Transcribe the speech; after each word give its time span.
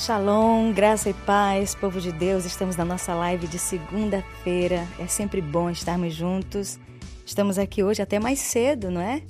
Shalom, 0.00 0.72
graça 0.72 1.10
e 1.10 1.12
paz, 1.12 1.74
povo 1.74 2.00
de 2.00 2.10
Deus. 2.10 2.46
Estamos 2.46 2.74
na 2.74 2.86
nossa 2.86 3.12
live 3.12 3.46
de 3.46 3.58
segunda-feira. 3.58 4.88
É 4.98 5.06
sempre 5.06 5.42
bom 5.42 5.68
estarmos 5.68 6.14
juntos. 6.14 6.80
Estamos 7.26 7.58
aqui 7.58 7.82
hoje 7.82 8.00
até 8.00 8.18
mais 8.18 8.38
cedo, 8.38 8.90
não 8.90 9.02
é? 9.02 9.20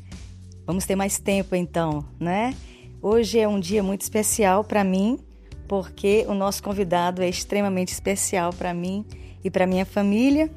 Vamos 0.65 0.87
ter 0.87 0.95
mais 0.95 1.19
tempo 1.19 1.57
então, 1.57 2.05
né? 2.21 2.55
Hoje 3.03 3.41
é 3.41 3.49
um 3.49 3.59
dia 3.59 3.83
muito 3.83 4.03
especial 4.03 4.63
para 4.63 4.85
mim, 4.85 5.19
porque 5.67 6.25
o 6.29 6.35
nosso 6.35 6.63
convidado 6.63 7.21
é 7.21 7.29
extremamente 7.29 7.93
especial 7.93 8.53
para 8.53 8.73
mim 8.73 9.05
e 9.43 9.51
para 9.51 9.67
minha 9.67 9.85
família. 9.85 10.49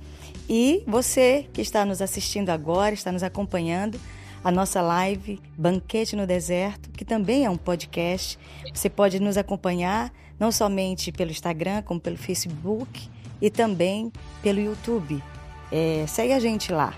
E 0.48 0.84
você 0.86 1.50
que 1.52 1.62
está 1.62 1.84
nos 1.86 2.04
assistindo 2.04 2.52
agora, 2.52 2.94
está 2.94 3.12
nos 3.12 3.23
acompanhando, 3.23 4.00
a 4.44 4.52
nossa 4.52 4.82
live 4.82 5.42
Banquete 5.58 6.16
no 6.16 6.28
Deserto, 6.28 6.90
que 6.92 7.06
também 7.06 7.46
é 7.46 7.50
um 7.50 7.58
podcast. 7.58 8.38
Você 8.74 8.90
pode 8.90 9.20
nos 9.20 9.38
acompanhar 9.38 10.12
não 10.40 10.52
somente 10.52 11.12
pelo 11.12 11.32
Instagram, 11.32 11.82
como 11.84 12.00
pelo 12.00 12.18
Facebook 12.18 13.10
e 13.42 13.50
também 13.50 14.12
pelo 14.42 14.60
YouTube. 14.60 15.24
É, 15.72 16.06
segue 16.08 16.34
a 16.34 16.40
gente 16.40 16.72
lá. 16.72 16.94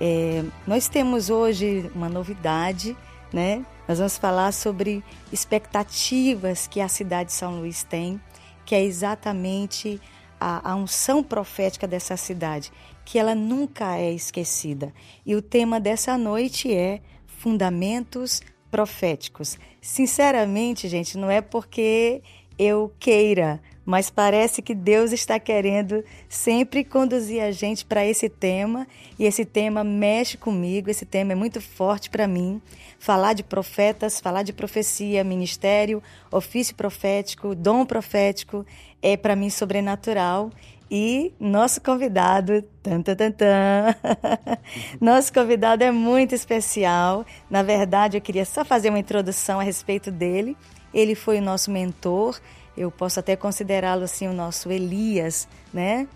É, 0.00 0.42
nós 0.66 0.88
temos 0.88 1.28
hoje 1.28 1.90
uma 1.94 2.08
novidade, 2.08 2.96
né? 3.32 3.64
Nós 3.86 3.98
vamos 3.98 4.16
falar 4.16 4.52
sobre 4.52 5.04
expectativas 5.30 6.66
que 6.66 6.80
a 6.80 6.88
cidade 6.88 7.28
de 7.28 7.34
São 7.34 7.58
Luís 7.58 7.82
tem, 7.82 8.18
que 8.64 8.74
é 8.74 8.82
exatamente 8.82 10.00
a, 10.40 10.70
a 10.70 10.74
unção 10.74 11.22
profética 11.22 11.86
dessa 11.86 12.16
cidade 12.16 12.72
que 13.10 13.18
ela 13.18 13.34
nunca 13.34 13.98
é 13.98 14.12
esquecida. 14.12 14.94
E 15.26 15.34
o 15.34 15.42
tema 15.42 15.80
dessa 15.80 16.16
noite 16.16 16.72
é 16.72 17.00
Fundamentos 17.26 18.40
Proféticos. 18.70 19.58
Sinceramente, 19.80 20.86
gente, 20.86 21.18
não 21.18 21.28
é 21.28 21.40
porque 21.40 22.22
eu 22.56 22.92
queira, 23.00 23.60
mas 23.84 24.10
parece 24.10 24.62
que 24.62 24.76
Deus 24.76 25.10
está 25.10 25.40
querendo 25.40 26.04
sempre 26.28 26.84
conduzir 26.84 27.42
a 27.42 27.50
gente 27.50 27.84
para 27.84 28.06
esse 28.06 28.28
tema, 28.28 28.86
e 29.18 29.24
esse 29.24 29.44
tema 29.44 29.82
mexe 29.82 30.36
comigo, 30.36 30.88
esse 30.88 31.04
tema 31.04 31.32
é 31.32 31.34
muito 31.34 31.60
forte 31.60 32.08
para 32.08 32.28
mim. 32.28 32.62
Falar 32.96 33.32
de 33.32 33.42
profetas, 33.42 34.20
falar 34.20 34.44
de 34.44 34.52
profecia, 34.52 35.24
ministério, 35.24 36.00
ofício 36.30 36.76
profético, 36.76 37.56
dom 37.56 37.84
profético 37.84 38.64
é 39.02 39.16
para 39.16 39.34
mim 39.34 39.50
sobrenatural 39.50 40.52
e 40.90 41.32
nosso 41.38 41.80
convidado, 41.80 42.62
tan, 42.82 43.00
tan, 43.00 43.14
tan, 43.14 43.30
tan. 43.30 43.94
nosso 45.00 45.32
convidado 45.32 45.84
é 45.84 45.92
muito 45.92 46.34
especial. 46.34 47.24
Na 47.48 47.62
verdade, 47.62 48.16
eu 48.16 48.20
queria 48.20 48.44
só 48.44 48.64
fazer 48.64 48.88
uma 48.88 48.98
introdução 48.98 49.60
a 49.60 49.62
respeito 49.62 50.10
dele. 50.10 50.56
Ele 50.92 51.14
foi 51.14 51.38
o 51.38 51.42
nosso 51.42 51.70
mentor, 51.70 52.40
eu 52.76 52.90
posso 52.90 53.20
até 53.20 53.36
considerá-lo 53.36 54.02
assim 54.02 54.26
o 54.26 54.32
nosso 54.32 54.72
Elias, 54.72 55.46
né? 55.72 56.08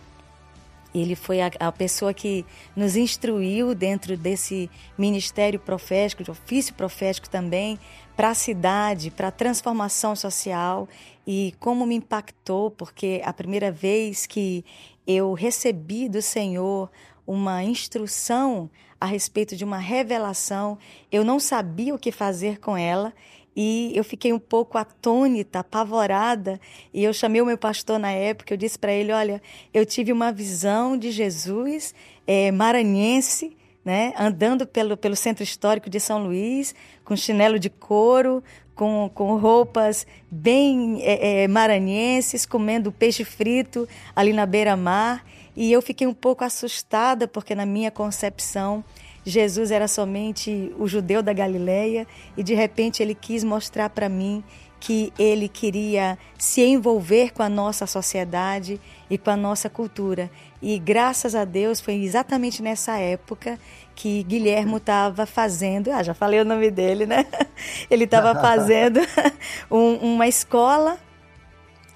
Ele 0.92 1.16
foi 1.16 1.40
a, 1.40 1.50
a, 1.58 1.72
pessoa 1.72 2.14
que 2.14 2.44
nos 2.74 2.96
instruiu 2.96 3.74
dentro 3.74 4.16
desse 4.16 4.70
ministério 4.96 5.58
profético, 5.58 6.22
de 6.22 6.30
ofício 6.30 6.72
profético 6.74 7.28
também, 7.28 7.78
para 8.16 8.30
a 8.30 8.34
cidade, 8.34 9.10
para 9.10 9.28
a 9.28 9.32
transformação 9.32 10.14
social 10.14 10.88
e 11.26 11.54
como 11.58 11.86
me 11.86 11.96
impactou, 11.96 12.70
porque 12.70 13.20
a 13.24 13.32
primeira 13.32 13.72
vez 13.72 14.26
que 14.26 14.64
eu 15.06 15.32
recebi 15.32 16.08
do 16.08 16.22
Senhor 16.22 16.90
uma 17.26 17.64
instrução 17.64 18.70
a 19.00 19.06
respeito 19.06 19.56
de 19.56 19.64
uma 19.64 19.78
revelação, 19.78 20.78
eu 21.10 21.24
não 21.24 21.40
sabia 21.40 21.94
o 21.94 21.98
que 21.98 22.12
fazer 22.12 22.60
com 22.60 22.76
ela 22.76 23.12
e 23.56 23.92
eu 23.94 24.02
fiquei 24.02 24.32
um 24.32 24.38
pouco 24.38 24.76
atônita, 24.76 25.60
apavorada, 25.60 26.60
e 26.92 27.04
eu 27.04 27.12
chamei 27.12 27.40
o 27.40 27.46
meu 27.46 27.56
pastor 27.56 27.98
na 27.98 28.10
época, 28.10 28.52
eu 28.52 28.56
disse 28.56 28.78
para 28.78 28.92
ele, 28.92 29.12
olha, 29.12 29.40
eu 29.72 29.86
tive 29.86 30.12
uma 30.12 30.32
visão 30.32 30.96
de 30.96 31.10
Jesus 31.10 31.94
é, 32.26 32.50
maranhense, 32.50 33.56
né, 33.84 34.14
andando 34.18 34.66
pelo, 34.66 34.96
pelo 34.96 35.14
centro 35.14 35.42
histórico 35.42 35.90
de 35.90 36.00
São 36.00 36.24
Luís, 36.24 36.74
com 37.04 37.14
chinelo 37.14 37.58
de 37.58 37.68
couro, 37.68 38.42
com, 38.74 39.10
com 39.14 39.36
roupas 39.36 40.06
bem 40.30 41.00
é, 41.02 41.42
é, 41.42 41.48
maranhenses, 41.48 42.46
comendo 42.46 42.90
peixe 42.90 43.24
frito 43.24 43.88
ali 44.16 44.32
na 44.32 44.46
beira-mar. 44.46 45.24
E 45.56 45.70
eu 45.70 45.80
fiquei 45.80 46.06
um 46.06 46.14
pouco 46.14 46.42
assustada, 46.44 47.28
porque 47.28 47.54
na 47.54 47.64
minha 47.64 47.90
concepção, 47.90 48.82
Jesus 49.24 49.70
era 49.70 49.88
somente 49.88 50.72
o 50.78 50.86
judeu 50.86 51.22
da 51.22 51.32
Galileia 51.32 52.06
e 52.36 52.42
de 52.42 52.54
repente 52.54 53.02
ele 53.02 53.14
quis 53.14 53.42
mostrar 53.42 53.88
para 53.88 54.08
mim 54.08 54.44
que 54.84 55.14
ele 55.18 55.48
queria 55.48 56.18
se 56.36 56.60
envolver 56.60 57.32
com 57.32 57.42
a 57.42 57.48
nossa 57.48 57.86
sociedade 57.86 58.78
e 59.08 59.16
com 59.16 59.30
a 59.30 59.36
nossa 59.36 59.70
cultura. 59.70 60.30
E 60.60 60.78
graças 60.78 61.34
a 61.34 61.46
Deus 61.46 61.80
foi 61.80 61.94
exatamente 61.94 62.62
nessa 62.62 62.98
época 62.98 63.58
que 63.94 64.22
Guilhermo 64.24 64.76
estava 64.76 65.24
fazendo, 65.24 65.90
ah, 65.90 66.02
já 66.02 66.12
falei 66.12 66.38
o 66.38 66.44
nome 66.44 66.70
dele, 66.70 67.06
né? 67.06 67.24
Ele 67.90 68.04
estava 68.04 68.34
fazendo 68.42 69.00
um, 69.70 69.94
uma 70.16 70.28
escola 70.28 70.98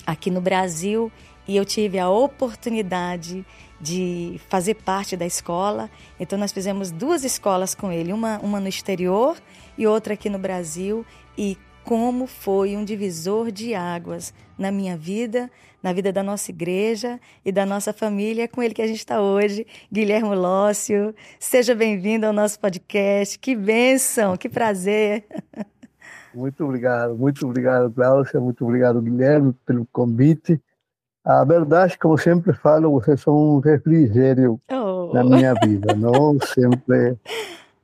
aqui 0.07 0.31
no 0.31 0.41
Brasil 0.41 1.13
e 1.47 1.59
eu 1.59 1.67
tive 1.67 1.99
a 1.99 2.09
oportunidade 2.09 3.45
de 3.79 4.41
fazer 4.49 4.77
parte 4.77 5.15
da 5.15 5.27
escola. 5.27 5.91
Então 6.19 6.39
nós 6.39 6.53
fizemos 6.53 6.91
duas 6.91 7.23
escolas 7.23 7.75
com 7.75 7.93
ele, 7.93 8.15
uma, 8.15 8.39
uma 8.39 8.59
no 8.59 8.69
exterior 8.69 9.37
e 9.77 9.87
outra 9.87 10.15
aqui 10.15 10.31
no 10.31 10.39
Brasil. 10.39 11.05
E 11.37 11.59
como 11.89 12.27
foi 12.27 12.77
um 12.77 12.85
divisor 12.85 13.51
de 13.51 13.75
águas 13.75 14.35
na 14.59 14.71
minha 14.71 14.95
vida, 14.95 15.51
na 15.83 15.91
vida 15.91 16.13
da 16.13 16.23
nossa 16.23 16.51
igreja 16.51 17.19
e 17.43 17.51
da 17.51 17.65
nossa 17.65 17.95
família. 17.95 18.43
É 18.43 18.47
com 18.47 18.63
ele 18.63 18.75
que 18.75 18.83
a 18.83 18.87
gente 18.87 18.99
está 18.99 19.23
hoje, 19.23 19.67
Guilherme 19.91 20.35
Lócio. 20.35 21.15
Seja 21.41 21.75
bem-vindo 21.75 22.27
ao 22.27 22.33
nosso 22.35 22.61
podcast. 22.61 23.39
Que 23.39 23.57
bênção, 23.57 24.37
que 24.37 24.51
prazer. 24.51 25.25
Muito 26.35 26.63
obrigado, 26.63 27.17
muito 27.17 27.47
obrigado, 27.47 27.91
Cláudia, 27.91 28.39
muito 28.39 28.67
obrigado, 28.67 29.01
Guilherme, 29.01 29.55
pelo 29.65 29.87
convite. 29.91 30.61
A 31.25 31.43
verdade, 31.43 31.99
como 31.99 32.19
sempre 32.19 32.53
falo, 32.53 32.91
vocês 32.91 33.23
são 33.23 33.35
um 33.35 33.61
refrigério 33.61 34.61
oh. 34.71 35.11
na 35.15 35.25
minha 35.25 35.55
vida, 35.55 35.95
não? 35.97 36.39
Sempre 36.39 37.17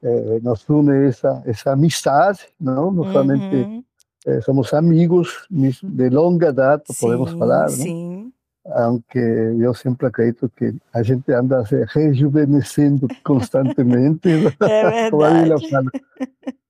é, 0.03 0.41
nos 0.43 0.69
une 0.69 1.09
essa, 1.09 1.43
essa 1.47 1.73
amizade, 1.73 2.47
não? 2.61 2.91
Não 2.93 3.11
somente 3.11 3.57
uhum 3.57 3.83
eh, 4.27 4.41
somos 4.41 4.73
amigos 4.73 5.47
de 5.51 6.09
longa 6.11 6.53
data, 6.53 6.93
sim, 6.93 7.07
podemos 7.07 7.33
falar, 7.33 7.69
sim. 7.69 8.33
Aunque 8.67 9.19
eu 9.19 9.75
sempre 9.75 10.07
acredito 10.07 10.51
que 10.57 10.75
a 10.91 11.03
gente 11.03 11.31
anda 11.31 11.67
se 11.67 11.85
rejuvenescendo 11.85 13.07
constantemente. 13.23 14.31
É 14.61 15.11
verdade. 15.11 15.91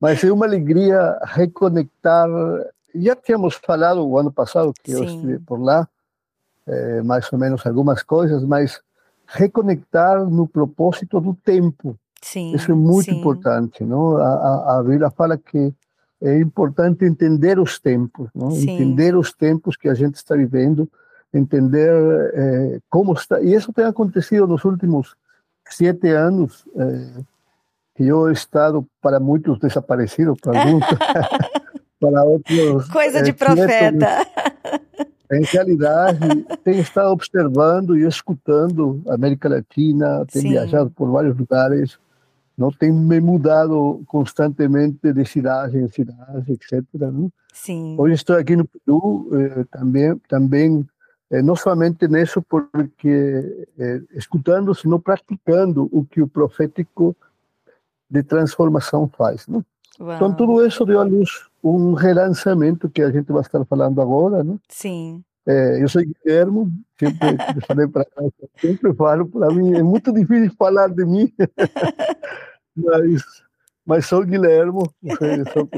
Mas 0.01 0.25
é 0.25 0.33
uma 0.33 0.45
alegria 0.45 1.17
reconectar. 1.23 2.29
Já 2.93 3.15
tínhamos 3.15 3.55
falado 3.55 4.05
o 4.05 4.19
ano 4.19 4.33
passado 4.33 4.73
que 4.83 4.91
sim. 4.91 4.99
eu 4.99 5.05
estive 5.05 5.39
por 5.39 5.61
lá, 5.61 5.89
eh, 6.67 7.01
mais 7.03 7.33
ou 7.33 7.39
menos 7.39 7.65
algumas 7.65 8.03
coisas, 8.03 8.43
mas 8.43 8.81
reconectar 9.29 10.25
no 10.29 10.49
propósito 10.49 11.21
do 11.21 11.33
tempo. 11.33 11.97
Sim, 12.21 12.55
Isso 12.55 12.73
é 12.73 12.75
muito 12.75 13.05
sim. 13.05 13.21
importante, 13.21 13.85
não? 13.85 14.17
A, 14.17 14.27
a, 14.27 14.79
a 14.79 14.83
Bíblia 14.83 15.11
fala 15.11 15.39
que 15.39 15.73
é 16.23 16.39
importante 16.39 17.05
entender 17.05 17.59
os 17.59 17.79
tempos, 17.79 18.29
não? 18.35 18.51
entender 18.51 19.17
os 19.17 19.33
tempos 19.33 19.77
que 19.77 19.89
a 19.89 19.95
gente 19.95 20.15
está 20.15 20.35
vivendo, 20.35 20.89
entender 21.33 21.91
é, 22.35 22.79
como 22.89 23.13
está. 23.13 23.41
E 23.41 23.55
isso 23.55 23.73
tem 23.73 23.85
acontecido 23.85 24.47
nos 24.47 24.65
últimos 24.65 25.15
sete 25.69 26.09
anos, 26.11 26.65
é, 26.77 27.23
que 27.97 28.07
eu 28.07 28.29
he 28.29 28.33
estado 28.33 28.87
para 29.01 29.21
muitos 29.21 29.59
desaparecido, 29.59 30.35
para 30.41 30.61
alguns, 30.61 30.85
para 32.01 32.25
outros. 32.25 32.89
Coisa 32.89 33.23
de 33.23 33.31
é, 33.31 33.33
profeta. 33.33 34.27
Em 35.33 35.43
realidade, 35.43 36.45
tenho 36.63 36.81
estado 36.81 37.11
observando 37.11 37.97
e 37.97 38.07
escutando 38.07 39.03
a 39.09 39.15
América 39.15 39.49
Latina, 39.49 40.25
tenho 40.31 40.43
Sim. 40.43 40.51
viajado 40.51 40.91
por 40.91 41.11
vários 41.11 41.37
lugares 41.37 41.99
não 42.57 42.71
tem 42.71 42.93
me 42.93 43.21
mudado 43.21 44.03
constantemente 44.07 45.13
de 45.13 45.25
cidade 45.25 45.79
em 45.79 45.89
cidade, 45.89 46.53
etc. 46.53 46.83
Não? 46.93 47.31
Sim. 47.53 47.97
Hoje 47.99 48.15
estou 48.15 48.37
aqui 48.37 48.57
no 48.57 48.65
Peru 48.65 49.29
eh, 49.33 49.65
também, 49.71 50.17
também 50.29 50.87
eh, 51.31 51.43
não 51.43 51.57
somente 51.57 52.07
nisso, 52.07 52.41
porque 52.43 53.67
eh, 53.79 54.01
escutando, 54.13 54.75
senão 54.75 55.01
praticando 55.01 55.89
o 55.93 56.05
que 56.05 56.21
o 56.23 56.29
profético 56.29 57.17
de 58.09 58.23
transformação 58.23 59.09
faz. 59.09 59.47
Não? 59.49 59.65
Então, 60.01 60.35
tudo 60.35 60.65
isso 60.67 60.85
deu 60.85 61.01
à 61.01 61.05
luz 61.05 61.47
um 61.63 61.95
relançamento 61.95 62.91
que 62.91 63.01
a 63.01 63.11
gente 63.11 63.31
vai 63.33 63.43
estar 63.43 63.65
falando 63.65 64.01
agora. 64.01 64.43
Não? 64.43 64.61
Sim. 64.69 65.23
É, 65.47 65.83
eu 65.83 65.89
sou 65.89 66.03
Guilherme, 66.03 66.73
sempre 66.99 67.37
falei 67.67 67.87
para 67.87 68.07
sempre 68.59 68.95
falo, 68.95 69.27
para 69.27 69.53
mim 69.53 69.75
é 69.75 69.83
muito 69.83 70.11
difícil 70.11 70.51
falar 70.59 70.89
de 70.89 71.05
mim, 71.05 71.31
mas 72.77 73.23
mas 73.87 74.07
sou 74.07 74.25
Guilhermo, 74.25 74.91
sou, 75.53 75.69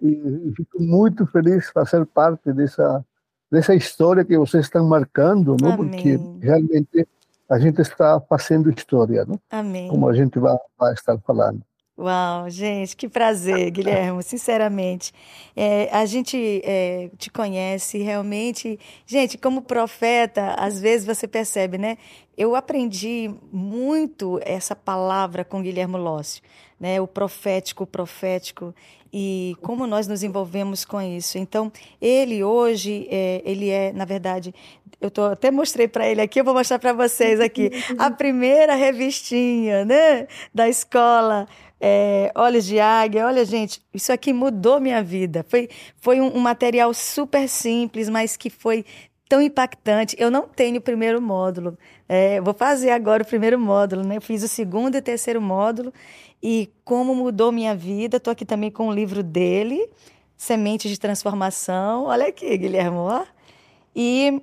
e, 0.00 0.52
fico 0.56 0.82
muito 0.82 1.26
feliz 1.26 1.66
de 1.66 1.72
fazer 1.72 2.06
parte 2.06 2.52
dessa 2.52 3.04
dessa 3.50 3.74
história 3.74 4.24
que 4.24 4.38
vocês 4.38 4.64
estão 4.64 4.86
marcando, 4.88 5.54
não? 5.60 5.76
Porque 5.76 6.18
realmente 6.40 7.06
a 7.50 7.58
gente 7.58 7.82
está 7.82 8.18
fazendo 8.18 8.70
história, 8.70 9.26
não? 9.26 9.38
Amém. 9.50 9.90
Como 9.90 10.08
a 10.08 10.14
gente 10.14 10.38
vai, 10.38 10.56
vai 10.78 10.94
estar 10.94 11.18
falando. 11.18 11.62
Uau, 11.96 12.48
gente, 12.48 12.96
que 12.96 13.06
prazer, 13.06 13.70
Guilherme, 13.70 14.22
sinceramente. 14.22 15.12
É, 15.54 15.90
a 15.92 16.06
gente 16.06 16.62
é, 16.64 17.10
te 17.18 17.30
conhece 17.30 17.98
realmente. 17.98 18.80
Gente, 19.06 19.36
como 19.36 19.60
profeta, 19.60 20.54
às 20.54 20.80
vezes 20.80 21.06
você 21.06 21.28
percebe, 21.28 21.76
né? 21.76 21.98
Eu 22.36 22.56
aprendi 22.56 23.30
muito 23.52 24.40
essa 24.42 24.74
palavra 24.74 25.44
com 25.44 25.62
Guilherme 25.62 25.98
Lócio, 25.98 26.42
né? 26.80 26.98
O 26.98 27.06
profético, 27.06 27.84
o 27.84 27.86
profético 27.86 28.74
e 29.12 29.54
como 29.60 29.86
nós 29.86 30.08
nos 30.08 30.22
envolvemos 30.22 30.84
com 30.84 31.00
isso. 31.00 31.36
Então, 31.36 31.70
ele 32.00 32.42
hoje, 32.42 33.06
é, 33.10 33.42
ele 33.44 33.68
é, 33.68 33.92
na 33.92 34.04
verdade, 34.04 34.54
eu 35.00 35.10
tô, 35.10 35.24
até 35.24 35.50
mostrei 35.50 35.86
para 35.86 36.08
ele 36.08 36.20
aqui, 36.20 36.40
eu 36.40 36.44
vou 36.44 36.54
mostrar 36.54 36.78
para 36.78 36.92
vocês 36.92 37.40
aqui, 37.40 37.70
a 37.98 38.10
primeira 38.10 38.74
revistinha, 38.74 39.84
né, 39.84 40.26
da 40.54 40.68
escola 40.68 41.46
é, 41.80 42.30
Olhos 42.36 42.64
de 42.64 42.78
Águia. 42.78 43.26
Olha, 43.26 43.44
gente, 43.44 43.82
isso 43.92 44.12
aqui 44.12 44.32
mudou 44.32 44.80
minha 44.80 45.02
vida. 45.02 45.44
Foi, 45.48 45.68
foi 45.96 46.20
um, 46.20 46.36
um 46.36 46.40
material 46.40 46.94
super 46.94 47.48
simples, 47.48 48.08
mas 48.08 48.36
que 48.36 48.48
foi 48.48 48.84
tão 49.28 49.42
impactante. 49.42 50.14
Eu 50.18 50.30
não 50.30 50.42
tenho 50.42 50.78
o 50.78 50.80
primeiro 50.80 51.20
módulo. 51.20 51.76
É, 52.08 52.40
vou 52.40 52.54
fazer 52.54 52.90
agora 52.90 53.24
o 53.24 53.26
primeiro 53.26 53.58
módulo, 53.58 54.04
né? 54.04 54.18
Eu 54.18 54.22
fiz 54.22 54.42
o 54.44 54.48
segundo 54.48 54.94
e 54.94 55.02
terceiro 55.02 55.40
módulo 55.40 55.92
e 56.42 56.70
como 56.84 57.14
mudou 57.14 57.52
minha 57.52 57.74
vida. 57.74 58.16
Estou 58.16 58.32
aqui 58.32 58.44
também 58.44 58.70
com 58.70 58.88
o 58.88 58.92
livro 58.92 59.22
dele, 59.22 59.88
Sementes 60.36 60.90
de 60.90 60.98
Transformação. 60.98 62.04
Olha 62.04 62.28
aqui, 62.28 62.56
Guilherme, 62.58 62.96
ó. 62.96 63.24
E 63.94 64.42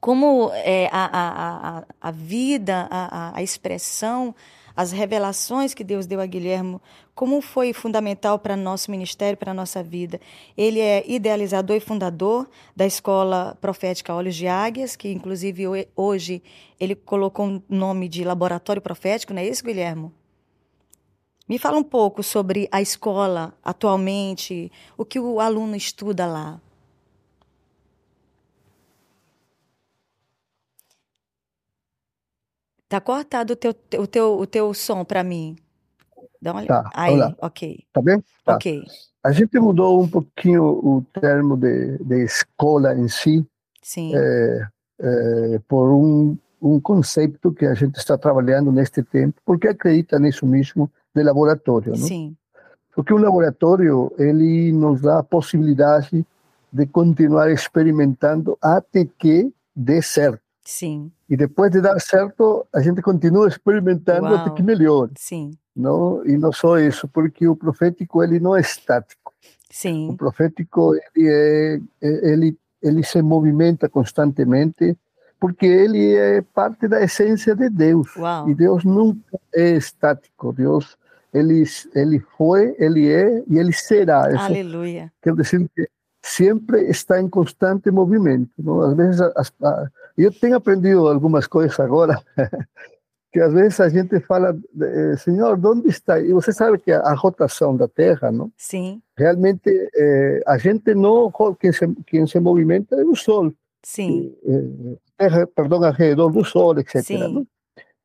como 0.00 0.50
é, 0.52 0.88
a, 0.92 1.04
a, 1.04 1.78
a, 1.78 1.84
a 2.00 2.10
vida, 2.10 2.88
a, 2.90 3.36
a 3.36 3.42
expressão 3.42 4.34
as 4.76 4.90
revelações 4.90 5.72
que 5.72 5.84
Deus 5.84 6.06
deu 6.06 6.20
a 6.20 6.26
Guilhermo, 6.26 6.80
como 7.14 7.40
foi 7.40 7.72
fundamental 7.72 8.38
para 8.38 8.56
nosso 8.56 8.90
ministério, 8.90 9.38
para 9.38 9.52
a 9.52 9.54
nossa 9.54 9.82
vida. 9.82 10.20
Ele 10.56 10.80
é 10.80 11.04
idealizador 11.06 11.76
e 11.76 11.80
fundador 11.80 12.48
da 12.74 12.84
Escola 12.84 13.56
Profética 13.60 14.14
Olhos 14.14 14.34
de 14.34 14.48
Águias, 14.48 14.96
que 14.96 15.12
inclusive 15.12 15.64
hoje 15.94 16.42
ele 16.80 16.94
colocou 16.94 17.46
o 17.46 17.62
nome 17.68 18.08
de 18.08 18.24
Laboratório 18.24 18.82
Profético, 18.82 19.32
não 19.32 19.40
é 19.40 19.46
isso, 19.46 19.64
Guilhermo? 19.64 20.12
Me 21.46 21.58
fala 21.58 21.76
um 21.76 21.84
pouco 21.84 22.22
sobre 22.22 22.68
a 22.72 22.80
escola 22.80 23.52
atualmente, 23.62 24.72
o 24.96 25.04
que 25.04 25.20
o 25.20 25.40
aluno 25.40 25.76
estuda 25.76 26.26
lá. 26.26 26.60
Tá 32.88 33.00
cortado 33.00 33.52
o 33.52 33.56
teu, 33.56 33.74
o 33.98 34.06
teu, 34.06 34.38
o 34.38 34.46
teu 34.46 34.72
som 34.72 35.04
para 35.04 35.22
mim. 35.22 35.56
Dá 36.40 36.52
uma 36.52 36.64
Tá, 36.64 36.90
Aí, 36.94 37.18
ok. 37.40 37.84
Tá 37.92 38.00
bem? 38.00 38.22
Tá. 38.44 38.54
Ok. 38.54 38.82
A 39.22 39.32
gente 39.32 39.58
mudou 39.58 40.02
um 40.02 40.08
pouquinho 40.08 40.62
o 40.64 41.02
termo 41.20 41.56
de, 41.56 41.98
de 41.98 42.24
escola 42.24 42.94
em 42.94 43.08
si. 43.08 43.44
Sim. 43.82 44.12
É, 44.14 44.68
é, 45.00 45.58
por 45.66 45.90
um, 45.90 46.38
um 46.60 46.80
conceito 46.80 47.52
que 47.52 47.66
a 47.66 47.74
gente 47.74 47.96
está 47.96 48.16
trabalhando 48.16 48.70
neste 48.70 49.02
tempo, 49.02 49.40
porque 49.44 49.68
acredita 49.68 50.18
nisso 50.18 50.46
mesmo, 50.46 50.90
de 51.14 51.22
laboratório. 51.22 51.90
Não? 51.90 51.96
Sim. 51.96 52.36
Porque 52.94 53.12
laboratório, 53.12 54.12
ele 54.18 54.72
nos 54.72 55.00
dá 55.00 55.18
a 55.18 55.22
possibilidade 55.22 56.24
de 56.72 56.86
continuar 56.86 57.50
experimentando 57.50 58.56
até 58.60 59.04
que 59.18 59.52
dê 59.74 60.00
certo. 60.00 60.40
Sim. 60.62 61.10
E 61.28 61.36
depois 61.36 61.70
de 61.70 61.80
dar 61.80 62.00
certo, 62.00 62.66
a 62.72 62.80
gente 62.80 63.02
continua 63.02 63.48
experimentando 63.48 64.28
Uau. 64.28 64.36
até 64.36 64.50
que 64.50 64.62
melhore. 64.62 65.12
Sim. 65.16 65.50
Não? 65.74 66.24
E 66.24 66.36
não 66.38 66.52
só 66.52 66.78
isso, 66.78 67.08
porque 67.08 67.46
o 67.46 67.56
profético 67.56 68.22
ele 68.22 68.40
não 68.40 68.56
é 68.56 68.60
estático. 68.60 69.32
Sim. 69.70 70.10
O 70.10 70.16
profético 70.16 70.94
ele 70.94 71.28
é, 71.28 71.80
ele 72.00 72.58
ele 72.84 73.02
se 73.02 73.22
movimenta 73.22 73.88
constantemente 73.88 74.96
porque 75.40 75.66
ele 75.66 76.14
é 76.14 76.42
parte 76.42 76.86
da 76.86 77.02
essência 77.02 77.56
de 77.56 77.68
Deus. 77.68 78.14
Uau. 78.16 78.48
E 78.48 78.54
Deus 78.54 78.84
nunca 78.84 79.38
é 79.54 79.70
estático. 79.70 80.52
Deus 80.52 80.96
ele 81.34 81.64
ele 81.94 82.20
foi, 82.38 82.74
ele 82.78 83.10
é 83.10 83.42
e 83.48 83.58
ele 83.58 83.72
será. 83.72 84.24
Aleluia. 84.46 85.12
Quer 85.20 85.34
dizer 85.34 85.68
que 85.74 85.88
sempre 86.22 86.88
está 86.88 87.20
em 87.20 87.28
constante 87.28 87.90
movimento. 87.90 88.50
Não? 88.58 88.80
Às 88.80 88.94
vezes 88.94 89.20
as, 89.20 89.52
as 89.60 89.88
eu 90.16 90.32
tenho 90.32 90.56
aprendido 90.56 91.08
algumas 91.08 91.46
coisas 91.46 91.78
agora, 91.80 92.22
que 93.32 93.40
às 93.40 93.52
vezes 93.52 93.80
a 93.80 93.88
gente 93.88 94.20
fala, 94.20 94.56
eh, 94.80 95.16
Senhor, 95.16 95.58
onde 95.66 95.88
está? 95.88 96.20
E 96.20 96.32
você 96.32 96.52
sabe 96.52 96.78
que 96.78 96.92
a 96.92 97.12
rotação 97.14 97.76
da 97.76 97.88
Terra, 97.88 98.30
não? 98.30 98.52
Sim. 98.56 99.02
Realmente, 99.18 99.68
eh, 99.68 100.40
a 100.46 100.56
gente 100.56 100.94
não, 100.94 101.32
quem 101.58 101.72
se, 101.72 101.86
quem 102.06 102.26
se 102.28 102.38
movimenta 102.38 102.94
é 102.94 103.04
o 103.04 103.16
Sol. 103.16 103.52
Sim. 103.82 104.34
Eh, 104.46 104.96
terra, 105.18 105.46
perdão, 105.48 105.84
ao 105.84 105.92
redor 105.92 106.30
do 106.30 106.44
Sol, 106.44 106.78
etc. 106.78 107.02
Sim. 107.02 107.46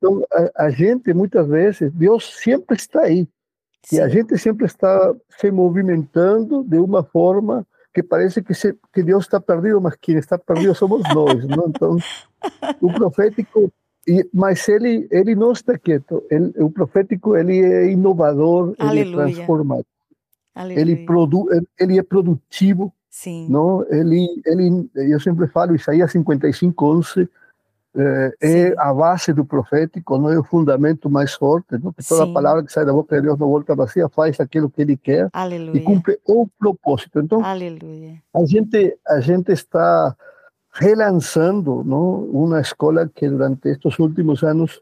Então, 0.00 0.24
a, 0.32 0.64
a, 0.64 0.70
gente, 0.70 1.12
muitas 1.12 1.46
vezes, 1.46 1.92
Deus 1.92 2.34
sempre 2.38 2.74
está 2.74 3.02
aí. 3.02 3.28
Sim. 3.82 3.96
E 3.96 4.00
a 4.00 4.08
gente 4.08 4.36
sempre 4.38 4.64
está 4.64 5.14
se 5.38 5.50
movimentando 5.50 6.64
de 6.64 6.78
uma 6.78 7.04
forma 7.04 7.66
que 7.92 8.02
parece 8.02 8.42
que, 8.42 8.54
se, 8.54 8.74
que 8.94 9.02
Deus 9.02 9.24
está 9.24 9.38
perdido, 9.38 9.80
mas 9.80 9.94
quem 10.00 10.16
está 10.16 10.38
perdido 10.38 10.74
somos 10.74 11.02
nós. 11.14 11.46
não? 11.46 11.68
Então, 11.68 11.98
o 12.80 12.92
profético, 12.92 13.70
e, 14.06 14.26
mas 14.32 14.66
ele 14.68 15.06
ele 15.10 15.34
não 15.34 15.52
está 15.52 15.78
quieto. 15.78 16.24
Ele, 16.30 16.52
o 16.58 16.70
profético 16.70 17.36
ele 17.36 17.60
é 17.60 17.90
inovador, 17.90 18.74
Aleluia. 18.78 19.00
ele 19.00 19.10
é 19.10 19.14
transformador. 19.14 19.84
Aleluia. 20.54 20.80
Ele 20.80 20.96
produ, 21.04 21.46
ele 21.78 21.98
é 21.98 22.02
produtivo. 22.02 22.92
Sim. 23.10 23.48
Não, 23.50 23.84
ele 23.90 24.28
ele 24.46 24.88
eu 24.94 25.20
sempre 25.20 25.46
falo 25.48 25.74
Isaías 25.74 26.12
55, 26.12 26.86
11 26.86 27.28
é, 27.96 28.32
é, 28.40 28.74
a 28.78 28.94
base 28.94 29.32
do 29.32 29.44
profético, 29.44 30.16
não 30.16 30.30
é 30.30 30.38
o 30.38 30.44
fundamento 30.44 31.10
mais 31.10 31.34
forte, 31.34 31.76
não? 31.82 31.92
que 31.92 32.06
toda 32.06 32.26
Sim. 32.26 32.32
palavra 32.32 32.62
que 32.62 32.72
sai 32.72 32.84
da 32.84 32.92
boca 32.92 33.16
de 33.16 33.22
Deus 33.22 33.38
não 33.38 33.48
volta 33.48 33.74
vazia, 33.74 34.08
faz 34.08 34.38
aquilo 34.38 34.70
que 34.70 34.80
Ele 34.82 34.96
quer 34.96 35.28
Aleluia. 35.32 35.76
e 35.76 35.80
cumpre 35.82 36.18
o 36.24 36.46
propósito. 36.46 37.18
Então, 37.20 37.44
Aleluia. 37.44 38.22
a 38.32 38.44
gente 38.44 38.96
a 39.06 39.20
gente 39.20 39.50
está 39.50 40.16
relançando, 40.72 41.82
não, 41.84 42.24
uma 42.26 42.60
escola 42.60 43.10
que 43.12 43.28
durante 43.28 43.68
estes 43.68 43.98
últimos 43.98 44.44
anos 44.44 44.80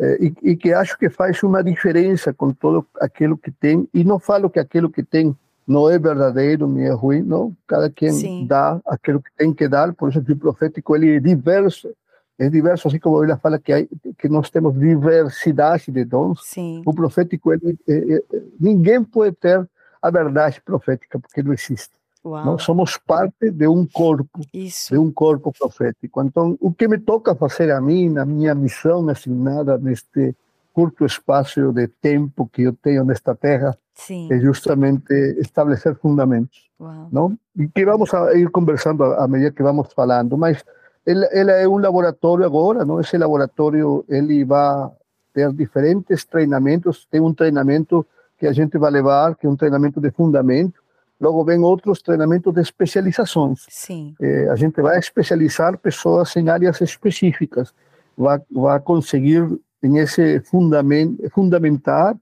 eh, 0.00 0.18
e, 0.20 0.50
e, 0.50 0.56
que 0.56 0.72
acho 0.72 0.98
que 0.98 1.08
faz 1.08 1.40
uma 1.44 1.62
diferença 1.62 2.32
com 2.32 2.50
todo 2.50 2.84
aquilo 3.00 3.38
que 3.38 3.52
tem. 3.52 3.88
E 3.94 4.02
não 4.02 4.18
falo 4.18 4.50
que 4.50 4.58
aquilo 4.58 4.90
que 4.90 5.04
tem 5.04 5.36
não 5.64 5.88
é 5.88 5.96
verdadeiro 5.96 6.66
nem 6.66 6.86
é 6.86 6.92
ruim, 6.92 7.22
não. 7.22 7.56
Cada 7.68 7.88
quem 7.88 8.10
Sim. 8.10 8.46
dá 8.48 8.80
aquilo 8.84 9.22
que 9.22 9.30
tem 9.36 9.54
que 9.54 9.68
dar. 9.68 9.92
Por 9.94 10.08
isso 10.10 10.20
que 10.24 10.32
o 10.32 10.36
profético 10.36 10.96
ele 10.96 11.16
é 11.16 11.20
diverso 11.20 11.94
é 12.42 12.50
diverso, 12.50 12.88
assim 12.88 12.98
como 12.98 13.22
ele 13.22 13.36
fala 13.36 13.58
que, 13.58 13.88
que 14.18 14.28
nós 14.28 14.50
temos 14.50 14.74
diversidade 14.78 15.92
de 15.92 16.04
dons. 16.04 16.40
Sim. 16.44 16.82
O 16.84 16.92
profético, 16.92 17.52
ele, 17.52 17.78
é, 17.88 18.14
é, 18.14 18.22
ninguém 18.58 19.02
pode 19.04 19.36
ter 19.36 19.68
a 20.00 20.10
verdade 20.10 20.60
profética, 20.60 21.20
porque 21.20 21.42
não 21.42 21.52
existe. 21.52 21.92
Uau. 22.24 22.44
Nós 22.44 22.62
somos 22.62 22.96
parte 22.96 23.50
de 23.50 23.66
um 23.68 23.86
corpo, 23.86 24.40
Isso. 24.52 24.92
de 24.92 24.98
um 24.98 25.10
corpo 25.12 25.52
profético. 25.56 26.22
Então, 26.22 26.56
o 26.60 26.72
que 26.72 26.88
me 26.88 26.98
toca 26.98 27.34
fazer 27.34 27.70
a 27.70 27.80
mim, 27.80 28.08
na 28.08 28.24
minha 28.24 28.54
missão 28.54 29.08
assignada 29.08 29.78
neste 29.78 30.34
curto 30.72 31.04
espaço 31.04 31.72
de 31.72 31.86
tempo 31.86 32.48
que 32.52 32.62
eu 32.62 32.72
tenho 32.72 33.04
nesta 33.04 33.34
terra, 33.34 33.76
Sim. 33.94 34.32
é 34.32 34.38
justamente 34.40 35.12
estabelecer 35.38 35.94
fundamentos. 35.96 36.68
Uau. 36.80 37.08
Não? 37.12 37.38
E 37.56 37.68
que 37.68 37.84
vamos 37.84 38.12
a 38.14 38.34
ir 38.34 38.50
conversando 38.50 39.04
à 39.04 39.28
medida 39.28 39.52
que 39.52 39.62
vamos 39.62 39.92
falando, 39.92 40.36
mas 40.36 40.64
ele, 41.04 41.50
é 41.50 41.68
um 41.68 41.78
laboratório 41.78 42.44
agora, 42.44 42.84
não? 42.84 43.00
Esse 43.00 43.18
laboratório 43.18 44.04
ele 44.08 44.44
vai 44.44 44.88
ter 45.32 45.52
diferentes 45.52 46.24
treinamentos. 46.24 47.06
Tem 47.10 47.20
um 47.20 47.34
treinamento 47.34 48.06
que 48.38 48.46
a 48.46 48.52
gente 48.52 48.78
vai 48.78 48.90
levar, 48.90 49.34
que 49.34 49.46
é 49.46 49.50
um 49.50 49.56
treinamento 49.56 50.00
de 50.00 50.10
fundamento. 50.10 50.80
Logo 51.20 51.44
vem 51.44 51.60
outros 51.60 52.02
treinamentos 52.02 52.52
de 52.52 52.60
especializações. 52.60 53.64
Sim. 53.68 54.14
Eh, 54.20 54.48
a 54.50 54.56
gente 54.56 54.80
vai 54.82 54.98
especializar 54.98 55.78
pessoas 55.78 56.34
em 56.36 56.48
áreas 56.48 56.80
específicas. 56.80 57.72
Vai, 58.16 58.40
vai 58.50 58.80
conseguir 58.80 59.48
em 59.82 59.98
esse 59.98 60.40
fundamento 60.40 61.28
fundamentar 61.30 62.16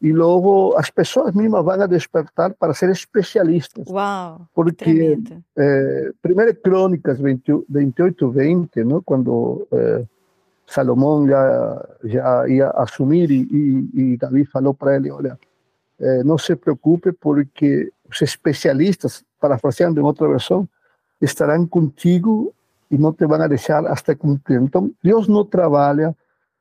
e 0.00 0.12
logo 0.12 0.76
as 0.76 0.90
pessoas 0.90 1.34
mesmas 1.34 1.64
vão 1.64 1.80
a 1.80 1.86
despertar 1.86 2.54
para 2.54 2.74
ser 2.74 2.90
especialistas. 2.90 3.86
Uau! 3.88 4.46
Porque, 4.54 5.18
é, 5.56 6.10
primeiro 6.20 6.54
Crônicas 6.56 7.18
20, 7.18 7.64
28, 7.68 8.30
20, 8.30 8.84
não? 8.84 9.02
quando 9.02 9.66
é, 9.72 10.04
Salomón 10.66 11.28
ya, 11.28 11.80
ya 12.02 12.48
iba 12.48 12.66
a 12.68 12.82
asumir 12.82 13.30
y, 13.30 13.46
y, 13.92 14.16
David 14.16 14.46
falou 14.48 14.74
para 14.74 14.96
él, 14.96 15.10
olha, 15.10 15.38
eh, 15.98 16.22
no 16.24 16.36
se 16.38 16.56
preocupe 16.56 17.12
porque 17.12 17.90
los 18.04 18.20
especialistas, 18.20 19.24
parafraseando 19.38 20.00
en 20.00 20.06
otra 20.06 20.26
versión, 20.26 20.68
estarán 21.20 21.66
contigo 21.66 22.52
y 22.90 22.98
no 22.98 23.12
te 23.12 23.26
van 23.26 23.42
a 23.42 23.48
dejar 23.48 23.86
hasta 23.86 24.14
cumplir. 24.14 24.58
Entonces, 24.58 24.96
Dios 25.02 25.28
no 25.28 25.46
trabaja 25.46 26.14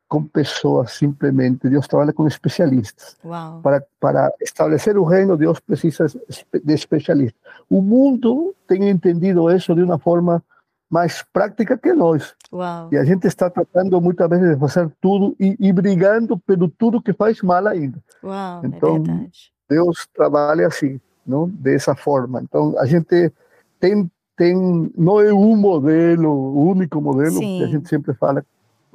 con 0.08 0.28
personas 0.28 0.92
simplemente, 0.92 1.70
Dios 1.70 1.88
trabaja 1.88 2.14
con 2.14 2.28
especialistas. 2.28 3.18
Wow. 3.24 3.62
Para, 3.62 3.86
para 4.00 4.32
establecer 4.40 4.98
un 4.98 5.10
reino, 5.10 5.36
Dios 5.36 5.60
precisa 5.62 6.06
de 6.06 6.74
especialistas. 6.74 7.42
El 7.70 7.82
mundo 7.82 8.54
tiene 8.68 8.90
entendido 8.90 9.50
eso 9.50 9.74
de 9.74 9.84
una 9.84 9.98
forma 9.98 10.44
más 10.90 11.26
práctica 11.32 11.78
que 11.78 11.94
nós. 11.94 12.36
Uau. 12.52 12.90
E 12.92 12.98
a 12.98 13.04
gente 13.04 13.28
está 13.28 13.50
tratando 13.50 14.00
muitas 14.00 14.30
vezes 14.30 14.50
de 14.50 14.58
fazer 14.58 14.90
tudo 15.02 15.36
e, 15.40 15.56
e 15.60 15.74
brigando 15.74 16.38
pelo 16.38 16.70
tudo 16.70 17.02
que 17.02 17.14
faz 17.14 17.42
mal 17.42 17.68
ainda. 17.68 18.00
Uau, 18.24 18.62
então, 18.64 19.04
é 19.08 19.28
Deus 19.68 20.08
trabalha 20.14 20.68
assim, 20.68 21.00
não? 21.26 21.50
dessa 21.50 21.96
forma. 21.96 22.42
Então, 22.42 22.76
a 22.78 22.86
gente 22.86 23.34
tem, 23.80 24.10
tem 24.38 24.92
não 24.96 25.20
é 25.20 25.34
um 25.34 25.56
modelo, 25.56 26.30
o 26.30 26.70
único 26.70 27.02
modelo 27.02 27.32
Sim. 27.32 27.58
que 27.58 27.64
a 27.64 27.68
gente 27.68 27.90
sempre 27.90 28.14
fala, 28.14 28.46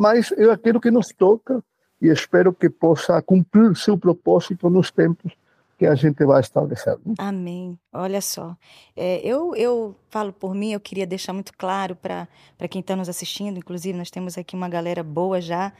mas 0.00 0.32
é 0.32 0.50
aquilo 0.50 0.80
que 0.80 0.90
nos 0.90 1.08
toca 1.08 1.62
e 2.00 2.08
espero 2.08 2.54
que 2.54 2.70
possa 2.70 3.20
cumprir 3.20 3.76
seu 3.76 3.98
propósito 3.98 4.70
nos 4.70 4.90
tempos 4.90 5.34
que 5.76 5.84
a 5.84 5.94
gente 5.94 6.24
vai 6.24 6.40
estabelecer. 6.40 6.96
Amém. 7.18 7.78
Olha 7.92 8.22
só, 8.22 8.56
é, 8.96 9.20
eu, 9.22 9.54
eu 9.54 9.94
falo 10.08 10.32
por 10.32 10.54
mim, 10.54 10.72
eu 10.72 10.80
queria 10.80 11.06
deixar 11.06 11.34
muito 11.34 11.52
claro 11.52 11.94
para 11.94 12.26
quem 12.70 12.80
está 12.80 12.96
nos 12.96 13.10
assistindo, 13.10 13.58
inclusive 13.58 13.96
nós 13.96 14.10
temos 14.10 14.38
aqui 14.38 14.56
uma 14.56 14.70
galera 14.70 15.02
boa 15.02 15.38
já 15.38 15.70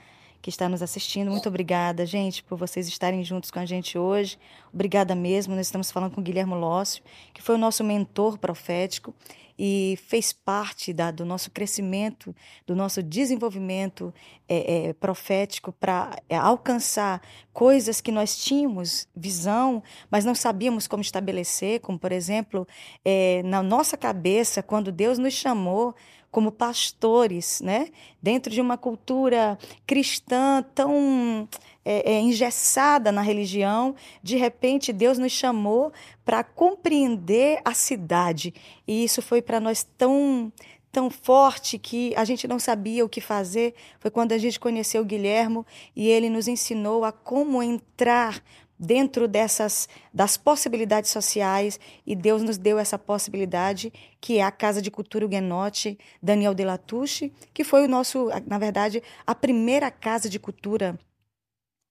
que 0.43 0.51
está 0.51 0.69
nos 0.69 0.83
assistindo. 0.83 1.31
Muito 1.31 1.49
obrigada, 1.49 2.05
gente, 2.05 2.43
por 2.43 2.59
vocês 2.59 2.89
estarem 2.89 3.25
juntos 3.25 3.51
com 3.51 3.59
a 3.59 3.65
gente 3.65 3.97
hoje. 3.97 4.39
Obrigada 4.73 5.15
mesmo. 5.15 5.55
Nós 5.55 5.67
estamos 5.67 5.91
falando 5.91 6.13
com 6.15 6.21
o 6.21 6.25
Guilherme 6.25 6.55
Lócio, 6.55 7.03
que 7.33 7.43
foi 7.43 7.55
o 7.55 7.59
nosso 7.59 7.83
mentor 7.83 8.37
profético 8.39 9.15
e 9.63 9.99
fez 10.07 10.33
parte 10.33 10.91
da, 10.91 11.11
do 11.11 11.23
nosso 11.23 11.51
crescimento, 11.51 12.35
do 12.67 12.75
nosso 12.75 13.03
desenvolvimento 13.03 14.11
é, 14.49 14.89
é, 14.89 14.93
profético 14.95 15.71
para 15.71 16.17
é, 16.31 16.37
alcançar 16.39 17.21
coisas 17.53 18.01
que 18.01 18.11
nós 18.11 18.39
tínhamos 18.39 19.07
visão, 19.15 19.83
mas 20.11 20.25
não 20.25 20.35
sabíamos 20.35 20.89
como 20.89 21.03
estabelecer, 21.03 21.81
como 21.81 21.99
por 21.99 22.11
exemplo, 22.11 22.67
é, 23.05 23.43
na 23.43 23.63
nossa 23.63 23.99
cabeça, 23.99 24.63
quando 24.63 24.91
Deus 24.91 25.19
nos 25.19 25.35
chamou 25.35 25.95
como 26.31 26.53
pastores, 26.53 27.61
né? 27.61 27.89
Dentro 28.23 28.53
de 28.53 28.61
uma 28.61 28.79
cultura 28.79 29.59
cristã 29.87 30.65
tão 30.75 31.49
é, 31.85 32.13
é, 32.13 32.21
engessada 32.21 33.11
na 33.11 33.21
religião, 33.21 33.95
de 34.23 34.37
repente 34.37 34.93
Deus 34.93 35.19
nos 35.19 35.33
chamou 35.33 35.93
para 36.25 36.45
compreender 36.45 37.61
a 37.65 37.75
cidade. 37.75 38.55
E 38.87 39.05
isso 39.05 39.21
foi 39.21 39.43
para 39.43 39.61
nós 39.61 39.83
tão 39.97 40.53
tão 40.93 41.09
forte 41.09 41.79
que 41.79 42.13
a 42.17 42.25
gente 42.25 42.49
não 42.49 42.59
sabia 42.59 43.05
o 43.05 43.09
que 43.09 43.21
fazer. 43.21 43.75
Foi 44.01 44.11
quando 44.11 44.33
a 44.33 44.39
gente 44.39 44.59
conheceu 44.59 45.03
o 45.03 45.05
Guilhermo 45.05 45.65
e 45.95 46.09
ele 46.09 46.29
nos 46.29 46.49
ensinou 46.49 47.05
a 47.05 47.13
como 47.13 47.63
entrar 47.63 48.43
dentro 48.81 49.29
dessas 49.29 49.87
das 50.13 50.39
possibilidades 50.39 51.11
sociais 51.11 51.79
e 52.07 52.17
Deus 52.17 52.43
nos 52.43 52.57
deu 52.57 52.79
essa 52.79 52.99
possibilidade 52.99 53.93
que 54.19 54.39
é 54.39 54.43
a 54.43 54.51
Casa 54.51 54.81
de 54.81 54.91
Cultura 54.91 55.27
Huguenote 55.27 55.99
Daniel 56.23 56.55
de 56.55 56.65
Latouche, 56.65 57.31
que 57.53 57.63
foi 57.63 57.85
o 57.85 57.89
nosso, 57.89 58.29
na 58.47 58.59
verdade, 58.59 59.03
a 59.27 59.35
primeira 59.35 59.91
casa 59.91 60.31
de 60.31 60.39
cultura 60.39 60.99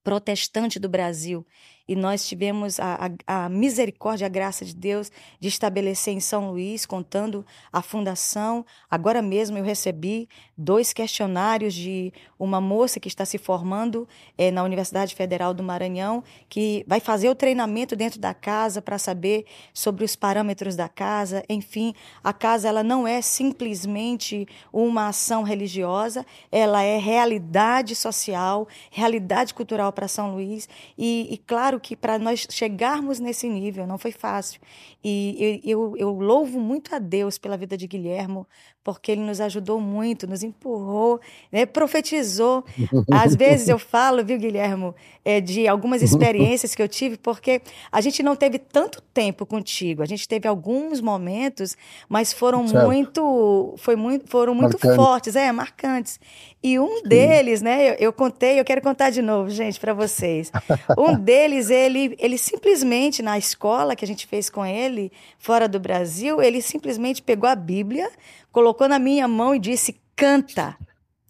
protestante 0.02 0.80
do 0.80 0.88
Brasil. 0.88 1.46
E 1.90 1.96
nós 1.96 2.24
tivemos 2.24 2.78
a, 2.78 3.10
a, 3.26 3.46
a, 3.46 3.48
misericórdia, 3.48 4.24
a 4.24 4.30
graça 4.30 4.64
de 4.64 4.76
Deus 4.76 5.10
de 5.40 5.48
estabelecer 5.48 6.14
em 6.14 6.20
São 6.20 6.52
Luís, 6.52 6.86
contando 6.86 7.44
a 7.72 7.82
fundação. 7.82 8.64
Agora 8.88 9.20
mesmo 9.20 9.58
eu 9.58 9.64
recebi 9.64 10.28
dois 10.56 10.92
questionários 10.92 11.74
de 11.74 12.12
uma 12.38 12.60
moça 12.60 13.00
que 13.00 13.08
está 13.08 13.24
se 13.24 13.38
formando 13.38 14.06
é, 14.38 14.52
na 14.52 14.62
Universidade 14.62 15.16
Federal 15.16 15.52
do 15.52 15.64
Maranhão, 15.64 16.22
que 16.48 16.84
vai 16.86 17.00
fazer 17.00 17.28
o 17.28 17.34
treinamento 17.34 17.96
dentro 17.96 18.20
da 18.20 18.32
casa 18.32 18.80
para 18.80 18.96
saber 18.96 19.44
sobre 19.74 20.04
os 20.04 20.14
parâmetros 20.14 20.76
da 20.76 20.88
casa. 20.88 21.42
Enfim, 21.48 21.92
a 22.22 22.32
casa 22.32 22.68
ela 22.68 22.84
não 22.84 23.04
é 23.04 23.20
simplesmente 23.20 24.46
uma 24.72 25.08
ação 25.08 25.42
religiosa, 25.42 26.24
ela 26.52 26.84
é 26.84 26.98
realidade 26.98 27.96
social, 27.96 28.68
realidade 28.92 29.52
cultural 29.52 29.92
para 29.92 30.06
São 30.06 30.34
Luís. 30.34 30.68
E, 30.96 31.26
e 31.32 31.36
claro 31.36 31.79
que 31.80 31.96
para 31.96 32.18
nós 32.18 32.46
chegarmos 32.50 33.18
nesse 33.18 33.48
nível 33.48 33.86
não 33.86 33.98
foi 33.98 34.12
fácil. 34.12 34.60
E 35.02 35.60
eu, 35.64 35.80
eu, 35.88 35.96
eu, 35.96 36.10
louvo 36.20 36.60
muito 36.60 36.94
a 36.94 36.98
Deus 36.98 37.38
pela 37.38 37.56
vida 37.56 37.76
de 37.76 37.86
Guilhermo, 37.86 38.46
porque 38.82 39.12
ele 39.12 39.20
nos 39.20 39.40
ajudou 39.40 39.80
muito, 39.80 40.26
nos 40.26 40.42
empurrou, 40.42 41.20
né, 41.52 41.66
profetizou. 41.66 42.64
Às 43.10 43.36
vezes 43.36 43.68
eu 43.68 43.78
falo, 43.78 44.24
viu, 44.24 44.38
Guilhermo, 44.38 44.94
é, 45.22 45.40
de 45.40 45.68
algumas 45.68 46.02
experiências 46.02 46.74
que 46.74 46.82
eu 46.82 46.88
tive, 46.88 47.18
porque 47.18 47.60
a 47.92 48.00
gente 48.00 48.22
não 48.22 48.34
teve 48.34 48.58
tanto 48.58 49.02
tempo 49.12 49.44
contigo. 49.44 50.02
A 50.02 50.06
gente 50.06 50.26
teve 50.26 50.48
alguns 50.48 51.00
momentos, 51.00 51.76
mas 52.08 52.32
foram 52.32 52.66
certo. 52.66 52.86
muito, 52.86 53.74
foi 53.76 53.96
muito, 53.96 54.28
foram 54.30 54.54
muito 54.54 54.78
fortes, 54.78 55.36
é, 55.36 55.52
marcantes. 55.52 56.18
E 56.62 56.78
um 56.78 56.98
Sim. 56.98 57.02
deles, 57.04 57.62
né, 57.62 57.90
eu, 57.90 57.94
eu, 57.94 58.12
contei, 58.12 58.60
eu 58.60 58.64
quero 58.64 58.80
contar 58.80 59.10
de 59.10 59.20
novo, 59.20 59.50
gente, 59.50 59.78
para 59.78 59.92
vocês. 59.92 60.50
Um 60.96 61.14
deles, 61.20 61.68
ele, 61.68 62.16
ele 62.18 62.38
simplesmente 62.38 63.22
na 63.22 63.38
escola 63.38 63.94
que 63.94 64.04
a 64.04 64.08
gente 64.08 64.26
fez 64.26 64.48
com 64.48 64.64
ele, 64.64 65.12
fora 65.38 65.68
do 65.68 65.78
Brasil, 65.78 66.40
ele 66.42 66.62
simplesmente 66.62 67.22
pegou 67.22 67.48
a 67.48 67.54
Bíblia, 67.54 68.10
colocou 68.52 68.88
na 68.88 68.98
minha 68.98 69.26
mão 69.28 69.54
e 69.54 69.58
disse: 69.58 70.00
"Canta. 70.16 70.76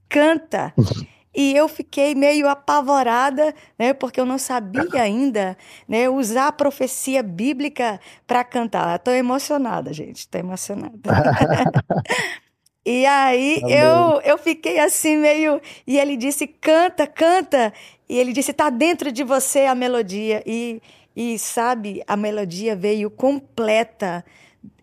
Canta". 0.09 0.73
E 1.35 1.55
eu 1.55 1.69
fiquei 1.69 2.13
meio 2.15 2.49
apavorada, 2.49 3.55
né, 3.79 3.95
porque 3.95 4.21
eu 4.21 4.27
não 4.27 4.37
sabia 4.37 5.01
ainda, 5.01 5.57
né, 5.87 6.09
usar 6.09 6.49
a 6.49 6.53
profecia 6.53 7.23
bíblica 7.23 8.01
para 8.27 8.43
cantar. 8.43 8.97
Estou 8.97 9.15
emocionada, 9.15 9.93
gente, 9.93 10.19
estou 10.19 10.41
emocionada. 10.41 10.99
E 12.85 13.05
aí 13.05 13.61
eu, 13.69 14.21
eu 14.23 14.39
fiquei 14.39 14.79
assim 14.79 15.17
meio. 15.19 15.61
E 15.87 15.99
ele 15.99 16.17
disse: 16.17 16.47
canta, 16.47 17.07
canta. 17.07 17.73
E 18.09 18.19
ele 18.19 18.33
disse: 18.33 18.53
tá 18.53 18.71
dentro 18.71 19.13
de 19.13 19.23
você 19.23 19.61
a 19.61 19.75
melodia. 19.75 20.43
E, 20.47 20.81
e 21.15 21.39
sabe, 21.39 22.03
a 22.07 22.17
melodia 22.17 22.75
veio 22.75 23.11
completa, 23.11 24.25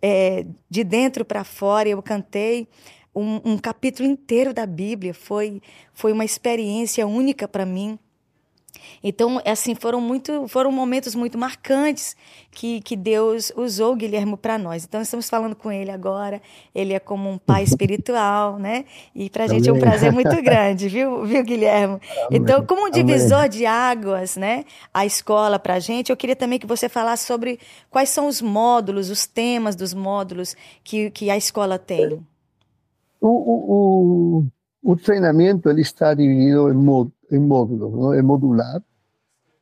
é, 0.01 0.45
de 0.69 0.83
dentro 0.83 1.25
para 1.25 1.43
fora. 1.43 1.89
Eu 1.89 2.01
cantei 2.01 2.67
um, 3.13 3.53
um 3.53 3.57
capítulo 3.57 4.07
inteiro 4.07 4.53
da 4.53 4.65
Bíblia. 4.65 5.13
Foi, 5.13 5.61
foi 5.93 6.11
uma 6.11 6.25
experiência 6.25 7.05
única 7.07 7.47
para 7.47 7.65
mim. 7.65 7.97
Então, 9.03 9.41
assim, 9.45 9.75
foram 9.75 10.01
muito, 10.01 10.47
foram 10.47 10.71
momentos 10.71 11.15
muito 11.15 11.37
marcantes 11.37 12.15
que, 12.51 12.81
que 12.81 12.95
Deus 12.95 13.51
usou 13.55 13.93
o 13.93 13.95
Guilherme 13.95 14.35
para 14.37 14.57
nós. 14.57 14.85
Então, 14.85 15.01
estamos 15.01 15.29
falando 15.29 15.55
com 15.55 15.71
ele 15.71 15.91
agora. 15.91 16.41
Ele 16.73 16.93
é 16.93 16.99
como 16.99 17.29
um 17.29 17.37
pai 17.37 17.63
espiritual, 17.63 18.57
né? 18.57 18.85
E 19.13 19.29
para 19.29 19.45
a 19.45 19.47
gente 19.47 19.69
é 19.69 19.73
um 19.73 19.79
prazer 19.79 20.11
muito 20.11 20.35
grande, 20.41 20.87
viu, 20.87 21.25
viu 21.25 21.43
Guilherme? 21.43 21.99
Então, 22.31 22.65
como 22.65 22.87
um 22.87 22.89
divisor 22.89 23.39
Amém. 23.39 23.49
de 23.49 23.65
águas, 23.65 24.35
né? 24.35 24.65
A 24.93 25.05
escola 25.05 25.59
para 25.59 25.75
a 25.75 25.79
gente, 25.79 26.09
eu 26.09 26.17
queria 26.17 26.35
também 26.35 26.59
que 26.59 26.67
você 26.67 26.89
falasse 26.89 27.25
sobre 27.25 27.59
quais 27.89 28.09
são 28.09 28.27
os 28.27 28.41
módulos, 28.41 29.09
os 29.09 29.25
temas 29.25 29.75
dos 29.75 29.93
módulos 29.93 30.55
que, 30.83 31.11
que 31.11 31.29
a 31.29 31.37
escola 31.37 31.77
tem. 31.77 32.19
O, 33.19 33.27
o, 33.27 34.43
o, 34.83 34.91
o 34.91 34.95
treinamento 34.95 35.69
ele 35.69 35.81
está 35.81 36.13
dividido 36.13 36.69
em 36.69 36.73
módulos 36.73 37.16
em 37.31 37.39
módulos, 37.39 37.93
não? 37.93 38.13
é 38.13 38.21
modular. 38.21 38.81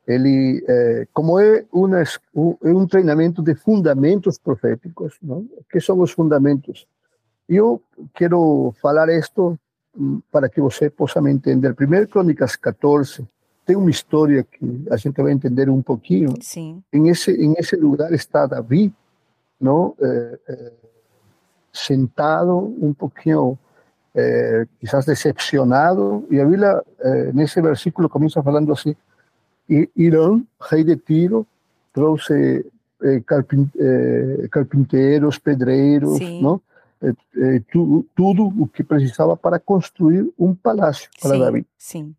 Ele, 0.07 0.63
é, 0.67 1.07
como 1.11 1.39
é, 1.39 1.65
uma, 1.73 2.01
é 2.01 2.69
um 2.69 2.85
treinamento 2.85 3.41
de 3.41 3.55
fundamentos 3.55 4.37
proféticos, 4.37 5.17
não? 5.21 5.47
que 5.69 5.79
são 5.79 5.99
os 5.99 6.11
fundamentos? 6.11 6.87
Eu 7.49 7.81
quero 8.13 8.73
falar 8.81 9.09
isto 9.09 9.57
hum, 9.97 10.21
para 10.31 10.47
que 10.47 10.61
você 10.61 10.89
possa 10.89 11.21
me 11.21 11.31
entender. 11.31 11.73
Primeiro, 11.73 12.07
Crônicas 12.07 12.55
14 12.55 13.27
tem 13.65 13.75
uma 13.75 13.89
história 13.89 14.43
que 14.43 14.85
a 14.91 14.95
gente 14.95 15.19
vai 15.21 15.31
entender 15.31 15.69
um 15.69 15.81
pouquinho. 15.81 16.33
Sim. 16.39 16.83
Em 16.93 17.09
esse 17.09 17.31
em 17.31 17.55
esse 17.57 17.75
lugar 17.75 18.13
está 18.13 18.45
Davi, 18.45 18.93
não? 19.59 19.95
É, 19.99 20.39
é, 20.47 20.71
sentado 21.73 22.55
um 22.55 22.93
pouquinho 22.93 23.57
eh, 24.15 24.65
quizás 24.79 25.05
decepcionado, 25.05 26.23
y 26.29 26.39
a 26.39 26.45
Biblia 26.45 26.81
eh, 27.03 27.29
en 27.31 27.39
ese 27.39 27.61
versículo 27.61 28.09
comienza 28.09 28.39
hablando 28.39 28.73
así, 28.73 28.95
Irán, 29.67 30.47
rey 30.71 30.83
de 30.83 30.95
Tiro, 30.95 31.45
trouxe 31.91 32.65
eh, 33.01 33.21
carpin, 33.25 33.71
carpinteros, 34.49 35.39
pedreiros, 35.39 36.17
sí. 36.17 36.41
¿no? 36.41 36.61
eh, 37.01 37.13
eh, 37.37 37.61
tu, 37.71 38.05
tudo 38.15 38.47
o 38.47 38.67
que 38.67 38.83
precisava 38.83 39.35
para 39.35 39.59
construir 39.59 40.31
um 40.37 40.55
palácio 40.55 41.09
para 41.21 41.31
sim, 41.31 41.39
Davi. 41.39 41.65
Sim. 41.77 42.15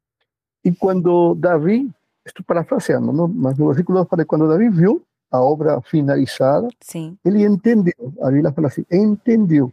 E 0.65 0.73
quando 0.73 1.35
Davi, 1.35 1.91
estou 2.25 2.45
parafraseando, 2.45 3.13
não? 3.13 3.29
mas 3.29 3.57
no 3.57 3.69
versículo 3.69 3.99
2 3.99 4.09
falei, 4.09 4.27
quando 4.27 4.49
Davi 4.49 4.69
viu 4.69 5.03
a 5.31 5.41
obra 5.41 5.81
finalizada, 5.81 6.69
sim. 6.81 7.17
ele 7.25 7.45
entendeu, 7.45 7.95
a 8.23 8.31
Bíblia 8.31 8.53
fala 8.53 8.69
assim, 8.69 8.85
entendeu 8.91 9.73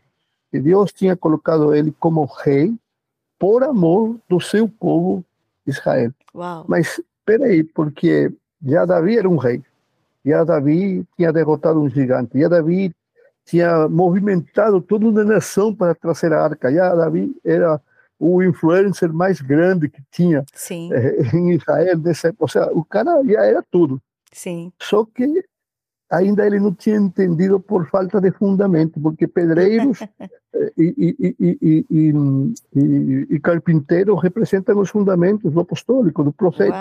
que 0.54 0.60
Deus 0.60 0.94
tinha 0.94 1.18
colocado 1.18 1.74
ele 1.74 1.92
como 2.00 2.26
rei 2.26 2.76
por 3.40 3.64
amor 3.64 4.20
do 4.30 4.40
seu 4.40 4.70
povo 4.70 5.26
Israel. 5.66 6.14
Uau. 6.36 6.64
Mas 6.68 7.02
peraí, 7.26 7.64
porque 7.64 8.32
já 8.64 8.86
Davi 8.86 9.18
era 9.18 9.28
um 9.28 9.38
rei, 9.38 9.64
já 10.24 10.44
Davi 10.44 11.08
tinha 11.18 11.34
derrotado 11.34 11.82
um 11.82 11.90
gigante, 11.90 12.40
já 12.40 12.48
Davi 12.48 12.94
tinha 13.44 13.90
movimentado 13.90 14.80
toda 14.80 15.08
uma 15.10 15.24
nação 15.24 15.74
para 15.74 15.96
trazer 15.96 16.32
a 16.32 16.44
arca, 16.44 16.72
já 16.72 16.94
Davi 16.94 17.36
era 17.44 17.82
o 18.20 18.44
influencer 18.44 19.12
mais 19.12 19.42
grande 19.42 19.90
que 19.90 20.04
tinha 20.12 20.46
eh, 20.92 21.36
em 21.36 21.54
Israel 21.54 21.98
nessa 21.98 22.28
época. 22.28 22.44
Ou 22.44 22.48
seja, 22.48 22.72
o 22.72 22.86
cara 22.86 23.24
já 23.26 23.44
era 23.44 23.66
tudo. 23.72 24.00
Sim. 24.32 24.72
Só 24.80 25.04
que 25.04 25.44
ainda 26.12 26.46
ele 26.46 26.60
não 26.60 26.72
tinha 26.76 26.98
entendido 26.98 27.60
por 27.60 27.90
falta 27.90 28.22
de 28.22 28.30
fundamento, 28.32 29.00
porque 29.02 29.28
pedreiros 29.28 29.98
e, 30.78 31.16
e, 31.40 31.86
e, 32.72 33.26
e, 33.30 33.40
carpinteiros 33.40 34.22
representam 34.22 34.80
os 34.80 34.90
fundamentos 34.90 35.52
do 35.52 35.60
apostólico, 35.60 36.24
do 36.24 36.32
profeta. 36.32 36.78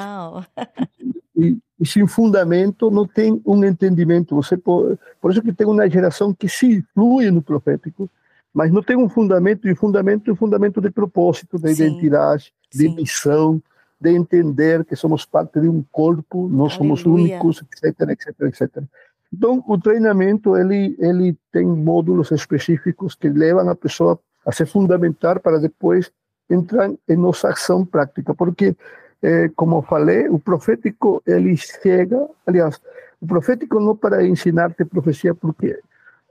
E, 1.35 1.59
sem 1.85 2.07
fundamento 2.07 2.89
não 2.91 3.05
tem 3.05 3.43
um 3.45 3.65
entendimento. 3.65 4.37
Você 4.37 4.57
pode, 4.57 4.97
por 5.21 5.33
isso 5.33 5.43
que 5.43 5.53
tem 5.53 5.67
uma 5.67 5.89
geração 5.91 6.33
que 6.33 6.49
se 6.49 6.85
flui 6.95 7.31
no 7.33 7.43
profético, 7.43 8.09
mas 8.55 8.71
não 8.71 8.83
tem 8.83 8.97
um 8.97 9.09
fundamento, 9.09 9.67
e 9.67 9.75
fundamento 9.75 10.31
é 10.31 10.33
um 10.33 10.37
fundamento 10.37 10.81
de 10.81 10.91
propósito, 10.91 11.59
de 11.59 11.75
Sim. 11.75 11.85
identidade, 11.85 12.53
de 12.71 12.83
Sim. 12.87 12.95
missão, 12.95 13.63
de 13.99 14.11
entender 14.11 14.85
que 14.85 14.95
somos 14.95 15.25
parte 15.25 15.59
de 15.59 15.69
um 15.69 15.83
corpo, 15.91 16.49
não 16.49 16.67
Aleluia. 16.67 16.77
somos 16.77 17.07
únicos, 17.07 17.63
etc, 17.63 18.11
etc, 18.11 18.41
etc. 18.43 18.85
Então, 19.33 19.65
o 19.67 19.79
treinamento 19.79 20.57
ele 20.57 20.97
ele 20.99 21.37
tem 21.51 21.67
módulos 21.67 22.31
específicos 22.31 23.15
que 23.15 23.29
levam 23.29 23.69
a 23.69 23.75
pessoa 23.75 24.19
a 24.45 24.53
se 24.53 24.67
fundamentar 24.67 25.41
para 25.41 25.59
depois 25.59 26.13
entrar 26.51 26.91
em 27.09 27.17
nossa 27.17 27.49
ação 27.49 27.85
prática, 27.85 28.35
porque 28.35 28.77
eh, 29.23 29.49
como 29.55 29.83
falei, 29.83 30.29
o 30.29 30.39
profético 30.39 31.23
ele 31.27 31.57
chega, 31.57 32.29
aliás, 32.47 32.81
o 33.21 33.27
profético 33.27 33.79
não 33.81 33.97
para 33.97 34.27
ensinar-te 34.27 34.85
profecia, 34.85 35.35
porque 35.35 35.79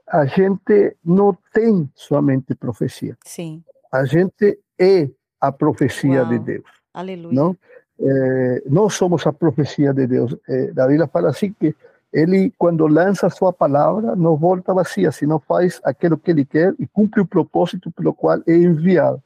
a 0.06 0.26
gente 0.26 0.96
não 1.02 1.36
tem 1.52 1.90
somente 1.94 2.54
profecia. 2.54 3.16
Sim. 3.24 3.64
A 3.90 4.04
gente 4.04 4.58
é 4.78 5.08
a 5.40 5.50
profecia 5.50 6.20
Uau. 6.20 6.28
de 6.28 6.38
Deus. 6.38 6.64
Aleluia. 6.92 7.34
Não? 7.34 7.56
É, 7.98 8.62
nós 8.66 8.94
somos 8.94 9.26
a 9.26 9.32
profecia 9.32 9.92
de 9.94 10.06
Deus. 10.06 10.36
É, 10.48 10.72
a 10.76 10.86
Bíblia 10.86 11.06
fala 11.06 11.30
assim 11.30 11.54
que 11.58 11.74
ele, 12.12 12.52
quando 12.58 12.86
lança 12.86 13.30
sua 13.30 13.52
palavra, 13.52 14.14
não 14.14 14.36
volta 14.36 14.74
vazia, 14.74 15.10
senão 15.10 15.40
faz 15.40 15.80
aquilo 15.82 16.18
que 16.18 16.30
ele 16.30 16.44
quer 16.44 16.74
e 16.78 16.86
cumpre 16.86 17.20
o 17.20 17.26
propósito 17.26 17.90
pelo 17.90 18.12
qual 18.12 18.38
é 18.46 18.54
enviado. 18.54 19.22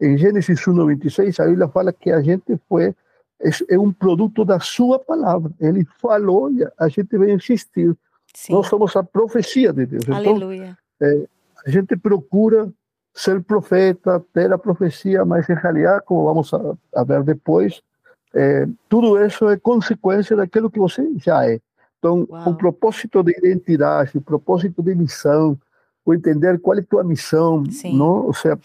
Em 0.00 0.18
Gênesis 0.18 0.60
1:26, 0.60 1.40
a 1.40 1.46
Bíblia 1.46 1.68
fala 1.68 1.92
que 1.92 2.10
a 2.10 2.20
gente 2.20 2.58
foi 2.68 2.94
é, 3.40 3.74
é 3.74 3.78
um 3.78 3.92
produto 3.92 4.44
da 4.44 4.58
sua 4.58 4.98
palavra. 4.98 5.52
Ele 5.60 5.86
falou 6.00 6.50
e 6.50 6.66
a 6.78 6.88
gente 6.88 7.16
vai 7.16 7.30
insistir. 7.30 7.96
Sim. 8.34 8.52
Nós 8.52 8.66
somos 8.66 8.96
a 8.96 9.04
profecia 9.04 9.72
de 9.72 9.86
Deus. 9.86 10.04
Então, 10.04 10.16
Aleluia. 10.16 10.76
Então, 10.96 11.08
é, 11.08 11.26
a 11.66 11.70
gente 11.70 11.96
procura 11.96 12.72
ser 13.12 13.40
profeta, 13.44 14.20
ter 14.32 14.52
a 14.52 14.58
profecia, 14.58 15.24
mas 15.24 15.48
em 15.48 15.54
realidade, 15.54 16.04
como 16.04 16.24
vamos 16.24 16.52
a, 16.52 16.76
a 16.96 17.04
ver 17.04 17.22
depois, 17.22 17.80
é, 18.34 18.66
tudo 18.88 19.24
isso 19.24 19.48
é 19.48 19.56
consequência 19.56 20.36
daquilo 20.36 20.68
que 20.68 20.80
você 20.80 21.08
já 21.18 21.48
é. 21.48 21.60
Então, 22.04 22.26
Uau. 22.28 22.50
o 22.50 22.54
propósito 22.54 23.22
de 23.22 23.32
identidade, 23.32 24.18
o 24.18 24.20
propósito 24.20 24.82
de 24.82 24.94
missão, 24.94 25.58
o 26.04 26.12
entender 26.12 26.60
qual 26.60 26.76
é 26.76 26.80
a 26.80 26.84
tua 26.84 27.02
missão, 27.02 27.64
Sim. 27.70 27.96
não? 27.96 28.26
Ou 28.26 28.34
seja, 28.34 28.58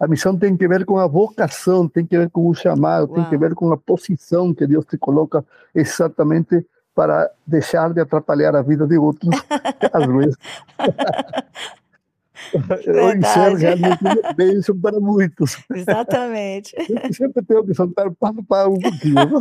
a 0.00 0.08
missão 0.08 0.36
tem 0.36 0.56
que 0.56 0.66
ver 0.66 0.84
com 0.84 0.98
a 0.98 1.06
vocação, 1.06 1.86
tem 1.86 2.04
que 2.04 2.18
ver 2.18 2.28
com 2.28 2.48
o 2.48 2.54
chamado, 2.54 3.06
Uau. 3.06 3.14
tem 3.14 3.30
que 3.30 3.38
ver 3.38 3.54
com 3.54 3.72
a 3.72 3.76
posição 3.76 4.52
que 4.52 4.66
Deus 4.66 4.84
te 4.84 4.98
coloca 4.98 5.44
exatamente 5.72 6.66
para 6.92 7.30
deixar 7.46 7.94
de 7.94 8.00
atrapalhar 8.00 8.56
a 8.56 8.62
vida 8.62 8.84
de 8.84 8.98
outros, 8.98 9.30
às 9.92 10.06
vezes. 10.06 10.36
Eu 12.84 13.16
enxergo 13.16 13.58
realmente 13.58 14.34
bênção 14.36 14.78
para 14.78 14.98
muitos. 14.98 15.56
Exatamente. 15.72 16.74
Eu 16.76 17.14
sempre 17.14 17.44
tenho 17.44 17.64
que 17.64 17.74
soltar 17.74 18.10
para, 18.10 18.42
para 18.42 18.68
um 18.68 18.80
pouquinho. 18.80 19.38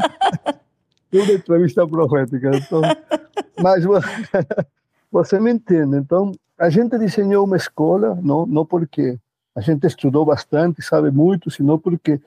Tudo 1.12 1.32
entrevista 1.34 1.86
profética. 1.88 2.52
Então, 2.56 2.82
mas 3.62 3.84
você 5.12 5.40
me 5.40 5.52
entende. 5.52 5.98
Então, 5.98 6.32
a 6.58 6.70
gente 6.70 6.98
desenhou 6.98 7.46
uma 7.46 7.58
escola, 7.58 8.18
não, 8.22 8.46
não 8.46 8.66
porque 8.66 9.20
a 9.56 9.62
gente 9.62 9.86
estudou 9.86 10.26
bastante, 10.26 10.82
sabe 10.82 11.12
muito, 11.12 11.52
senão 11.52 11.78
porque 11.78 12.20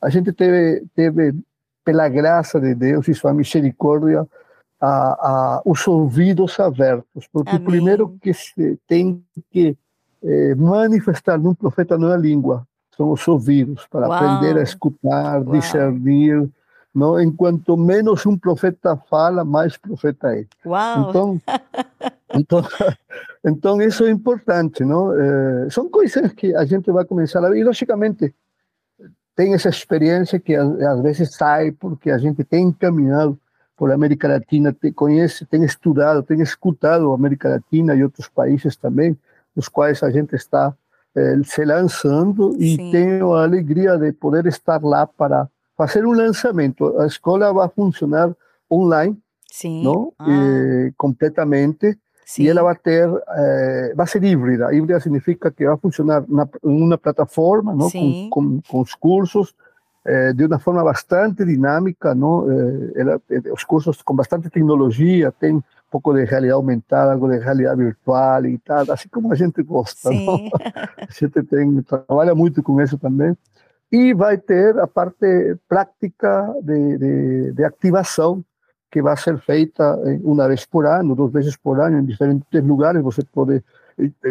a 0.00 0.08
gente 0.08 0.32
teve, 0.32 0.84
teve 0.94 1.34
pela 1.84 2.08
graça 2.08 2.60
de 2.60 2.74
Deus 2.74 3.06
e 3.08 3.14
sua 3.14 3.34
misericórdia, 3.34 4.26
a, 4.80 4.88
a, 5.58 5.62
os 5.64 5.86
ouvidos 5.86 6.58
abertos. 6.58 7.28
Porque 7.32 7.50
Amém. 7.50 7.62
o 7.62 7.64
primeiro 7.64 8.18
que 8.22 8.32
se 8.32 8.78
tem 8.86 9.22
que 9.50 9.76
eh, 10.22 10.54
manifestar 10.54 11.38
num 11.38 11.54
profeta 11.54 11.98
não 11.98 12.10
é 12.10 12.14
a 12.14 12.18
língua, 12.18 12.66
são 12.96 13.10
os 13.10 13.26
ouvidos, 13.28 13.86
para 13.90 14.08
Uau. 14.08 14.12
aprender 14.12 14.58
a 14.58 14.62
escutar, 14.62 15.42
Uau. 15.42 15.52
discernir, 15.52 16.48
não? 16.94 17.20
Enquanto 17.20 17.76
menos 17.76 18.26
um 18.26 18.36
profeta 18.36 18.96
fala, 19.08 19.44
mais 19.44 19.76
profeta 19.76 20.36
é. 20.36 20.44
Uau! 20.66 21.10
Então, 21.10 21.40
então, 22.34 22.64
então 23.44 23.82
isso 23.82 24.04
é 24.04 24.10
importante, 24.10 24.84
não? 24.84 25.12
É, 25.12 25.70
são 25.70 25.88
coisas 25.88 26.32
que 26.32 26.54
a 26.54 26.64
gente 26.64 26.90
vai 26.90 27.04
começar 27.04 27.44
a 27.44 27.48
ver. 27.48 27.58
E, 27.58 27.64
logicamente, 27.64 28.34
tem 29.34 29.54
essa 29.54 29.68
experiência 29.68 30.38
que 30.38 30.54
às 30.54 31.00
vezes 31.00 31.34
sai 31.34 31.72
porque 31.72 32.10
a 32.10 32.18
gente 32.18 32.44
tem 32.44 32.70
caminhado 32.72 33.38
por 33.76 33.90
América 33.90 34.28
Latina, 34.28 34.72
te 34.72 34.92
conhece, 34.92 35.46
tem 35.46 35.64
estudado, 35.64 36.22
tem 36.22 36.42
escutado 36.42 37.10
a 37.10 37.14
América 37.14 37.48
Latina 37.48 37.94
e 37.94 38.04
outros 38.04 38.28
países 38.28 38.76
também, 38.76 39.16
nos 39.56 39.68
quais 39.68 40.02
a 40.02 40.10
gente 40.10 40.34
está 40.36 40.74
eh, 41.16 41.38
se 41.44 41.64
lançando 41.64 42.54
e 42.58 42.76
Sim. 42.76 42.90
tenho 42.90 43.32
a 43.32 43.42
alegria 43.42 43.96
de 43.96 44.12
poder 44.12 44.44
estar 44.44 44.82
lá 44.82 45.06
para 45.06 45.48
fazer 45.86 46.04
um 46.04 46.12
lançamento. 46.12 46.98
A 46.98 47.06
escola 47.06 47.52
vai 47.52 47.68
funcionar 47.68 48.34
online, 48.70 49.16
Sim. 49.50 49.82
não? 49.82 50.12
Ah. 50.18 50.26
Eh, 50.28 50.92
completamente. 50.96 51.98
Sim. 52.26 52.44
E 52.44 52.48
ela 52.48 52.62
vai 52.62 52.76
ter, 52.76 53.08
eh, 53.28 53.92
vai 53.96 54.06
ser 54.06 54.22
híbrida. 54.22 54.72
Híbrida 54.74 55.00
significa 55.00 55.50
que 55.50 55.66
vai 55.66 55.76
funcionar 55.78 56.22
na, 56.28 56.46
em 56.64 56.82
uma 56.82 56.98
plataforma, 56.98 57.74
não? 57.74 57.90
Com, 57.90 58.30
com, 58.30 58.60
com, 58.68 58.80
os 58.80 58.94
cursos, 58.94 59.54
eh, 60.04 60.32
de 60.32 60.44
uma 60.46 60.58
forma 60.58 60.84
bastante 60.84 61.44
dinâmica, 61.44 62.14
não? 62.14 62.48
Eh, 62.50 62.92
ela, 62.96 63.20
eh, 63.30 63.52
os 63.52 63.64
cursos 63.64 64.02
com 64.02 64.14
bastante 64.14 64.48
tecnologia, 64.50 65.32
tem 65.32 65.54
um 65.54 65.62
pouco 65.90 66.12
de 66.12 66.24
realidade 66.24 66.52
aumentada, 66.52 67.12
algo 67.12 67.28
de 67.28 67.38
realidade 67.38 67.82
virtual 67.82 68.44
e 68.46 68.58
tal, 68.58 68.84
assim 68.92 69.08
como 69.08 69.32
a 69.32 69.34
gente 69.34 69.60
gosta, 69.62 70.10
não? 70.10 70.38
A 71.08 71.12
gente 71.12 71.42
tem, 71.42 71.82
trabalha 71.82 72.34
muito 72.34 72.62
com 72.62 72.80
isso 72.80 72.96
também 72.96 73.36
e 73.92 74.14
vai 74.14 74.38
ter 74.38 74.78
a 74.78 74.86
parte 74.86 75.56
prática 75.68 76.54
de, 76.62 76.98
de, 76.98 77.52
de, 77.52 77.64
activação 77.64 78.44
que 78.90 79.02
vai 79.02 79.16
ser 79.16 79.38
feita 79.38 79.96
uma 80.22 80.46
vez 80.48 80.64
por 80.64 80.86
ano, 80.86 81.14
duas 81.14 81.32
vezes 81.32 81.56
por 81.56 81.80
ano, 81.80 81.98
em 81.98 82.04
diferentes 82.04 82.44
lugares. 82.62 83.02
Você 83.02 83.22
pode, 83.24 83.62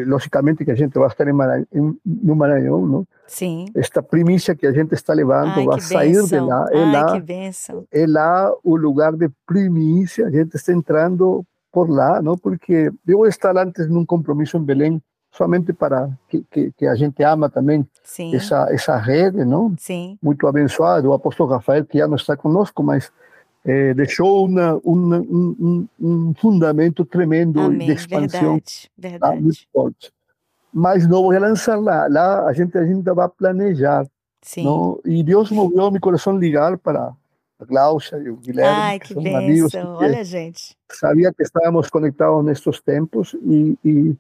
logicamente, 0.06 0.64
que 0.64 0.72
a 0.72 0.76
gente 0.76 0.98
vai 0.98 1.08
estar 1.08 1.28
em 1.28 1.34
Maranhão, 1.34 1.66
no 2.06 2.36
Maranhão, 2.36 2.86
não? 2.86 3.08
Sim. 3.28 3.66
Esta 3.76 4.02
primícia 4.02 4.56
que 4.56 4.66
a 4.66 4.72
gente 4.72 4.94
está 4.94 5.14
levando 5.14 5.52
Ai, 5.52 5.66
vai 5.66 5.80
sair 5.82 6.14
benção. 6.14 6.46
de 6.46 6.50
lá. 6.50 6.66
É 6.72 6.84
Ai, 6.84 6.92
lá, 6.92 7.18
é 7.92 8.08
lá 8.08 8.54
o 8.64 8.76
lugar 8.76 9.14
de 9.14 9.30
primícia. 9.46 10.28
A 10.28 10.32
gente 10.32 10.56
está 10.56 10.74
entrando 10.74 11.46
por 11.72 11.90
lá, 11.90 12.22
não? 12.22 12.38
Porque 12.38 12.92
eu 13.08 13.18
vou 13.18 13.28
estar 13.28 13.56
antes 13.58 13.88
num 13.88 14.06
compromisso 14.06 14.58
em 14.58 14.64
Belém 14.64 15.02
somente 15.32 15.74
para 15.74 16.10
que, 16.28 16.44
que, 16.52 16.72
que, 16.72 16.86
a 16.86 16.96
gente 16.96 17.24
ama 17.24 17.50
também 17.50 17.88
Sim. 18.04 18.36
essa 18.36 18.68
essa 18.72 18.98
rede, 18.98 19.46
não? 19.46 19.74
Sim. 19.78 20.18
Muito 20.22 20.48
abençoado, 20.48 21.10
o 21.10 21.14
apóstolo 21.14 21.52
Rafael, 21.52 21.86
que 21.86 21.98
já 21.98 22.08
não 22.08 22.16
está 22.16 22.36
conosco, 22.36 22.84
mas 22.84 23.12
eh, 23.66 23.94
deixou 23.94 24.46
uma, 24.46 24.80
uma, 24.84 25.18
um, 25.20 25.88
um, 26.00 26.34
fundamento 26.34 27.06
tremendo 27.06 27.60
Amém. 27.60 27.88
de 27.88 27.94
expansão. 27.94 28.54
Verdade, 28.54 28.90
verdade. 28.98 29.42
muito 29.42 29.60
forte. 29.72 30.12
Mas 30.74 31.08
não 31.08 31.24
vou 31.24 31.32
lançar 31.32 31.80
lá, 31.80 32.08
lá 32.08 32.46
a 32.46 32.54
gente 32.54 32.78
ainda 32.78 33.14
vai 33.14 33.28
planejar. 33.30 34.06
Sim. 34.42 34.64
Não? 34.64 35.00
E 35.04 35.24
Deus 35.24 35.52
moveu 35.52 35.92
meu 35.92 36.00
coração 36.00 36.38
ligar 36.38 36.78
para 36.78 37.14
a 37.60 37.66
Glaucia 37.66 38.18
e 38.18 38.30
o 38.30 38.38
Guilherme, 38.38 38.82
Ai, 38.82 39.00
que, 39.00 39.14
que 39.14 39.14
são 39.14 39.36
amigos. 39.36 39.76
Olha, 39.76 40.24
gente. 40.24 40.78
Sabia 40.92 41.34
que 41.34 41.44
estávamos 41.44 41.90
conectados 41.90 42.46
nestes 42.46 42.80
tempos 42.82 43.36
e, 43.44 43.78
e 43.84 44.16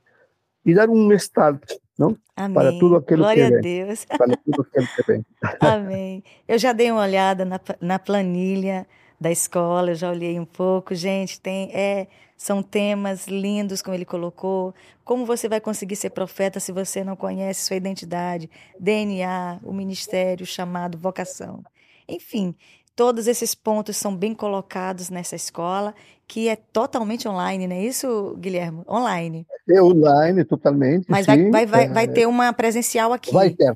e 0.65 0.73
dar 0.73 0.89
um 0.89 1.11
start 1.13 1.63
não? 1.99 2.17
Amém. 2.33 2.53
para 2.53 2.71
tudo 2.79 2.95
aquilo 2.95 3.23
Glória 3.23 3.49
que 3.49 3.55
a 3.55 3.59
Deus. 3.59 4.05
Para 4.05 4.37
tudo 4.37 4.61
aquilo 4.61 4.87
que 4.95 5.03
vem. 5.05 5.25
Amém. 5.59 6.23
Eu 6.47 6.57
já 6.57 6.71
dei 6.71 6.89
uma 6.89 7.01
olhada 7.01 7.43
na, 7.43 7.59
na 7.81 7.99
planilha 7.99 8.87
da 9.19 9.29
escola, 9.29 9.91
eu 9.91 9.95
já 9.95 10.09
olhei 10.09 10.39
um 10.39 10.45
pouco. 10.45 10.95
Gente, 10.95 11.41
tem 11.41 11.69
é 11.73 12.07
são 12.37 12.63
temas 12.63 13.27
lindos, 13.27 13.81
como 13.81 13.97
ele 13.97 14.05
colocou. 14.05 14.73
Como 15.03 15.25
você 15.25 15.49
vai 15.49 15.59
conseguir 15.59 15.97
ser 15.97 16.11
profeta 16.11 16.57
se 16.57 16.71
você 16.71 17.03
não 17.03 17.17
conhece 17.17 17.67
sua 17.67 17.75
identidade, 17.75 18.49
DNA, 18.79 19.59
o 19.61 19.73
ministério, 19.73 20.45
o 20.45 20.47
chamado, 20.47 20.97
vocação? 20.97 21.61
Enfim, 22.07 22.55
todos 22.99 23.27
esses 23.27 23.55
pontos 23.55 23.95
são 23.95 24.13
bem 24.13 24.33
colocados 24.35 25.09
nessa 25.09 25.33
escola, 25.33 25.95
que 26.27 26.49
é 26.49 26.57
totalmente 26.57 27.29
online, 27.29 27.65
não 27.65 27.73
é 27.73 27.85
isso, 27.85 28.35
Guilherme? 28.37 28.81
Online. 28.89 29.47
É 29.69 29.81
online, 29.81 30.43
totalmente. 30.43 31.05
Mas 31.07 31.25
sim. 31.25 31.49
vai, 31.49 31.65
vai, 31.65 31.65
vai, 31.65 31.87
vai 31.87 32.07
ter 32.09 32.27
uma 32.27 32.51
presencial 32.51 33.13
aqui. 33.13 33.31
Vai 33.31 33.51
ter. 33.51 33.73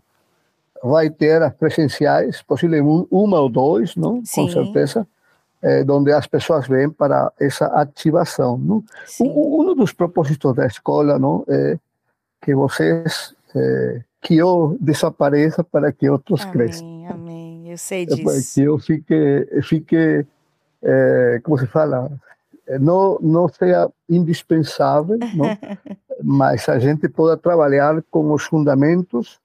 Vai 0.83 1.09
ter 1.09 1.41
as 1.41 1.53
presenciais, 1.53 2.41
possivelmente 2.41 3.07
uma 3.09 3.39
ou 3.39 3.47
dois, 3.47 3.95
não? 3.95 4.21
Sim. 4.25 4.47
Com 4.47 4.51
certeza 4.51 5.07
eh, 5.61 5.85
onde 5.89 6.11
as 6.11 6.27
pessoas 6.27 6.67
vêm 6.67 6.89
para 6.89 7.31
essa 7.39 7.67
ativação. 7.67 8.57
Não? 8.57 8.83
Um, 9.21 9.71
um, 9.71 9.73
dos 9.73 9.93
propósitos 9.93 10.53
da 10.53 10.65
escola 10.65 11.17
não, 11.17 11.45
é 11.47 11.77
que 12.41 12.53
vocês, 12.53 13.33
é, 13.55 14.01
que 14.21 14.35
eu 14.35 14.77
desapareça 14.81 15.63
para 15.63 15.93
que 15.93 16.09
outros 16.09 16.41
amém, 16.41 16.51
cresçam. 16.51 16.87
Amém, 16.87 17.22
eu 17.73 17.77
sei 17.77 18.05
disso. 18.05 18.53
Que 18.53 18.61
eu 18.61 18.79
fique, 18.79 19.47
fique 19.63 20.25
é, 20.81 21.41
como 21.43 21.57
se 21.57 21.67
fala, 21.67 22.11
não, 22.79 23.19
não 23.21 23.47
seja 23.47 23.89
indispensável, 24.09 25.17
não? 25.35 25.57
mas 26.23 26.69
a 26.69 26.79
gente 26.79 27.09
possa 27.09 27.37
trabalhar 27.37 28.01
com 28.09 28.31
os 28.31 28.43
fundamentos 28.43 29.41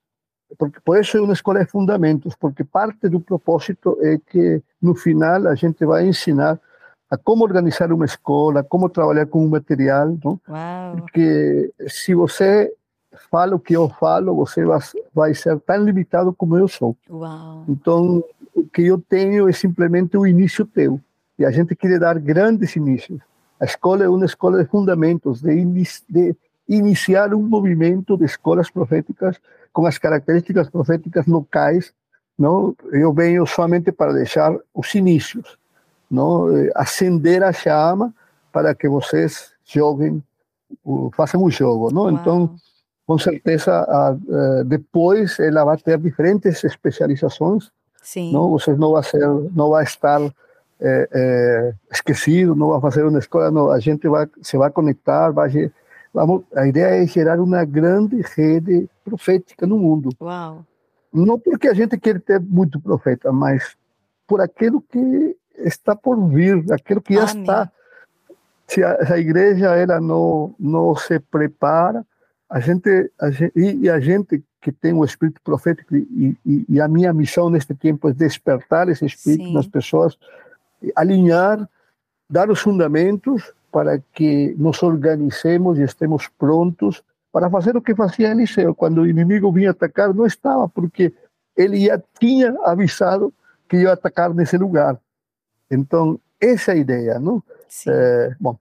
porque 0.56 0.80
por 0.80 0.98
isso 0.98 1.16
é 1.16 1.20
uma 1.20 1.32
escola 1.32 1.60
de 1.60 1.70
fundamentos, 1.70 2.34
porque 2.34 2.64
parte 2.64 3.08
do 3.08 3.20
propósito 3.20 3.98
é 4.00 4.18
que 4.18 4.62
no 4.80 4.94
final 4.94 5.46
a 5.46 5.54
gente 5.54 5.84
vai 5.84 6.06
ensinar 6.06 6.58
a 7.10 7.16
como 7.16 7.44
organizar 7.44 7.92
uma 7.92 8.04
escola, 8.04 8.62
como 8.62 8.88
trabalhar 8.88 9.26
com 9.26 9.44
o 9.44 9.48
material, 9.48 10.16
não? 10.22 10.40
Uau. 10.48 10.96
Porque 10.96 11.72
se 11.86 12.14
você 12.14 12.72
fala 13.30 13.56
o 13.56 13.58
que 13.58 13.74
eu 13.74 13.88
falo, 13.88 14.34
você 14.34 14.64
vai, 14.64 14.80
vai 15.14 15.34
ser 15.34 15.58
tão 15.60 15.84
limitado 15.84 16.32
como 16.32 16.56
eu 16.56 16.68
sou. 16.68 16.96
Uau. 17.10 17.64
Então, 17.68 18.24
o 18.54 18.64
que 18.64 18.82
eu 18.82 18.98
tenho 18.98 19.48
é 19.48 19.52
simplesmente 19.52 20.16
o 20.16 20.26
início 20.26 20.64
teu. 20.64 21.00
E 21.38 21.44
a 21.44 21.50
gente 21.50 21.76
quer 21.76 21.98
dar 21.98 22.18
grandes 22.18 22.74
inícios. 22.74 23.20
A 23.60 23.64
escola 23.64 24.04
é 24.04 24.08
uma 24.08 24.24
escola 24.24 24.62
de 24.62 24.68
fundamentos, 24.68 25.40
de, 25.40 25.64
de 26.08 26.36
iniciar 26.68 27.32
um 27.34 27.42
movimento 27.42 28.16
de 28.16 28.24
escolas 28.24 28.70
proféticas 28.70 29.40
com 29.72 29.86
as 29.86 29.98
características 29.98 30.68
proféticas 30.68 31.26
locais, 31.26 31.92
não? 32.38 32.74
Eu 32.92 33.12
venho 33.12 33.46
somente 33.46 33.90
para 33.90 34.12
deixar 34.12 34.56
os 34.74 34.94
inícios, 34.94 35.58
não? 36.10 36.46
Acender 36.74 37.42
a 37.42 37.52
chama 37.52 38.14
para 38.52 38.74
que 38.74 38.88
vocês 38.88 39.52
joguem, 39.64 40.22
façam 41.14 41.42
o 41.42 41.50
jogo, 41.50 41.92
não? 41.92 42.04
Uau. 42.04 42.12
Então, 42.12 42.56
com 43.08 43.16
certeza, 43.16 43.72
a, 43.72 44.10
a, 44.10 44.12
eh, 44.12 44.64
depois 44.64 45.40
ela 45.40 45.64
vai 45.64 45.78
ter 45.78 45.96
diferentes 45.96 46.62
especializações, 46.62 47.70
Sim. 48.02 48.34
não? 48.34 48.50
Vocês 48.50 48.78
não 48.78 48.92
vai 48.92 49.02
ser, 49.02 49.26
não 49.26 49.70
vai 49.70 49.82
estar 49.82 50.20
é, 50.78 51.08
é, 51.10 51.74
esquecido, 51.90 52.54
não 52.54 52.68
vai 52.68 52.80
fazer 52.82 53.06
uma 53.06 53.18
escola, 53.18 53.50
não. 53.50 53.70
A 53.70 53.80
gente 53.80 54.06
vai 54.06 54.28
se 54.42 54.58
vai 54.58 54.70
conectar, 54.70 55.30
vai 55.30 55.72
Vamos, 56.12 56.44
a 56.54 56.66
ideia 56.66 57.02
é 57.02 57.06
gerar 57.06 57.40
uma 57.40 57.64
grande 57.64 58.20
rede 58.20 58.86
profética 59.02 59.66
no 59.66 59.78
mundo. 59.78 60.10
Uau. 60.20 60.66
Não 61.10 61.38
porque 61.38 61.68
a 61.68 61.72
gente 61.74 61.96
quer 61.96 62.20
ter 62.20 62.38
muito 62.38 62.78
profeta, 62.78 63.32
mas 63.32 63.74
por 64.26 64.42
aquilo 64.42 64.82
que 64.82 65.34
está 65.56 65.96
por 65.96 66.28
vir, 66.28 66.62
aquilo 66.70 67.00
que 67.00 67.14
já 67.14 67.30
Amém. 67.30 67.40
está. 67.40 67.72
Se 68.66 68.84
a, 68.84 69.06
se 69.06 69.12
a, 69.14 69.18
igreja 69.18 69.74
ela 69.74 69.98
não 69.98 70.54
não 70.60 70.94
se 70.94 71.18
prepara, 71.18 72.04
a 72.48 72.60
gente, 72.60 73.10
a 73.20 73.30
gente 73.30 73.52
e, 73.54 73.90
a 73.90 74.00
gente 74.00 74.42
que 74.60 74.72
tem 74.72 74.92
o 74.92 75.04
espírito 75.04 75.40
profético 75.42 75.94
e, 75.94 76.36
e, 76.44 76.64
e, 76.68 76.80
a 76.80 76.88
minha 76.88 77.12
missão 77.12 77.50
neste 77.50 77.74
tempo 77.74 78.08
é 78.08 78.12
despertar 78.12 78.88
esse 78.88 79.04
espírito 79.04 79.44
Sim. 79.44 79.54
nas 79.54 79.66
pessoas, 79.66 80.18
alinhar, 80.96 81.68
dar 82.28 82.50
os 82.50 82.60
fundamentos 82.60 83.52
para 83.70 84.02
que 84.12 84.54
nos 84.58 84.82
organicemos 84.82 85.78
e 85.78 85.82
estemos 85.82 86.26
prontos 86.26 87.02
para 87.30 87.50
fazer 87.50 87.76
o 87.76 87.82
que 87.82 87.94
fazia 87.94 88.30
Eliseu. 88.30 88.74
Quando 88.74 89.02
o 89.02 89.06
inimigo 89.06 89.52
vinha 89.52 89.70
atacar, 89.70 90.12
não 90.14 90.26
estava, 90.26 90.68
porque 90.68 91.12
ele 91.56 91.86
já 91.86 92.02
tinha 92.18 92.56
avisado 92.64 93.32
que 93.68 93.76
ia 93.76 93.92
atacar 93.92 94.32
nesse 94.34 94.56
lugar. 94.56 94.98
Então, 95.70 96.18
essa 96.40 96.72
é 96.72 96.74
a 96.74 96.78
ideia, 96.78 97.18
não? 97.18 97.42
É, 97.86 98.34
bom, 98.40 98.58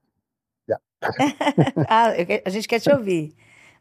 já. 0.68 0.78
ah, 1.88 2.12
a 2.44 2.50
gente 2.50 2.68
quer 2.68 2.80
te 2.80 2.90
ouvir. 2.92 3.34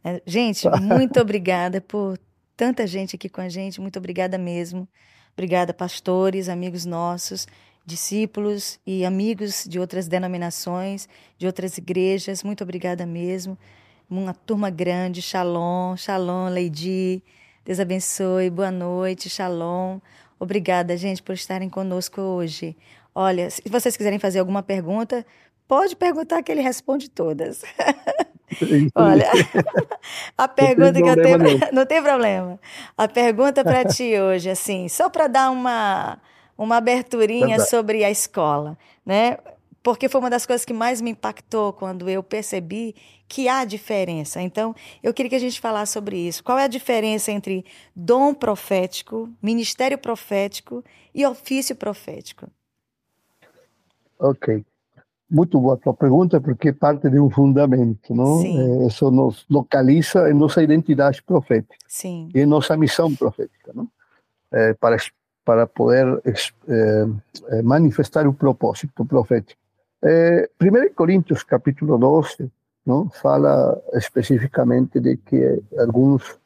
É, 0.03 0.21
gente, 0.25 0.67
muito 0.81 1.19
obrigada 1.19 1.81
por 1.81 2.17
tanta 2.55 2.87
gente 2.87 3.15
aqui 3.15 3.29
com 3.29 3.41
a 3.41 3.49
gente, 3.49 3.79
muito 3.79 3.97
obrigada 3.99 4.37
mesmo. 4.37 4.87
Obrigada, 5.33 5.73
pastores, 5.73 6.49
amigos 6.49 6.85
nossos 6.85 7.47
discípulos 7.87 8.79
e 8.85 9.05
amigos 9.05 9.63
de 9.65 9.79
outras 9.79 10.09
denominações, 10.09 11.07
de 11.37 11.47
outras 11.47 11.77
igrejas. 11.77 12.43
Muito 12.43 12.61
obrigada 12.61 13.05
mesmo. 13.05 13.57
Uma 14.09 14.33
turma 14.33 14.69
grande. 14.69 15.21
Shalom, 15.21 15.95
shalom, 15.95 16.49
Lady. 16.49 17.23
Deus 17.63 17.79
abençoe. 17.79 18.49
Boa 18.49 18.71
noite, 18.71 19.29
shalom. 19.29 19.99
Obrigada, 20.37 20.97
gente, 20.97 21.23
por 21.23 21.33
estarem 21.33 21.69
conosco 21.69 22.19
hoje. 22.19 22.75
Olha, 23.15 23.49
se 23.49 23.61
vocês 23.69 23.95
quiserem 23.95 24.19
fazer 24.19 24.39
alguma 24.39 24.61
pergunta, 24.61 25.25
pode 25.67 25.95
perguntar 25.95 26.41
que 26.41 26.51
ele 26.51 26.61
responde 26.61 27.09
todas. 27.09 27.63
Olha, 28.95 29.29
a 30.37 30.47
pergunta 30.47 30.93
que 30.93 31.09
eu 31.09 31.15
tenho. 31.15 31.37
Não 31.73 31.85
tem 31.85 32.01
problema. 32.01 32.59
A 32.97 33.07
pergunta 33.07 33.63
para 33.63 33.83
ti 33.85 34.17
hoje, 34.17 34.49
assim, 34.49 34.87
só 34.87 35.09
para 35.09 35.27
dar 35.27 35.51
uma 35.51 36.19
uma 36.57 36.77
aberturinha 36.77 37.59
sobre 37.59 38.03
a 38.03 38.09
escola, 38.09 38.75
né? 39.05 39.37
Porque 39.83 40.09
foi 40.09 40.19
uma 40.19 40.29
das 40.29 40.43
coisas 40.43 40.65
que 40.65 40.73
mais 40.73 40.99
me 40.99 41.11
impactou 41.11 41.71
quando 41.71 42.09
eu 42.09 42.23
percebi 42.23 42.95
que 43.27 43.47
há 43.47 43.63
diferença. 43.63 44.41
Então, 44.41 44.73
eu 45.03 45.13
queria 45.13 45.29
que 45.29 45.35
a 45.35 45.39
gente 45.39 45.61
falasse 45.61 45.93
sobre 45.93 46.17
isso. 46.17 46.43
Qual 46.43 46.57
é 46.57 46.63
a 46.63 46.67
diferença 46.67 47.31
entre 47.31 47.63
dom 47.95 48.33
profético, 48.33 49.29
ministério 49.41 49.99
profético 49.99 50.83
e 51.13 51.23
ofício 51.25 51.75
profético? 51.75 52.49
Ok. 54.19 54.65
Muito 55.29 55.59
boa 55.59 55.73
a 55.73 55.77
tua 55.77 55.93
pergunta, 55.93 56.39
porque 56.39 56.71
parte 56.71 57.09
de 57.09 57.19
um 57.19 57.29
fundamento, 57.29 58.15
não? 58.15 58.39
Sim. 58.39 58.83
Eh, 58.83 58.87
isso 58.87 59.11
nos 59.11 59.45
localiza 59.49 60.29
em 60.29 60.33
nossa 60.33 60.63
identidade 60.63 61.21
profética. 61.21 61.75
Sim. 61.87 62.29
E 62.33 62.39
em 62.39 62.45
nossa 62.45 62.77
missão 62.77 63.13
profética, 63.13 63.71
não? 63.73 63.87
É, 64.51 64.73
para 64.73 64.97
para 65.47 65.65
poder 65.65 66.21
eh, 66.25 67.61
manifestar 67.63 68.27
o 68.27 68.33
propósito 68.33 69.05
profético. 69.05 69.61
Eh, 70.03 70.49
1 70.61 70.93
Coríntios 70.93 71.41
capítulo 71.41 71.97
12 71.97 72.51
não, 72.85 73.09
fala 73.09 73.81
especificamente 73.93 74.99
de 74.99 75.15
que 75.15 75.61
alguns 75.79 76.37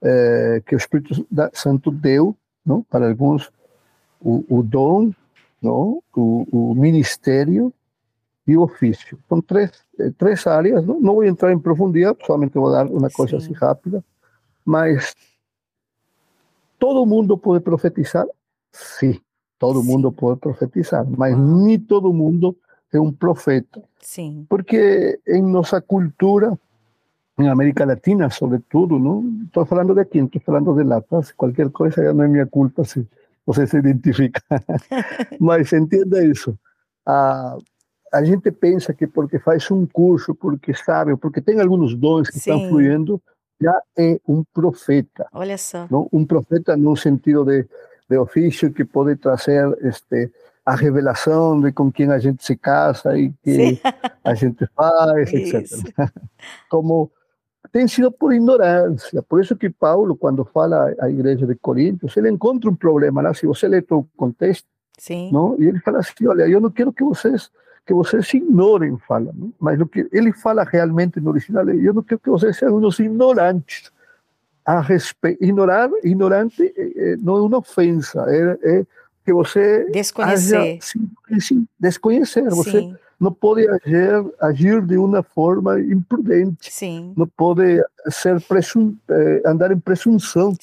eh, 0.00 0.62
que 0.64 0.76
o 0.76 0.78
Espírito 0.78 1.26
Santo 1.52 1.90
deu 1.90 2.36
não, 2.64 2.80
para 2.84 3.08
alguns 3.08 3.50
o, 4.20 4.44
o 4.48 4.62
dom, 4.62 5.12
não, 5.60 6.00
o, 6.14 6.46
o, 6.52 6.74
ministério 6.76 7.72
e 8.48 8.56
o 8.56 8.62
ofício. 8.62 9.18
São 9.28 9.42
três, 9.42 9.70
três 10.16 10.46
áreas, 10.46 10.84
não, 10.86 10.98
não 10.98 11.14
vou 11.16 11.24
entrar 11.24 11.52
em 11.52 11.58
profundidade, 11.58 12.18
somente 12.26 12.54
vou 12.54 12.72
dar 12.72 12.86
uma 12.86 13.10
coisa 13.10 13.38
Sim. 13.38 13.44
assim 13.44 13.52
rápida, 13.52 14.02
mas 14.64 15.14
todo 16.78 17.04
mundo 17.04 17.36
pode 17.36 17.62
profetizar? 17.62 18.26
Sim, 18.72 19.20
todo 19.58 19.82
Sim. 19.82 19.86
mundo 19.86 20.10
pode 20.10 20.40
profetizar, 20.40 21.06
mas 21.06 21.34
ah. 21.34 21.36
nem 21.36 21.78
todo 21.78 22.10
mundo 22.10 22.56
é 22.90 22.98
um 22.98 23.12
profeta. 23.12 23.82
Sim. 24.00 24.46
Porque 24.48 25.20
em 25.26 25.42
nossa 25.42 25.78
cultura, 25.82 26.58
em 27.38 27.48
América 27.48 27.84
Latina, 27.84 28.30
sobretudo, 28.30 28.98
não 28.98 29.42
estou 29.44 29.66
falando 29.66 29.92
de 29.92 30.00
aqui, 30.00 30.20
estou 30.20 30.40
falando 30.40 30.74
de 30.74 30.84
lá, 30.84 31.02
tá? 31.02 31.20
qualquer 31.36 31.68
coisa 31.70 32.02
já 32.02 32.14
não 32.14 32.24
é 32.24 32.28
minha 32.28 32.46
culpa 32.46 32.82
se 32.82 33.06
você 33.44 33.66
se 33.66 33.76
identifica. 33.76 34.40
mas 35.38 35.70
entenda 35.74 36.24
isso. 36.24 36.58
A, 37.04 37.58
a 38.12 38.24
gente 38.24 38.50
pensa 38.50 38.94
que 38.94 39.06
porque 39.06 39.38
faz 39.38 39.70
um 39.70 39.86
curso, 39.86 40.34
porque 40.34 40.74
sabe, 40.74 41.16
porque 41.16 41.40
tem 41.40 41.60
alguns 41.60 41.94
dons 41.94 42.28
que 42.28 42.38
Sim. 42.38 42.52
estão 42.52 42.68
fluindo, 42.68 43.22
já 43.60 43.80
é 43.96 44.18
um 44.26 44.44
profeta. 44.52 45.26
Olha 45.32 45.58
só. 45.58 45.86
Não? 45.90 46.08
Um 46.12 46.24
profeta 46.24 46.76
no 46.76 46.96
sentido 46.96 47.44
de, 47.44 47.66
de 48.08 48.16
ofício 48.16 48.72
que 48.72 48.84
pode 48.84 49.16
trazer 49.16 49.76
este, 49.82 50.30
a 50.64 50.74
revelação 50.74 51.60
de 51.60 51.72
com 51.72 51.90
quem 51.90 52.10
a 52.10 52.18
gente 52.18 52.44
se 52.44 52.56
casa 52.56 53.18
e 53.18 53.32
que 53.42 53.54
Sim. 53.54 53.80
a 54.24 54.34
gente 54.34 54.66
faz, 54.74 55.32
etc. 55.34 55.66
Como 56.70 57.10
tem 57.72 57.86
sido 57.86 58.10
por 58.10 58.32
ignorância. 58.32 59.22
Por 59.22 59.40
isso 59.40 59.56
que 59.56 59.68
Paulo, 59.68 60.16
quando 60.16 60.44
fala 60.44 60.94
à 61.00 61.10
igreja 61.10 61.46
de 61.46 61.54
Coríntios, 61.54 62.16
ele 62.16 62.30
encontra 62.30 62.70
um 62.70 62.76
problema 62.76 63.20
lá, 63.20 63.34
se 63.34 63.46
você 63.46 63.68
lê 63.68 63.82
todo 63.82 64.00
o 64.00 64.08
contexto, 64.16 64.66
Sim. 64.98 65.30
não? 65.32 65.56
e 65.58 65.66
ele 65.66 65.80
fala 65.80 65.98
assim, 65.98 66.26
olha, 66.26 66.48
eu 66.48 66.60
não 66.60 66.70
quero 66.70 66.92
que 66.92 67.04
vocês 67.04 67.50
que 67.88 67.94
vocês 67.94 68.34
ignorem, 68.34 68.98
fala, 69.08 69.32
não? 69.34 69.50
mas 69.58 69.80
o 69.80 69.86
que 69.86 70.06
ele 70.12 70.30
fala 70.30 70.62
realmente 70.62 71.18
no 71.18 71.30
original, 71.30 71.66
eu 71.70 71.94
não 71.94 72.02
quero 72.02 72.20
que 72.20 72.28
vocês 72.28 72.54
sejam 72.54 72.76
uns 72.76 73.00
ignorantes. 73.00 73.90
A 74.62 74.82
respeito, 74.82 75.42
ignorar, 75.42 75.88
ignorante 76.04 76.70
não 77.22 77.38
é 77.38 77.40
uma 77.40 77.56
ofensa, 77.56 78.22
é, 78.28 78.58
é 78.62 78.86
que 79.24 79.32
você 79.32 79.88
desconhecer, 79.90 80.56
haja, 80.56 80.78
sim, 80.82 81.10
sim, 81.40 81.66
desconhecer, 81.80 82.50
você 82.50 82.94
não 83.18 83.32
pode 83.32 83.68
agir, 83.68 84.24
agir 84.40 84.82
de 84.82 84.96
uma 84.96 85.22
forma 85.22 85.80
imprudente. 85.80 86.72
Sim. 86.72 87.12
Não 87.16 87.26
pode 87.26 87.82
ser 88.08 88.40
presum, 88.42 88.96
eh, 89.08 89.42
andar 89.44 89.72
em 89.72 89.78
presunção, 89.78 90.54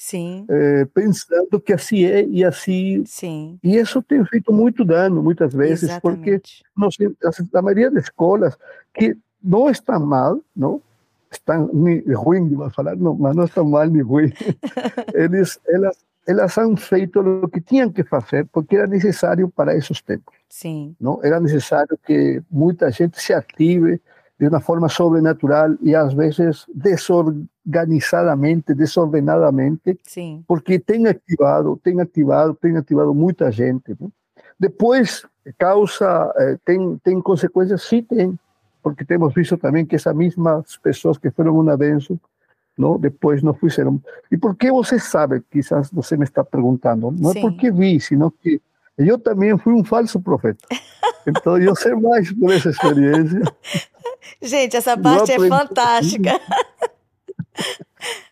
eh, 0.48 0.86
pensando 0.94 1.60
que 1.60 1.72
assim 1.74 2.04
é 2.04 2.24
e 2.24 2.42
assim. 2.42 3.04
Sim. 3.04 3.58
E 3.62 3.76
isso 3.76 4.02
tem 4.02 4.24
feito 4.24 4.52
muito 4.52 4.84
dano 4.84 5.22
muitas 5.22 5.52
vezes, 5.52 5.90
Exatamente. 5.90 6.62
porque 6.74 7.48
a 7.54 7.62
maioria 7.62 7.90
das 7.90 8.04
escolas 8.04 8.56
que 8.94 9.16
não 9.42 9.68
estão 9.68 10.00
mal, 10.00 10.40
não 10.56 10.80
estão 11.30 11.70
ruim, 12.14 12.54
vai 12.54 12.70
falar, 12.70 12.96
não, 12.96 13.14
mas 13.14 13.36
não 13.36 13.44
estão 13.44 13.64
mal 13.64 13.86
nem 13.86 14.02
ruim. 14.02 14.32
Eles, 15.14 15.60
elas 15.68 15.96
elas 16.26 16.58
han 16.58 16.76
feito 16.76 17.20
o 17.20 17.48
que 17.48 17.60
tinham 17.60 17.92
que 17.92 18.02
fazer 18.02 18.46
porque 18.52 18.76
era 18.76 18.86
necessário 18.86 19.48
para 19.48 19.76
esses 19.76 20.02
tempos. 20.02 20.34
Sim. 20.48 20.96
Não 21.00 21.20
era 21.22 21.40
necessário 21.40 21.98
que 22.04 22.42
muita 22.50 22.90
gente 22.90 23.20
se 23.20 23.32
ative 23.32 24.00
de 24.38 24.48
uma 24.48 24.60
forma 24.60 24.88
sobrenatural 24.88 25.76
e 25.80 25.94
às 25.94 26.12
vezes 26.12 26.66
desorganizadamente, 26.74 28.74
desordenadamente, 28.74 29.98
Sim. 30.02 30.44
porque 30.46 30.78
tem 30.78 31.06
ativado, 31.06 31.80
tem 31.82 32.00
ativado, 32.00 32.54
tem 32.54 32.76
ativado 32.76 33.14
muita 33.14 33.50
gente. 33.50 33.96
Não? 33.98 34.12
Depois 34.58 35.24
causa 35.56 36.32
eh, 36.36 36.58
tem 36.64 36.98
tem 36.98 37.20
consequências, 37.20 37.82
sim 37.82 38.02
tem, 38.02 38.38
porque 38.82 39.04
temos 39.04 39.32
visto 39.32 39.56
também 39.56 39.86
que 39.86 39.94
essas 39.94 40.14
mesmas 40.14 40.76
pessoas 40.78 41.18
que 41.18 41.30
foram 41.30 41.58
uma 41.58 41.76
benção 41.76 42.18
não? 42.76 42.98
depois 42.98 43.42
não 43.42 43.54
fizeram. 43.54 44.00
E 44.30 44.36
por 44.36 44.54
que 44.54 44.70
você 44.70 44.98
sabe? 44.98 45.42
Quizás 45.50 45.90
você 45.90 46.16
me 46.16 46.24
está 46.24 46.44
perguntando. 46.44 47.10
Não 47.12 47.32
Sim. 47.32 47.38
é 47.38 47.42
porque 47.42 47.70
vi, 47.70 48.00
senão 48.00 48.30
que 48.30 48.60
eu 48.98 49.18
também 49.18 49.56
fui 49.58 49.72
um 49.72 49.84
falso 49.84 50.20
profeta. 50.20 50.66
Então 51.26 51.58
eu 51.58 51.74
sei 51.74 51.94
mais 51.94 52.32
por 52.32 52.52
essa 52.52 52.70
experiência. 52.70 53.42
Gente, 54.40 54.76
essa 54.76 54.96
parte 54.96 55.32
é 55.32 55.48
fantástica. 55.48 56.40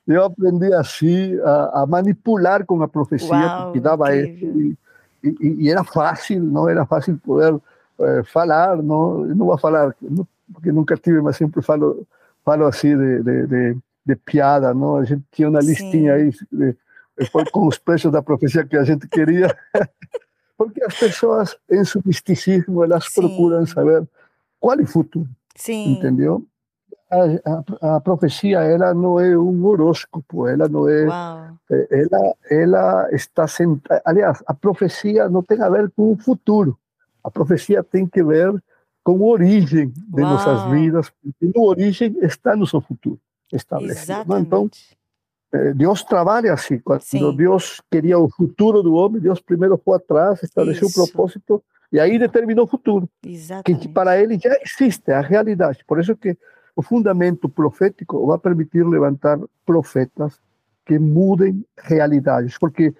Eu 0.07 0.23
aprendi 0.23 0.73
assim 0.75 1.39
a, 1.41 1.83
a 1.83 1.87
manipular 1.87 2.65
com 2.67 2.83
a 2.83 2.89
profecia 2.89 3.35
Uau, 3.35 3.73
que 3.73 3.81
dava. 3.81 4.15
E, 4.15 4.77
e, 5.23 5.65
e, 5.65 5.71
era 5.71 5.83
fácil, 5.83 6.43
não 6.43 6.69
era 6.69 6.85
fácil 6.85 7.19
poder 7.25 7.59
é, 7.99 8.23
falar, 8.25 8.77
não, 8.83 9.25
não 9.25 9.47
vou 9.47 9.59
falar, 9.59 9.95
porque 10.53 10.71
nunca 10.71 10.97
tive, 10.97 11.23
mas 11.23 11.37
sempre 11.37 11.63
falo, 11.63 12.07
falo 12.45 12.67
assim 12.67 12.97
de, 12.97 13.23
de, 13.23 13.47
de 13.47 13.77
de 14.05 14.17
piada, 14.17 14.75
não? 14.75 14.97
A 14.97 15.05
gente 15.05 15.25
tinha 15.31 15.49
uma 15.49 15.61
listinha 15.61 16.15
aí 16.15 16.31
de, 16.53 16.77
foi 17.31 17.45
com 17.47 17.67
os 17.67 17.79
preços 17.79 18.11
da 18.11 18.23
profecia 18.23 18.67
que 18.67 18.77
a 18.77 18.85
gente 18.85 19.07
queria, 19.09 19.57
porque 20.59 20.83
as 20.85 20.99
pessoas 20.99 21.57
em 21.71 21.85
seu 21.85 22.03
misticismo 22.05 22.83
elas 22.83 23.07
Sim. 23.07 23.21
procuram 23.21 23.65
saber 23.67 24.07
qual 24.61 24.79
é 24.79 24.83
o 24.83 24.87
futuro, 24.87 25.29
Sim. 25.57 25.93
entendeu? 25.93 26.45
A, 27.11 27.91
a, 27.93 27.97
a, 27.97 28.01
profecia 28.01 28.61
ela 28.61 28.93
não 28.93 29.21
é 29.21 29.39
um 29.39 29.65
horóscopo, 29.65 30.49
ela 30.49 30.69
não 30.69 30.89
é, 30.89 31.07
Uau. 31.07 31.59
ela 31.91 32.35
ela 32.51 33.09
está 33.13 33.47
sentada. 33.47 34.03
Aliás, 34.05 34.43
a 34.47 34.55
profecia 34.55 35.29
não 35.29 35.43
tem 35.43 35.61
a 35.63 35.69
ver 35.69 35.91
com 35.91 36.13
o 36.13 36.17
futuro. 36.17 36.77
A 37.23 37.31
profecia 37.31 37.85
tem 37.85 38.07
que 38.07 38.23
ver 38.25 38.61
com 39.05 39.23
a 39.23 39.27
origem 39.27 39.91
de 39.91 40.23
Uau. 40.23 40.33
nossas 40.33 40.71
vidas, 40.73 41.11
porque 41.11 41.53
no 41.55 41.67
origem 41.67 42.17
está 42.23 42.57
nosso 42.57 42.81
futuro 42.81 43.21
estabelecido. 43.53 44.39
Então, 44.39 44.71
eh, 45.53 45.73
Deus 45.73 46.03
trabalha 46.03 46.53
assim. 46.53 46.79
Quando 46.79 47.03
Sim. 47.03 47.37
Deus 47.37 47.81
queria 47.91 48.19
o 48.19 48.29
futuro 48.29 48.83
do 48.83 48.95
homem, 48.95 49.21
Deus 49.21 49.41
primeiro 49.41 49.81
foi 49.83 49.97
atrás, 49.97 50.43
estabeleceu 50.43 50.89
o 50.89 50.93
propósito 50.93 51.63
e 51.93 52.01
aí 52.01 52.19
determinou 52.19 52.65
o 52.65 52.69
futuro. 52.69 53.09
Exatamente. 53.25 53.87
Que 53.87 53.89
para 53.89 54.21
ele 54.21 54.39
já 54.39 54.57
existe 54.61 55.13
a 55.13 55.21
realidade. 55.21 55.85
Por 55.87 56.01
isso 56.01 56.17
que 56.17 56.37
o 56.75 56.83
fundamento 56.83 57.49
profético 57.49 58.27
vai 58.27 58.39
permitir 58.39 58.85
levantar 58.85 59.39
profetas 59.65 60.41
que 60.85 60.99
mudem 60.99 61.65
realidades, 61.79 62.59
porque 62.59 62.93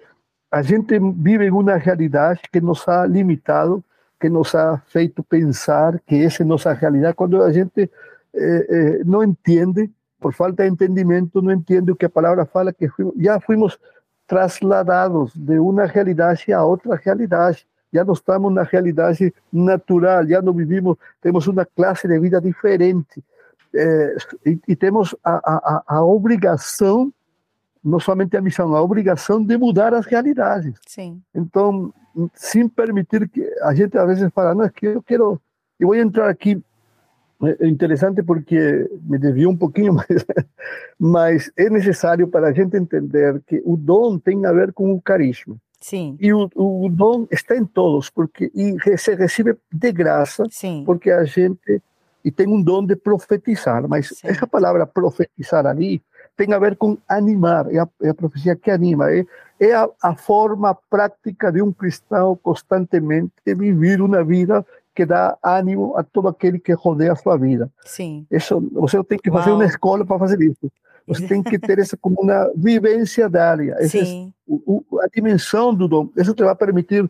a 0.49 0.61
gente 0.61 0.97
vive 1.17 1.45
em 1.45 1.51
uma 1.51 1.75
realidade 1.75 2.41
que 2.51 2.61
nos 2.61 2.87
ha 2.87 3.05
limitado, 3.05 3.83
que 4.19 4.29
nos 4.29 4.55
ha 4.55 4.81
feito 4.87 5.21
pensar 5.21 5.99
que 6.07 6.23
essa 6.23 6.41
é 6.41 6.45
nossa 6.45 6.71
realidade, 6.71 7.15
quando 7.15 7.43
a 7.43 7.51
gente 7.51 7.91
eh, 8.33 8.67
eh, 8.69 9.01
não 9.03 9.23
entende 9.23 9.91
por 10.19 10.33
falta 10.33 10.63
de 10.63 10.69
entendimiento, 10.69 11.41
no 11.41 11.51
entiende 11.51 11.91
o 11.91 11.95
que 11.95 12.05
a 12.05 12.09
palabra 12.09 12.45
fala, 12.45 12.73
que 12.73 12.89
ya 13.15 13.39
fuimos 13.39 13.79
trasladados 14.25 15.31
de 15.35 15.59
una 15.59 15.85
realidad 15.85 16.37
a 16.53 16.65
otra 16.65 16.97
realidad. 16.97 17.55
Ya 17.91 18.03
no 18.03 18.13
estamos 18.13 18.49
en 18.49 18.53
una 18.53 18.63
realidad 18.63 19.15
natural, 19.51 20.27
ya 20.27 20.41
no 20.41 20.53
vivimos, 20.53 20.97
tenemos 21.19 21.47
una 21.47 21.65
clase 21.65 22.07
de 22.07 22.19
vida 22.19 22.39
diferente. 22.39 23.21
Eh, 23.71 24.15
y, 24.45 24.75
tenemos 24.75 25.17
a, 25.23 25.35
a, 25.35 25.83
a, 25.85 26.01
obrigación, 26.01 27.13
no 27.83 27.99
solamente 27.99 28.37
a 28.37 28.41
misión, 28.41 28.73
a 28.73 28.79
obrigación 28.79 29.45
de 29.45 29.57
mudar 29.57 29.91
las 29.91 30.09
realidades. 30.09 30.75
Sí. 30.87 31.21
Entonces, 31.33 31.93
sin 32.33 32.69
permitir 32.69 33.29
que 33.29 33.49
a 33.63 33.73
gente 33.73 33.99
a 33.99 34.05
veces 34.05 34.31
fala, 34.33 34.55
no, 34.55 34.63
es 34.63 34.71
que 34.71 34.97
quiero, 35.05 35.41
y 35.77 35.83
voy 35.83 35.99
a 35.99 36.03
entrar 36.03 36.29
aquí 36.29 36.61
é 37.43 37.67
interessante 37.67 38.23
porque 38.23 38.89
me 39.03 39.17
desviou 39.17 39.51
um 39.51 39.57
pouquinho, 39.57 39.93
mas, 39.93 40.07
mas 40.99 41.51
é 41.57 41.69
necessário 41.69 42.27
para 42.27 42.47
a 42.47 42.53
gente 42.53 42.77
entender 42.77 43.41
que 43.45 43.61
o 43.65 43.75
dom 43.75 44.17
tem 44.17 44.45
a 44.45 44.51
ver 44.51 44.71
com 44.73 44.93
o 44.93 45.01
carisma. 45.01 45.55
Sim. 45.81 46.17
E 46.19 46.33
o, 46.33 46.49
o 46.55 46.89
dom 46.89 47.27
está 47.29 47.55
em 47.55 47.65
todos, 47.65 48.09
porque 48.09 48.51
e 48.55 48.75
se 48.97 49.13
recebe 49.13 49.55
de 49.71 49.91
graça, 49.91 50.43
Sim. 50.49 50.83
porque 50.85 51.11
a 51.11 51.23
gente 51.25 51.81
e 52.23 52.31
tem 52.31 52.47
um 52.47 52.59
dom 52.59 52.83
de 52.83 52.95
profetizar, 52.95 53.87
mas 53.87 54.07
Sim. 54.07 54.27
essa 54.27 54.47
palavra 54.47 54.87
profetizar 54.87 55.67
ali 55.67 56.01
tem 56.35 56.51
a 56.53 56.59
ver 56.59 56.75
com 56.75 56.97
animar, 57.07 57.71
é 57.71 57.77
a, 57.77 57.87
é 58.01 58.09
a 58.09 58.13
profecia 58.13 58.55
que 58.55 58.71
anima, 58.71 59.11
é, 59.11 59.25
é 59.59 59.73
a, 59.73 59.87
a, 60.01 60.15
forma 60.15 60.75
prática 60.89 61.51
de 61.51 61.61
um 61.61 61.71
cristão 61.71 62.35
constantemente 62.35 63.31
viver 63.45 64.01
uma 64.01 64.23
vida 64.23 64.65
que 64.95 65.05
dá 65.05 65.37
ânimo 65.43 65.95
a 65.97 66.03
todo 66.03 66.29
aquele 66.29 66.57
que 66.57 66.71
rodeia 66.71 67.11
a 67.11 67.15
sua 67.15 67.37
vida. 67.37 67.69
Sim. 67.85 68.25
Isso, 68.31 68.61
você 68.71 69.03
tem 69.03 69.19
que 69.19 69.29
fazer 69.29 69.49
Uau. 69.49 69.59
uma 69.59 69.65
escola 69.65 70.05
para 70.05 70.17
fazer 70.17 70.41
isso. 70.41 70.71
Você 71.05 71.27
tem 71.27 71.43
que 71.43 71.59
ter 71.59 71.77
essa 71.77 71.95
como 71.97 72.21
uma 72.21 72.51
vivência 72.55 73.29
diária. 73.29 73.77
Sim. 73.87 74.33
O, 74.47 74.83
o, 74.89 74.99
a 75.01 75.07
dimensão 75.13 75.75
do 75.75 75.87
dom. 75.87 76.09
Isso 76.15 76.33
te 76.33 76.43
vai 76.43 76.55
permitir, 76.55 77.09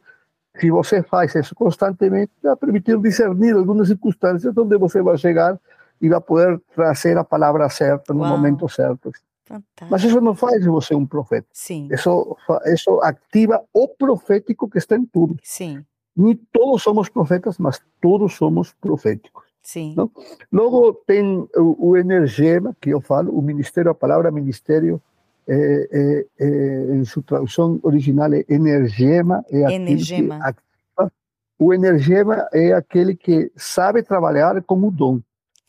se 0.60 0.70
você 0.70 1.02
faz 1.04 1.34
isso 1.36 1.56
constantemente, 1.56 2.32
vai 2.44 2.56
permitir 2.56 2.98
discernir 3.00 3.56
algumas 3.56 3.88
circunstâncias 3.88 4.58
onde 4.58 4.78
você 4.78 5.02
vai 5.02 5.18
chegar 5.18 5.58
e 6.02 6.10
vai 6.10 6.20
poder 6.20 6.60
trazer 6.76 7.18
a 7.18 7.24
palavra 7.24 7.70
certa 7.70 8.14
no 8.14 8.22
Uau. 8.22 8.32
momento 8.32 8.68
certo. 8.68 9.12
Fantástico. 9.46 9.88
Mas 9.92 10.04
isso 10.04 10.20
não 10.20 10.34
faz 10.34 10.60
de 10.60 10.68
você 10.68 10.96
um 10.96 11.06
profeta. 11.06 11.48
Sim. 11.54 11.88
Isso, 11.92 12.36
isso 12.66 13.00
ativa 13.02 13.64
o 13.72 13.88
profético 13.88 14.68
que 14.68 14.80
está 14.80 14.98
em 14.98 15.06
tudo. 15.06 15.38
Sim. 15.44 15.86
Ni 16.16 16.36
todos 16.36 16.82
somos 16.82 17.10
profetas, 17.10 17.58
mas 17.58 17.82
todos 18.02 18.34
somos 18.36 18.74
proféticos. 18.74 19.44
Sim. 19.62 19.94
Não? 19.98 20.10
Logo 20.52 20.94
tem 21.08 21.48
o, 21.56 21.90
o 21.90 21.98
energema, 21.98 22.76
que 22.80 22.92
eu 22.92 23.02
falo, 23.02 23.38
o 23.38 23.42
ministério, 23.42 23.92
a 23.92 23.96
palavra 23.96 24.32
ministério, 24.32 25.02
é, 25.48 25.90
é, 25.92 26.26
é, 26.40 26.96
em 26.96 27.06
sua 27.06 27.22
tradução 27.24 27.80
original 27.84 28.34
é 28.34 28.46
energema. 28.48 29.44
É 29.50 29.74
energema. 29.74 30.38
Ativa. 30.38 31.12
O 31.58 31.74
energema 31.74 32.48
é 32.54 32.74
aquele 32.74 33.16
que 33.16 33.52
sabe 33.56 34.04
trabalhar 34.04 34.62
com 34.64 34.80
o 34.80 34.92
dom. 34.92 35.20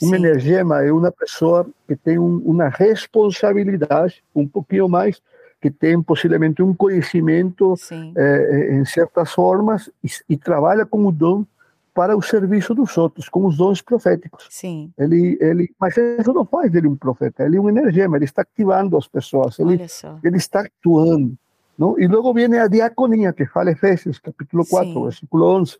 Um 0.02 0.14
energema 0.14 0.82
é 0.82 0.92
uma 0.92 1.10
pessoa 1.10 1.66
que 1.88 1.96
tem 1.96 2.18
um, 2.18 2.36
uma 2.38 2.68
responsabilidade 2.68 4.22
um 4.34 4.46
pouquinho 4.46 4.88
mais 4.88 5.22
que 5.66 5.70
tem 5.70 6.00
possivelmente 6.00 6.62
um 6.62 6.72
conhecimento 6.72 7.74
eh, 8.16 8.68
em 8.74 8.84
certas 8.84 9.32
formas 9.32 9.90
e, 10.02 10.08
e, 10.28 10.36
trabalha 10.36 10.86
com 10.86 11.04
o 11.04 11.10
dom 11.10 11.44
para 11.92 12.16
o 12.16 12.22
serviço 12.22 12.72
dos 12.72 12.96
outros, 12.96 13.28
com 13.28 13.44
os 13.46 13.56
dons 13.56 13.82
proféticos. 13.82 14.46
Sim. 14.48 14.92
Ele, 14.96 15.36
ele, 15.40 15.74
mas 15.80 15.96
isso 15.96 16.32
não 16.32 16.44
faz 16.44 16.70
dele 16.70 16.86
um 16.86 16.94
profeta, 16.94 17.42
ele 17.42 17.56
é 17.56 17.60
um 17.60 17.68
energema, 17.68 18.16
ele 18.16 18.26
está 18.26 18.42
ativando 18.42 18.96
as 18.96 19.08
pessoas, 19.08 19.58
ele, 19.58 19.80
ele 20.22 20.36
está 20.36 20.60
actuando. 20.60 21.36
Não? 21.76 21.98
E 21.98 22.06
logo 22.06 22.32
vem 22.32 22.56
a 22.58 22.68
diaconia, 22.68 23.32
que 23.32 23.44
fala 23.46 23.72
Efésios, 23.72 24.20
capítulo 24.20 24.64
4, 24.64 24.92
Sim. 24.92 25.02
versículo 25.02 25.44
11, 25.56 25.78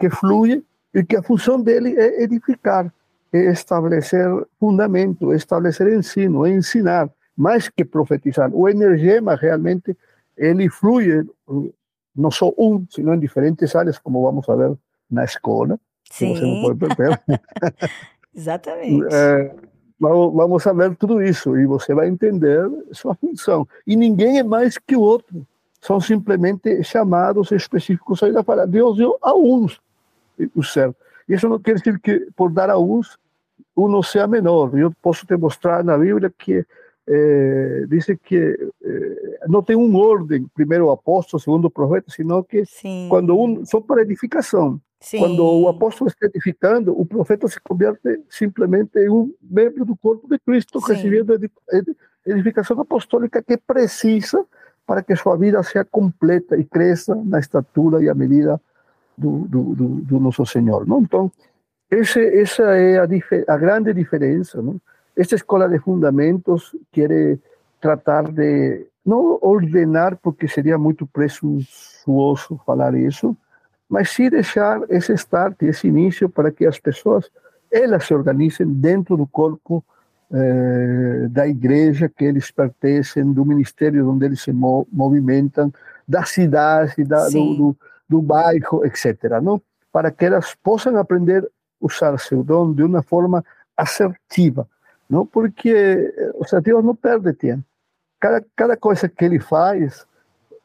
que 0.00 0.10
flui 0.10 0.64
e 0.92 1.04
que 1.04 1.14
a 1.14 1.22
função 1.22 1.62
dele 1.62 1.94
é 1.96 2.24
edificar, 2.24 2.92
é 3.32 3.52
estabelecer 3.52 4.28
fundamento, 4.58 5.32
estabelecer 5.32 5.92
ensino, 5.92 6.46
ensinar, 6.46 7.08
mais 7.36 7.68
que 7.68 7.84
profetizar. 7.84 8.50
O 8.54 8.68
energema 8.68 9.34
realmente 9.34 9.96
ele 10.36 10.68
flui 10.68 11.26
não 12.14 12.30
só 12.30 12.52
um, 12.58 12.84
sino 12.90 13.14
em 13.14 13.18
diferentes 13.18 13.74
áreas, 13.74 13.98
como 13.98 14.22
vamos 14.22 14.48
a 14.48 14.54
ver 14.54 14.76
na 15.10 15.24
escola. 15.24 15.78
Sim. 16.10 16.34
Você 16.34 16.42
não 16.42 16.62
pode 16.62 16.78
perder. 16.96 17.20
Exatamente. 18.34 19.06
É, 19.12 19.54
vamos 19.98 20.62
saber 20.62 20.94
tudo 20.96 21.22
isso 21.22 21.56
e 21.56 21.66
você 21.66 21.94
vai 21.94 22.08
entender 22.08 22.68
sua 22.92 23.14
função. 23.14 23.66
E 23.86 23.96
ninguém 23.96 24.38
é 24.38 24.42
mais 24.42 24.78
que 24.78 24.96
o 24.96 25.00
outro. 25.00 25.46
São 25.80 26.00
simplesmente 26.00 26.82
chamados 26.82 27.52
específicos 27.52 28.22
aí 28.22 28.32
da 28.32 28.42
palavra. 28.42 28.70
Deus 28.70 28.96
deu 28.96 29.18
a 29.20 29.34
uns 29.34 29.78
o 30.54 30.62
céu. 30.62 30.94
Isso 31.28 31.46
não 31.48 31.58
quer 31.58 31.74
dizer 31.74 31.98
que 32.00 32.26
por 32.34 32.50
dar 32.50 32.70
a 32.70 32.78
uns, 32.78 33.18
um 33.76 33.88
não 33.88 34.02
seja 34.02 34.26
menor. 34.26 34.76
Eu 34.78 34.92
posso 35.02 35.26
te 35.26 35.36
mostrar 35.36 35.84
na 35.84 35.98
Bíblia 35.98 36.32
que 36.36 36.64
eh, 37.06 37.84
diz 37.88 38.06
que 38.22 38.70
eh, 38.82 39.40
não 39.46 39.62
tem 39.62 39.76
uma 39.76 39.98
ordem, 39.98 40.46
primeiro 40.54 40.90
apóstolo, 40.90 41.40
segundo 41.40 41.70
profeta, 41.70 42.10
senão 42.10 42.42
que 42.42 42.64
Sim. 42.64 43.06
quando 43.10 43.38
um, 43.38 43.64
só 43.64 43.80
para 43.80 44.02
edificação. 44.02 44.80
Sim. 45.00 45.18
Quando 45.18 45.44
o 45.44 45.68
apóstolo 45.68 46.08
está 46.08 46.26
edificando, 46.26 46.98
o 46.98 47.04
profeta 47.04 47.46
se 47.46 47.60
converte 47.60 48.22
simplesmente 48.30 48.98
em 48.98 49.10
um 49.10 49.34
membro 49.42 49.84
do 49.84 49.94
corpo 49.94 50.26
de 50.26 50.38
Cristo, 50.38 50.80
Sim. 50.80 50.94
recebendo 50.94 51.38
edificação 52.24 52.80
apostólica 52.80 53.42
que 53.42 53.58
precisa 53.58 54.46
para 54.86 55.02
que 55.02 55.14
sua 55.14 55.36
vida 55.36 55.62
seja 55.62 55.84
completa 55.84 56.56
e 56.56 56.64
cresça 56.64 57.14
na 57.14 57.38
estatura 57.38 58.02
e 58.02 58.08
a 58.08 58.14
medida 58.14 58.58
do, 59.16 59.40
do, 59.46 59.62
do, 59.74 59.88
do 60.00 60.20
nosso 60.20 60.46
Senhor. 60.46 60.86
Não? 60.86 61.02
Então, 61.02 61.30
esse, 61.90 62.20
essa 62.40 62.62
é 62.62 62.98
a, 62.98 63.06
a 63.48 63.56
grande 63.58 63.92
diferença. 63.92 64.62
Não? 64.62 64.80
Esta 65.16 65.34
escola 65.34 65.68
de 65.68 65.78
fundamentos 65.78 66.74
quer 66.90 67.38
tratar 67.80 68.30
de 68.30 68.86
não 69.04 69.38
ordenar, 69.42 70.16
porque 70.16 70.48
seria 70.48 70.78
muito 70.78 71.06
presunçoso 71.06 72.60
falar 72.64 72.94
isso, 72.94 73.36
mas 73.88 74.10
sim 74.10 74.30
deixar 74.30 74.80
esse 74.88 75.12
start, 75.12 75.62
esse 75.62 75.86
início 75.86 76.28
para 76.28 76.50
que 76.50 76.66
as 76.66 76.78
pessoas 76.78 77.30
elas 77.70 78.06
se 78.06 78.14
organizem 78.14 78.66
dentro 78.66 79.16
do 79.16 79.26
corpo 79.26 79.84
eh, 80.32 81.28
da 81.30 81.46
igreja 81.46 82.08
que 82.08 82.24
eles 82.24 82.50
pertencem, 82.50 83.32
do 83.32 83.44
ministério 83.44 84.08
onde 84.10 84.24
eles 84.24 84.40
se 84.40 84.52
movimentam, 84.52 85.72
da 86.08 86.24
cidade, 86.24 87.04
da, 87.04 87.28
do, 87.28 87.54
do, 87.54 87.76
do, 88.08 88.22
bairro, 88.22 88.84
etc. 88.84 89.40
Não? 89.42 89.60
Para 89.92 90.10
que 90.10 90.24
elas 90.24 90.54
possam 90.54 90.96
aprender 90.96 91.44
a 91.44 91.48
usar 91.80 92.18
seu 92.18 92.42
dom 92.42 92.72
de 92.72 92.82
uma 92.82 93.02
forma 93.02 93.44
assertiva, 93.76 94.68
não? 95.08 95.26
Porque 95.26 95.70
eh, 95.70 96.32
o 96.34 96.60
Deus 96.60 96.84
não 96.84 96.94
perde 96.94 97.32
tempo. 97.32 97.64
Cada, 98.20 98.44
cada 98.56 98.76
coisa 98.76 99.08
que 99.08 99.24
ele 99.24 99.38
faz, 99.38 100.06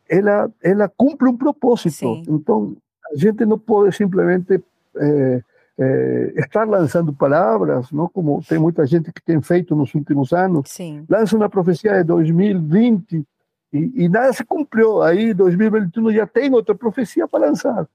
ela, 0.08 0.49
ela 0.63 0.89
cumpre 0.89 1.28
um 1.28 1.38
propósito. 1.38 1.91
Sim. 1.91 2.23
Então, 2.28 2.75
a 3.13 3.17
gente 3.17 3.45
não 3.45 3.60
pode 3.60 3.95
simplesmente 3.95 4.63
eh, 4.95 5.43
eh, 5.78 6.34
estar 6.38 6.67
lançando 6.67 7.13
palavras, 7.13 7.91
não 7.91 8.08
como 8.08 8.41
tem 8.47 8.58
muita 8.58 8.86
gente 8.86 9.12
que 9.12 9.21
tem 9.21 9.41
feito 9.41 9.75
nos 9.75 9.93
últimos 9.93 10.34
anos. 10.34 10.69
Sim. 10.69 11.06
Lança 11.10 11.36
uma 11.36 11.49
profecia 11.49 11.93
de 11.97 12.04
2020 12.04 13.25
e, 13.73 14.04
e 14.04 14.10
nada 14.10 14.34
se 14.34 14.43
cumpriu. 14.43 15.02
Aí, 15.02 15.34
2021 15.34 16.12
já 16.12 16.28
tem 16.28 16.54
outra 16.54 16.75
profecia 16.75 17.28
para 17.28 17.47
lançar. 17.47 17.88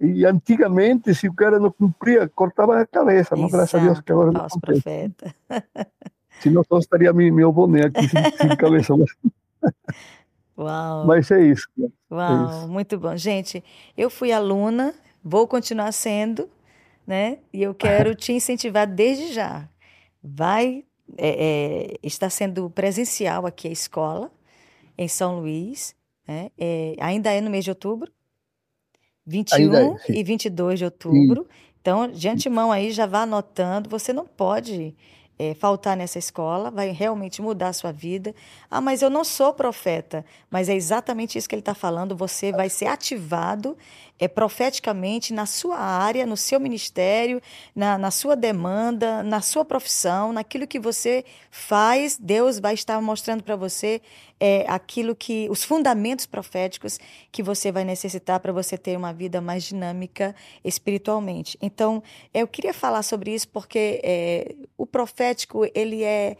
E 0.00 0.26
antigamente, 0.26 1.14
se 1.14 1.28
o 1.28 1.34
cara 1.34 1.58
não 1.58 1.70
cumpria, 1.70 2.28
cortava 2.28 2.80
a 2.80 2.86
cabeça. 2.86 3.36
Não, 3.36 3.48
graças 3.48 3.80
a 3.80 3.84
Deus 3.84 4.00
que 4.00 4.12
agora 4.12 4.32
não 4.32 4.46
profeta. 4.60 5.34
Se 6.40 6.50
não, 6.50 6.64
só 6.64 6.78
estaria 6.78 7.12
meu, 7.12 7.32
meu 7.32 7.52
boné 7.52 7.86
aqui 7.86 8.08
sem, 8.08 8.22
sem 8.32 8.56
cabeça. 8.56 8.92
Uau. 10.58 11.06
Mas 11.06 11.30
é 11.30 11.42
isso. 11.42 11.68
Né? 11.76 11.88
Uau, 12.10 12.46
é 12.46 12.50
isso. 12.50 12.68
muito 12.68 12.98
bom. 12.98 13.16
Gente, 13.16 13.62
eu 13.96 14.10
fui 14.10 14.32
aluna, 14.32 14.94
vou 15.22 15.46
continuar 15.46 15.92
sendo, 15.92 16.48
né? 17.06 17.38
E 17.52 17.62
eu 17.62 17.74
quero 17.74 18.14
te 18.16 18.32
incentivar 18.32 18.86
desde 18.86 19.32
já. 19.32 19.68
Vai, 20.22 20.84
é, 21.16 21.28
é, 21.28 21.96
está 22.02 22.28
sendo 22.28 22.68
presencial 22.70 23.46
aqui 23.46 23.68
a 23.68 23.72
escola, 23.72 24.30
em 24.96 25.08
São 25.08 25.40
Luís, 25.40 25.94
né? 26.26 26.50
É, 26.58 26.96
ainda 27.00 27.32
é 27.32 27.40
no 27.40 27.50
mês 27.50 27.64
de 27.64 27.70
outubro, 27.70 28.10
21 29.26 29.74
é, 29.74 29.96
e 30.08 30.22
22 30.22 30.78
de 30.78 30.84
outubro. 30.86 31.42
Sim. 31.42 31.74
Então, 31.80 32.08
de 32.08 32.28
antemão 32.28 32.72
aí, 32.72 32.90
já 32.92 33.06
vá 33.06 33.22
anotando. 33.22 33.90
Você 33.90 34.12
não 34.12 34.26
pode 34.26 34.94
é, 35.38 35.54
faltar 35.54 35.96
nessa 35.96 36.18
escola, 36.18 36.70
vai 36.70 36.90
realmente 36.90 37.42
mudar 37.42 37.68
a 37.68 37.72
sua 37.72 37.92
vida. 37.92 38.34
Ah, 38.70 38.80
mas 38.80 39.02
eu 39.02 39.10
não 39.10 39.24
sou 39.24 39.52
profeta. 39.52 40.24
Mas 40.50 40.68
é 40.68 40.74
exatamente 40.74 41.36
isso 41.36 41.48
que 41.48 41.54
ele 41.54 41.60
está 41.60 41.74
falando. 41.74 42.16
Você 42.16 42.52
vai 42.52 42.68
ser 42.70 42.86
ativado 42.86 43.76
é, 44.18 44.28
profeticamente 44.28 45.32
na 45.32 45.46
sua 45.46 45.78
área, 45.78 46.24
no 46.24 46.36
seu 46.36 46.60
ministério, 46.60 47.40
na, 47.74 47.98
na 47.98 48.10
sua 48.10 48.36
demanda, 48.36 49.22
na 49.22 49.40
sua 49.40 49.64
profissão, 49.64 50.32
naquilo 50.32 50.66
que 50.66 50.78
você 50.78 51.24
faz. 51.50 52.16
Deus 52.18 52.58
vai 52.58 52.74
estar 52.74 53.00
mostrando 53.00 53.42
para 53.42 53.56
você 53.56 54.00
é, 54.38 54.64
aquilo 54.68 55.14
que 55.14 55.48
os 55.50 55.64
fundamentos 55.64 56.26
proféticos 56.26 56.98
que 57.32 57.42
você 57.42 57.72
vai 57.72 57.84
necessitar 57.84 58.40
para 58.40 58.52
você 58.52 58.78
ter 58.78 58.96
uma 58.96 59.12
vida 59.12 59.40
mais 59.40 59.64
dinâmica 59.64 60.34
espiritualmente. 60.64 61.58
Então, 61.60 62.02
eu 62.32 62.46
queria 62.46 62.72
falar 62.72 63.02
sobre 63.02 63.34
isso 63.34 63.48
porque 63.48 64.00
é, 64.04 64.54
o 64.76 64.86
profético 64.86 65.68
ele 65.74 66.02
é 66.04 66.36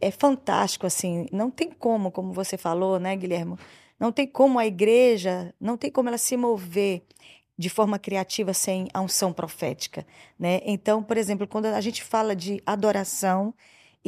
é 0.00 0.10
fantástico 0.10 0.86
assim. 0.86 1.26
Não 1.32 1.50
tem 1.50 1.70
como, 1.70 2.10
como 2.10 2.32
você 2.32 2.56
falou, 2.56 2.98
né, 2.98 3.16
Guilherme? 3.16 3.56
Não 3.98 4.12
tem 4.12 4.26
como 4.26 4.58
a 4.58 4.66
igreja, 4.66 5.54
não 5.60 5.76
tem 5.76 5.90
como 5.90 6.08
ela 6.08 6.18
se 6.18 6.36
mover 6.36 7.02
de 7.58 7.70
forma 7.70 7.98
criativa 7.98 8.52
sem 8.52 8.88
a 8.92 9.00
unção 9.00 9.32
profética, 9.32 10.06
né? 10.38 10.60
Então, 10.64 11.02
por 11.02 11.16
exemplo, 11.16 11.46
quando 11.46 11.66
a 11.66 11.80
gente 11.80 12.02
fala 12.02 12.36
de 12.36 12.62
adoração, 12.66 13.54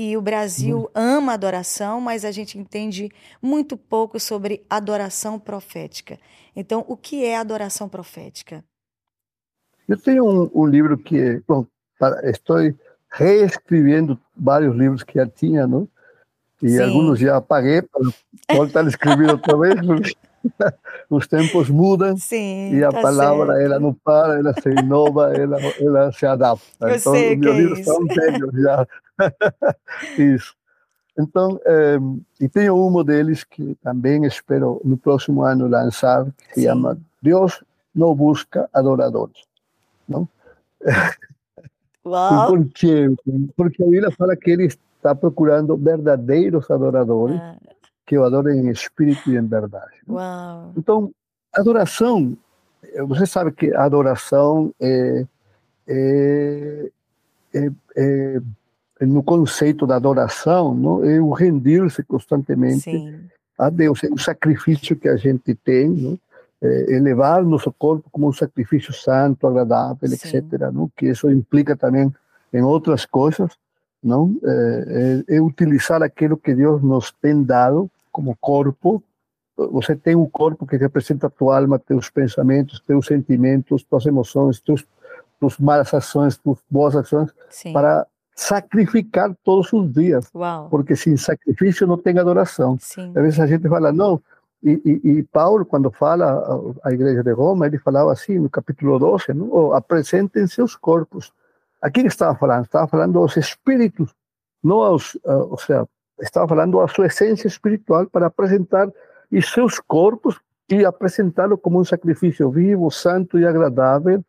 e 0.01 0.17
o 0.17 0.23
Brasil 0.23 0.79
uhum. 0.79 0.89
ama 0.95 1.33
adoração, 1.33 2.01
mas 2.01 2.25
a 2.25 2.31
gente 2.31 2.57
entende 2.57 3.11
muito 3.43 3.77
pouco 3.77 4.21
sobre 4.21 4.65
adoração 4.71 5.41
profética. 5.41 6.21
Então, 6.55 6.85
o 6.87 6.97
que 6.97 7.25
é 7.25 7.37
adoração 7.37 7.89
profética? 7.89 8.65
Eu 9.89 10.01
tenho 10.01 10.25
um, 10.25 10.49
um 10.55 10.67
livro 10.67 10.97
que, 10.97 11.43
bom, 11.49 11.67
para, 11.99 12.31
estou 12.31 12.59
reescrevendo 13.11 14.17
vários 14.37 14.73
livros 14.77 15.03
que 15.03 15.15
já 15.19 15.27
tinha, 15.27 15.67
não? 15.67 15.89
E 16.63 16.71
Sim. 16.71 16.83
alguns 16.83 17.19
já 17.21 17.37
apaguei 17.37 17.83
para 17.83 18.03
voltar 18.53 18.85
a 18.85 18.89
escrever 18.89 19.31
outra 19.31 19.57
vez, 19.57 19.81
porque 19.87 20.17
os 21.09 21.27
tempos 21.27 21.71
mudam 21.71 22.17
Sim, 22.17 22.75
e 22.75 22.83
a 22.83 22.91
tá 22.91 23.01
palavra 23.01 23.55
certo. 23.55 23.65
ela 23.65 23.81
não 23.81 23.95
para, 23.95 24.39
ela 24.39 24.53
se 24.55 24.69
inova, 24.69 25.35
ela, 25.37 25.59
ela 25.79 26.13
se 26.13 26.27
adapta. 26.27 26.65
Eu 26.81 26.97
então, 26.97 27.13
sei 27.13 27.37
meu 27.37 27.53
é 27.53 27.57
livro 27.57 27.79
está 27.79 27.95
um 27.95 28.07
tempo 28.07 28.61
já. 28.61 28.87
isso. 30.19 30.55
Então, 31.19 31.61
é, 31.65 31.99
e 32.41 32.49
tenho 32.49 32.77
um 32.77 33.05
deles 33.05 33.43
que 33.43 33.77
também 33.83 34.25
espero 34.25 34.81
no 34.85 34.97
próximo 34.97 35.43
ano 35.43 35.67
lançar, 35.67 36.25
que 36.25 36.55
se 36.55 36.61
Sim. 36.61 36.67
chama 36.67 36.99
Deus 37.21 37.63
não 37.95 38.15
busca 38.15 38.69
adoradores. 38.73 39.43
Não? 40.09 40.29
Uau. 42.07 42.47
Por 42.47 42.69
quê? 42.69 43.07
Porque 43.57 43.83
a 43.83 43.87
Bíblia 43.87 44.11
fala 44.13 44.37
que 44.37 44.51
ele 44.51 44.69
está 44.99 45.15
procurando 45.15 45.77
verdadeiros 45.77 46.71
adoradores 46.71 47.41
ah. 47.41 47.57
que 48.05 48.19
o 48.19 48.25
adorem 48.25 48.61
em 48.61 48.71
espírito 48.71 49.31
e 49.31 49.37
em 49.37 49.47
verdade. 49.47 49.97
Uau. 50.09 50.73
Então, 50.77 51.11
adoração, 51.55 52.37
você 53.07 53.27
sabe 53.27 53.53
que 53.53 53.73
adoração 53.75 54.75
é, 54.81 55.27
é, 55.87 56.91
é, 57.55 57.71
é 57.97 59.07
no 59.07 59.23
conceito 59.23 59.87
da 59.87 59.97
adoração, 59.97 60.75
não, 60.75 61.05
é 61.05 61.21
o 61.21 61.33
render-se 61.33 62.03
constantemente 62.03 62.81
Sim. 62.81 63.21
a 63.57 63.71
Deus, 63.71 64.03
é 64.03 64.09
o 64.09 64.19
sacrifício 64.19 64.97
que 64.97 65.09
a 65.09 65.17
gente 65.17 65.55
tem, 65.55 65.89
não? 65.89 66.19
É 66.61 66.93
elevar 66.93 67.45
nosso 67.45 67.73
corpo 67.73 68.11
como 68.11 68.27
um 68.27 68.33
sacrifício 68.33 68.93
santo, 68.93 69.47
agradável, 69.47 70.09
Sim. 70.09 70.39
etc. 70.39 70.43
Não? 70.73 70.91
Que 70.97 71.07
isso 71.07 71.31
implica 71.31 71.77
também 71.77 72.13
em 72.53 72.63
outras 72.63 73.07
coisas, 73.07 73.53
não? 74.03 74.37
É, 74.45 75.25
é, 75.29 75.37
é, 75.37 75.41
utilizar 75.41 76.03
aquilo 76.03 76.37
que 76.37 76.55
Deus 76.55 76.83
nos 76.83 77.13
tem 77.13 77.43
dado 77.43 77.91
como 78.13 78.37
corpo. 78.41 79.03
Você 79.57 79.97
tem 79.97 80.15
um 80.15 80.27
corpo 80.27 80.67
que 80.67 80.77
representa 80.77 81.27
a 81.27 81.31
tua 81.31 81.59
alma, 81.59 81.79
teus 81.79 82.09
pensamentos, 82.09 82.81
teus 82.81 83.07
sentimentos, 83.07 83.83
tuas 83.83 84.07
emoções, 84.07 84.61
teus, 84.61 84.87
tuas 85.41 85.59
malas 85.59 85.93
ações, 85.93 86.37
tuas 86.37 86.59
boas 86.71 86.95
ações, 86.95 87.31
Sim. 87.51 87.73
para 87.73 88.07
sacrificar 88.35 89.35
todos 89.43 89.73
os 89.73 89.93
dias. 89.93 90.31
Uau. 90.33 90.69
Porque 90.71 90.95
sem 90.95 91.17
sacrifício 91.17 91.87
não 91.87 91.99
tem 91.99 92.19
adoração. 92.19 92.79
Sim. 92.81 93.13
Às 93.17 93.23
vezes 93.23 93.41
a 93.41 93.47
gente 93.47 93.69
fala, 93.69 93.93
não. 93.93 94.21
E, 94.63 94.81
e, 94.85 95.11
e 95.11 95.23
Paulo, 95.25 95.65
quando 95.65 95.91
fala 95.91 96.61
à 96.85 96.93
igreja 96.93 97.23
de 97.23 97.33
Roma, 97.33 97.67
ele 97.67 97.79
falava 97.79 98.13
assim, 98.13 98.39
no 98.39 98.49
capítulo 98.49 98.99
12, 98.99 99.35
não? 99.35 99.73
Apresentem 99.73 100.47
seus 100.47 100.77
corpos 100.77 101.33
a 101.81 101.91
quem 101.91 102.07
estava 102.07 102.37
falando? 102.37 102.65
Estava 102.65 102.87
falando 102.87 103.19
aos 103.19 103.37
espíritos, 103.37 104.15
não 104.63 104.81
aos, 104.81 105.15
uh, 105.17 105.49
ou 105.51 105.59
seja, 105.59 105.87
estava 106.21 106.49
falando 106.49 106.81
a 106.81 106.89
sua 106.89 107.07
essência 107.07 107.47
espiritual 107.47 108.07
para 108.07 108.27
apresentar 108.27 108.91
e 109.31 109.41
seus 109.43 109.79
corpos 109.79 110.41
e 110.69 110.85
apresentá-lo 110.85 111.57
como 111.57 111.81
um 111.81 111.85
sacrifício 111.85 112.51
vivo, 112.51 112.91
santo 112.91 113.39
e 113.39 113.47
agradável, 113.47 114.23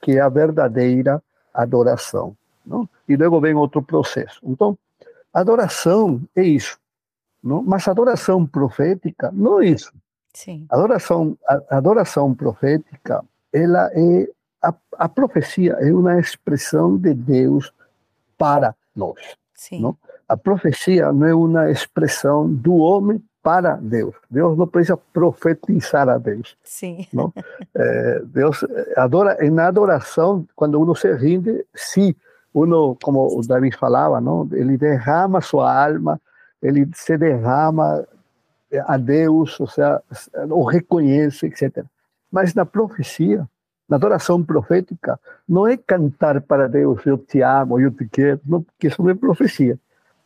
que 0.00 0.12
é 0.12 0.20
a 0.20 0.28
verdadeira 0.28 1.22
adoração. 1.52 2.36
Não? 2.64 2.88
E 3.08 3.16
logo 3.16 3.40
vem 3.40 3.54
outro 3.54 3.82
processo. 3.82 4.40
Então, 4.42 4.78
adoração 5.32 6.22
é 6.34 6.42
isso. 6.42 6.78
Não? 7.42 7.62
Mas 7.62 7.86
adoração 7.86 8.46
profética 8.46 9.30
não 9.32 9.60
é 9.60 9.66
isso. 9.66 9.92
Sim. 10.32 10.66
Adoração, 10.70 11.36
a, 11.46 11.76
adoração 11.76 12.34
profética, 12.34 13.22
ela 13.52 13.90
é 13.92 14.28
a, 14.64 14.74
a 14.98 15.08
profecia 15.08 15.72
é 15.80 15.92
uma 15.92 16.18
expressão 16.18 16.96
de 16.96 17.12
Deus 17.14 17.72
para 18.38 18.74
nós. 18.94 19.36
Sim. 19.54 19.80
Não? 19.80 19.96
A 20.28 20.36
profecia 20.36 21.12
não 21.12 21.26
é 21.26 21.34
uma 21.34 21.70
expressão 21.70 22.50
do 22.50 22.76
homem 22.76 23.22
para 23.42 23.76
Deus. 23.76 24.14
Deus 24.30 24.56
não 24.56 24.66
precisa 24.66 24.96
profetizar 24.96 26.08
a 26.08 26.16
Deus. 26.16 26.56
Sim. 26.62 27.06
Não? 27.12 27.32
É, 27.76 28.22
Deus 28.26 28.64
adora, 28.96 29.36
na 29.50 29.66
adoração, 29.66 30.46
quando 30.54 30.80
uno 30.80 30.94
se 30.94 31.12
rinde, 31.12 31.66
sim, 31.74 32.14
uno, 32.54 32.96
como 33.02 33.26
o 33.36 33.40
David 33.40 33.76
falava, 33.76 34.20
não? 34.20 34.48
ele 34.52 34.78
derrama 34.78 35.40
sua 35.40 35.86
alma, 35.86 36.20
ele 36.62 36.88
se 36.94 37.18
derrama 37.18 38.06
a 38.86 38.96
Deus, 38.96 39.58
ou 39.58 39.66
seja, 39.66 40.00
o 40.50 40.62
reconhece, 40.62 41.46
etc. 41.46 41.84
Mas 42.30 42.54
na 42.54 42.64
profecia, 42.64 43.48
na 43.88 43.96
adoração 43.96 44.42
profética, 44.42 45.18
não 45.48 45.66
é 45.66 45.76
cantar 45.76 46.40
para 46.40 46.68
Deus, 46.68 47.04
eu 47.04 47.18
te 47.18 47.42
amo, 47.42 47.78
eu 47.78 47.90
te 47.90 48.08
quero, 48.08 48.40
não, 48.44 48.62
porque 48.62 48.86
isso 48.88 49.02
não 49.02 49.10
é 49.10 49.14
profecia. 49.14 49.78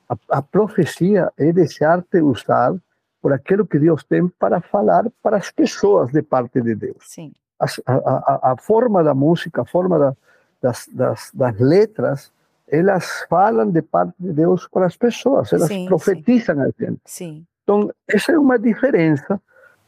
A, 0.08 0.16
a 0.38 0.42
profecia 0.42 1.32
é 1.36 1.52
deixar-te 1.52 2.20
usar 2.20 2.74
por 3.20 3.32
aquilo 3.32 3.66
que 3.66 3.78
Deus 3.78 4.04
tem 4.04 4.28
para 4.28 4.60
falar 4.60 5.06
para 5.22 5.36
as 5.36 5.50
pessoas 5.50 6.12
de 6.12 6.22
parte 6.22 6.60
de 6.60 6.74
Deus. 6.74 6.96
Sim. 7.00 7.32
A, 7.58 7.66
a, 7.86 8.52
a 8.52 8.56
forma 8.56 9.02
da 9.02 9.12
música, 9.12 9.62
a 9.62 9.64
forma 9.64 9.98
da, 9.98 10.16
das, 10.62 10.88
das, 10.92 11.30
das, 11.34 11.58
letras, 11.58 12.32
elas 12.68 13.26
falam 13.28 13.70
de 13.70 13.82
parte 13.82 14.14
de 14.18 14.32
Deus 14.32 14.68
para 14.68 14.86
as 14.86 14.96
pessoas, 14.96 15.52
elas 15.52 15.68
sim, 15.68 15.86
profetizam 15.86 16.56
sim. 16.56 16.62
a 16.62 16.84
gente. 16.84 17.00
Sim. 17.04 17.46
Então, 17.64 17.90
essa 18.06 18.32
é 18.32 18.38
uma 18.38 18.58
diferença 18.58 19.40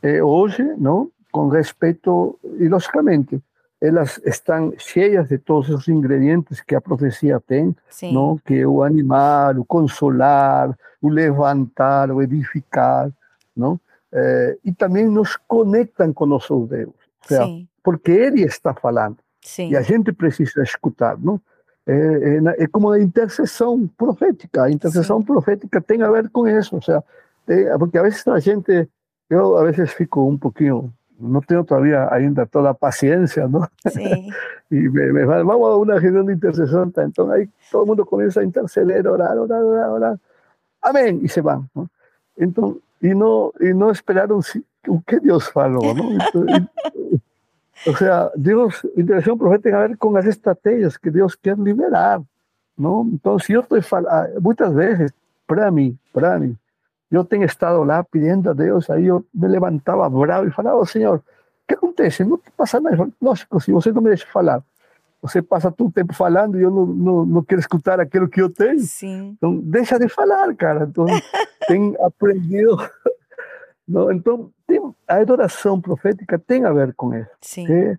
eh, 0.02 0.22
hoje, 0.22 0.62
não? 0.76 1.10
com 1.30 1.48
respeito, 1.48 2.38
e 2.58 2.68
logicamente, 2.68 3.40
elas 3.80 4.20
estão 4.24 4.74
cheias 4.76 5.28
de 5.28 5.38
todos 5.38 5.70
os 5.70 5.88
ingredientes 5.88 6.60
que 6.60 6.74
a 6.74 6.80
profecia 6.80 7.40
tem, 7.40 7.74
Sim. 7.88 8.12
não? 8.12 8.36
que 8.36 8.58
é 8.58 8.66
o 8.66 8.82
animar, 8.82 9.58
o 9.58 9.64
consolar, 9.64 10.76
o 11.00 11.08
levantar, 11.08 12.10
o 12.10 12.20
edificar, 12.20 13.10
não? 13.56 13.80
É, 14.12 14.58
e 14.64 14.72
também 14.72 15.06
nos 15.06 15.36
conectam 15.36 16.12
com 16.12 16.26
nosso 16.26 16.66
Deus, 16.66 16.92
seja, 17.22 17.46
porque 17.82 18.10
Ele 18.10 18.42
está 18.42 18.74
falando 18.74 19.18
Sim. 19.40 19.70
e 19.70 19.76
a 19.76 19.82
gente 19.82 20.12
precisa 20.12 20.62
escutar, 20.62 21.16
não? 21.16 21.40
É, 21.86 21.94
é, 21.94 22.64
é 22.64 22.66
como 22.66 22.90
a 22.90 23.00
intercessão 23.00 23.88
profética. 23.96 24.64
A 24.64 24.70
intercessão 24.70 25.20
Sim. 25.20 25.24
profética 25.24 25.80
tem 25.80 26.02
a 26.02 26.10
ver 26.10 26.28
com 26.28 26.46
isso, 26.46 26.74
ou 26.74 26.82
seja, 26.82 27.02
tem, 27.46 27.66
porque 27.78 27.98
a 27.98 28.02
vezes 28.02 28.26
a 28.28 28.38
gente, 28.38 28.88
eu 29.30 29.56
a 29.56 29.64
vezes 29.64 29.92
fico 29.92 30.28
um 30.28 30.36
pouquinho 30.36 30.92
no 31.20 31.40
tengo 31.42 31.64
todavía 31.64 32.08
ainda 32.10 32.46
toda 32.46 32.70
a 32.70 32.74
paciencia, 32.74 33.46
¿no? 33.46 33.68
Sí. 33.92 34.02
y 34.70 34.74
me, 34.74 35.12
me, 35.12 35.24
vamos 35.24 35.70
a 35.70 35.76
una 35.76 35.98
reunión 35.98 36.26
de 36.26 36.32
intercesión, 36.34 36.92
entonces 36.96 37.34
ahí 37.34 37.50
todo 37.70 37.82
el 37.82 37.88
mundo 37.88 38.04
comienza 38.04 38.40
a 38.40 38.44
interceder, 38.44 39.06
orar, 39.06 39.38
orar, 39.38 39.62
orar, 39.62 39.88
orar. 39.90 40.18
Amén, 40.80 41.20
y 41.22 41.28
se 41.28 41.40
van, 41.40 41.68
¿no? 41.74 41.88
Entonces, 42.36 42.82
y 43.00 43.08
no, 43.08 43.52
y 43.60 43.74
no 43.74 43.90
esperaron 43.90 44.42
que 45.06 45.20
Dios 45.20 45.50
falou, 45.50 45.94
¿no? 45.94 46.10
Entonces, 46.12 46.62
y, 47.86 47.90
o 47.90 47.96
sea, 47.96 48.30
Dios, 48.34 48.86
intercesión 48.96 49.38
profética 49.38 49.78
a 49.78 49.86
ver 49.86 49.98
con 49.98 50.14
las 50.14 50.26
estrategias 50.26 50.98
que 50.98 51.10
Dios 51.10 51.36
quiere 51.36 51.62
liberar, 51.62 52.20
¿no? 52.76 53.06
Entonces, 53.10 53.48
yo 53.48 53.60
estoy 53.60 53.82
falando, 53.82 54.40
muchas 54.40 54.74
veces, 54.74 55.12
para 55.46 55.70
mí, 55.70 55.96
para 56.12 56.38
mí, 56.38 56.56
yo 57.10 57.24
tengo 57.24 57.44
estado 57.44 57.82
lá 57.82 58.04
pidiendo 58.04 58.50
a 58.50 58.52
Deus, 58.52 58.88
aí 58.88 59.06
eu 59.06 59.24
me 59.34 59.48
levantava 59.48 60.08
bravo 60.08 60.46
e 60.46 60.50
falava, 60.50 60.78
oh, 60.78 60.86
Senhor, 60.86 61.16
o 61.18 61.22
que 61.66 61.74
acontece? 61.74 62.24
Não 62.24 62.40
passa 62.56 62.80
nada. 62.80 63.08
Lógico, 63.20 63.60
se 63.60 63.72
você 63.72 63.92
não 63.92 64.00
me 64.00 64.08
deixa 64.08 64.26
falar, 64.26 64.62
você 65.20 65.42
passa 65.42 65.70
todo 65.70 65.88
o 65.88 65.92
tempo 65.92 66.14
falando 66.14 66.58
e 66.58 66.62
eu 66.62 66.70
não, 66.70 66.86
não, 66.86 67.26
não 67.26 67.42
quero 67.42 67.60
escutar 67.60 68.00
aquilo 68.00 68.28
que 68.28 68.40
eu 68.40 68.48
tenho. 68.48 68.78
Sim. 68.80 69.34
Então, 69.36 69.58
deixa 69.58 69.98
de 69.98 70.08
falar, 70.08 70.54
cara. 70.54 70.84
Então, 70.84 71.04
tem 71.66 71.96
aprendido. 72.00 72.76
Não, 73.88 74.12
então, 74.12 74.52
tem, 74.68 74.80
a 75.08 75.16
adoração 75.16 75.80
profética 75.80 76.38
tem 76.38 76.64
a 76.64 76.72
ver 76.72 76.94
com 76.94 77.12
isso. 77.12 77.30
Sim. 77.40 77.66
É, 77.68 77.98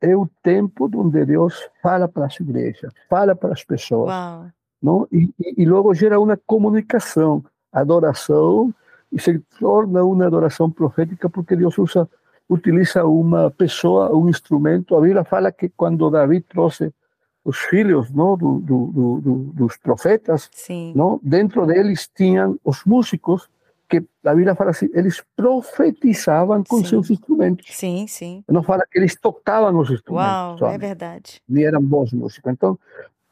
é 0.00 0.16
o 0.16 0.26
tempo 0.42 0.88
onde 0.94 1.22
Deus 1.26 1.68
fala 1.82 2.08
para 2.08 2.24
as 2.24 2.40
igrejas, 2.40 2.90
fala 3.06 3.36
para 3.36 3.52
as 3.52 3.62
pessoas. 3.62 4.08
Uau. 4.08 4.46
Não? 4.82 5.06
E, 5.12 5.28
e, 5.38 5.62
e 5.62 5.66
logo 5.66 5.92
gera 5.92 6.18
uma 6.18 6.40
comunicação 6.46 7.44
adoração 7.80 8.72
e 9.12 9.20
se 9.20 9.38
torna 9.58 10.04
uma 10.04 10.26
adoração 10.26 10.70
profética 10.70 11.28
porque 11.28 11.56
Deus 11.56 11.76
usa 11.78 12.08
utiliza 12.48 13.04
uma 13.04 13.50
pessoa, 13.50 14.14
um 14.14 14.28
instrumento. 14.28 14.96
A 14.96 15.00
Bíblia 15.00 15.24
fala 15.24 15.50
que 15.50 15.68
quando 15.68 16.10
Davi 16.10 16.40
trouxe 16.40 16.92
os 17.44 17.58
filhos 17.58 18.10
não, 18.10 18.36
do, 18.36 18.58
do, 18.58 18.86
do, 19.20 19.34
dos 19.52 19.76
profetas, 19.76 20.48
Sim. 20.52 20.92
não, 20.96 21.20
dentro 21.22 21.66
deles 21.66 22.08
tinham 22.12 22.58
os 22.64 22.84
músicos 22.84 23.48
que 23.88 24.04
a 24.24 24.34
Bíblia 24.34 24.56
fala 24.56 24.70
assim, 24.70 24.88
eles 24.92 25.22
profetizavam 25.36 26.64
com 26.64 26.78
sim. 26.78 26.86
seus 26.86 27.08
instrumentos. 27.08 27.68
Sim, 27.70 28.06
sim. 28.08 28.42
Não 28.48 28.62
fala 28.62 28.84
que 28.90 28.98
eles 28.98 29.14
tocavam 29.14 29.78
os 29.78 29.88
instrumentos. 29.88 30.28
Uau, 30.28 30.58
só, 30.58 30.70
é 30.72 30.78
verdade. 30.78 31.40
E 31.48 31.62
eram 31.62 31.80
bons 31.80 32.12
músicos. 32.12 32.52
Então, 32.52 32.76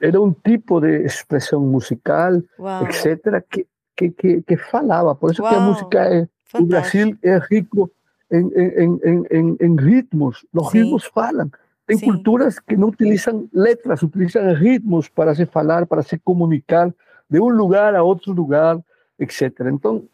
era 0.01 0.20
um 0.20 0.32
tipo 0.32 0.80
de 0.80 1.05
expressão 1.05 1.61
musical, 1.61 2.40
Uau. 2.57 2.84
etc., 2.84 3.45
que 3.51 3.66
que, 3.97 4.11
que, 4.11 4.42
que 4.42 4.57
falava. 4.57 5.14
Por 5.14 5.32
isso 5.32 5.42
Uau, 5.42 5.51
que 5.51 5.57
a 5.57 5.61
música 5.61 5.99
é. 6.01 6.28
fantástico. 6.45 6.62
O 6.62 6.66
Brasil 6.66 7.18
é 7.22 7.38
rico 7.38 7.90
em, 8.30 8.49
em, 8.49 9.01
em, 9.05 9.24
em, 9.30 9.57
em 9.61 9.76
ritmos. 9.76 10.45
Os 10.53 10.70
Sim. 10.70 10.82
ritmos 10.82 11.05
falam. 11.05 11.51
Tem 11.86 11.99
Sim. 11.99 12.07
culturas 12.07 12.59
que 12.59 12.76
não 12.76 12.88
utilizam 12.88 13.49
letras, 13.53 14.03
utilizam 14.03 14.55
ritmos 14.55 15.09
para 15.09 15.34
se 15.34 15.45
falar, 15.45 15.86
para 15.86 16.03
se 16.03 16.18
comunicar 16.18 16.92
de 17.28 17.40
um 17.40 17.49
lugar 17.49 17.95
a 17.95 18.03
outro 18.03 18.32
lugar, 18.32 18.78
etc. 19.18 19.53
Então, 19.72 20.05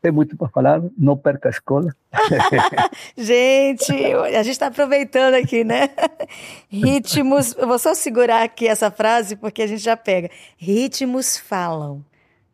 tem 0.00 0.12
muito 0.12 0.36
para 0.36 0.48
falar, 0.48 0.80
não 0.96 1.16
perca 1.16 1.48
a 1.48 1.50
escola. 1.50 1.94
gente, 3.16 3.92
a 3.92 4.42
gente 4.42 4.52
está 4.52 4.68
aproveitando 4.68 5.34
aqui, 5.34 5.64
né? 5.64 5.90
Ritmos, 6.70 7.54
eu 7.56 7.66
vou 7.66 7.78
só 7.78 7.94
segurar 7.94 8.42
aqui 8.42 8.66
essa 8.66 8.90
frase 8.90 9.36
porque 9.36 9.62
a 9.62 9.66
gente 9.66 9.82
já 9.82 9.96
pega. 9.96 10.30
Ritmos 10.56 11.36
falam. 11.36 12.04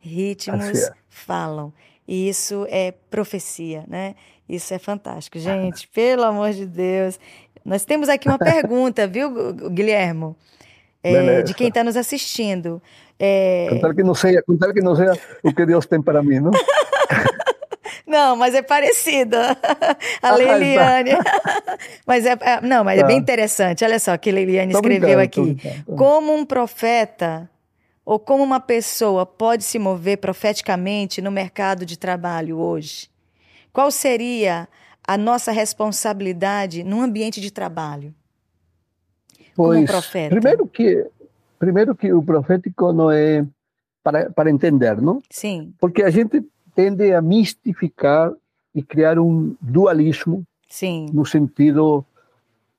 Ritmos 0.05 0.64
Assim 0.68 0.86
é. 0.86 0.92
falam. 1.09 1.72
E 2.07 2.28
isso 2.28 2.66
é 2.68 2.92
profecia, 3.11 3.84
né? 3.88 4.14
Isso 4.48 4.72
é 4.74 4.78
fantástico. 4.78 5.38
Gente, 5.40 5.88
pelo 5.88 6.24
amor 6.24 6.52
de 6.52 6.66
Deus. 6.66 7.18
Nós 7.64 7.84
temos 7.84 8.09
aqui 8.11 8.28
uma 8.28 8.38
pergunta, 8.38 9.07
viu, 9.07 9.52
Guilhermo? 9.70 10.36
É, 11.02 11.42
de 11.42 11.52
quem 11.55 11.68
está 11.68 11.82
nos 11.84 11.96
assistindo. 11.96 12.80
É... 13.18 13.66
Contar 13.70 13.94
que 13.94 14.02
não 14.02 14.14
seja, 14.14 14.42
contar 14.42 14.72
que 14.72 14.80
não 14.80 14.96
seja 14.96 15.18
o 15.42 15.52
que 15.52 15.64
Deus 15.66 15.84
tem 15.86 16.00
para 16.02 16.22
mim, 16.22 16.40
não? 16.40 16.50
Não, 18.07 18.36
mas 18.36 18.55
é 18.55 18.61
parecida. 18.62 19.57
A 20.22 20.28
Ah, 20.28 20.34
Leiliane. 20.36 21.12
mas 22.07 22.26
é, 22.26 22.32
é- 22.40 22.61
não, 22.61 22.84
mas 22.84 22.98
é 22.98 23.00
Tá. 23.02 23.07
bem 23.09 23.16
interessante. 23.16 23.82
Olha 23.82 23.98
só 23.98 24.14
o 24.14 24.18
que 24.18 24.30
Leiliane 24.30 24.72
escreveu 24.74 25.18
aqui. 25.18 25.57
Como 25.96 26.32
um 26.34 26.44
profeta 26.44 27.48
ou 28.05 28.18
como 28.18 28.42
uma 28.42 28.61
pessoa 28.61 29.24
pode 29.24 29.64
se 29.64 29.78
mover 29.78 30.18
profeticamente 30.18 31.22
no 31.22 31.30
mercado 31.30 31.86
de 31.86 31.98
trabalho 31.98 32.59
hoje? 32.59 33.09
Qual 33.72 33.90
seria 33.90 34.68
a 35.07 35.16
nossa 35.16 35.50
responsabilidade 35.50 36.84
num 36.84 37.00
ambiente 37.00 37.40
de 37.40 37.50
trabalho? 37.50 38.14
Como 39.57 39.70
Pois, 39.70 39.90
profeta. 39.90 40.34
primeiro 40.34 40.66
que, 40.66 41.07
primeiro 41.59 41.94
que 41.94 42.12
o 42.12 42.22
profético 42.22 42.92
não 42.92 43.11
é 43.11 43.46
para, 44.02 44.30
para 44.30 44.50
entender, 44.50 45.00
não? 45.00 45.22
Sim, 45.30 45.72
Porque 45.80 46.02
a 46.02 46.11
gente 46.11 46.44
tende 46.74 47.12
a 47.12 47.22
mistificar 47.22 48.32
e 48.74 48.82
criar 48.82 49.18
um 49.18 49.57
dualismo 49.61 50.44
sim, 50.68 51.07
no 51.12 51.24
sentido 51.24 52.05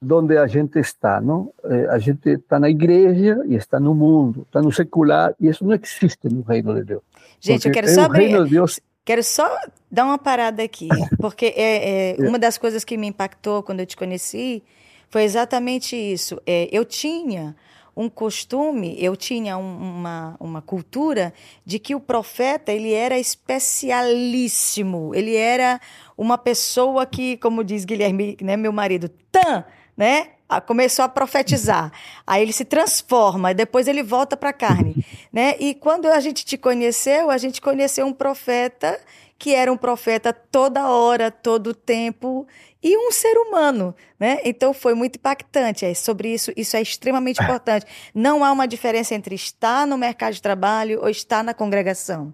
onde 0.01 0.37
a 0.37 0.47
gente 0.47 0.79
está, 0.79 1.19
não? 1.21 1.53
Eh, 1.63 1.87
A 1.89 1.97
gente 1.97 2.29
está 2.29 2.59
na 2.59 2.69
igreja 2.69 3.43
e 3.47 3.55
está 3.55 3.79
no 3.79 3.93
mundo, 3.95 4.43
está 4.43 4.61
no 4.61 4.71
secular, 4.71 5.33
e 5.39 5.47
isso 5.47 5.65
não 5.65 5.73
existe 5.73 6.27
no 6.29 6.41
reino 6.41 6.73
de 6.75 6.83
Deus. 6.83 7.01
Gente, 7.39 7.67
eu 7.67 7.73
quero 7.73 7.87
é 7.87 7.93
só 7.93 8.03
abrir. 8.03 8.27
reino 8.27 8.45
de 8.45 8.51
Deus 8.51 8.79
Quero 9.05 9.23
só 9.23 9.47
dar 9.89 10.03
uma 10.05 10.17
parada 10.17 10.63
aqui, 10.63 10.89
porque 11.21 11.53
é, 11.55 12.15
é, 12.19 12.27
uma 12.27 12.39
das 12.39 12.57
coisas 12.57 12.83
que 12.83 12.97
me 12.97 13.05
impactou 13.07 13.61
quando 13.61 13.81
eu 13.81 13.85
te 13.85 13.95
conheci 13.95 14.63
foi 15.09 15.21
exatamente 15.21 15.95
isso. 15.95 16.41
É, 16.43 16.67
eu 16.71 16.83
tinha 16.83 17.55
um 17.95 18.09
costume, 18.09 18.97
eu 18.99 19.15
tinha 19.15 19.55
um, 19.57 19.97
uma, 19.99 20.35
uma 20.39 20.61
cultura 20.61 21.31
de 21.63 21.77
que 21.77 21.93
o 21.93 21.99
profeta 21.99 22.73
ele 22.73 22.91
era 22.91 23.17
especialíssimo, 23.19 25.13
ele 25.13 25.35
era 25.35 25.79
uma 26.17 26.37
pessoa 26.37 27.05
que, 27.05 27.37
como 27.37 27.63
diz 27.63 27.85
Guilherme, 27.85 28.35
né, 28.41 28.57
meu 28.57 28.73
marido, 28.73 29.07
tan, 29.31 29.63
né? 29.95 30.29
começou 30.67 31.03
a 31.03 31.09
profetizar. 31.09 31.91
Aí 32.25 32.41
ele 32.41 32.53
se 32.53 32.65
transforma, 32.65 33.53
depois 33.53 33.87
ele 33.87 34.03
volta 34.03 34.37
para 34.37 34.51
a 34.51 34.53
carne, 34.53 35.05
né? 35.33 35.55
E 35.59 35.73
quando 35.73 36.05
a 36.05 36.19
gente 36.19 36.45
te 36.45 36.57
conheceu, 36.57 37.31
a 37.31 37.37
gente 37.37 37.59
conheceu 37.59 38.05
um 38.05 38.13
profeta 38.13 38.99
que 39.37 39.53
era 39.53 39.71
um 39.71 39.77
profeta 39.77 40.31
toda 40.31 40.87
hora, 40.87 41.29
todo 41.29 41.73
tempo 41.73 42.47
e 42.81 42.95
um 42.97 43.11
ser 43.11 43.35
humano, 43.37 43.95
né? 44.19 44.39
Então 44.45 44.73
foi 44.73 44.93
muito 44.93 45.17
impactante. 45.17 45.85
É 45.85 45.93
sobre 45.93 46.33
isso, 46.33 46.51
isso 46.55 46.77
é 46.77 46.81
extremamente 46.81 47.41
importante. 47.41 47.85
Não 48.13 48.43
há 48.43 48.51
uma 48.51 48.67
diferença 48.67 49.15
entre 49.15 49.35
estar 49.35 49.85
no 49.87 49.97
mercado 49.97 50.33
de 50.33 50.41
trabalho 50.41 51.01
ou 51.01 51.09
estar 51.09 51.43
na 51.43 51.53
congregação, 51.53 52.33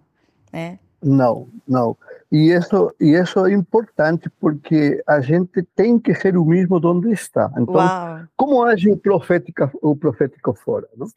né? 0.51 0.77
Não, 1.01 1.47
não. 1.67 1.97
E 2.31 2.51
isso, 2.51 2.95
e 2.99 3.11
isso 3.11 3.45
é 3.45 3.51
importante 3.51 4.29
porque 4.39 5.03
a 5.05 5.19
gente 5.19 5.63
tem 5.75 5.99
que 5.99 6.15
ser 6.15 6.37
o 6.37 6.45
mesmo 6.45 6.79
onde 6.81 7.11
está. 7.11 7.51
Então, 7.57 7.75
Uau. 7.75 8.21
como 8.37 8.63
age 8.63 8.89
o 8.89 8.97
profético, 8.97 9.69
o 9.81 9.95
profético 9.95 10.53
fora? 10.53 10.87
Não? 10.95 11.07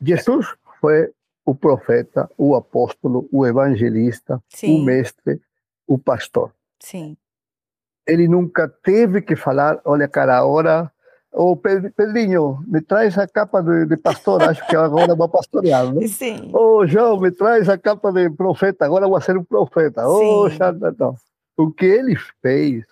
Jesus 0.00 0.46
foi 0.80 1.12
o 1.44 1.54
profeta, 1.54 2.30
o 2.38 2.54
apóstolo, 2.54 3.28
o 3.30 3.46
evangelista, 3.46 4.42
Sim. 4.48 4.80
o 4.80 4.84
mestre, 4.84 5.40
o 5.86 5.98
pastor. 5.98 6.50
Sim. 6.80 7.16
Ele 8.06 8.26
nunca 8.26 8.68
teve 8.68 9.20
que 9.20 9.36
falar, 9.36 9.80
olha 9.84 10.08
cara, 10.08 10.38
agora 10.38 10.90
Ô, 11.32 11.56
Pedrinho, 11.56 12.62
me 12.66 12.82
traz 12.82 13.16
a 13.16 13.26
capa 13.26 13.62
de, 13.62 13.86
de 13.86 13.96
pastor, 13.96 14.42
acho 14.42 14.66
que 14.66 14.76
agora 14.76 15.14
vou 15.14 15.28
pastorear, 15.28 15.90
né? 15.90 16.06
Sim. 16.06 16.50
Ô, 16.52 16.86
João, 16.86 17.18
me 17.18 17.30
traz 17.30 17.70
a 17.70 17.78
capa 17.78 18.12
de 18.12 18.28
profeta, 18.28 18.84
agora 18.84 19.08
vou 19.08 19.18
ser 19.18 19.38
um 19.38 19.44
profeta. 19.44 20.06
Ô, 20.06 20.44
oh, 20.44 21.14
O 21.56 21.72
que 21.72 21.86
ele 21.86 22.16
fez, 22.42 22.84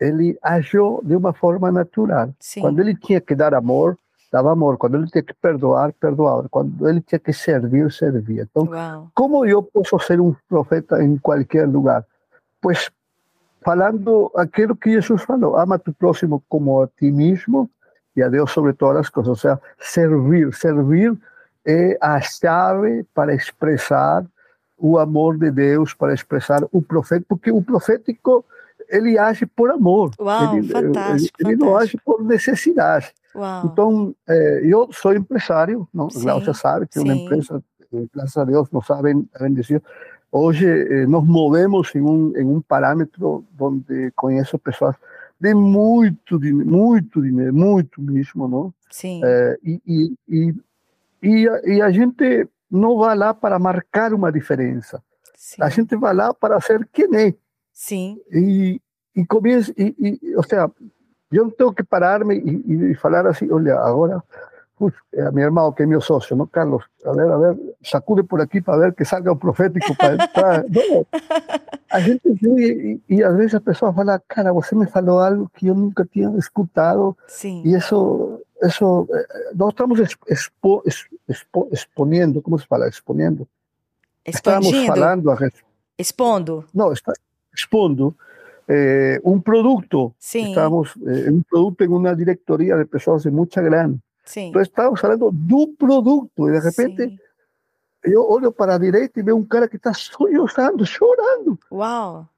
ele 0.00 0.36
agiu 0.42 1.00
de 1.04 1.14
uma 1.14 1.32
forma 1.32 1.70
natural. 1.70 2.30
Sim. 2.40 2.62
Quando 2.62 2.80
ele 2.80 2.96
tinha 2.96 3.20
que 3.20 3.34
dar 3.34 3.54
amor, 3.54 3.96
dava 4.32 4.50
amor. 4.50 4.76
Quando 4.76 4.96
ele 4.96 5.06
tinha 5.06 5.22
que 5.22 5.34
perdoar, 5.34 5.92
perdoava. 5.92 6.48
Quando 6.48 6.88
ele 6.88 7.00
tinha 7.00 7.18
que 7.20 7.32
servir, 7.32 7.92
servia. 7.92 8.48
Então, 8.50 8.64
Uau. 8.64 9.08
como 9.14 9.46
eu 9.46 9.62
posso 9.62 10.00
ser 10.00 10.20
um 10.20 10.34
profeta 10.48 11.00
em 11.00 11.16
qualquer 11.16 11.68
lugar? 11.68 12.04
Pois 12.60 12.90
falando 13.64 14.30
aquilo 14.36 14.76
que 14.76 14.92
Jesus 14.92 15.22
falou, 15.22 15.56
ama 15.56 15.78
tu 15.78 15.92
próximo 15.92 16.42
como 16.48 16.82
a 16.82 16.86
ti 16.86 17.10
mesmo 17.10 17.70
e 18.16 18.22
a 18.22 18.28
Deus 18.28 18.50
sobre 18.50 18.72
todas 18.72 19.02
as 19.02 19.08
coisas, 19.08 19.28
ou 19.28 19.36
seja, 19.36 19.60
servir, 19.78 20.52
servir 20.54 21.16
é 21.64 21.96
a 22.00 22.20
chave 22.20 23.04
para 23.14 23.34
expressar 23.34 24.24
o 24.76 24.98
amor 24.98 25.38
de 25.38 25.50
Deus, 25.50 25.94
para 25.94 26.12
expressar 26.12 26.60
o 26.72 26.82
profeta, 26.82 27.24
porque 27.28 27.50
o 27.50 27.62
profético 27.62 28.44
ele 28.88 29.16
age 29.16 29.46
por 29.46 29.70
amor, 29.70 30.10
Uau, 30.20 30.56
ele, 30.56 30.68
fantástico, 30.68 31.36
ele, 31.40 31.52
ele 31.52 31.56
não 31.56 31.76
age 31.76 31.96
por 32.04 32.22
necessidade. 32.22 33.12
Uau. 33.34 33.66
Então, 33.66 34.14
é, 34.28 34.60
eu 34.64 34.88
sou 34.92 35.14
empresário, 35.14 35.88
não? 35.94 36.08
Glaucia 36.08 36.52
sabe, 36.52 36.86
tenho 36.86 37.06
uma 37.06 37.14
empresa, 37.14 37.62
graças 38.14 38.36
a 38.36 38.44
Deus, 38.44 38.68
não 38.70 38.82
sabem, 38.82 39.26
bendecido. 39.40 39.82
Hoje 40.34 40.66
eh, 40.66 41.06
nos 41.06 41.28
movemos 41.28 41.94
em 41.94 42.00
um, 42.00 42.34
em 42.34 42.46
um 42.46 42.62
parâmetro 42.62 43.44
onde 43.60 44.10
conheço 44.12 44.58
pessoas 44.58 44.96
de 45.38 45.52
muito 45.52 46.40
muito 46.40 47.20
dinheiro, 47.20 47.52
muito 47.52 48.00
mesmo, 48.00 48.48
não? 48.48 48.74
Sim. 48.90 49.20
É, 49.22 49.58
e, 49.62 49.82
e, 49.86 50.14
e, 50.28 50.54
e, 51.22 51.48
a, 51.48 51.60
e 51.66 51.82
a 51.82 51.90
gente 51.90 52.48
não 52.70 52.96
vai 52.96 53.14
lá 53.14 53.34
para 53.34 53.58
marcar 53.58 54.14
uma 54.14 54.32
diferença. 54.32 55.02
Sim. 55.36 55.62
A 55.62 55.68
gente 55.68 55.94
vai 55.96 56.14
lá 56.14 56.32
para 56.32 56.58
ser 56.62 56.88
quem 56.90 57.14
é. 57.14 57.34
Sim. 57.70 58.18
E, 58.30 58.80
e 59.14 59.26
começa, 59.26 59.70
e, 59.76 59.94
e, 60.22 60.34
ou 60.34 60.42
seja, 60.42 60.70
eu 61.30 61.44
não 61.44 61.50
tenho 61.50 61.74
que 61.74 61.82
parar-me 61.82 62.38
e, 62.38 62.92
e 62.92 62.94
falar 62.94 63.26
assim, 63.26 63.50
olha, 63.50 63.74
agora 63.74 64.22
a 64.88 65.30
mi 65.30 65.42
hermano, 65.42 65.74
que 65.74 65.82
es 65.82 65.88
mi 65.88 66.00
socio, 66.00 66.36
¿no? 66.36 66.46
Carlos, 66.46 66.84
a 67.04 67.12
ver, 67.12 67.30
a 67.30 67.36
ver, 67.36 67.56
sacude 67.82 68.24
por 68.24 68.40
aquí 68.40 68.60
para 68.60 68.78
ver 68.78 68.94
que 68.94 69.04
salga 69.04 69.32
un 69.32 69.38
profético 69.38 69.94
para 69.94 70.14
entrar. 70.14 70.66
No, 70.72 71.06
a 71.90 72.00
gente 72.00 72.22
vê 72.40 72.98
e, 73.08 73.22
às 73.22 73.36
vezes 73.36 73.54
a 73.54 73.60
pessoa 73.60 73.92
fala, 73.92 74.22
cara, 74.26 74.52
você 74.52 74.74
me 74.74 74.86
falou 74.86 75.20
algo 75.20 75.50
que 75.54 75.66
eu 75.66 75.74
nunca 75.74 76.06
tinha 76.06 76.30
escutado. 76.38 77.16
Sim. 77.26 77.62
E 77.64 77.74
isso, 77.74 78.40
isso 78.62 79.06
nós 79.54 79.70
estamos 79.70 80.00
expo, 80.00 80.82
expo, 81.28 81.68
exponendo, 81.70 82.40
como 82.40 82.58
se 82.58 82.66
fala? 82.66 82.88
Exponendo. 82.88 83.46
Estamos 84.24 84.70
falando 84.86 85.30
a 85.30 85.36
Expondo. 85.98 86.64
Não, 86.72 86.92
está 86.92 87.12
expondo 87.54 88.16
eh, 88.68 89.20
um 89.24 89.40
produto. 89.40 90.14
Sim. 90.18 90.48
Estamos 90.48 90.94
eh, 91.06 91.30
um 91.30 91.42
produto 91.42 91.82
em 91.82 91.88
uma 91.88 92.16
diretoria 92.16 92.76
de 92.76 92.84
pessoas 92.86 93.22
de 93.22 93.30
muita 93.30 93.60
grana. 93.60 93.96
Sim. 94.24 94.48
Então 94.48 94.62
estamos 94.62 95.00
falando 95.00 95.30
do 95.30 95.68
produto 95.78 96.48
e 96.48 96.52
de 96.52 96.58
repente 96.58 97.02
Sim. 97.02 97.18
eu 98.04 98.28
olho 98.28 98.52
para 98.52 98.74
a 98.74 98.78
direita 98.78 99.18
e 99.18 99.22
vejo 99.22 99.36
um 99.36 99.44
cara 99.44 99.68
que 99.68 99.76
está 99.76 99.92
sollozando, 99.92 100.86
chorando. 100.86 101.58
Uau! 101.70 102.28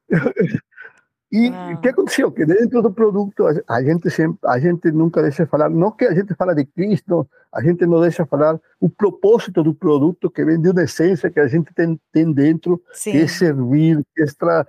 e 1.30 1.50
o 1.74 1.80
que 1.80 1.88
aconteceu? 1.88 2.32
Que 2.32 2.46
dentro 2.46 2.82
do 2.82 2.92
produto 2.92 3.44
a 3.68 3.82
gente 3.82 4.10
sempre, 4.10 4.38
a 4.44 4.58
gente 4.58 4.90
nunca 4.90 5.22
deixa 5.22 5.46
falar, 5.46 5.68
não 5.68 5.90
que 5.90 6.04
a 6.04 6.14
gente 6.14 6.34
fala 6.34 6.54
de 6.54 6.64
Cristo, 6.64 7.28
a 7.52 7.62
gente 7.62 7.86
não 7.86 8.00
deixa 8.00 8.24
falar 8.26 8.58
o 8.80 8.88
propósito 8.88 9.62
do 9.62 9.74
produto 9.74 10.30
que 10.30 10.44
vem 10.44 10.60
de 10.60 10.70
uma 10.70 10.82
essência 10.82 11.30
que 11.30 11.40
a 11.40 11.46
gente 11.46 11.72
tem, 11.74 12.00
tem 12.12 12.32
dentro, 12.32 12.82
Sim. 12.92 13.12
que 13.12 13.18
é 13.18 13.26
servir, 13.26 14.02
que 14.14 14.22
é 14.22 14.24
extra, 14.24 14.66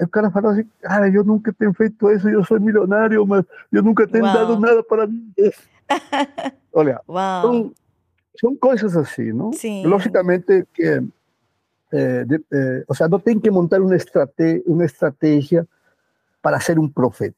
o 0.00 0.08
cara 0.08 0.30
fala 0.30 0.52
assim, 0.52 0.66
cara, 0.80 1.08
eu 1.08 1.22
nunca 1.22 1.52
tenho 1.52 1.74
feito 1.74 2.10
isso, 2.10 2.28
eu 2.28 2.44
sou 2.44 2.58
milionário, 2.58 3.26
mas 3.26 3.44
eu 3.70 3.82
nunca 3.82 4.06
tenho 4.06 4.24
Uau. 4.24 4.34
dado 4.34 4.58
nada 4.58 4.82
para 4.82 5.06
mim. 5.06 5.32
Olha, 6.72 7.00
são, 7.42 7.72
são, 8.38 8.56
coisas 8.56 8.96
assim, 8.96 9.32
não? 9.32 9.52
Sim. 9.52 9.84
Logicamente 9.86 10.66
que, 10.72 11.00
é, 11.92 12.24
de, 12.24 12.44
é, 12.52 12.84
ou 12.86 12.94
seja, 12.94 13.08
não 13.08 13.18
tem 13.18 13.38
que 13.38 13.50
montar 13.50 13.80
uma 13.80 13.96
estratégia, 13.96 14.62
uma 14.66 14.84
estratégia 14.84 15.66
para 16.40 16.60
ser 16.60 16.78
um 16.78 16.88
profeta. 16.88 17.36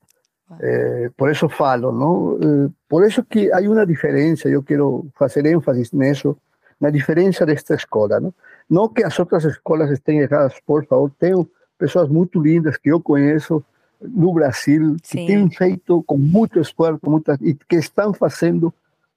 É, 0.61 1.11
por 1.17 1.31
isso 1.31 1.49
falo, 1.49 1.93
não? 1.93 2.71
por 2.87 3.07
isso 3.07 3.25
que 3.25 3.51
há 3.51 3.59
uma 3.61 3.87
diferença, 3.87 4.51
eu 4.51 4.63
quero 4.63 5.07
fazer 5.15 5.47
ênfase 5.47 5.89
nisso, 5.95 6.37
na 6.79 6.91
diferença 6.91 7.47
desta 7.47 7.75
escola. 7.75 8.21
Não, 8.21 8.35
não 8.69 8.89
que 8.89 9.03
as 9.03 9.19
outras 9.19 9.45
escolas 9.45 9.91
estejam 9.91 10.23
erradas, 10.23 10.61
por 10.67 10.85
favor, 10.85 11.11
tenho 11.19 11.49
pessoas 11.79 12.09
muito 12.09 12.41
lindas 12.41 12.77
que 12.77 12.91
eu 12.91 13.01
conheço, 13.01 13.65
no 14.03 14.33
Brasil, 14.33 14.97
que 15.03 15.09
Sim. 15.09 15.27
têm 15.27 15.51
feito 15.51 16.03
com 16.05 16.17
muito 16.19 16.61
esforço 16.61 17.01
muita, 17.07 17.39
e 17.41 17.55
que 17.55 17.77
estão 17.77 18.13
fazendo 18.13 18.73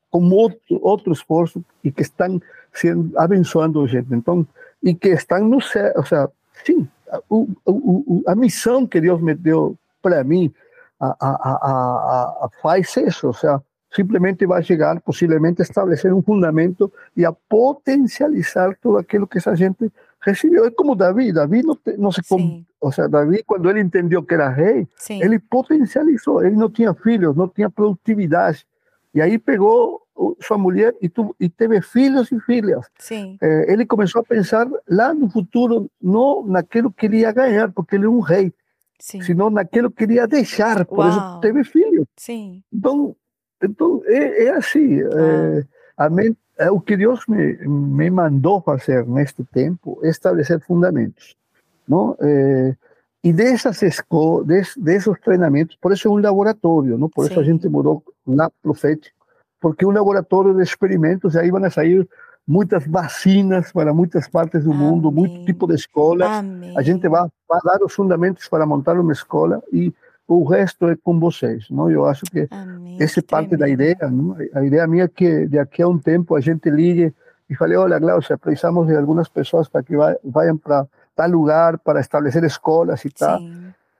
com 0.10 0.30
outro, 0.30 0.80
outro 0.82 1.12
esforço 1.12 1.64
e 1.84 1.92
que 1.92 2.02
estão 2.02 2.42
sendo, 2.74 3.12
abençoando 3.18 3.86
gente. 3.88 4.14
Então, 4.14 4.48
e 4.82 4.94
que 4.94 5.10
estão 5.10 5.46
no 5.48 5.62
céu, 5.62 5.92
ou 5.96 6.06
seja, 6.06 6.30
sim, 6.66 6.88
o, 7.30 7.48
o, 7.66 8.24
a 8.28 8.36
missão 8.36 8.88
que 8.88 9.02
Deus 9.02 9.22
me 9.22 9.34
deu 9.34 9.78
para 10.02 10.24
mim 10.24 10.54
a, 11.00 11.08
a, 11.08 11.30
a, 11.30 12.46
a, 12.46 12.50
faz 12.62 12.96
isso, 12.98 13.28
ou 13.28 13.34
seja, 13.34 13.62
simplesmente 13.94 14.46
vai 14.46 14.62
chegar, 14.64 15.00
possivelmente, 15.02 15.62
estabelecer 15.62 16.14
um 16.14 16.22
fundamento 16.22 16.92
e 17.16 17.26
a 17.26 17.32
potencializar 17.32 18.78
tudo 18.82 18.98
aquilo 18.98 19.28
que 19.28 19.38
essa 19.38 19.56
gente 19.56 19.92
recebeu. 20.22 20.66
É 20.66 20.72
como 20.72 20.96
Davi, 20.96 21.32
Davi 21.32 21.64
não, 21.64 21.78
não 21.98 22.12
se... 22.12 22.22
Ou 22.86 22.92
seja, 22.92 23.10
Davi, 23.10 23.42
quando 23.42 23.68
ele 23.68 23.80
entendeu 23.80 24.22
que 24.22 24.36
era 24.36 24.48
rei, 24.48 24.88
Sim. 24.96 25.20
ele 25.20 25.40
potencializou. 25.40 26.46
Ele 26.46 26.56
não 26.56 26.70
tinha 26.70 26.94
filhos, 26.94 27.36
não 27.36 27.48
tinha 27.48 27.68
produtividade. 27.68 28.64
E 29.12 29.20
aí 29.20 29.40
pegou 29.40 30.04
sua 30.40 30.56
mulher 30.56 30.94
e, 31.02 31.10
tu, 31.10 31.36
e 31.40 31.50
teve 31.50 31.82
filhos 31.82 32.32
e 32.32 32.40
filhas. 32.42 32.86
É, 33.42 33.74
ele 33.74 33.88
começou 33.88 34.22
a 34.22 34.24
pensar 34.24 34.68
lá 34.88 35.16
no 35.16 35.28
futuro, 35.28 35.90
não 36.00 36.46
naquilo 36.46 36.92
que 36.92 37.08
ele 37.08 37.22
ia 37.22 37.32
ganhar, 37.32 37.72
porque 37.72 37.96
ele 37.96 38.06
é 38.06 38.10
um 38.10 38.20
rei, 38.20 38.54
Sim. 39.00 39.20
senão 39.24 39.50
naquilo 39.50 39.90
que 39.90 40.04
ele 40.04 40.14
ia 40.14 40.28
deixar. 40.28 40.86
Por 40.86 41.00
Uau. 41.00 41.10
isso 41.10 41.40
teve 41.40 41.64
filhos. 41.64 42.06
Sim. 42.16 42.62
Então, 42.72 43.16
então 43.64 44.04
é, 44.06 44.44
é 44.44 44.50
assim. 44.52 45.02
É, 45.02 45.66
a 45.98 46.08
mente, 46.08 46.38
o 46.72 46.80
que 46.80 46.96
Deus 46.96 47.26
me, 47.28 47.58
me 47.68 48.12
mandou 48.12 48.62
fazer 48.62 49.08
neste 49.08 49.44
tempo 49.44 50.00
é 50.04 50.10
estabelecer 50.10 50.60
fundamentos. 50.60 51.36
Não? 51.88 52.16
É, 52.20 52.76
e 53.24 53.34
dessas 53.34 53.82
escolas, 53.82 54.46
des, 54.46 54.74
desses 54.78 55.20
treinamentos, 55.20 55.78
por 55.82 55.92
isso 55.92 56.08
é 56.08 56.12
um 56.12 56.18
laboratório, 56.18 56.98
não? 56.98 57.10
por 57.10 57.26
Sim. 57.26 57.32
isso 57.32 57.40
a 57.40 57.44
gente 57.44 57.68
mudou 57.68 58.04
na 58.26 58.50
Profético, 58.62 59.16
porque 59.60 59.86
um 59.86 59.92
laboratório 59.92 60.54
de 60.54 60.62
experimentos, 60.62 61.34
e 61.34 61.40
aí 61.40 61.50
vão 61.50 61.70
sair 61.70 62.08
muitas 62.48 62.86
vacinas 62.86 63.72
para 63.72 63.94
muitas 63.94 64.28
partes 64.28 64.64
do 64.64 64.72
Amém. 64.72 64.88
mundo, 64.88 65.12
muito 65.12 65.46
tipo 65.46 65.66
de 65.68 65.74
escola. 65.76 66.38
Amém. 66.38 66.78
A 66.78 66.82
gente 66.82 67.08
vai, 67.10 67.28
vai 67.50 67.60
dar 67.64 67.84
os 67.84 67.94
fundamentos 67.94 68.48
para 68.48 68.66
montar 68.66 69.00
uma 69.00 69.12
escola 69.12 69.62
e 69.74 69.94
o 70.28 70.44
resto 70.44 70.88
é 70.88 70.96
com 70.96 71.20
vocês, 71.20 71.68
não? 71.70 71.90
Eu 71.90 72.06
acho 72.06 72.24
que 72.26 72.48
Amém, 72.52 72.98
essa 73.00 73.22
parte 73.22 73.50
tremendo. 73.50 73.60
da 73.60 73.70
ideia, 73.70 74.12
não? 74.12 74.36
A 74.54 74.64
ideia 74.64 74.88
minha 74.88 75.06
é 75.06 75.08
que 75.08 75.48
daqui 75.48 75.82
a 75.82 75.88
um 75.88 75.98
tempo 75.98 76.36
a 76.36 76.42
gente 76.42 76.70
ligue 76.70 77.14
e 77.50 77.56
fale, 77.56 77.76
olha, 77.76 78.00
Glaucia, 78.00 78.38
precisamos 78.38 78.88
de 78.88 78.96
algumas 78.96 79.30
pessoas 79.30 79.68
para 79.68 79.84
que 79.84 79.96
vayam 80.24 80.58
para 80.58 80.88
tal 81.16 81.30
lugar 81.30 81.78
para 81.80 82.00
estabelecer 82.00 82.44
escolas 82.44 83.04
e 83.06 83.10
tal. 83.10 83.40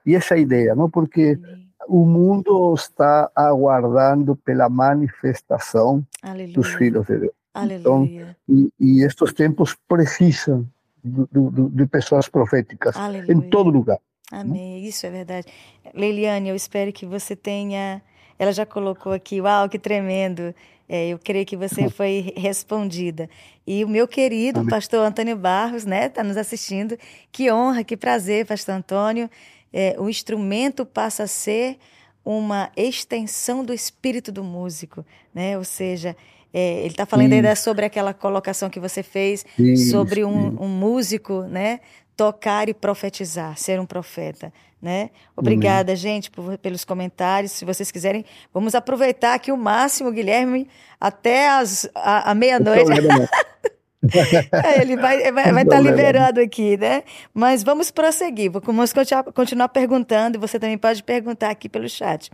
E 0.04 0.14
essa 0.14 0.36
ideia, 0.36 0.74
não? 0.74 0.88
Porque 0.88 1.38
Amém. 1.42 1.68
o 1.88 2.04
mundo 2.04 2.74
está 2.74 3.30
aguardando 3.34 4.36
pela 4.36 4.68
manifestação 4.68 6.04
Aleluia. 6.22 6.54
dos 6.54 6.74
filhos 6.74 7.06
de 7.06 7.18
Deus. 7.18 7.32
Aleluia. 7.52 7.80
Então, 7.80 8.04
e, 8.48 8.70
e 8.78 9.02
estes 9.02 9.32
tempos 9.32 9.76
precisam 9.88 10.68
de, 11.02 11.86
pessoas 11.86 12.28
proféticas 12.28 12.96
Aleluia. 12.96 13.32
em 13.32 13.40
todo 13.48 13.70
lugar. 13.70 13.98
Amém, 14.30 14.84
isso 14.84 15.06
é 15.06 15.10
verdade. 15.10 15.46
Leiliane, 15.94 16.48
eu 16.48 16.56
espero 16.56 16.92
que 16.92 17.06
você 17.06 17.36
tenha. 17.36 18.02
Ela 18.38 18.52
já 18.52 18.66
colocou 18.66 19.12
aqui, 19.12 19.40
uau, 19.40 19.68
que 19.68 19.78
tremendo. 19.78 20.54
É, 20.88 21.08
eu 21.08 21.18
creio 21.18 21.44
que 21.44 21.56
você 21.56 21.88
foi 21.90 22.32
respondida. 22.36 23.28
E 23.66 23.84
o 23.84 23.88
meu 23.88 24.06
querido 24.06 24.60
Amém. 24.60 24.70
pastor 24.70 25.04
Antônio 25.04 25.36
Barros, 25.36 25.84
né, 25.84 26.06
está 26.06 26.22
nos 26.22 26.36
assistindo. 26.36 26.96
Que 27.32 27.50
honra, 27.50 27.82
que 27.82 27.96
prazer, 27.96 28.46
pastor 28.46 28.74
Antônio. 28.74 29.28
É, 29.72 29.96
o 29.98 30.08
instrumento 30.08 30.86
passa 30.86 31.24
a 31.24 31.26
ser 31.26 31.76
uma 32.24 32.70
extensão 32.76 33.64
do 33.64 33.72
espírito 33.72 34.32
do 34.32 34.42
músico, 34.42 35.04
né? 35.32 35.56
Ou 35.56 35.64
seja, 35.64 36.16
é, 36.52 36.78
ele 36.80 36.88
está 36.88 37.06
falando 37.06 37.32
ainda 37.32 37.54
sobre 37.54 37.84
aquela 37.84 38.14
colocação 38.14 38.68
que 38.68 38.80
você 38.80 39.02
fez 39.02 39.44
sobre 39.90 40.24
um, 40.24 40.60
um, 40.60 40.68
músico, 40.68 41.42
né? 41.42 41.80
Tocar 42.16 42.68
e 42.68 42.74
profetizar, 42.74 43.56
ser 43.58 43.78
um 43.78 43.86
profeta, 43.86 44.52
né? 44.80 45.10
Obrigada, 45.36 45.92
uhum. 45.92 45.96
gente, 45.96 46.30
por, 46.30 46.58
pelos 46.58 46.84
comentários. 46.84 47.52
Se 47.52 47.64
vocês 47.64 47.90
quiserem, 47.90 48.24
vamos 48.52 48.74
aproveitar 48.74 49.34
aqui 49.34 49.50
o 49.50 49.56
máximo, 49.56 50.10
Guilherme, 50.12 50.68
até 51.00 51.48
as, 51.48 51.88
a, 51.94 52.30
a 52.30 52.34
meia-noite. 52.34 52.90
é, 54.52 54.80
ele 54.80 54.96
vai 54.96 55.18
estar 55.18 55.32
vai, 55.32 55.52
vai 55.52 55.64
tá 55.64 55.80
liberando 55.80 56.40
aqui, 56.40 56.76
né? 56.76 57.02
Mas 57.32 57.62
vamos 57.62 57.90
prosseguir. 57.90 58.50
Vamos 58.50 58.92
continuar, 58.92 59.24
continuar 59.24 59.68
perguntando, 59.68 60.36
e 60.36 60.40
você 60.40 60.58
também 60.58 60.78
pode 60.78 61.02
perguntar 61.02 61.50
aqui 61.50 61.68
pelo 61.68 61.88
chat. 61.88 62.30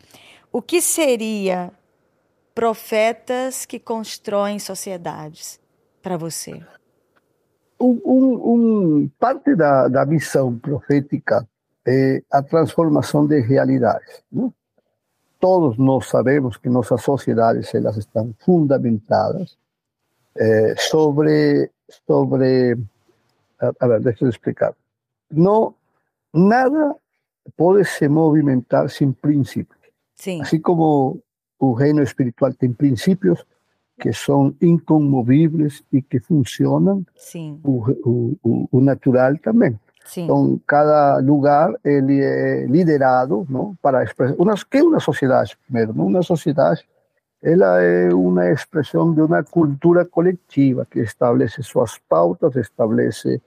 O 0.53 0.61
que 0.61 0.83
seria 0.83 1.73
profetas 2.55 3.65
que 3.65 3.79
constroem 3.79 4.59
sociedades 4.59 5.59
para 6.03 6.17
você? 6.17 6.61
Um, 7.81 8.01
um, 8.05 8.53
um, 8.53 9.11
parte 9.19 9.57
da, 9.57 9.89
da 9.89 10.07
missão 10.07 10.57
profética 10.57 11.49
é 11.87 12.23
a 12.31 12.43
transformação 12.43 13.27
de 13.27 13.41
realidades. 13.41 14.23
Né? 14.31 14.51
Todos 15.41 15.77
nós 15.77 16.09
sabemos 16.09 16.57
que 16.57 16.69
nossas 16.69 17.03
sociedades 17.03 17.75
elas 17.75 17.97
estão 17.97 18.35
fundamentadas 18.41 19.57
é, 20.37 20.75
sobre 20.77 21.71
sobre 22.07 22.79
a, 23.61 23.73
a 23.81 23.89
ver, 23.89 24.01
deixa 24.01 24.25
eu 24.25 24.29
explicar. 24.29 24.75
Não 25.31 25.75
nada 26.33 26.97
pode 27.57 27.85
se 27.85 28.09
movimentar 28.09 28.89
sem 28.89 29.13
princípios. 29.13 29.81
Sim. 30.15 30.41
Assim 30.41 30.61
como 30.61 31.21
o 31.59 31.73
reino 31.73 32.03
espiritual 32.03 32.53
tem 32.55 32.73
princípios 32.73 33.45
que 34.01 34.13
são 34.13 34.55
incomovíveis 34.61 35.83
e 35.93 36.03
que 36.03 36.19
funcionam. 36.21 37.05
Sim. 37.17 37.61
O, 37.63 38.39
o, 38.43 38.69
o 38.71 38.81
natural 38.81 39.37
também. 39.39 39.79
Sim. 40.05 40.25
Então, 40.25 40.61
cada 40.67 41.19
lugar 41.19 41.75
ele 41.85 42.21
é 42.21 42.67
liderado, 42.67 43.47
não, 43.49 43.75
para 43.81 44.03
expressar. 44.03 44.35
Uma, 44.39 44.55
que 44.55 44.79
é 44.79 44.83
uma 44.83 45.01
sociedade 45.01 45.57
primeiro? 45.65 45.95
Não? 45.95 46.07
Uma 46.07 46.23
sociedade, 46.23 46.87
ela 47.43 47.81
é 47.81 48.13
uma 48.13 48.51
expressão 48.51 49.13
de 49.13 49.21
uma 49.21 49.43
cultura 49.43 50.05
coletiva 50.05 50.87
que 50.89 51.01
estabelece 51.01 51.63
suas 51.63 51.99
pautas, 52.09 52.57
estabelece 52.57 53.41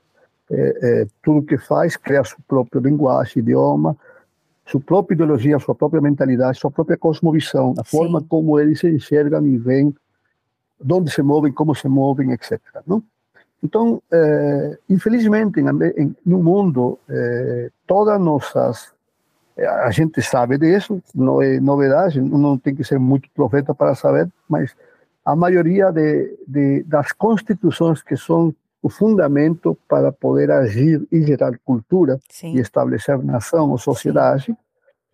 é, 0.52 1.02
é, 1.02 1.08
tudo 1.24 1.46
que 1.46 1.58
faz, 1.58 1.96
cria 1.96 2.24
seu 2.24 2.38
próprio 2.48 2.82
linguagem, 2.82 3.42
idioma, 3.42 3.96
sua 4.66 4.82
própria 4.82 5.16
ideologia, 5.16 5.60
sua 5.60 5.76
própria 5.76 6.02
mentalidade, 6.02 6.60
sua 6.60 6.72
própria 6.72 6.98
cosmovisão, 6.98 7.74
a 7.78 7.84
Sim. 7.84 7.98
forma 7.98 8.24
como 8.28 8.60
eles 8.60 8.80
se 8.80 8.90
enxergam 8.90 9.46
e 9.46 9.58
veem, 9.58 9.96
onde 10.92 11.12
se 11.12 11.22
movem, 11.22 11.52
como 11.52 11.74
se 11.76 11.88
movem, 11.88 12.32
etc. 12.32 12.60
Não? 12.86 13.04
Então, 13.66 14.00
eh, 14.12 14.78
infelizmente, 14.88 15.60
em, 15.60 16.16
no 16.24 16.40
mundo, 16.44 17.00
eh, 17.10 17.72
todas 17.88 18.22
nossas. 18.22 18.94
Eh, 19.58 19.66
a 19.66 19.90
gente 19.90 20.22
sabe 20.22 20.60
disso, 20.60 21.02
não 21.16 21.42
é 21.42 21.60
novidade, 21.60 22.22
não 22.22 22.60
tem 22.60 22.76
que 22.76 22.84
ser 22.84 23.00
muito 23.00 23.28
profeta 23.34 23.74
para 23.74 23.96
saber, 23.96 24.30
mas 24.48 24.76
a 25.26 25.36
maioria 25.36 25.92
de, 25.92 26.38
de, 26.48 26.84
das 26.84 27.12
constituições 27.12 28.04
que 28.04 28.16
são 28.16 28.54
o 28.84 28.90
fundamento 28.90 29.76
para 29.90 30.12
poder 30.12 30.52
agir 30.52 31.02
e 31.12 31.24
gerar 31.24 31.58
cultura 31.66 32.20
Sim. 32.30 32.56
e 32.56 32.60
estabelecer 32.60 33.18
nação 33.24 33.72
ou 33.72 33.80
sociedade 33.80 34.56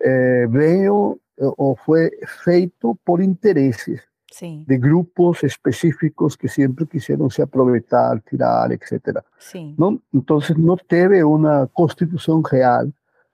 é, 0.01 0.45
veio 0.47 1.17
ou 1.37 1.77
foi 1.77 2.11
feito 2.43 2.99
por 3.05 3.21
interesses 3.21 4.01
Sim. 4.31 4.63
de 4.67 4.77
grupos 4.77 5.43
específicos 5.43 6.35
que 6.35 6.47
sempre 6.47 6.85
quiseram 6.85 7.29
se 7.29 7.41
aproveitar, 7.41 8.21
tirar, 8.21 8.71
etc. 8.71 9.23
Sim. 9.37 9.75
Não, 9.77 10.01
então 10.13 10.39
não 10.57 10.77
teve 10.77 11.23
uma 11.23 11.69
constituição 11.73 12.41
real, 12.41 12.87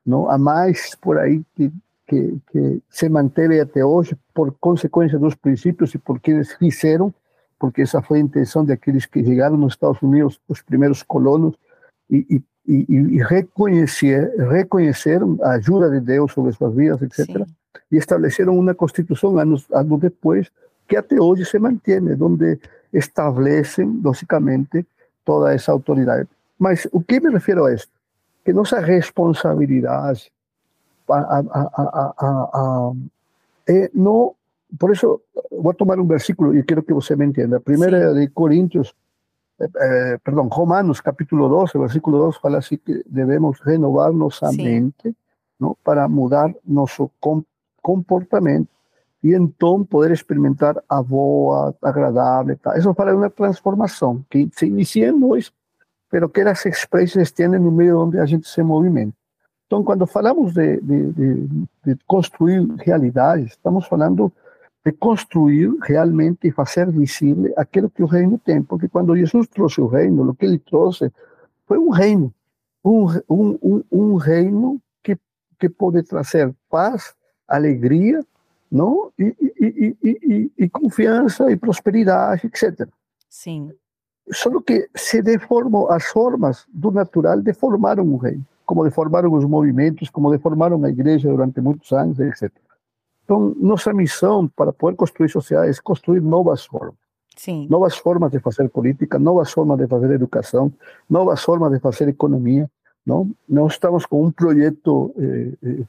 não 0.06 0.30
há 0.30 0.38
mais 0.38 0.96
por 0.96 1.18
aí 1.18 1.44
que, 1.56 1.72
que, 2.08 2.38
que 2.52 2.82
se 2.90 3.08
manteve 3.08 3.60
até 3.60 3.86
hoje 3.86 4.18
por 4.34 4.52
consequência 4.60 5.20
dos 5.20 5.36
princípios 5.36 5.94
e 5.94 5.98
por 5.98 6.20
quienes 6.20 6.54
fizeram 6.54 7.14
porque 7.60 7.82
essa 7.82 8.02
foi 8.02 8.20
a 8.20 8.22
intenção 8.22 8.64
daqueles 8.64 9.06
que 9.06 9.24
chegaram 9.24 9.58
nos 9.58 9.74
Estados 9.74 10.02
Unidos, 10.02 10.40
os 10.48 10.62
primeiros 10.62 11.04
colonos, 11.04 11.56
e, 12.10 12.42
e, 12.68 12.86
e 12.90 13.24
reconhecer, 13.24 14.34
reconheceram 14.50 15.38
a 15.42 15.52
ajuda 15.52 15.90
de 15.90 16.00
Deus 16.00 16.32
sobre 16.32 16.52
suas 16.54 16.74
vidas, 16.76 17.02
etc. 17.02 17.26
Sim. 17.26 17.46
E 17.92 17.98
estabeleceram 17.98 18.58
uma 18.58 18.74
constituição 18.74 19.38
anos, 19.38 19.66
anos 19.72 20.00
depois, 20.00 20.50
que 20.88 20.96
até 20.96 21.20
hoje 21.20 21.46
se 21.46 21.60
mantém, 21.60 22.00
onde 22.22 22.60
estabelecem, 22.94 24.00
logicamente, 24.04 24.86
toda 25.26 25.54
essa 25.54 25.72
autoridade. 25.72 26.28
Mas 26.58 26.88
o 26.92 27.02
que 27.02 27.20
me 27.20 27.30
refiro 27.30 27.66
a 27.66 27.74
isso? 27.74 27.88
Que 28.44 28.54
nossa 28.54 28.80
responsabilidade 28.80 30.32
a, 31.10 31.40
a, 31.40 32.14
a, 32.20 32.94
é 33.68 33.90
não 33.94 34.34
por 34.78 34.92
eso 34.92 35.22
voy 35.52 35.72
a 35.74 35.78
tomar 35.78 36.00
un 36.00 36.08
versículo 36.08 36.54
y 36.54 36.64
quiero 36.64 36.84
que 36.84 36.94
usted 36.94 37.18
me 37.18 37.26
entienda. 37.26 37.60
Primera 37.60 38.12
sí. 38.12 38.20
de 38.20 38.30
Corintios, 38.34 38.96
eh, 39.60 39.66
eh, 39.66 40.18
perdón, 40.22 40.50
Romanos 40.50 41.02
capítulo 41.02 41.48
12, 41.48 41.78
versículo 41.78 42.18
2, 42.18 42.40
fala 42.40 42.58
así 42.58 42.78
que 42.78 43.02
debemos 43.06 43.64
renovarnos 43.64 44.44
a 44.44 44.52
sí. 44.52 44.62
mente, 44.62 45.16
¿no? 45.60 45.78
Para 45.84 46.08
mudar 46.08 46.56
nuestro 46.66 47.12
com 47.20 47.44
comportamento 47.82 48.77
e 49.28 49.36
então 49.36 49.84
poder 49.84 50.12
experimentar 50.12 50.82
a 50.88 51.04
boa, 51.04 51.76
agradável. 51.82 52.58
Isso 52.78 52.94
fala 52.94 53.12
de 53.12 53.18
uma 53.18 53.30
transformação 53.30 54.24
que 54.30 54.50
se 54.54 54.68
inicia 54.68 55.10
em 55.10 55.20
nós, 55.20 55.52
mas 56.10 56.32
que 56.32 56.42
as 56.42 56.66
expressões 56.66 57.32
têm 57.32 57.50
no 57.50 57.72
meio 57.72 58.00
onde 58.00 58.18
a 58.18 58.26
gente 58.26 58.48
se 58.48 58.64
movimenta. 58.64 59.14
Então, 59.66 59.84
quando 59.84 60.08
falamos 60.08 60.54
de, 60.54 60.80
de, 60.80 61.12
de, 61.12 61.48
de 61.86 61.98
construir 62.08 62.66
realidades, 62.78 63.52
estamos 63.52 63.86
falando 63.86 64.32
de 64.86 64.94
construir 64.94 65.76
realmente 65.82 66.48
e 66.48 66.52
fazer 66.52 66.90
visível 66.90 67.54
aquilo 67.58 67.90
que 67.90 68.02
o 68.02 68.06
reino 68.06 68.38
tem. 68.38 68.64
Porque 68.64 68.88
quando 68.88 69.18
Jesus 69.18 69.46
trouxe 69.50 69.82
o 69.82 69.88
reino, 69.88 70.30
o 70.30 70.34
que 70.34 70.46
ele 70.46 70.60
trouxe 70.60 71.12
foi 71.66 71.78
um 71.78 71.90
reino, 71.90 72.34
um, 72.86 73.08
um, 73.30 73.60
um, 73.62 73.84
um 73.92 74.16
reino 74.16 74.80
que, 75.04 75.18
que 75.60 75.68
pode 75.68 76.02
trazer 76.04 76.56
paz, 76.70 77.14
alegria, 77.46 78.24
não? 78.72 79.12
E, 79.18 79.36
e, 79.60 79.98
e, 80.04 80.52
e, 80.58 80.70
confiança 80.70 81.50
e 81.52 81.56
prosperidade, 81.56 82.48
etc. 82.48 82.88
Sim. 83.30 83.72
Só 84.32 84.62
que 84.62 84.90
se 84.96 85.22
deformam 85.22 85.90
as 85.90 86.06
formas 86.06 86.66
do 86.68 86.92
natural, 86.92 87.42
deformaram 87.42 88.04
o 88.06 88.18
reino, 88.18 88.46
como 88.66 88.84
deformaram 88.84 89.32
os 89.34 89.46
movimentos, 89.46 90.10
como 90.10 90.32
deformaram 90.32 90.84
a 90.84 90.90
igreja 90.90 91.30
durante 91.30 91.62
muitos 91.62 91.92
anos, 91.92 92.20
etc. 92.20 92.52
Então, 93.24 93.54
nossa 93.58 93.94
missão 93.94 94.48
para 94.48 94.72
poder 94.72 94.96
construir 94.96 95.30
sociedades 95.30 95.80
é 95.80 95.82
construir 95.82 96.22
novas 96.22 96.66
formas. 96.66 96.96
Sim. 97.36 97.68
Novas 97.70 97.96
formas 97.98 98.32
de 98.32 98.40
fazer 98.40 98.68
política, 98.70 99.20
novas 99.20 99.52
formas 99.52 99.78
de 99.78 99.88
fazer 99.88 100.12
educação, 100.12 100.74
novas 101.10 101.44
formas 101.44 101.72
de 101.72 101.80
fazer 101.80 102.08
economia. 102.10 102.70
Não? 103.06 103.30
Nós 103.48 103.74
estamos 103.74 104.06
com 104.06 104.26
um 104.26 104.32
projeto. 104.32 105.14
Eh, 105.18 105.84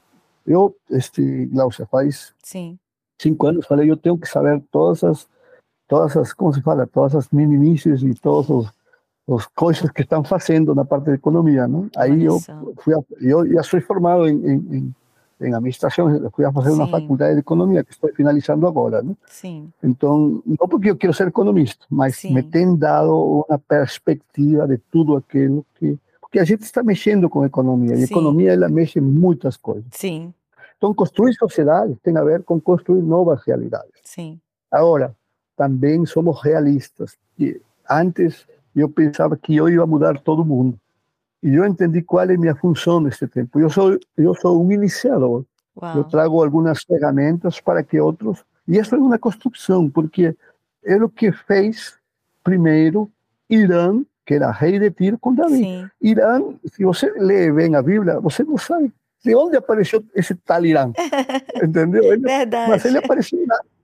eh, 0.47 0.53
eu, 0.53 0.75
este, 0.89 1.45
Glaucia, 1.47 1.85
faz 1.85 2.33
Sim. 2.43 2.77
cinco 3.19 3.47
anos, 3.47 3.65
falei, 3.65 3.89
eu 3.89 3.97
tenho 3.97 4.17
que 4.17 4.27
saber 4.27 4.61
todas 4.71 5.03
as, 5.03 5.27
todas 5.87 6.15
as, 6.15 6.33
como 6.33 6.53
se 6.53 6.61
fala, 6.61 6.87
todas 6.87 7.15
as 7.15 7.29
minimices 7.29 8.01
e 8.03 8.13
todas 8.13 8.49
os, 8.49 8.73
as 9.35 9.45
coisas 9.47 9.89
que 9.91 10.01
estão 10.01 10.23
fazendo 10.23 10.73
na 10.73 10.85
parte 10.85 11.05
de 11.05 11.13
economia, 11.13 11.67
não? 11.67 11.89
Aí 11.95 12.23
eu 12.23 12.39
fui, 12.79 12.93
eu 13.21 13.47
já 13.53 13.63
sou 13.63 13.81
formado 13.81 14.27
em, 14.27 14.35
em, 14.45 14.95
em 15.41 15.53
administração, 15.53 16.09
eu 16.09 16.31
fui 16.31 16.45
a 16.45 16.51
fazer 16.51 16.71
Sim. 16.71 16.75
uma 16.75 16.87
faculdade 16.87 17.33
de 17.33 17.39
economia 17.39 17.83
que 17.83 17.91
estou 17.91 18.13
finalizando 18.13 18.67
agora, 18.67 19.01
né? 19.01 19.15
Sim. 19.27 19.71
Então, 19.83 20.41
não 20.45 20.67
porque 20.67 20.89
eu 20.89 20.97
quero 20.97 21.13
ser 21.13 21.27
economista, 21.27 21.85
mas 21.89 22.17
Sim. 22.17 22.33
me 22.33 22.43
tem 22.43 22.75
dado 22.75 23.45
uma 23.47 23.59
perspectiva 23.59 24.67
de 24.67 24.77
tudo 24.77 25.15
aquilo 25.15 25.65
que 25.75 25.97
porque 26.29 26.39
a 26.39 26.45
gente 26.45 26.61
está 26.61 26.83
mexendo 26.83 27.27
com 27.27 27.43
economia 27.43 27.95
e 27.95 28.01
a 28.01 28.05
economia 28.05 28.53
ela 28.53 28.69
mexe 28.69 29.01
muitas 29.01 29.57
coisas. 29.57 29.87
Sim. 29.91 30.31
Então, 30.77 30.93
construir 30.93 31.33
sociedade 31.33 31.97
tem 32.03 32.15
a 32.15 32.23
ver 32.23 32.43
com 32.43 32.61
construir 32.61 33.01
novas 33.01 33.41
realidades. 33.43 33.91
Sim. 34.03 34.39
Agora, 34.69 35.15
também 35.57 36.05
somos 36.05 36.39
realistas. 36.43 37.17
E 37.37 37.59
antes 37.89 38.45
eu 38.75 38.87
pensava 38.87 39.35
que 39.35 39.55
eu 39.55 39.67
ia 39.67 39.83
mudar 39.87 40.19
todo 40.19 40.45
mundo. 40.45 40.79
E 41.41 41.55
eu 41.55 41.65
entendi 41.65 42.03
qual 42.03 42.29
é 42.29 42.35
a 42.35 42.37
minha 42.37 42.55
função 42.55 43.01
nesse 43.01 43.27
tempo. 43.27 43.59
Eu 43.59 43.69
sou 43.71 43.97
eu 44.15 44.35
sou 44.35 44.63
um 44.63 44.71
iniciador. 44.71 45.43
Uau. 45.81 45.97
Eu 45.97 46.03
trago 46.03 46.43
algumas 46.43 46.83
ferramentas 46.83 47.59
para 47.59 47.81
que 47.83 47.99
outros. 47.99 48.45
E 48.67 48.77
isso 48.77 48.93
é 48.93 48.99
uma 48.99 49.17
construção, 49.17 49.89
porque 49.89 50.35
é 50.83 50.95
o 51.03 51.09
que 51.09 51.31
fez 51.31 51.97
primeiro 52.43 53.11
Irã, 53.49 54.03
que 54.29 54.35
era 54.35 54.51
rei 54.51 54.77
de 54.77 54.91
Tiro, 54.91 55.17
com 55.17 55.33
Davi. 55.33 55.57
Sim. 55.57 55.89
Irã, 55.99 56.39
se 56.71 56.85
você 56.85 57.11
lê 57.17 57.51
bem 57.51 57.75
a 57.75 57.81
Bíblia, 57.81 58.19
você 58.19 58.43
não 58.43 58.59
sabe 58.59 58.93
de 59.25 59.35
onde 59.35 59.57
apareceu 59.57 60.03
esse 60.13 60.35
tal 60.35 60.63
Irã. 60.63 60.91
Entendeu? 61.55 62.03
Ele, 62.03 62.21
Verdade. 62.21 62.69
Mas 62.69 62.85
ele 62.85 62.99
apareceu 62.99 63.39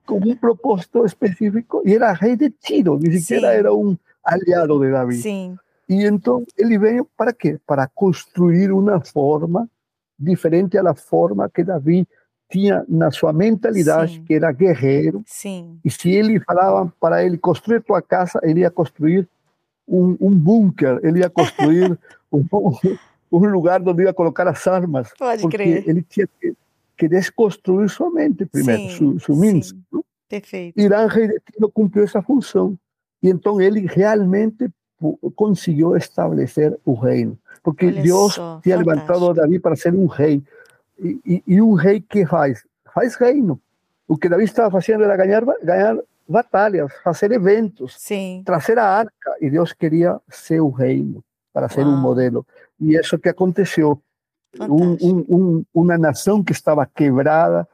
com 0.05 0.17
um 0.17 0.35
propósito 0.35 1.03
específico 1.03 1.81
e 1.83 1.95
era 1.95 2.13
rei 2.13 2.35
de 2.35 2.51
Tiro, 2.51 2.99
nem 2.99 3.19
sequer 3.19 3.57
era 3.57 3.73
um 3.73 3.97
aliado 4.23 4.79
de 4.79 4.91
Davi. 4.91 5.15
Sim. 5.15 5.57
E 5.89 6.05
então 6.05 6.45
ele 6.55 6.77
veio 6.77 7.07
para 7.17 7.33
quê? 7.33 7.59
Para 7.65 7.87
construir 7.87 8.71
uma 8.71 9.01
forma 9.01 9.67
diferente 10.17 10.79
da 10.81 10.93
forma 10.93 11.49
que 11.49 11.63
Davi 11.63 12.07
tinha 12.51 12.85
na 12.87 13.09
sua 13.09 13.33
mentalidade, 13.33 14.13
Sim. 14.13 14.23
que 14.23 14.35
era 14.35 14.51
guerreiro. 14.51 15.23
Sim. 15.25 15.79
E 15.83 15.89
se 15.89 16.11
ele 16.11 16.39
falava 16.39 16.93
para 16.99 17.25
ele 17.25 17.37
construir 17.37 17.81
tua 17.81 18.01
casa, 18.01 18.39
ele 18.43 18.59
ia 18.59 18.69
construir 18.69 19.27
um, 19.87 20.17
um 20.19 20.31
bunker, 20.31 20.99
ele 21.03 21.19
ia 21.19 21.29
construir 21.29 21.97
um, 22.31 22.45
lugar 23.31 23.81
onde 23.87 24.03
ia 24.03 24.13
colocar 24.13 24.47
as 24.47 24.65
armas. 24.67 25.11
Pode 25.17 25.41
porque 25.41 25.57
crer. 25.57 25.87
ele 25.87 26.01
tinha 26.01 26.27
que, 26.39 26.55
que 26.97 27.07
desconstruir 27.07 27.89
sua 27.89 28.09
mente 28.11 28.45
primeiro, 28.45 28.91
sim, 28.93 29.19
su, 29.19 29.35
Minsk. 29.35 29.75
Perfeito. 30.27 30.79
Irã 30.79 31.07
não 31.59 31.69
cumpriu 31.69 32.03
essa 32.03 32.21
função. 32.21 32.77
E 33.21 33.29
então 33.29 33.61
ele 33.61 33.85
realmente 33.87 34.69
conseguiu 35.35 35.95
estabelecer 35.95 36.77
o 36.85 36.93
reino. 36.93 37.37
Porque 37.63 37.87
Olha 37.87 38.01
Deus 38.01 38.33
só, 38.33 38.59
tinha 38.61 38.77
fantástico. 38.77 39.13
levantado 39.13 39.33
Davi 39.33 39.59
para 39.59 39.75
ser 39.75 39.93
um 39.93 40.05
rei. 40.07 40.43
E, 40.99 41.19
e, 41.25 41.43
e, 41.47 41.61
um 41.61 41.73
rei 41.73 41.99
que 41.99 42.25
faz? 42.25 42.63
Faz 42.93 43.15
reino. 43.15 43.59
O 44.07 44.17
que 44.17 44.29
Davi 44.29 44.43
estava 44.43 44.71
fazendo 44.71 45.03
era 45.03 45.17
ganhar, 45.17 45.43
ganhar 45.63 45.97
batalhas, 46.27 46.91
fazer 47.03 47.31
eventos, 47.31 47.95
Sim. 47.97 48.43
trazer 48.45 48.77
a 48.79 48.85
arca. 48.85 49.37
E 49.39 49.49
Deus 49.49 49.73
queria 49.73 50.19
ser 50.29 50.59
o 50.61 50.69
reino, 50.69 51.23
para 51.53 51.69
ser 51.69 51.85
Uau. 51.85 51.93
um 51.93 51.97
modelo. 51.97 52.45
E 52.79 52.95
isso 52.95 53.17
que 53.19 53.29
aconteceu. 53.29 54.01
Um, 54.57 54.93
um, 55.01 55.25
um, 55.29 55.65
uma 55.73 55.97
nação 55.97 56.41
que 56.41 56.53
estava 56.53 56.85
quebrada, 56.85 57.67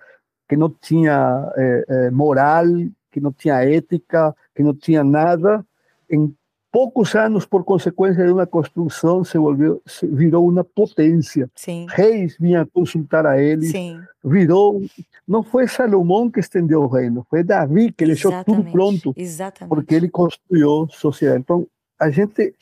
que 0.50 0.58
não 0.58 0.70
tinha 0.70 1.54
eh, 1.56 1.86
eh, 1.88 2.12
moral, 2.12 2.66
que 3.12 3.20
não 3.20 3.32
tinha 3.32 3.64
ética, 3.64 4.36
que 4.56 4.64
não 4.64 4.74
tinha 4.74 5.04
nada, 5.04 5.64
em 6.10 6.36
poucos 6.72 7.14
anos, 7.16 7.46
por 7.46 7.64
consequência 7.64 8.26
de 8.26 8.32
uma 8.32 8.48
construção, 8.48 9.24
se, 9.24 9.38
volviu, 9.38 9.82
se 9.86 10.08
virou 10.08 10.48
uma 10.48 10.64
potência. 10.64 11.50
Sim. 11.56 11.86
Reis 11.90 12.38
vinham 12.40 12.66
consultar 12.66 13.26
a 13.26 13.42
ele. 13.42 13.66
Sim. 13.66 14.00
Virou. 14.24 14.82
Não 15.28 15.44
foi 15.44 15.68
Salomão 15.68 16.30
que 16.30 16.40
estendeu 16.40 16.84
o 16.84 16.88
reino, 16.88 17.26
foi 17.30 17.44
Davi 17.44 17.92
que 17.92 18.06
deixou 18.06 18.32
tudo 18.44 18.64
pronto. 18.72 19.14
Exatamente. 19.18 19.70
Porque 19.70 19.96
ele 19.96 20.10
construiu 20.10 20.88
sociedade. 20.90 21.42
Então, 21.42 21.68
a 22.00 22.10
gente 22.10 22.54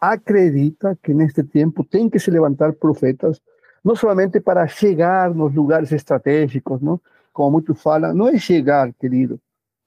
acredita 0.00 0.98
que 1.02 1.14
neste 1.14 1.42
tempo 1.42 1.84
tem 1.84 2.10
que 2.10 2.18
se 2.18 2.30
levantar 2.30 2.72
profetas, 2.74 3.40
não 3.84 3.94
somente 3.94 4.40
para 4.40 4.66
chegar 4.66 5.32
nos 5.34 5.54
lugares 5.54 5.92
estratégicos, 5.92 6.82
não? 6.82 7.00
como 7.32 7.52
muitos 7.52 7.80
falam, 7.80 8.14
não 8.14 8.28
é 8.28 8.38
chegar, 8.38 8.92
querido, 8.94 9.38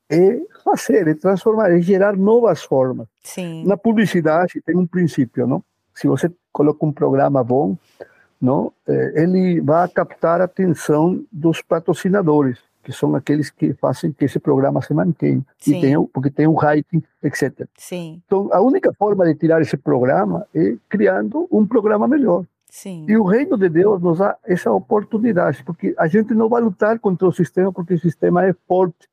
é 0.10 0.42
fazer, 0.64 1.08
é 1.08 1.14
transformar, 1.14 1.72
é 1.72 1.80
gerar 1.80 2.18
novas 2.18 2.64
formas. 2.64 3.08
Sim. 3.24 3.64
Na 3.66 3.78
publicidade 3.78 4.62
tem 4.66 4.76
um 4.76 4.88
princípio, 4.88 5.46
não? 5.46 5.64
Se 5.94 6.08
você 6.08 6.32
coloca 6.52 6.86
um 6.86 6.92
programa 6.92 7.44
bom, 7.44 7.78
não, 8.42 8.72
ele 8.88 9.60
vai 9.60 9.88
captar 9.90 10.40
a 10.42 10.46
atenção 10.46 11.24
dos 11.32 11.62
patrocinadores, 11.62 12.58
que 12.82 12.94
são 12.94 13.14
aqueles 13.14 13.50
que 13.50 13.74
fazem 13.74 14.12
que 14.14 14.24
esse 14.24 14.40
programa 14.40 14.82
se 14.82 14.94
mantenha, 14.94 15.46
e 15.68 15.82
tem, 15.82 16.02
porque 16.08 16.32
tem 16.32 16.48
um 16.48 16.56
rating, 16.56 17.04
etc. 17.22 17.68
Sim. 17.78 18.22
Então, 18.26 18.50
a 18.52 18.62
única 18.62 18.94
forma 18.94 19.26
de 19.26 19.36
tirar 19.36 19.62
esse 19.62 19.76
programa 19.76 20.48
é 20.56 20.76
criando 20.88 21.48
um 21.52 21.68
programa 21.68 22.08
melhor. 22.08 22.46
Sim. 22.72 23.06
E 23.10 23.18
o 23.18 23.24
reino 23.24 23.58
de 23.58 23.68
Deus 23.68 24.02
nos 24.02 24.20
dá 24.20 24.38
essa 24.46 24.72
oportunidade, 24.72 25.64
porque 25.64 25.94
a 25.98 26.08
gente 26.08 26.34
não 26.34 26.48
vai 26.48 26.62
lutar 26.62 26.98
contra 27.00 27.28
o 27.28 27.34
sistema, 27.34 27.74
porque 27.74 27.96
o 27.96 28.00
sistema 28.00 28.46
é 28.46 28.54
forte 28.68 29.10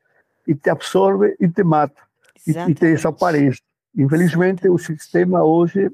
e 0.46 0.54
te 0.54 0.70
absorve 0.70 1.36
e 1.40 1.48
te 1.48 1.64
mata 1.64 2.00
e, 2.46 2.50
e, 2.50 2.74
te 2.74 2.80
desaparece. 2.80 3.60
Infelizmente, 3.96 4.66
Exatamente. 4.66 4.68
o 4.68 4.78
sistema 4.78 5.42
hoje, 5.42 5.90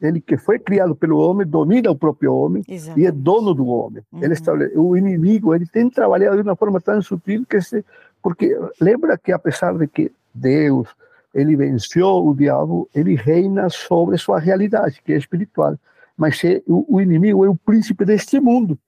ele 0.00 0.20
que 0.20 0.36
foi 0.36 0.58
criado 0.58 0.94
pelo 0.94 1.18
homem, 1.18 1.46
domina 1.46 1.90
o 1.90 1.96
próprio 1.96 2.34
homem 2.34 2.62
Exatamente. 2.68 3.04
e 3.04 3.06
é 3.06 3.12
dono 3.12 3.54
do 3.54 3.66
homem. 3.66 4.02
Uhum. 4.12 4.24
Ele 4.24 4.32
estabelece, 4.34 4.76
o 4.76 4.96
inimigo, 4.96 5.54
ele 5.54 5.66
tem 5.66 5.88
trabalhado 5.88 6.36
de 6.36 6.42
uma 6.42 6.56
forma 6.56 6.80
tão 6.80 7.00
sutil 7.00 7.46
que 7.48 7.60
se, 7.60 7.84
porque 8.22 8.58
lembra 8.80 9.16
que 9.16 9.32
apesar 9.32 9.76
de 9.76 9.86
que 9.86 10.12
Deus 10.34 10.88
ele 11.34 11.56
venceu 11.56 12.24
o 12.24 12.34
diabo, 12.34 12.88
ele 12.94 13.16
reina 13.16 13.68
sobre 13.68 14.16
sua 14.16 14.38
realidade, 14.38 15.02
que 15.04 15.12
é 15.12 15.16
espiritual. 15.16 15.76
Mas 16.16 16.42
é, 16.44 16.62
o, 16.66 16.96
o 16.96 17.00
inimigo 17.00 17.44
é 17.44 17.48
o 17.48 17.56
príncipe 17.56 18.04
deste 18.04 18.38
mundo. 18.38 18.78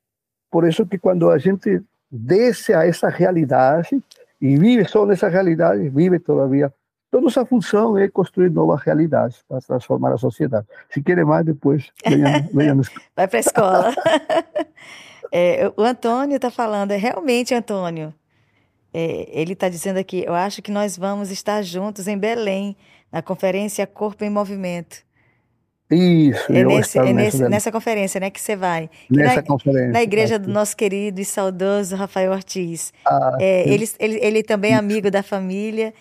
Por 0.48 0.66
isso 0.66 0.86
que 0.86 0.96
quando 0.96 1.28
a 1.28 1.38
gente 1.38 1.82
desce 2.08 2.72
a 2.72 2.86
essa 2.86 3.08
realidade, 3.08 4.00
e 4.40 4.56
vive 4.56 4.84
só 4.86 5.06
nessa 5.06 5.28
realidade, 5.28 5.88
vive 5.88 6.18
todavia. 6.18 6.72
Toda 7.10 7.28
essa 7.28 7.46
função 7.46 7.96
é 7.96 8.08
construir 8.08 8.50
novas 8.50 8.82
realidades 8.82 9.42
para 9.48 9.60
transformar 9.60 10.12
a 10.12 10.18
sociedade. 10.18 10.66
Se 10.90 11.02
querem 11.02 11.24
mais, 11.24 11.46
depois 11.46 11.90
venham, 12.06 12.48
venham 12.52 12.80
Vai 13.14 13.28
para 13.28 13.38
a 13.38 13.40
escola. 13.40 13.94
é, 15.32 15.72
o 15.76 15.82
Antônio 15.82 16.36
está 16.36 16.50
falando, 16.50 16.90
é 16.90 16.96
realmente, 16.96 17.54
Antônio, 17.54 18.12
é, 18.92 19.28
ele 19.30 19.52
está 19.52 19.68
dizendo 19.68 19.98
aqui, 19.98 20.24
eu 20.26 20.34
acho 20.34 20.60
que 20.60 20.70
nós 20.70 20.96
vamos 20.96 21.30
estar 21.30 21.62
juntos 21.62 22.08
em 22.08 22.18
Belém, 22.18 22.76
na 23.10 23.22
conferência 23.22 23.86
Corpo 23.86 24.24
em 24.24 24.30
Movimento. 24.30 25.05
Isso, 25.88 26.52
é 26.52 26.64
nesse, 26.64 26.98
é 26.98 27.12
nesse, 27.12 27.48
nessa 27.48 27.70
conferência, 27.70 28.18
né, 28.18 28.28
que 28.28 28.40
você 28.40 28.56
vai. 28.56 28.90
Nessa 29.08 29.36
na, 29.36 29.42
conferência. 29.42 29.92
Na 29.92 30.02
igreja 30.02 30.38
do 30.38 30.50
nosso 30.50 30.76
querido 30.76 31.20
e 31.20 31.24
saudoso 31.24 31.94
Rafael 31.94 32.32
Ortiz. 32.32 32.92
Ah, 33.04 33.36
é, 33.40 33.68
ele, 33.68 33.88
ele, 34.00 34.18
ele 34.20 34.42
também 34.42 34.72
é 34.72 34.74
amigo 34.74 35.10
da 35.10 35.22
família 35.22 35.94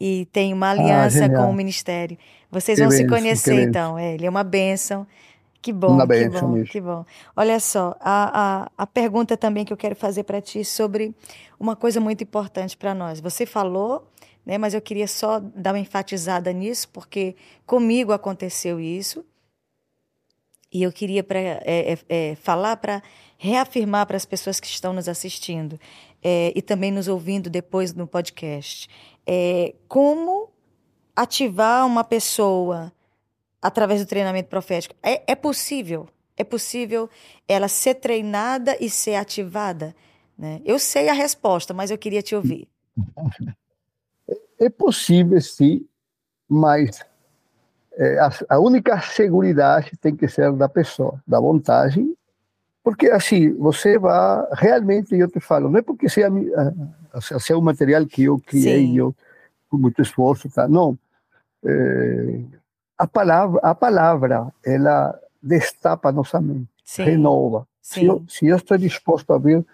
e 0.00 0.28
tem 0.32 0.52
uma 0.52 0.68
ah, 0.68 0.70
aliança 0.70 1.24
ah, 1.24 1.28
com 1.28 1.50
o 1.50 1.52
ministério. 1.52 2.16
Vocês 2.50 2.78
que 2.78 2.84
vão 2.84 2.90
benção, 2.90 3.08
se 3.08 3.22
conhecer, 3.22 3.62
então. 3.62 3.98
É, 3.98 4.14
ele 4.14 4.26
é 4.26 4.30
uma 4.30 4.44
bênção. 4.44 5.06
Que 5.60 5.72
bom, 5.72 5.88
uma 5.88 6.06
que 6.06 6.28
bom, 6.28 6.48
mesmo. 6.48 6.64
que 6.66 6.80
bom. 6.80 7.04
Olha 7.36 7.58
só, 7.58 7.96
a, 8.00 8.62
a, 8.64 8.70
a 8.78 8.86
pergunta 8.86 9.36
também 9.36 9.64
que 9.64 9.72
eu 9.72 9.76
quero 9.76 9.94
fazer 9.94 10.24
para 10.24 10.40
ti 10.40 10.64
sobre 10.64 11.14
uma 11.58 11.74
coisa 11.74 12.00
muito 12.00 12.22
importante 12.22 12.76
para 12.76 12.94
nós. 12.94 13.20
Você 13.20 13.46
falou 13.46 14.06
né? 14.44 14.58
Mas 14.58 14.74
eu 14.74 14.80
queria 14.80 15.06
só 15.06 15.40
dar 15.40 15.72
uma 15.72 15.78
enfatizada 15.78 16.52
nisso, 16.52 16.88
porque 16.88 17.36
comigo 17.66 18.12
aconteceu 18.12 18.80
isso. 18.80 19.24
E 20.72 20.82
eu 20.82 20.90
queria 20.90 21.22
pra, 21.22 21.38
é, 21.38 21.62
é, 21.64 21.98
é, 22.08 22.34
falar 22.36 22.76
para 22.76 23.02
reafirmar 23.36 24.06
para 24.06 24.16
as 24.16 24.24
pessoas 24.24 24.58
que 24.58 24.66
estão 24.66 24.92
nos 24.92 25.08
assistindo 25.08 25.78
é, 26.22 26.52
e 26.54 26.62
também 26.62 26.90
nos 26.90 27.08
ouvindo 27.08 27.50
depois 27.50 27.92
no 27.92 28.06
podcast 28.06 28.88
é, 29.26 29.74
como 29.88 30.50
ativar 31.14 31.86
uma 31.86 32.04
pessoa 32.04 32.92
através 33.60 34.00
do 34.00 34.06
treinamento 34.06 34.48
profético. 34.48 34.94
É, 35.02 35.22
é, 35.32 35.34
possível, 35.34 36.08
é 36.36 36.44
possível 36.44 37.08
ela 37.46 37.68
ser 37.68 37.96
treinada 37.96 38.76
e 38.80 38.88
ser 38.88 39.14
ativada. 39.14 39.94
Né? 40.36 40.60
Eu 40.64 40.78
sei 40.78 41.08
a 41.08 41.12
resposta, 41.12 41.74
mas 41.74 41.90
eu 41.90 41.98
queria 41.98 42.22
te 42.22 42.34
ouvir. 42.34 42.68
É 44.58 44.70
possível, 44.70 45.40
sim, 45.40 45.86
mas 46.48 47.00
é, 47.96 48.18
a, 48.18 48.30
a, 48.48 48.58
única 48.58 49.00
segurança 49.00 49.90
tem 50.00 50.14
que 50.16 50.28
ser 50.28 50.52
da 50.52 50.68
pessoa, 50.68 51.20
da 51.26 51.38
vontade, 51.38 52.02
porque 52.82 53.08
assim, 53.08 53.52
você 53.54 53.98
vai, 53.98 54.46
realmente, 54.52 55.14
eu 55.14 55.28
te 55.28 55.40
falo, 55.40 55.68
não 55.68 55.78
é 55.78 55.82
porque 55.82 56.08
seja, 56.08 56.28
seja 57.20 57.56
um 57.56 57.62
material 57.62 58.04
que 58.06 58.24
eu 58.24 58.40
criei, 58.40 58.98
eu, 58.98 59.14
com 59.68 59.76
muito 59.76 60.02
esforço, 60.02 60.48
tá? 60.50 60.66
não. 60.66 60.98
É, 61.64 62.40
a 62.98 63.06
palavra, 63.06 63.60
a 63.62 63.74
palavra, 63.74 64.52
ela 64.64 65.18
destapa 65.42 66.12
nossa 66.12 66.40
mente. 66.40 66.68
Sim. 66.84 67.04
renova. 67.04 67.66
Sim. 67.80 68.00
Se, 68.00 68.06
eu, 68.06 68.24
se 68.28 68.46
eu 68.46 68.56
estou 68.56 68.76
disposto 68.76 69.32
a 69.32 69.38
vir 69.38 69.64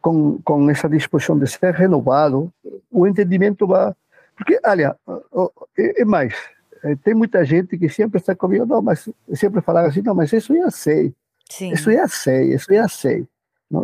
com, 0.00 0.38
com 0.42 0.70
essa 0.70 0.88
disposição 0.88 1.38
de 1.38 1.46
ser 1.46 1.74
renovado, 1.74 2.52
o 2.90 3.06
entendimento 3.06 3.66
vai. 3.66 3.94
Porque, 4.36 4.60
olha, 4.64 4.96
é, 5.76 6.02
é 6.02 6.04
mais, 6.04 6.34
tem 7.02 7.14
muita 7.14 7.44
gente 7.44 7.76
que 7.76 7.88
sempre 7.88 8.18
está 8.18 8.34
comigo, 8.34 8.66
não, 8.66 8.82
mas 8.82 9.08
sempre 9.34 9.60
fala 9.60 9.86
assim, 9.86 10.02
não, 10.02 10.14
mas 10.14 10.32
isso 10.32 10.54
eu 10.54 10.62
já 10.64 10.70
sei. 10.70 11.14
Sim. 11.48 11.72
Isso 11.72 11.90
eu 11.90 11.96
já 11.96 12.08
sei, 12.08 12.54
isso 12.54 12.72
eu 12.72 12.76
já 12.76 12.88
sei. 12.88 13.26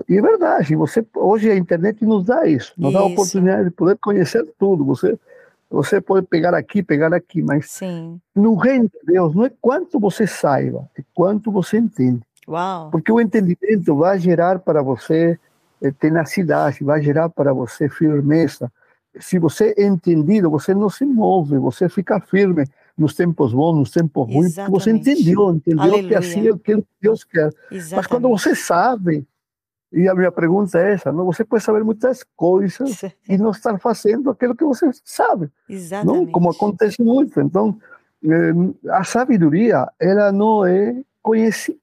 E 0.08 0.16
é 0.16 0.22
verdade, 0.22 0.74
você, 0.76 1.04
hoje 1.14 1.50
a 1.50 1.56
internet 1.56 2.04
nos 2.04 2.24
dá 2.24 2.46
isso, 2.46 2.72
nos 2.78 2.90
isso. 2.90 2.98
dá 2.98 3.04
a 3.04 3.06
oportunidade 3.06 3.64
de 3.64 3.70
poder 3.70 3.98
conhecer 3.98 4.44
tudo. 4.58 4.84
Você, 4.84 5.18
você 5.70 6.00
pode 6.00 6.26
pegar 6.26 6.54
aqui, 6.54 6.82
pegar 6.82 7.12
aqui, 7.12 7.42
mas 7.42 7.70
Sim. 7.70 8.18
no 8.34 8.54
reino 8.54 8.84
de 8.84 9.12
Deus 9.12 9.34
não 9.34 9.44
é 9.44 9.50
quanto 9.60 10.00
você 10.00 10.26
saiba, 10.26 10.88
é 10.98 11.02
quanto 11.12 11.52
você 11.52 11.78
entende. 11.78 12.22
Uau. 12.48 12.90
Porque 12.90 13.12
o 13.12 13.20
entendimento 13.20 13.94
vai 13.96 14.18
gerar 14.18 14.58
para 14.58 14.82
você 14.82 15.38
eh, 15.82 15.90
tenacidade, 15.92 16.82
vai 16.82 17.02
gerar 17.02 17.28
para 17.28 17.52
você 17.52 17.88
firmeza. 17.88 18.72
Se 19.20 19.38
você 19.38 19.74
é 19.76 19.84
entendido, 19.84 20.50
você 20.50 20.74
não 20.74 20.88
se 20.88 21.04
move, 21.04 21.58
você 21.58 21.88
fica 21.90 22.20
firme 22.20 22.64
nos 22.96 23.14
tempos 23.14 23.52
bons, 23.52 23.76
nos 23.76 23.90
tempos 23.90 24.32
ruins, 24.32 24.54
porque 24.54 24.70
você 24.70 24.90
entendeu, 24.90 25.50
entendeu 25.50 25.82
Aleluia. 25.82 26.08
que 26.08 26.14
assim 26.14 26.46
é 26.46 26.52
o 26.52 26.58
que 26.58 26.82
Deus 27.00 27.24
quer. 27.24 27.52
Exatamente. 27.70 27.94
Mas 27.96 28.06
quando 28.06 28.28
você 28.28 28.54
sabe, 28.54 29.26
e 29.92 30.08
a 30.08 30.14
minha 30.14 30.32
pergunta 30.32 30.78
é 30.78 30.94
essa, 30.94 31.12
não? 31.12 31.24
você 31.24 31.44
pode 31.44 31.62
saber 31.62 31.84
muitas 31.84 32.24
coisas 32.36 33.02
e 33.28 33.38
não 33.38 33.50
estar 33.50 33.78
fazendo 33.78 34.30
aquilo 34.30 34.54
que 34.54 34.64
você 34.64 34.90
sabe. 35.04 35.48
Exatamente. 35.68 36.26
Não? 36.26 36.32
Como 36.32 36.50
acontece 36.50 37.02
muito. 37.02 37.40
Então, 37.40 37.78
eh, 38.24 38.52
a 38.90 39.04
sabedoria, 39.04 39.88
ela 40.00 40.32
não 40.32 40.66
é 40.66 41.00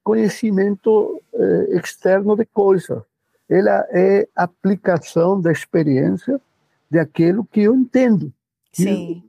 conhecimento 0.04 1.22
eh, 1.34 1.76
externo 1.78 2.36
de 2.36 2.44
coisas. 2.44 3.02
Ela 3.48 3.86
é 3.90 4.28
aplicação 4.36 5.40
da 5.40 5.50
experiência 5.50 6.40
de 6.90 6.98
aquilo 6.98 7.44
que 7.50 7.62
eu 7.62 7.74
entendo. 7.74 8.30
Sim. 8.72 9.22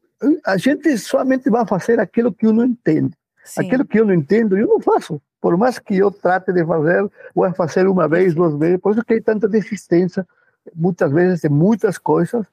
A 0.45 0.57
gente 0.57 0.97
somente 0.97 1.49
vai 1.49 1.65
fazer 1.65 1.99
aquilo 1.99 2.33
que 2.33 2.45
eu 2.45 2.53
não 2.53 2.65
entende. 2.65 3.13
Sim. 3.43 3.65
Aquilo 3.65 3.85
que 3.85 3.99
eu 3.99 4.05
não 4.05 4.13
entendo, 4.13 4.57
eu 4.57 4.67
não 4.67 4.79
faço. 4.79 5.21
Por 5.41 5.57
mais 5.57 5.77
que 5.77 5.97
eu 5.97 6.09
trate 6.09 6.53
de 6.53 6.65
fazer, 6.65 7.09
vou 7.35 7.53
fazer 7.53 7.87
uma 7.87 8.07
vez, 8.07 8.33
duas 8.33 8.55
vezes. 8.57 8.79
Por 8.79 8.93
isso 8.93 9.01
que 9.01 9.13
tem 9.13 9.21
tanta 9.21 9.47
desistência, 9.47 10.25
muitas 10.73 11.11
vezes, 11.11 11.41
de 11.41 11.49
muitas 11.49 11.97
coisas, 11.97 12.45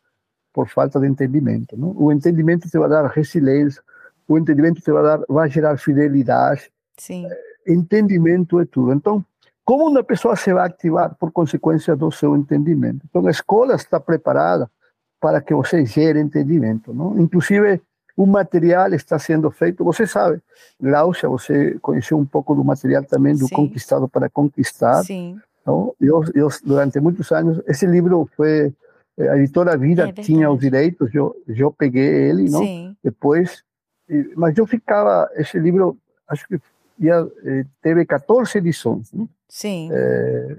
por 0.52 0.68
falta 0.68 0.98
de 0.98 1.06
entendimento. 1.06 1.76
Não? 1.76 1.94
O 1.96 2.10
entendimento 2.10 2.68
te 2.68 2.76
vai 2.76 2.88
dar 2.88 3.06
resiliência, 3.06 3.80
o 4.26 4.36
entendimento 4.36 4.80
te 4.80 4.90
vai, 4.90 5.02
dar, 5.02 5.20
vai 5.28 5.48
gerar 5.48 5.76
fidelidade. 5.78 6.70
Sim. 6.98 7.26
Eh, 7.26 7.72
entendimento 7.72 8.58
é 8.58 8.64
tudo. 8.64 8.92
Então, 8.92 9.24
como 9.64 9.88
uma 9.88 10.02
pessoa 10.02 10.34
se 10.34 10.52
vai 10.52 10.66
ativar 10.66 11.14
por 11.14 11.30
consequência 11.30 11.94
do 11.94 12.10
seu 12.10 12.34
entendimento? 12.36 13.06
Então, 13.08 13.24
a 13.24 13.30
escola 13.30 13.74
está 13.76 14.00
preparada 14.00 14.68
para 15.20 15.40
que 15.40 15.54
você 15.54 15.84
gere 15.84 16.20
entendimento. 16.20 16.92
Não? 16.94 17.20
Inclusive, 17.20 17.80
o 18.16 18.26
material 18.26 18.92
está 18.94 19.18
sendo 19.18 19.50
feito, 19.50 19.84
você 19.84 20.06
sabe, 20.06 20.40
Láucia, 20.80 21.28
você 21.28 21.78
conheceu 21.80 22.18
um 22.18 22.26
pouco 22.26 22.54
do 22.54 22.64
material 22.64 23.04
também 23.04 23.34
do 23.34 23.46
Sim. 23.46 23.54
Conquistado 23.54 24.08
para 24.08 24.28
Conquistar. 24.28 25.02
Sim. 25.04 25.38
Então, 25.62 25.94
eu, 26.00 26.24
eu, 26.34 26.48
durante 26.64 26.98
muitos 27.00 27.30
anos, 27.32 27.60
esse 27.66 27.86
livro 27.86 28.28
foi, 28.36 28.72
eh, 29.18 29.28
a 29.28 29.36
editora 29.36 29.76
Vida 29.76 30.08
é 30.08 30.12
tinha 30.12 30.50
os 30.50 30.58
direitos, 30.58 31.14
eu, 31.14 31.36
eu 31.46 31.70
peguei 31.70 32.02
ele, 32.30 32.48
não? 32.50 32.62
Sim. 32.62 32.96
Depois, 33.04 33.62
mas 34.36 34.56
eu 34.56 34.66
ficava, 34.66 35.30
esse 35.34 35.58
livro, 35.58 35.96
acho 36.26 36.48
que 36.48 36.58
já 36.98 37.26
eh, 37.44 37.64
teve 37.82 38.04
14 38.04 38.58
edições, 38.58 39.12
não? 39.12 39.28
Sim. 39.48 39.90
É, 39.92 40.56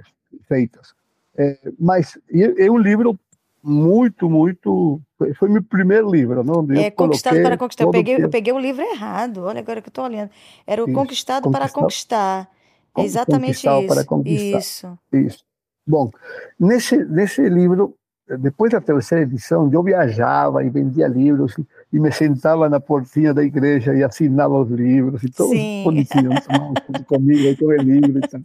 feitas. 0.47 0.93
É, 1.37 1.57
mas 1.79 2.17
é 2.31 2.69
um 2.69 2.77
livro 2.77 3.17
muito, 3.63 4.29
muito. 4.29 5.01
Foi 5.37 5.49
meu 5.49 5.63
primeiro 5.63 6.09
livro, 6.09 6.43
não? 6.43 6.65
Eu 6.69 6.81
é 6.81 6.91
Conquistado 6.91 7.41
para 7.41 7.57
Conquistar. 7.57 7.83
Eu 7.83 7.91
peguei, 7.91 8.23
eu 8.23 8.29
peguei 8.29 8.53
o 8.53 8.59
livro 8.59 8.81
errado, 8.81 9.43
olha 9.43 9.59
agora 9.59 9.81
que 9.81 9.87
eu 9.87 9.91
estou 9.91 10.05
olhando. 10.05 10.29
Era 10.65 10.83
o 10.83 10.87
isso, 10.87 10.95
Conquistado, 10.95 11.51
para 11.51 11.69
Conquistar. 11.69 12.49
É 12.97 13.03
exatamente 13.03 13.67
isso. 13.67 13.87
Para 13.87 14.03
conquistar. 14.03 14.59
Isso. 14.59 14.99
Isso. 15.13 15.43
Bom, 15.87 16.11
nesse, 16.59 16.97
nesse 17.05 17.47
livro, 17.47 17.95
depois 18.39 18.71
da 18.71 18.81
terceira 18.81 19.23
edição, 19.23 19.69
eu 19.71 19.81
viajava 19.81 20.63
e 20.63 20.69
vendia 20.69 21.07
livros 21.07 21.55
e 21.91 21.99
me 21.99 22.11
sentava 22.11 22.69
na 22.69 22.79
portinha 22.79 23.33
da 23.33 23.43
igreja 23.43 23.93
e 23.93 24.03
assinava 24.03 24.59
os 24.59 24.69
livros 24.69 25.23
e 25.23 25.29
todos 25.29 25.57
bonitinhos, 25.83 26.35
comigo, 27.07 27.47
aí 27.47 27.57
com 27.57 27.65
o 27.65 27.75
livro 27.75 28.19
e 28.19 28.27
tal. 28.27 28.41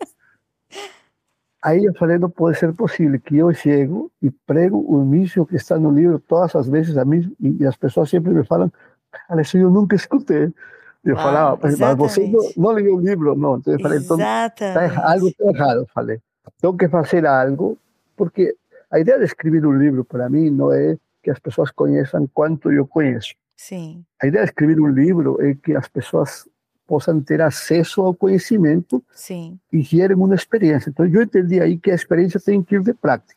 Aí 1.67 1.85
eu 1.85 1.93
falei, 1.95 2.17
não 2.17 2.31
pode 2.31 2.57
ser 2.57 2.73
possível 2.73 3.19
que 3.19 3.39
eu 3.39 3.53
chego 3.53 4.09
e 4.23 4.31
prego 4.31 4.85
o 4.89 5.03
início 5.03 5.45
que 5.45 5.57
está 5.57 5.77
no 5.77 5.91
livro 5.91 6.21
todas 6.21 6.55
as 6.55 6.69
vezes 6.69 6.97
a 6.97 7.05
mim, 7.05 7.35
e 7.41 7.67
as 7.67 7.77
pessoas 7.77 8.09
sempre 8.09 8.33
me 8.33 8.45
falam, 8.45 8.73
cara, 9.11 9.43
isso 9.43 9.59
eu 9.59 9.69
nunca 9.69 9.97
escutei. 9.97 10.55
Eu 11.05 11.19
ah, 11.19 11.23
falava, 11.23 11.59
mas 11.61 11.77
você 11.97 12.25
não, 12.29 12.53
não 12.57 12.71
leu 12.71 12.95
o 12.95 13.01
livro, 13.01 13.35
não. 13.35 13.57
Então 13.57 13.73
eu 13.73 13.81
falei, 13.81 13.99
então 13.99 14.17
tá, 14.17 14.53
algo 15.11 15.27
está 15.27 15.45
errado. 15.45 15.79
Eu 15.79 15.87
falei, 15.93 16.21
tenho 16.61 16.77
que 16.77 16.89
fazer 16.89 17.27
algo, 17.27 17.77
porque 18.17 18.55
a 18.89 19.01
ideia 19.01 19.19
de 19.19 19.25
escrever 19.25 19.67
um 19.67 19.77
livro 19.77 20.05
para 20.05 20.29
mim 20.29 20.49
não 20.51 20.73
é 20.73 20.97
que 21.21 21.33
as 21.33 21.41
pessoas 21.41 21.73
conheçam 21.73 22.29
quanto 22.33 22.71
eu 22.71 22.87
conheço. 22.87 23.35
Sim. 23.57 24.05
A 24.23 24.29
ideia 24.29 24.45
de 24.45 24.51
escrever 24.51 24.81
um 24.81 24.87
livro 24.87 25.43
é 25.43 25.53
que 25.53 25.75
as 25.75 25.89
pessoas 25.89 26.49
possam 26.87 27.21
ter 27.21 27.43
acesso 27.43 28.03
ao 28.03 28.15
conhecimento 28.15 29.03
Sim. 29.13 29.59
e 29.73 29.83
gerem 29.83 30.17
uma 30.17 30.35
experiência. 30.35 30.91
Então, 30.91 31.07
eu 31.07 31.23
entendi 31.23 31.61
aí 31.61 31.77
que 31.77 31.91
a 31.91 31.95
experiência 31.95 32.41
tem 32.41 32.63
que 32.63 32.77
ir 32.77 32.83
de 32.83 32.95
prática. 32.95 33.35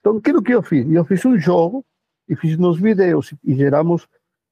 Então, 0.00 0.18
aquilo 0.18 0.42
que 0.42 0.54
eu 0.54 0.62
fiz? 0.62 0.88
Eu 0.90 1.04
fiz 1.04 1.24
um 1.24 1.38
jogo 1.38 1.84
e 2.28 2.36
fiz 2.36 2.56
nos 2.56 2.78
vídeos 2.80 3.34
e 3.44 3.54
geramos, 3.54 4.06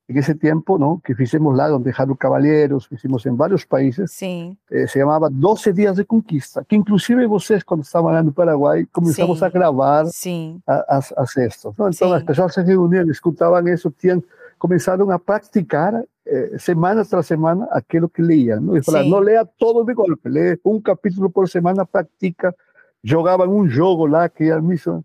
em 0.09 0.19
esse 0.19 0.35
tempo, 0.35 0.77
não, 0.79 0.99
que 0.99 1.15
fizemos 1.15 1.57
lá, 1.57 1.75
onde 1.75 1.93
Jaro 1.93 2.17
Cavalheiros, 2.17 2.87
fizemos 2.87 3.25
em 3.25 3.35
vários 3.35 3.65
países, 3.65 4.11
Sim. 4.11 4.57
Eh, 4.71 4.87
se 4.87 4.99
chamava 4.99 5.31
12 5.31 5.73
Dias 5.73 5.97
de 5.97 6.05
Conquista, 6.05 6.65
que 6.69 6.77
inclusive 6.77 7.27
vocês, 7.27 7.63
quando 7.63 7.85
estavam 7.85 8.13
lá 8.13 8.23
no 8.23 8.33
Paraguai, 8.33 8.87
começamos 8.93 9.39
Sim. 9.39 9.45
a 9.45 9.49
gravar 9.49 10.05
Sim. 10.07 10.61
as, 10.67 11.13
as 11.17 11.37
estas. 11.37 11.73
Então, 11.73 11.93
Sim. 11.93 12.13
as 12.13 12.23
pessoas 12.23 12.53
se 12.53 12.63
reuniam, 12.63 13.09
escutavam 13.09 13.67
isso, 13.69 13.91
tinham, 13.93 14.23
começaram 14.59 15.09
a 15.11 15.19
praticar 15.19 16.05
eh, 16.27 16.59
semana 16.59 17.05
tras 17.05 17.27
semana 17.27 17.69
aquilo 17.71 18.09
que 18.09 18.23
leía. 18.23 18.59
¿no? 18.59 18.77
Y 18.77 18.83
falar, 18.83 19.05
não 19.05 19.21
leia 19.21 19.45
todo 19.45 19.85
de 19.85 19.95
golpe, 19.95 20.29
lee 20.29 20.59
um 20.65 20.81
capítulo 20.81 21.31
por 21.31 21.49
semana, 21.49 21.85
pratica, 21.85 22.55
jogaban 23.03 23.49
um 23.49 23.69
jogo 23.69 24.07
lá 24.07 24.29
que 24.29 24.45
era 24.45 24.61
miso. 24.61 25.05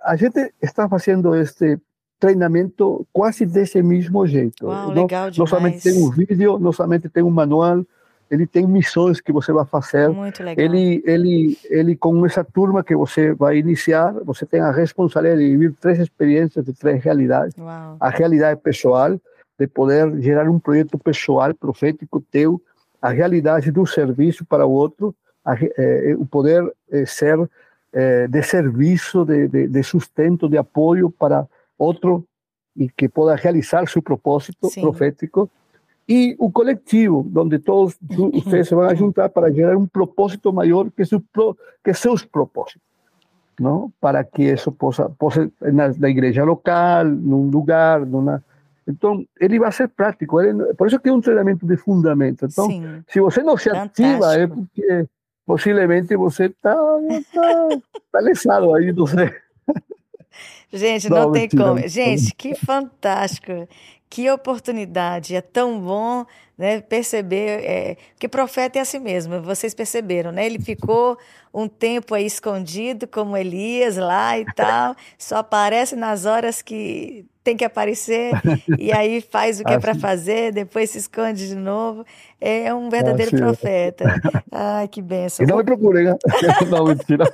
A 0.00 0.16
gente 0.16 0.52
está 0.60 0.88
fazendo 0.88 1.34
este 1.34 1.80
treinamento 2.18 3.06
quase 3.10 3.46
desse 3.46 3.82
mesmo 3.82 4.26
jeito. 4.26 4.66
Uau, 4.66 4.88
não, 4.88 5.02
legal 5.02 5.30
demais. 5.30 5.38
não 5.38 5.46
somente 5.46 5.82
tem 5.82 6.00
um 6.00 6.10
vídeo, 6.10 6.58
não 6.58 6.72
somente 6.72 7.08
tem 7.08 7.22
um 7.22 7.30
manual, 7.30 7.84
ele 8.30 8.46
tem 8.46 8.66
missões 8.66 9.20
que 9.20 9.32
você 9.32 9.50
vai 9.52 9.64
fazer. 9.64 10.08
Muito 10.10 10.42
legal. 10.42 10.64
Ele, 10.64 11.02
ele, 11.04 11.58
ele 11.64 11.96
com 11.96 12.24
essa 12.24 12.44
turma 12.44 12.84
que 12.84 12.94
você 12.94 13.34
vai 13.34 13.56
iniciar, 13.58 14.12
você 14.24 14.46
tem 14.46 14.60
a 14.60 14.70
responsabilidade 14.70 15.42
de 15.42 15.56
viver 15.56 15.74
três 15.80 15.98
experiências 15.98 16.64
de 16.64 16.72
três 16.72 17.02
realidades. 17.02 17.56
Uau. 17.58 17.96
A 17.98 18.08
realidade 18.10 18.60
pessoal, 18.60 19.18
de 19.62 19.68
poder 19.68 20.20
gerar 20.20 20.50
um 20.50 20.58
projeto 20.58 20.98
pessoal, 20.98 21.54
profético 21.54 22.20
teu, 22.20 22.60
a 23.00 23.10
realidade 23.10 23.70
do 23.70 23.86
serviço 23.86 24.44
para 24.44 24.66
o 24.66 24.72
outro, 24.72 25.14
a, 25.44 25.54
eh, 25.54 26.16
o 26.18 26.26
poder 26.26 26.68
eh, 26.90 27.06
ser 27.06 27.38
eh, 27.92 28.26
de 28.26 28.42
serviço, 28.42 29.24
de, 29.24 29.46
de, 29.46 29.68
de, 29.68 29.82
sustento, 29.84 30.48
de 30.48 30.58
apoio 30.58 31.10
para 31.10 31.46
outro 31.78 32.26
e 32.76 32.88
que 32.88 33.08
possa 33.08 33.36
realizar 33.36 33.88
seu 33.88 34.02
propósito 34.02 34.68
Sim. 34.68 34.80
profético. 34.80 35.48
E 36.08 36.34
o 36.40 36.50
coletivo, 36.50 37.30
onde 37.36 37.60
todos 37.60 37.96
vocês 38.42 38.66
se 38.66 38.74
vão 38.74 38.92
juntar 38.96 39.28
para 39.28 39.52
gerar 39.52 39.76
um 39.76 39.86
propósito 39.86 40.52
maior 40.52 40.90
que, 40.90 41.04
seu, 41.04 41.22
que 41.84 41.94
seus 41.94 42.24
propósitos. 42.24 42.82
não? 43.60 43.92
Para 44.00 44.24
que 44.24 44.42
isso 44.42 44.72
possa, 44.72 45.08
possa 45.08 45.48
na, 45.60 45.88
na 45.96 46.08
igreja 46.08 46.42
local, 46.42 47.04
num 47.04 47.48
lugar, 47.48 48.04
numa 48.04 48.42
então, 48.86 49.24
ele 49.40 49.58
vai 49.58 49.70
ser 49.70 49.88
prático. 49.88 50.40
Ele, 50.40 50.74
por 50.74 50.86
isso 50.86 50.98
que 50.98 51.08
é 51.08 51.12
um 51.12 51.20
treinamento 51.20 51.66
de 51.66 51.76
fundamento. 51.76 52.46
Então, 52.46 52.66
Sim. 52.66 53.02
se 53.08 53.20
você 53.20 53.42
não 53.42 53.56
se 53.56 53.70
Fantástico. 53.70 54.02
ativa, 54.02 54.34
é 54.34 54.46
porque 54.46 55.08
possivelmente 55.46 56.16
você 56.16 56.46
está 56.46 56.74
tá, 56.74 57.68
tá 58.12 58.20
lesado 58.20 58.74
aí, 58.74 58.92
não 58.92 59.06
sei. 59.06 59.32
Gente, 60.72 61.10
não, 61.10 61.24
não 61.24 61.32
tem 61.32 61.42
mentira, 61.42 61.64
como. 61.64 61.88
Gente, 61.88 62.34
que 62.34 62.54
fantástico. 62.54 63.68
Que 64.08 64.30
oportunidade. 64.30 65.36
É 65.36 65.40
tão 65.40 65.80
bom 65.80 66.26
né, 66.62 66.80
perceber. 66.80 67.64
É, 67.64 67.96
que 68.20 68.28
profeta 68.28 68.78
é 68.78 68.82
assim 68.82 69.00
mesmo, 69.00 69.42
vocês 69.42 69.74
perceberam, 69.74 70.30
né? 70.30 70.46
Ele 70.46 70.60
ficou 70.60 71.18
um 71.52 71.66
tempo 71.66 72.14
aí 72.14 72.24
escondido, 72.24 73.08
como 73.08 73.36
Elias 73.36 73.96
lá 73.96 74.38
e 74.38 74.44
tal, 74.54 74.94
só 75.18 75.38
aparece 75.38 75.96
nas 75.96 76.24
horas 76.24 76.62
que 76.62 77.26
tem 77.42 77.56
que 77.56 77.64
aparecer, 77.64 78.30
e 78.78 78.92
aí 78.94 79.20
faz 79.20 79.58
o 79.58 79.64
que 79.64 79.72
é 79.72 79.78
para 79.80 79.96
fazer, 79.96 80.52
depois 80.52 80.90
se 80.90 80.98
esconde 80.98 81.48
de 81.48 81.56
novo. 81.56 82.06
É 82.40 82.72
um 82.72 82.88
verdadeiro 82.88 83.36
profeta. 83.36 84.04
Ai, 84.52 84.86
que 84.86 85.02
benção. 85.02 85.44
E 85.44 85.48
não 85.48 85.56
me 85.56 85.64
procurem, 85.64 86.04
né? 86.04 86.14
Não, 86.70 86.84
mentira. 86.84 87.24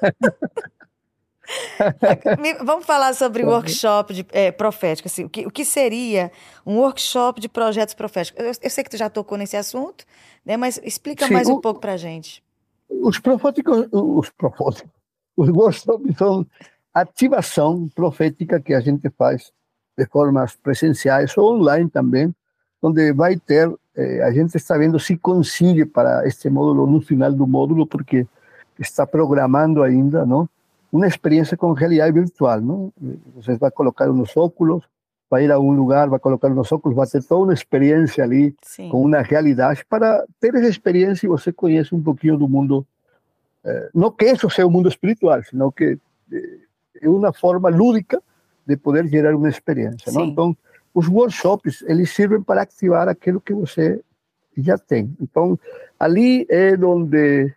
Vamos 2.64 2.84
falar 2.84 3.14
sobre 3.14 3.42
o 3.42 3.48
workshop 3.48 4.14
de, 4.14 4.26
é, 4.32 4.50
profético. 4.50 5.08
Assim, 5.08 5.24
o, 5.24 5.28
que, 5.28 5.46
o 5.46 5.50
que 5.50 5.64
seria 5.64 6.30
um 6.66 6.78
workshop 6.78 7.40
de 7.40 7.48
projetos 7.48 7.94
proféticos? 7.94 8.42
Eu, 8.42 8.52
eu 8.62 8.70
sei 8.70 8.84
que 8.84 8.90
tu 8.90 8.96
já 8.96 9.08
tocou 9.08 9.38
nesse 9.38 9.56
assunto, 9.56 10.04
né, 10.44 10.56
mas 10.56 10.80
explica 10.84 11.26
Sim, 11.26 11.34
mais 11.34 11.48
um 11.48 11.60
pouco 11.60 11.80
para 11.80 11.94
a 11.94 11.96
gente. 11.96 12.42
Os 12.88 13.18
proféticos, 13.18 13.88
os 13.92 14.30
proféticos, 14.30 14.90
os 15.36 15.48
workshops 15.48 16.16
são 16.16 16.46
ativação 16.92 17.88
profética 17.94 18.60
que 18.60 18.74
a 18.74 18.80
gente 18.80 19.08
faz 19.10 19.52
de 19.96 20.06
formas 20.06 20.56
presenciais 20.56 21.36
ou 21.36 21.54
online 21.54 21.88
também, 21.88 22.34
onde 22.80 23.12
vai 23.12 23.36
ter, 23.36 23.72
eh, 23.96 24.22
a 24.22 24.30
gente 24.30 24.56
está 24.56 24.76
vendo 24.78 24.98
se 24.98 25.16
consigue 25.16 25.84
para 25.84 26.26
este 26.26 26.48
módulo, 26.48 26.86
no 26.86 27.00
final 27.00 27.32
do 27.32 27.46
módulo, 27.46 27.86
porque 27.86 28.26
está 28.78 29.06
programando 29.06 29.82
ainda, 29.82 30.24
não? 30.24 30.48
Uma 30.90 31.06
experiência 31.06 31.56
com 31.56 31.72
realidade 31.72 32.12
virtual, 32.12 32.60
não? 32.60 32.92
Você 33.34 33.56
vai 33.56 33.70
colocar 33.70 34.10
uns 34.10 34.36
óculos, 34.36 34.84
vai 35.30 35.44
ir 35.44 35.52
a 35.52 35.58
um 35.58 35.72
lugar, 35.72 36.08
vai 36.08 36.18
colocar 36.18 36.48
uns 36.48 36.72
óculos, 36.72 36.96
vai 36.96 37.06
ter 37.06 37.22
toda 37.22 37.44
uma 37.44 37.52
experiência 37.52 38.24
ali, 38.24 38.54
Sim. 38.62 38.88
com 38.88 39.02
uma 39.02 39.20
realidade, 39.20 39.84
para 39.84 40.24
ter 40.40 40.54
essa 40.54 40.68
experiência 40.68 41.26
e 41.26 41.28
você 41.28 41.52
conhece 41.52 41.94
um 41.94 42.02
pouquinho 42.02 42.38
do 42.38 42.48
mundo, 42.48 42.86
eh, 43.64 43.90
não 43.94 44.10
que 44.10 44.24
isso 44.24 44.48
seja 44.48 44.66
o 44.66 44.70
mundo 44.70 44.88
espiritual, 44.88 45.42
senão 45.44 45.70
que 45.70 45.98
eh, 46.32 46.58
é 47.02 47.08
uma 47.08 47.32
forma 47.32 47.68
lúdica 47.68 48.22
de 48.66 48.76
poder 48.76 49.06
gerar 49.08 49.34
uma 49.34 49.48
experiência. 49.48 50.10
Então, 50.10 50.56
os 50.94 51.06
workshops, 51.06 51.84
eles 51.86 52.10
servem 52.10 52.42
para 52.42 52.62
ativar 52.62 53.08
aquilo 53.08 53.40
que 53.40 53.52
você 53.52 54.00
já 54.56 54.76
tem. 54.76 55.14
Então, 55.20 55.58
ali 55.98 56.46
é 56.48 56.74
onde 56.82 57.52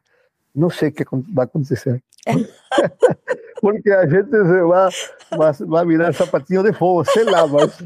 não 0.54 0.70
sei 0.70 0.90
o 0.90 0.92
que 0.92 1.06
vai 1.34 1.46
acontecer. 1.46 2.04
Porque 3.62 3.92
a 3.92 4.08
gente 4.08 4.30
vai, 4.30 4.90
vai, 5.38 5.54
vai 5.54 5.86
virar 5.86 6.14
sapatinho 6.14 6.64
de 6.64 6.74
fogo, 6.74 7.04
sei 7.06 7.24
lá, 7.26 7.48
mas 7.48 7.78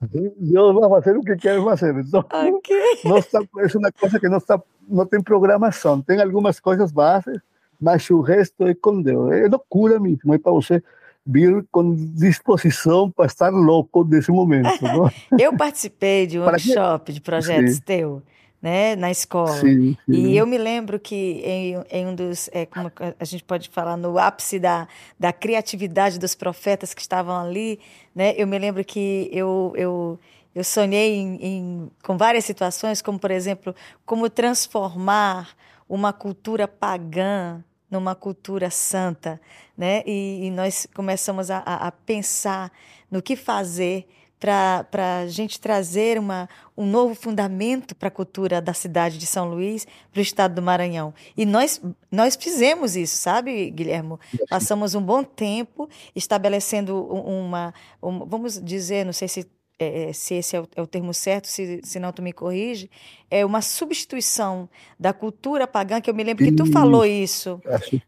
Deus 0.00 0.74
vai 0.74 0.88
fazer 0.90 1.16
o 1.16 1.22
que 1.22 1.36
quer 1.36 1.62
fazer. 1.62 1.94
Então, 1.96 2.20
okay. 2.20 3.00
não 3.04 3.18
está, 3.18 3.40
é 3.40 3.78
uma 3.78 3.92
coisa 3.92 4.20
que 4.20 4.28
não, 4.28 4.38
está, 4.38 4.62
não 4.88 5.06
tem 5.06 5.22
programação. 5.22 6.02
Tem 6.02 6.20
algumas 6.20 6.60
coisas 6.60 6.92
básicas, 6.92 7.40
mas 7.80 8.08
o 8.10 8.20
resto 8.20 8.66
é 8.66 8.74
com 8.74 9.00
Deus. 9.00 9.32
É 9.32 9.48
loucura 9.48 9.98
mesmo, 9.98 10.34
é 10.34 10.38
para 10.38 10.52
você 10.52 10.82
vir 11.26 11.66
com 11.72 11.94
disposição 11.94 13.10
para 13.10 13.26
estar 13.26 13.50
louco 13.50 14.04
nesse 14.04 14.30
momento. 14.30 14.82
Não? 14.82 15.10
eu 15.38 15.56
participei 15.56 16.26
de 16.26 16.38
um 16.38 16.44
workshop 16.44 17.12
de 17.12 17.20
projetos 17.20 17.76
sim. 17.76 17.82
teu, 17.84 18.22
né, 18.60 18.96
na 18.96 19.10
escola. 19.10 19.60
Sim, 19.60 19.96
sim. 20.06 20.12
E 20.12 20.36
eu 20.36 20.46
me 20.46 20.58
lembro 20.58 20.98
que 20.98 21.42
em, 21.44 21.76
em 21.90 22.06
um 22.06 22.14
dos, 22.14 22.48
é, 22.52 22.66
como 22.66 22.90
a 23.18 23.24
gente 23.24 23.44
pode 23.44 23.68
falar, 23.68 23.96
no 23.96 24.18
ápice 24.18 24.58
da, 24.58 24.88
da 25.18 25.32
criatividade 25.32 26.18
dos 26.18 26.34
profetas 26.34 26.94
que 26.94 27.00
estavam 27.00 27.36
ali, 27.36 27.78
né, 28.14 28.34
eu 28.36 28.46
me 28.46 28.58
lembro 28.58 28.84
que 28.84 29.28
eu, 29.32 29.72
eu 29.76 30.18
eu 30.56 30.64
sonhei 30.64 31.16
em, 31.16 31.36
em, 31.36 31.90
com 32.02 32.16
várias 32.16 32.46
situações, 32.46 33.02
como, 33.02 33.18
por 33.18 33.30
exemplo, 33.30 33.74
como 34.06 34.30
transformar 34.30 35.50
uma 35.86 36.14
cultura 36.14 36.66
pagã 36.66 37.62
numa 37.90 38.14
cultura 38.14 38.70
santa, 38.70 39.38
né? 39.76 40.02
E, 40.06 40.46
e 40.46 40.50
nós 40.50 40.88
começamos 40.94 41.50
a, 41.50 41.58
a, 41.58 41.92
pensar 41.92 42.72
no 43.10 43.20
que 43.20 43.36
fazer 43.36 44.08
para 44.38 44.86
a 45.22 45.26
gente 45.26 45.58
trazer 45.58 46.18
uma, 46.18 46.48
um 46.76 46.84
novo 46.84 47.14
fundamento 47.14 47.94
para 47.94 48.08
a 48.08 48.10
cultura 48.10 48.60
da 48.60 48.74
cidade 48.74 49.16
de 49.18 49.26
São 49.26 49.48
Luís, 49.48 49.86
para 50.12 50.18
o 50.18 50.22
estado 50.22 50.54
do 50.54 50.62
Maranhão. 50.62 51.14
E 51.36 51.46
nós, 51.46 51.80
nós 52.10 52.36
fizemos 52.36 52.96
isso, 52.96 53.16
sabe, 53.16 53.70
Guilhermo? 53.70 54.20
Passamos 54.48 54.94
um 54.94 55.02
bom 55.02 55.24
tempo 55.24 55.88
estabelecendo 56.14 57.02
uma, 57.04 57.72
uma 58.00 58.26
vamos 58.26 58.60
dizer, 58.62 59.04
não 59.04 59.12
sei 59.12 59.28
se 59.28 59.46
é, 59.78 60.08
é, 60.08 60.12
se 60.12 60.34
esse 60.34 60.56
é 60.56 60.60
o, 60.60 60.68
é 60.74 60.80
o, 60.82 60.86
termo 60.86 61.12
certo, 61.12 61.48
se, 61.48 61.80
se 61.82 61.98
não 61.98 62.10
tu 62.10 62.22
me 62.22 62.32
corrige, 62.32 62.90
é 63.30 63.44
uma 63.44 63.60
substituição 63.60 64.68
da 64.98 65.12
cultura 65.12 65.66
pagã, 65.66 66.00
que 66.00 66.08
eu 66.08 66.14
me 66.14 66.24
lembro 66.24 66.44
que 66.44 66.52
tu 66.52 66.64
falou 66.72 67.04
isso, 67.04 67.60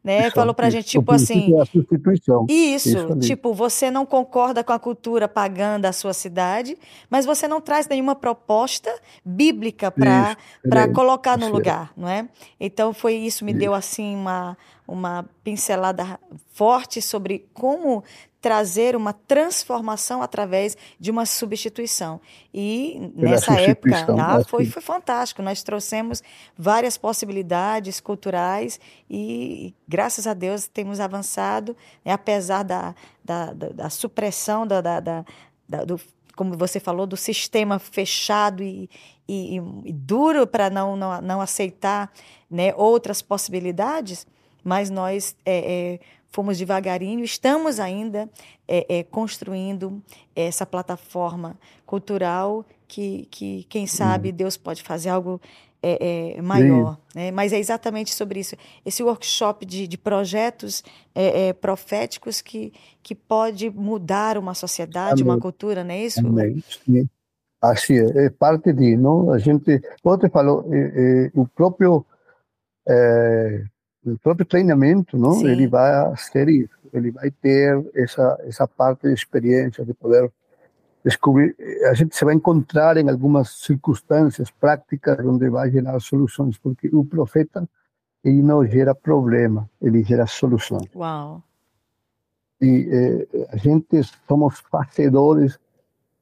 né? 0.03 0.31
Falou 0.31 0.55
pra 0.55 0.71
gente, 0.71 0.87
tipo 0.87 1.13
assim... 1.13 1.55
É 1.55 1.61
a 1.61 1.67
substituição. 1.67 2.47
Isso, 2.49 2.89
isso 2.89 3.19
tipo, 3.19 3.53
você 3.53 3.91
não 3.91 4.07
concorda 4.07 4.65
com 4.65 4.73
a 4.73 4.79
cultura 4.79 5.29
pagã 5.29 5.79
da 5.79 5.93
sua 5.93 6.15
cidade, 6.15 6.79
mas 7.11 7.27
você 7.27 7.47
não 7.47 7.61
traz 7.61 7.87
nenhuma 7.87 8.15
proposta 8.15 8.91
bíblica 9.23 9.91
para 9.91 10.37
é, 10.65 10.89
colocar 10.89 11.37
no 11.37 11.51
lugar, 11.51 11.93
não 11.95 12.09
é? 12.09 12.27
Então, 12.59 12.95
foi 12.95 13.15
isso, 13.15 13.45
me 13.45 13.53
deu, 13.53 13.75
assim, 13.75 14.15
uma, 14.15 14.57
uma 14.87 15.29
pincelada 15.45 16.19
forte 16.51 17.03
sobre 17.03 17.47
como 17.53 18.03
trazer 18.41 18.95
uma 18.95 19.13
transformação 19.13 20.23
através 20.23 20.77
de 20.99 21.11
uma 21.11 21.27
substituição. 21.27 22.21
E 22.55 23.13
nessa 23.15 23.61
época 23.61 24.07
ah, 24.21 24.45
foi, 24.45 24.65
foi 24.65 24.83
fantástico. 24.83 25.43
Nós 25.43 25.63
trouxemos 25.63 26.23
várias 26.57 26.97
possibilidades 26.97 28.01
culturais 28.01 28.79
e, 29.11 29.75
graças 29.89 30.27
a 30.27 30.35
Deus, 30.35 30.69
temos 30.69 31.01
avançado, 31.01 31.77
né, 32.05 32.13
apesar 32.13 32.63
da, 32.63 32.95
da, 33.25 33.53
da, 33.53 33.69
da 33.71 33.91
supressão 33.91 34.67
da, 34.67 34.81
da, 34.81 35.01
da, 35.01 35.85
do 35.85 36.01
como 36.37 36.57
você 36.57 36.79
falou, 36.79 37.05
do 37.05 37.17
sistema 37.17 37.81
fechado 37.81 38.63
e, 38.63 38.89
e, 39.29 39.57
e 39.85 39.93
duro 39.93 40.47
para 40.47 40.71
não, 40.71 40.97
não, 40.97 41.21
não 41.21 41.41
aceitar 41.41 42.13
né, 42.49 42.73
outras 42.77 43.21
possibilidades, 43.21 44.25
mas 44.63 44.89
nós 44.89 45.35
é, 45.45 45.95
é, 45.95 46.01
fomos 46.31 46.59
devagarinho, 46.59 47.25
estamos 47.25 47.81
ainda 47.81 48.29
é, 48.67 48.99
é, 48.99 49.03
construindo 49.03 50.03
essa 50.35 50.67
plataforma 50.67 51.59
cultural 51.87 52.65
que, 52.87 53.27
que 53.31 53.65
quem 53.69 53.87
sabe, 53.87 54.33
Deus 54.33 54.57
pode 54.57 54.83
fazer 54.83 55.11
algo 55.11 55.41
é, 55.83 56.37
é, 56.37 56.43
maior. 56.43 56.99
Né? 57.15 57.31
Mas 57.31 57.53
é 57.53 57.59
exatamente 57.59 58.15
sobre 58.15 58.41
isso. 58.41 58.57
Esse 58.85 59.03
workshop 59.03 59.65
de, 59.65 59.87
de 59.87 59.97
projetos 59.97 60.83
é, 61.15 61.49
é, 61.49 61.53
proféticos 61.53 62.41
que, 62.41 62.73
que 63.03 63.15
pode 63.15 63.71
mudar 63.71 64.37
uma 64.39 64.55
sociedade, 64.55 65.23
Amém. 65.23 65.35
uma 65.35 65.41
cultura, 65.41 65.85
não 65.85 65.93
é 65.93 66.05
isso? 66.05 66.21
Amém. 66.21 66.63
Sim. 66.85 67.09
Assim 67.61 67.95
é, 67.95 68.27
é 68.27 68.31
parte 68.31 68.73
de, 68.73 68.97
não? 68.97 69.33
A 69.33 69.39
gente, 69.39 69.81
como 70.03 70.17
você 70.17 70.29
falou, 70.29 70.65
é, 70.73 70.79
é, 70.79 71.31
o 71.35 71.47
próprio 71.47 72.05
o 74.13 74.19
próprio 74.19 74.47
treinamento, 74.47 75.17
não? 75.17 75.33
Sim. 75.33 75.49
Ele 75.49 75.67
vai 75.67 76.17
ser 76.17 76.49
isso. 76.49 76.79
Ele 76.93 77.11
vai 77.11 77.31
ter 77.31 77.85
essa 77.95 78.39
essa 78.43 78.67
parte 78.67 79.09
de 79.09 79.15
experiência 79.15 79.85
de 79.85 79.95
poder 79.95 80.31
descobrir. 81.05 81.55
A 81.91 81.95
gente 81.95 82.17
se 82.17 82.25
vai 82.25 82.35
encontrar 82.35 82.97
em 82.97 83.09
algumas 83.09 83.51
circunstâncias 83.61 84.51
práticas 84.51 85.19
onde 85.25 85.49
vai 85.49 85.71
gerar 85.71 85.99
soluções, 86.01 86.59
porque 86.59 86.89
o 86.93 87.05
profeta 87.05 87.69
ele 88.25 88.43
não 88.43 88.67
gera 88.67 88.95
problema, 88.95 89.69
ele 89.81 90.03
gera 90.03 90.27
soluções. 90.27 90.89
Uau. 90.95 91.43
E 92.61 92.89
eh, 92.91 93.47
a 93.53 93.57
gente 93.57 94.03
somos 94.27 94.59
fazedores 94.71 95.59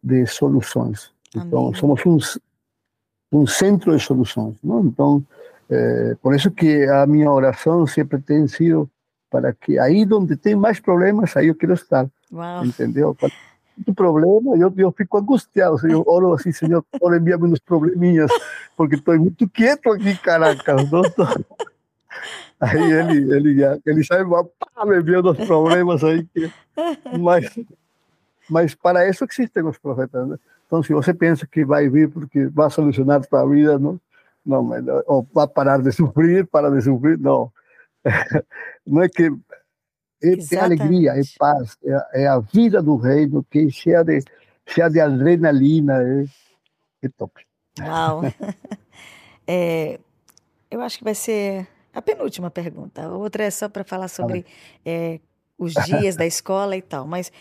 de 0.03 0.27
soluções. 0.27 1.11
Então, 1.35 1.75
somos 1.75 2.05
um, 2.07 2.19
um 3.33 3.47
centro 3.47 3.97
de 3.97 4.03
soluções, 4.03 4.57
não? 4.63 4.85
Então, 4.85 5.25
eh, 5.71 6.17
por 6.23 6.35
isso 6.35 6.51
que 6.51 6.85
a 6.85 7.07
minha 7.07 7.31
oração 7.31 7.87
sempre 7.87 8.21
tem 8.21 8.47
sido 8.47 8.89
para 9.31 9.53
que 9.53 9.79
aí 9.79 10.07
onde 10.13 10.37
tem 10.37 10.55
mais 10.55 10.81
problemas, 10.81 11.37
aí 11.37 11.49
eu 11.49 11.55
quero 11.55 11.75
estar. 11.75 12.07
Uau. 12.33 12.65
Entendeu? 12.65 13.17
Muito 13.77 13.95
problema, 13.95 14.57
eu, 14.57 14.73
eu 14.77 14.93
fico 14.93 15.19
angustiado. 15.19 15.79
Eu 15.87 16.03
oro 16.07 16.33
assim, 16.33 16.53
Senhor, 16.53 16.85
ora 17.01 17.19
envia-me 17.19 17.49
uns 17.49 17.59
probleminhas, 17.59 18.31
porque 18.77 18.95
estou 18.95 19.19
muito 19.19 19.49
quieto 19.49 19.93
aqui, 19.93 20.17
Caracas. 20.19 20.91
Não 20.91 21.03
tô... 21.03 21.25
Aí 22.59 22.91
ele, 22.91 23.35
ele, 23.35 23.81
ele 23.85 24.05
sai 24.05 24.25
pá, 24.25 24.87
me 24.87 24.99
envia 24.99 25.21
os 25.21 25.37
problemas 25.47 26.03
aí. 26.03 26.25
Que... 26.25 26.51
Mas, 27.21 27.55
mas 28.49 28.75
para 28.75 29.07
isso 29.07 29.27
existem 29.31 29.63
os 29.63 29.77
profetas. 29.77 30.27
Né? 30.27 30.39
Então, 30.67 30.83
se 30.83 30.95
você 30.95 31.13
pensa 31.13 31.47
que 31.47 31.67
vai 31.67 31.91
vir 31.91 32.09
porque 32.09 32.47
vai 32.47 32.71
solucionar 32.71 33.21
a 33.21 33.23
sua 33.23 33.45
não, 34.47 34.71
ou 35.07 35.27
vai 35.33 35.47
parar 35.49 35.83
de 35.83 35.93
sofrer, 35.93 36.47
para 36.47 36.71
de 36.71 36.81
sofrer, 36.83 37.19
não. 37.19 37.53
Não 38.87 39.03
é 39.03 39.09
que 39.09 39.25
é, 40.23 40.55
é 40.55 40.59
alegria, 40.59 41.13
é 41.13 41.21
paz, 41.37 41.77
é, 41.85 42.23
é, 42.23 42.27
a 42.29 42.39
vida 42.39 42.81
do 42.81 42.97
reino 42.97 43.45
que 43.51 43.67
é 43.67 43.69
cheia 43.69 44.05
de, 44.05 44.23
cheia 44.65 44.89
de 44.89 45.01
adrenalina, 45.01 46.01
é, 46.03 46.25
é 47.03 47.09
top. 47.09 47.45
Uau! 47.81 48.23
é, 49.47 49.99
eu 50.71 50.81
acho 50.81 50.99
que 50.99 51.05
vai 51.05 51.15
ser 51.15 51.67
a 51.93 52.03
penúltima 52.03 52.51
pergunta. 52.51 53.03
A 53.03 53.09
outra 53.09 53.45
é 53.45 53.51
só 53.51 53.69
para 53.69 53.83
falar 53.83 54.09
sobre 54.09 54.45
é, 54.85 55.19
os 55.59 55.73
dias 55.73 56.15
da 56.15 56.27
escola 56.27 56.77
e 56.77 56.83
tal. 56.83 57.07
Mas 57.07 57.33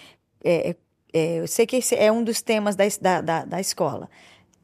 é, 0.43 0.75
é, 1.13 1.39
eu 1.39 1.47
sei 1.47 1.65
que 1.65 1.75
esse 1.75 1.95
é 1.95 2.11
um 2.11 2.23
dos 2.23 2.41
temas 2.41 2.75
da, 2.75 3.21
da, 3.21 3.45
da 3.45 3.59
escola. 3.59 4.09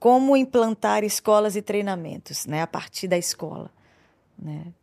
Como 0.01 0.35
implantar 0.35 1.03
escolas 1.03 1.55
e 1.55 1.61
treinamentos 1.61 2.47
né, 2.47 2.63
a 2.63 2.65
partir 2.65 3.07
da 3.07 3.19
escola. 3.19 3.69
Né? 4.35 4.73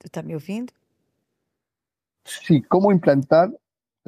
Tu 0.00 0.08
está 0.08 0.20
me 0.20 0.34
ouvindo? 0.34 0.72
Sim, 2.24 2.60
como 2.62 2.90
implantar. 2.90 3.48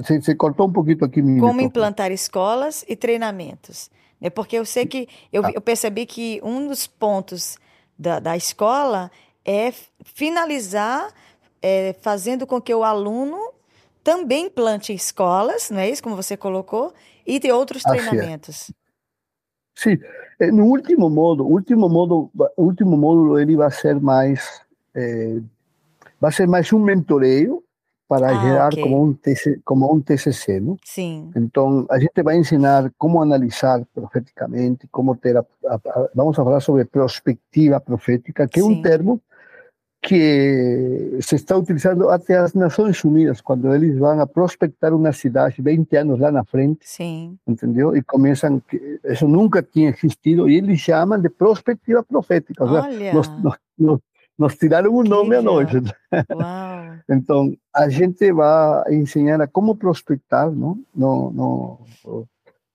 Se, 0.05 0.21
se 0.21 0.35
cortou 0.35 0.67
um 0.67 0.73
pouquinho 0.73 1.05
aqui. 1.05 1.23
Como 1.39 1.61
implantar 1.61 2.11
escolas 2.11 2.85
e 2.89 2.97
treinamentos. 2.97 3.89
É 4.21 4.29
porque 4.29 4.57
eu 4.57 4.65
sei 4.65 4.85
que 4.85 5.09
eu, 5.33 5.45
eu 5.55 5.61
percebi 5.61 6.05
que 6.05 6.41
um 6.43 6.67
dos 6.67 6.89
pontos 6.89 7.57
da, 7.97 8.19
da 8.19 8.37
escola 8.37 9.09
é 9.45 9.73
finalizar 10.03 11.15
é, 11.63 11.95
fazendo 12.01 12.45
com 12.45 12.61
que 12.61 12.75
o 12.75 12.83
aluno 12.83 13.52
também 14.03 14.51
plante 14.51 14.93
escolas, 14.93 15.71
não 15.71 15.79
é 15.79 15.89
isso 15.89 16.03
como 16.03 16.17
você 16.17 16.37
colocou, 16.37 16.93
e 17.27 17.39
de 17.39 17.51
outros 17.51 17.83
treinamentos. 17.83 18.73
Sim, 19.75 19.99
é, 20.39 20.51
no 20.51 20.65
último 20.67 21.09
modo, 21.09 21.47
último 21.47 21.89
modo, 21.89 22.31
último 22.57 22.97
módulo 22.97 23.39
ele 23.39 23.57
vai 23.57 23.71
ser 23.71 24.01
mais, 24.01 24.61
é, 24.95 25.39
vai 26.21 26.33
ser 26.33 26.47
mais 26.47 26.73
um 26.73 26.79
mentoreio 26.79 27.63
para 28.09 28.29
ah, 28.29 28.43
gerar 28.43 28.67
okay. 28.67 28.83
como 28.83 29.03
um 29.03 29.15
TCC, 29.15 29.61
como 29.65 29.95
um 29.95 30.01
TCC, 30.01 30.61
não? 30.61 30.77
Sim. 30.85 31.31
Então 31.35 31.87
a 31.89 31.99
gente 31.99 32.23
vai 32.23 32.37
ensinar 32.37 32.93
como 32.99 33.23
analisar 33.23 33.83
profeticamente, 33.95 34.87
como 34.89 35.17
ter 35.17 35.35
a, 35.37 35.45
a, 35.67 35.75
a, 35.75 36.11
vamos 36.15 36.37
falar 36.37 36.61
sobre 36.61 36.85
perspectiva 36.85 37.81
profética, 37.81 38.47
que 38.47 38.61
Sim. 38.61 38.67
é 38.67 38.79
um 38.79 38.83
termo 38.83 39.21
que 40.03 41.19
se 41.21 41.37
está 41.37 41.57
utilizando 41.57 42.09
até 42.09 42.37
as 42.37 42.55
Nações 42.55 43.03
Unidas, 43.05 43.41
quando 43.41 43.73
eles 43.73 43.97
vão 43.97 44.21
a 44.21 44.27
prospectar 44.27 44.93
uma 44.93 45.13
cidade 45.13 45.63
20 45.63 45.97
anos 45.97 46.19
lá 46.19 46.33
na 46.33 46.45
frente, 46.45 46.81
Sim. 46.83 47.39
entendeu? 47.47 47.97
E 47.97 48.03
começam, 48.03 48.59
que 48.59 48.99
isso 49.05 49.29
nunca 49.29 49.63
tinha 49.63 49.91
existido, 49.91 50.51
e 50.51 50.57
eles 50.57 50.81
chamam 50.81 51.21
de 51.21 51.29
perspectiva 51.29 52.03
profética. 52.03 52.65
Olha. 52.65 53.15
Nós, 53.15 53.29
nós, 53.41 53.57
nós, 53.79 54.01
nós 54.37 54.57
tiraram 54.57 54.93
um 54.93 55.05
nome 55.05 55.37
a 55.37 55.43
nós. 55.43 55.71
Uau. 55.73 56.99
então, 57.09 57.55
a 57.73 57.89
gente 57.89 58.33
vai 58.33 58.93
ensinar 58.97 59.41
a 59.41 59.47
como 59.47 59.77
prospectar, 59.77 60.51
não? 60.51 60.81
Não, 60.93 61.31
não, 61.31 61.79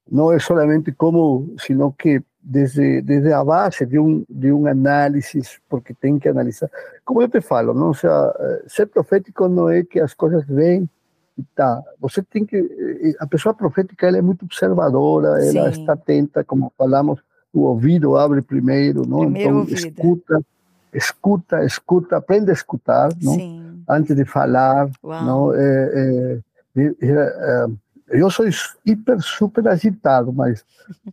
não 0.10 0.32
é 0.32 0.40
solamente 0.40 0.94
como, 0.94 1.54
sino 1.60 1.92
que 1.92 2.24
desde, 2.42 3.02
desde 3.02 3.34
a 3.34 3.44
base 3.44 3.86
de 3.86 4.00
um, 4.00 4.26
de 4.30 4.52
um 4.52 4.68
análise, 4.68 5.42
porque 5.70 5.94
tem 5.94 6.18
que 6.20 6.30
analisar. 6.30 6.70
Como 7.04 7.22
eu 7.22 7.28
te 7.28 7.42
falo, 7.42 7.74
não? 7.74 7.94
Seja, 7.94 8.36
eh, 8.40 8.64
ser 8.68 8.88
profético 8.88 9.48
não 9.48 9.70
é 9.70 9.84
que 9.84 10.00
as 10.00 10.14
coisas 10.14 10.46
vêm 10.46 10.90
e 11.38 11.44
tá. 11.56 11.82
Você 12.00 12.24
tem 12.24 12.46
que. 12.46 12.58
Eh, 12.58 13.16
a 13.20 13.28
pessoa 13.28 13.54
profética 13.54 14.08
ela 14.08 14.18
é 14.18 14.22
muito 14.22 14.46
observadora, 14.46 15.42
Sim. 15.42 15.58
ela 15.58 15.70
está 15.70 15.94
atenta, 15.94 16.44
como 16.44 16.72
falamos, 16.78 17.22
o 17.54 17.62
ouvido 17.62 18.18
abre 18.18 18.42
primeiro, 18.42 19.08
não? 19.08 19.20
Primeiro 19.20 19.50
então, 19.50 19.60
ouvido. 19.60 19.76
escuta, 19.78 20.46
escuta, 20.94 21.66
escuta, 21.66 22.18
aprende 22.18 22.50
a 22.50 22.54
escutar, 22.54 23.10
não? 23.22 23.34
Sim. 23.34 23.84
Antes 23.90 24.16
de 24.16 24.26
falar, 24.26 24.90
Uau. 25.04 25.26
não? 25.26 25.54
É, 25.54 26.40
é, 26.76 26.88
é, 27.02 27.68
eu 28.10 28.30
sou 28.30 28.46
hiper, 28.86 29.20
super 29.22 29.68
agitado, 29.68 30.32
mas 30.32 30.64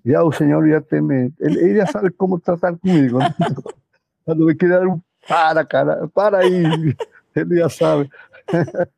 já 0.05 0.23
o 0.23 0.33
senhor 0.33 0.69
já 0.69 0.81
tem, 0.81 1.01
ele, 1.41 1.59
ele 1.59 1.77
já 1.77 1.87
sabe 1.87 2.11
como 2.11 2.39
tratar 2.39 2.77
comigo. 2.77 3.19
Né? 3.19 3.35
Quando 4.25 4.47
me 4.47 4.55
quer 4.55 4.87
um 4.87 5.01
para, 5.27 5.65
cara, 5.65 6.09
para 6.09 6.39
aí, 6.39 6.95
ele 7.35 7.57
já 7.57 7.69
sabe. 7.69 8.11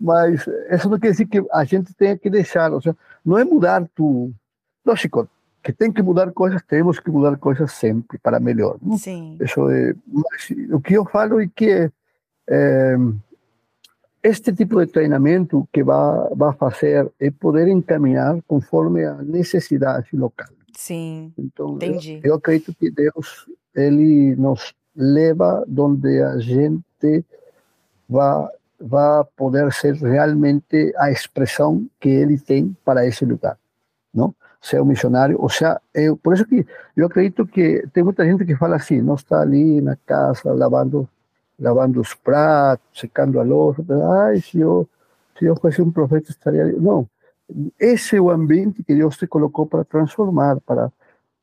Mas 0.00 0.44
isso 0.70 0.88
não 0.88 0.98
quer 0.98 1.12
dizer 1.12 1.26
que 1.26 1.44
a 1.52 1.64
gente 1.64 1.94
tenha 1.94 2.18
que 2.18 2.28
deixar, 2.28 2.72
ou 2.72 2.80
seja, 2.80 2.96
não 3.24 3.38
é 3.38 3.44
mudar 3.44 3.88
tu. 3.94 4.32
Lógico, 4.84 5.28
que 5.62 5.72
tem 5.72 5.92
que 5.92 6.02
mudar 6.02 6.32
coisas, 6.32 6.60
temos 6.62 6.98
que 6.98 7.08
mudar 7.08 7.36
coisas 7.36 7.70
sempre 7.72 8.18
para 8.18 8.40
melhor. 8.40 8.78
Não? 8.82 8.98
Sim. 8.98 9.38
Isso 9.40 9.70
é, 9.70 9.94
o 10.72 10.80
que 10.80 10.94
eu 10.94 11.04
falo 11.04 11.40
é 11.40 11.48
que 11.54 11.88
é, 12.48 12.96
este 14.22 14.52
tipo 14.52 14.78
de 14.84 14.90
treinamento 14.90 15.68
que 15.72 15.82
vai, 15.82 16.28
vai 16.34 16.52
fazer 16.54 17.10
é 17.18 17.30
poder 17.30 17.68
encaminhar 17.68 18.40
conforme 18.46 19.04
a 19.04 19.14
necessidade 19.14 20.08
local. 20.12 20.48
Sim, 20.76 21.32
então, 21.36 21.74
entendi. 21.74 22.20
Eu, 22.22 22.30
eu 22.30 22.34
acredito 22.36 22.74
que 22.74 22.90
Deus 22.90 23.46
ele 23.74 24.36
nos 24.36 24.74
leva 24.94 25.64
onde 25.76 26.22
a 26.22 26.38
gente 26.38 27.24
vai, 28.08 28.48
vai 28.80 29.24
poder 29.36 29.72
ser 29.72 29.94
realmente 29.94 30.94
a 30.96 31.10
expressão 31.10 31.86
que 31.98 32.08
ele 32.08 32.38
tem 32.38 32.76
para 32.84 33.06
esse 33.06 33.24
lugar, 33.24 33.58
não? 34.14 34.34
Ser 34.60 34.80
um 34.80 34.84
missionário, 34.84 35.40
ou 35.40 35.48
seja, 35.48 35.80
eu, 35.92 36.16
por 36.16 36.34
isso 36.34 36.46
que 36.46 36.64
eu 36.96 37.06
acredito 37.06 37.44
que 37.44 37.84
tem 37.92 38.04
muita 38.04 38.24
gente 38.24 38.44
que 38.44 38.54
fala 38.54 38.76
assim, 38.76 39.02
não 39.02 39.16
está 39.16 39.40
ali 39.40 39.80
na 39.80 39.96
casa 40.06 40.52
lavando 40.52 41.08
lavando 41.62 42.00
os 42.00 42.12
pratos, 42.14 42.86
secando 42.98 43.38
a 43.38 43.42
louça. 43.42 43.82
Ai, 44.24 44.40
se 44.40 44.60
eu, 44.60 44.88
se 45.38 45.44
eu 45.44 45.56
fosse 45.56 45.80
um 45.80 45.90
profeta, 45.90 46.30
estaria. 46.30 46.66
Não. 46.72 47.08
Esse 47.78 48.16
é 48.16 48.20
o 48.20 48.30
ambiente 48.30 48.82
que 48.82 48.94
Deus 48.94 49.16
te 49.16 49.26
colocou 49.26 49.66
para 49.66 49.84
transformar, 49.84 50.60
para, 50.60 50.92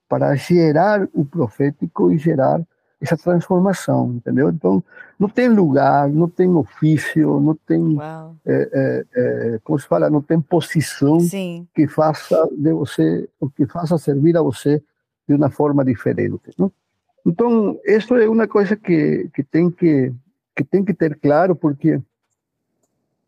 para 0.08 0.36
gerar 0.36 1.08
o 1.14 1.24
profético 1.24 2.12
e 2.12 2.18
gerar 2.18 2.62
essa 3.02 3.16
transformação, 3.16 4.16
entendeu? 4.16 4.50
Então, 4.50 4.84
não 5.18 5.30
tem 5.30 5.48
lugar, 5.48 6.10
não 6.10 6.28
tem 6.28 6.54
ofício, 6.54 7.40
não 7.40 7.56
tem, 7.56 7.98
é, 8.46 8.70
é, 8.74 9.06
é, 9.16 9.60
como 9.64 9.80
se 9.80 9.88
fala, 9.88 10.10
não 10.10 10.22
tem 10.22 10.42
posição 10.42 11.20
Sim. 11.20 11.66
que 11.74 11.88
faça 11.88 12.50
de 12.52 12.74
você, 12.74 13.30
que 13.56 13.66
faça 13.66 13.98
servir 13.98 14.36
a 14.36 14.42
você 14.42 14.84
de 15.28 15.36
uma 15.36 15.50
forma 15.50 15.86
diferente, 15.86 16.52
não? 16.58 16.72
Então, 17.26 17.80
isso 17.86 18.16
é 18.16 18.28
uma 18.28 18.48
coisa 18.48 18.76
que, 18.76 19.30
que, 19.34 19.44
tem, 19.44 19.70
que, 19.70 20.14
que 20.56 20.64
tem 20.64 20.84
que 20.84 20.94
ter 20.94 21.18
claro, 21.20 21.56
porque 21.56 22.02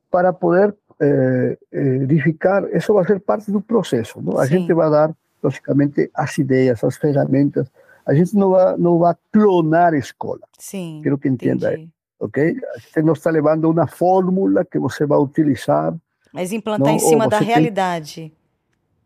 para 0.09 0.33
poder 0.33 0.75
eh, 0.99 1.57
edificar, 1.71 2.63
isso 2.75 2.93
vai 2.93 3.05
ser 3.05 3.19
parte 3.19 3.51
do 3.51 3.61
processo. 3.61 4.21
Não? 4.21 4.37
A 4.37 4.45
Sim. 4.45 4.59
gente 4.59 4.73
vai 4.73 4.89
dar, 4.89 5.11
logicamente, 5.41 6.11
as 6.13 6.37
ideias, 6.37 6.83
as 6.83 6.97
ferramentas. 6.97 7.71
A 8.05 8.13
gente 8.13 8.35
não 8.35 8.51
vai, 8.51 8.77
não 8.77 8.99
vai 8.99 9.15
clonar 9.31 9.93
a 9.93 9.97
escola. 9.97 10.41
Sim, 10.57 11.01
Quero 11.03 11.17
que 11.17 11.27
entenda 11.27 11.73
isso. 11.73 11.89
Ok? 12.19 12.55
A 12.75 12.77
gente 12.77 13.01
não 13.01 13.13
está 13.13 13.31
levando 13.31 13.69
uma 13.69 13.87
fórmula 13.87 14.63
que 14.63 14.77
você 14.77 15.05
vai 15.05 15.17
utilizar. 15.17 15.93
Mas 16.31 16.51
implantar 16.51 16.89
não? 16.89 16.95
em 16.95 16.99
cima 16.99 17.27
da 17.27 17.39
realidade. 17.39 18.15
Tem 18.15 18.40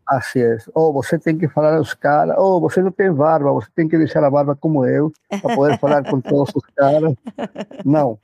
Assim 0.06 0.40
é. 0.40 0.56
Ou 0.72 0.92
você 0.92 1.18
tem 1.18 1.36
que 1.36 1.48
falar 1.48 1.76
aos 1.76 1.92
caras, 1.92 2.36
ou 2.38 2.60
você 2.60 2.80
não 2.80 2.92
tem 2.92 3.12
barba, 3.12 3.50
você 3.52 3.68
tem 3.74 3.88
que 3.88 3.98
deixar 3.98 4.22
a 4.22 4.30
barba 4.30 4.54
como 4.54 4.86
eu, 4.86 5.12
para 5.28 5.56
poder 5.56 5.78
falar 5.80 6.04
com 6.08 6.20
todos 6.20 6.54
os 6.54 6.64
caras. 6.76 7.14
Não. 7.84 8.18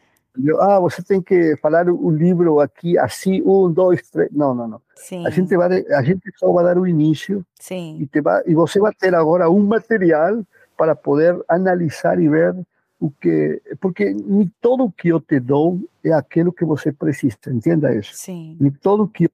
Ah, 0.61 0.81
você 0.81 1.03
tem 1.03 1.21
que 1.21 1.57
falar 1.57 1.89
o 1.89 2.11
livro 2.11 2.61
aqui, 2.61 2.97
assim, 2.97 3.43
um, 3.43 3.71
dois, 3.71 4.09
três. 4.11 4.31
Não, 4.33 4.55
não, 4.55 4.67
não. 4.67 4.81
Sim. 4.95 5.27
A 5.27 5.31
gente, 5.31 5.55
vai, 5.57 5.85
a 5.87 6.03
gente 6.03 6.23
só 6.37 6.51
vai 6.53 6.65
dar 6.65 6.79
o 6.79 6.87
início. 6.87 7.45
Sim. 7.59 7.99
E, 8.01 8.07
te 8.07 8.21
vai, 8.21 8.43
e 8.47 8.55
você 8.55 8.79
vai 8.79 8.95
ter 8.95 9.15
agora 9.15 9.51
um 9.51 9.63
material 9.63 10.43
para 10.77 10.95
poder 10.95 11.39
analisar 11.49 12.19
e 12.19 12.29
ver 12.29 12.55
o 12.99 13.11
que. 13.11 13.61
Porque 13.81 14.15
nem 14.15 14.51
todo 14.61 14.85
o 14.85 14.93
que 14.93 15.09
eu 15.09 15.21
te 15.21 15.39
dou 15.39 15.81
é 16.03 16.13
aquilo 16.13 16.53
que 16.53 16.65
você 16.65 16.93
precisa, 16.93 17.37
entenda 17.49 17.95
isso. 17.95 18.13
Sim. 18.15 18.57
Nem 18.59 18.71
todo 18.71 19.03
o 19.03 19.09
que 19.09 19.29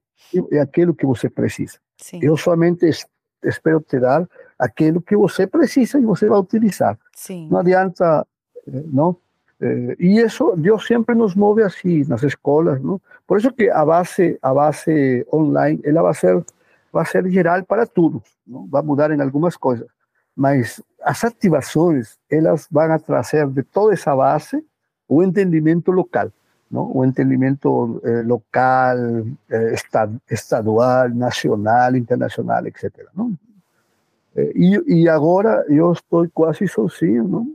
é 0.53 0.61
aquilo 0.61 0.95
que 0.95 1.07
você 1.07 1.29
precisa. 1.29 1.79
Sim. 1.97 2.21
Eu 2.23 2.37
somente 2.37 2.89
espero 3.43 3.81
te 3.81 3.99
dar 3.99 4.29
aquilo 4.59 5.01
que 5.01 5.17
você 5.17 5.47
precisa 5.47 5.99
e 5.99 6.05
você 6.05 6.29
vai 6.29 6.39
utilizar. 6.39 6.99
Sim. 7.15 7.49
Não 7.51 7.59
adianta, 7.59 8.27
eh, 8.67 8.83
não? 8.87 9.17
Eh, 9.61 9.97
e 9.99 10.21
isso 10.21 10.55
Deus 10.57 10.87
sempre 10.87 11.15
nos 11.15 11.35
move 11.35 11.63
assim 11.63 12.05
nas 12.09 12.23
escolas, 12.23 12.81
não? 12.83 13.01
Por 13.27 13.39
isso 13.39 13.53
que 13.53 13.71
a 13.71 13.85
base, 13.85 14.39
a 14.43 14.55
base 14.55 15.27
online, 15.33 15.81
ela 15.85 16.03
vai 16.03 16.15
ser, 16.15 16.45
vai 16.93 17.07
ser 17.07 17.29
geral 17.31 17.65
para 17.65 17.87
todos, 17.87 18.23
não? 18.47 18.67
Vai 18.67 18.83
mudar 18.83 19.11
em 19.11 19.21
algumas 19.21 19.57
coisas, 19.57 19.89
mas 20.35 20.83
as 21.03 21.25
ativações 21.25 22.19
elas 22.31 22.67
vão 22.71 22.99
trazer 22.99 23.47
de 23.49 23.63
toda 23.63 23.95
essa 23.95 24.15
base 24.15 24.65
o 25.09 25.23
entendimento 25.23 25.91
local. 25.91 26.31
¿No? 26.71 26.85
un 26.85 27.07
entendimiento 27.07 28.01
eh, 28.05 28.23
local, 28.25 29.25
eh, 29.49 29.75
estadual, 30.29 31.17
nacional, 31.17 31.97
internacional, 31.97 32.67
etc. 32.67 33.09
¿no? 33.15 33.33
Eh, 34.35 34.53
y, 34.55 35.01
y, 35.01 35.09
ahora 35.09 35.65
yo 35.69 35.93
estoy 35.93 36.31
casi 36.31 36.69
sozinho, 36.69 37.25
¿no? 37.25 37.47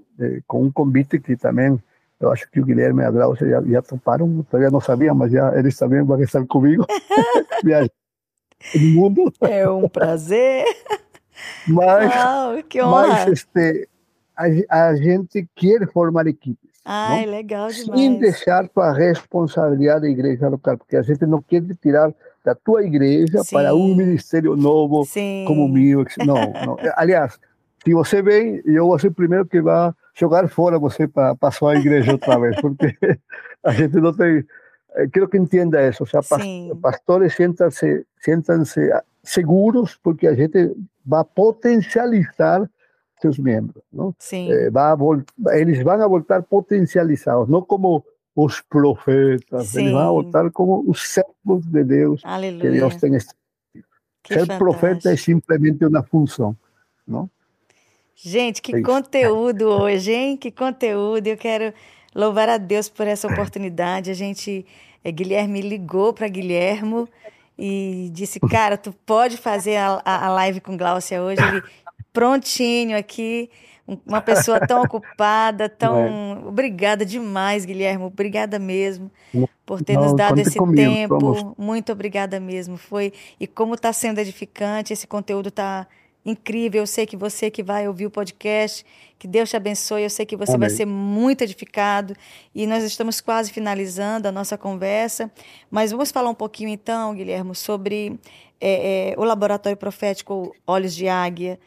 con 0.45 0.61
un 0.61 0.71
convite 0.71 1.19
que 1.19 1.35
también 1.35 1.81
eu 2.19 2.31
acho 2.31 2.49
que 2.49 2.61
o 2.61 2.65
Guilherme 2.65 3.03
e 3.03 3.05
a 3.05 3.11
Glaucia 3.11 3.49
já, 3.49 3.61
já 3.61 3.81
toparam, 3.81 4.43
todavía 4.43 4.71
não 4.71 4.79
sabia, 4.79 5.13
mas 5.13 5.31
já 5.31 5.57
eles 5.57 5.75
também 5.75 6.01
vão 6.03 6.21
estar 6.21 6.45
comigo. 6.47 6.85
No 8.75 8.87
mundo. 8.87 9.33
É 9.41 9.69
um 9.69 9.89
prazer. 9.89 10.63
Mas, 11.67 12.15
Uau, 12.15 12.63
que 12.63 12.81
honra. 12.81 13.07
mas 13.07 13.27
este, 13.27 13.89
a, 14.37 14.45
a 14.87 14.95
gente 14.95 15.45
quer 15.53 15.85
formar 15.91 16.27
equipes. 16.27 16.72
Ai, 16.85 17.25
não? 17.25 17.31
legal 17.31 17.69
demais. 17.69 17.99
Sem 17.99 18.19
deixar 18.19 18.69
a 18.75 18.93
responsabilidade 18.93 20.01
da 20.01 20.09
igreja 20.09 20.49
local, 20.49 20.77
porque 20.77 20.97
a 20.97 21.01
gente 21.01 21.25
não 21.25 21.41
quer 21.41 21.63
tirar 21.81 22.13
da 22.43 22.53
tua 22.53 22.83
igreja 22.83 23.43
Sim. 23.43 23.55
para 23.55 23.73
um 23.73 23.95
ministério 23.95 24.55
novo 24.55 25.05
Sim. 25.05 25.45
como 25.47 25.65
o 25.65 25.69
meu. 25.69 26.05
Não, 26.25 26.35
não. 26.65 26.77
Aliás, 26.97 27.39
se 27.83 27.93
você 27.93 28.21
vem, 28.21 28.61
eu 28.65 28.87
vou 28.87 28.99
ser 28.99 29.07
o 29.07 29.13
primeiro 29.13 29.45
que 29.45 29.61
vai 29.61 29.91
jogar 30.13 30.47
fora 30.49 30.77
você 30.77 31.07
para 31.07 31.37
a 31.41 31.51
sua 31.51 31.75
igreja 31.75 32.11
outra 32.11 32.37
vez, 32.39 32.59
porque 32.59 32.95
a 33.63 33.71
gente 33.71 33.95
não 33.97 34.13
tem. 34.13 34.43
Quero 35.11 35.27
que 35.27 35.37
entenda 35.37 35.87
isso. 35.87 36.05
Seja, 36.05 36.21
Sim. 36.21 36.71
pastores 36.81 37.33
sentam-se 37.33 38.05
sentam 38.19 38.63
seguros, 39.23 39.97
porque 40.03 40.27
a 40.27 40.35
gente 40.35 40.75
vai 41.05 41.23
potencializar 41.23 42.69
seus 43.23 43.39
membros. 43.39 43.81
Não? 43.91 44.13
Sim. 44.19 44.51
Eh, 44.51 44.69
vai 44.69 44.93
eles 45.59 45.81
vão 45.81 46.09
voltar 46.09 46.43
potencializados, 46.43 47.47
não 47.49 47.61
como 47.61 48.03
os 48.35 48.61
profetas, 48.61 49.67
Sim. 49.67 49.81
eles 49.81 49.91
vão 49.93 50.07
voltar 50.13 50.51
como 50.51 50.83
os 50.87 51.07
servos 51.07 51.65
de 51.65 51.83
Deus 51.83 52.21
Aleluia. 52.23 52.61
que 52.61 52.69
Deus 52.69 52.95
tem 52.97 53.15
estabelecido. 53.15 53.43
Ser 54.27 54.39
fantástico. 54.39 54.57
profeta 54.59 55.11
é 55.11 55.17
simplesmente 55.17 55.85
uma 55.85 56.01
função, 56.03 56.55
não? 57.07 57.29
Gente, 58.15 58.61
que 58.61 58.75
É 58.75 58.79
isso. 58.79 58.85
conteúdo 58.89 59.65
hoje, 59.65 60.11
hein? 60.13 60.37
Que 60.37 60.49
conteúdo. 60.51 61.27
Eu 61.27 61.35
quero 61.37 61.73
louvar 62.15 62.47
a 62.47 62.57
Deus 62.57 62.87
por 62.87 63.05
essa 63.05 63.27
oportunidade. 63.27 64.09
A 64.09 64.13
gente, 64.13 64.65
é, 65.03 65.11
Guilherme 65.11 65.61
ligou 65.61 66.13
para 66.13 66.27
Guilhermo 66.27 67.09
e 67.57 68.09
disse, 68.13 68.39
cara, 68.39 68.77
tu 68.77 68.93
pode 69.05 69.35
fazer 69.37 69.75
a, 69.75 70.01
a, 70.05 70.27
a 70.27 70.29
live 70.29 70.61
com 70.61 70.77
Gláucia 70.77 71.21
hoje. 71.21 71.41
Ele 71.41 71.61
prontinho 72.13 72.95
aqui, 72.97 73.49
um- 73.87 73.97
uma 74.05 74.21
pessoa 74.21 74.59
tão 74.65 74.81
ocupada, 74.83 75.67
tão... 75.67 75.97
É. 75.97 76.47
Obrigada 76.47 77.05
demais, 77.05 77.65
Guilherme. 77.65 78.05
Obrigada 78.05 78.57
mesmo 78.59 79.11
por 79.65 79.81
ter 79.83 79.93
Não, 79.95 80.03
nos 80.03 80.13
dado 80.15 80.39
esse 80.39 80.57
comigo, 80.57 80.77
tempo. 80.81 81.19
vamos. 81.19 81.53
Muito 81.57 81.91
obrigada 81.91 82.39
mesmo. 82.39 82.77
Foi 82.77 83.11
e 83.39 83.47
como 83.47 83.73
está 83.73 83.91
sendo 83.91 84.19
edificante, 84.19 84.93
esse 84.93 85.07
conteúdo 85.07 85.49
está 85.49 85.87
incrível. 86.25 86.83
Eu 86.83 86.87
sei 86.87 87.05
que 87.05 87.17
você 87.17 87.49
que 87.51 87.61
vai 87.63 87.87
ouvir 87.87 88.05
o 88.05 88.11
podcast, 88.11 88.85
que 89.19 89.27
Deus 89.27 89.49
te 89.49 89.57
abençoe. 89.57 90.03
Eu 90.03 90.09
sei 90.09 90.25
que 90.25 90.37
você 90.37 90.57
vai 90.57 90.67
Amém. 90.67 90.77
ser 90.77 90.85
muito 90.85 91.41
edificado. 91.43 92.15
E 92.55 92.65
nós 92.67 92.83
estamos 92.83 93.19
quase 93.19 93.51
finalizando 93.51 94.27
a 94.27 94.31
nossa 94.31 94.57
conversa, 94.57 95.29
mas 95.71 95.91
vamos 95.91 96.11
falar 96.11 96.29
um 96.29 96.35
pouquinho 96.35 96.69
então, 96.69 97.13
Guilherme, 97.13 97.53
sobre 97.55 98.17
é, 98.61 99.11
é, 99.11 99.19
o 99.19 99.23
laboratório 99.25 99.77
profético 99.77 100.55
Olhos 100.65 100.95
de 100.95 101.07
Águia, 101.09 101.59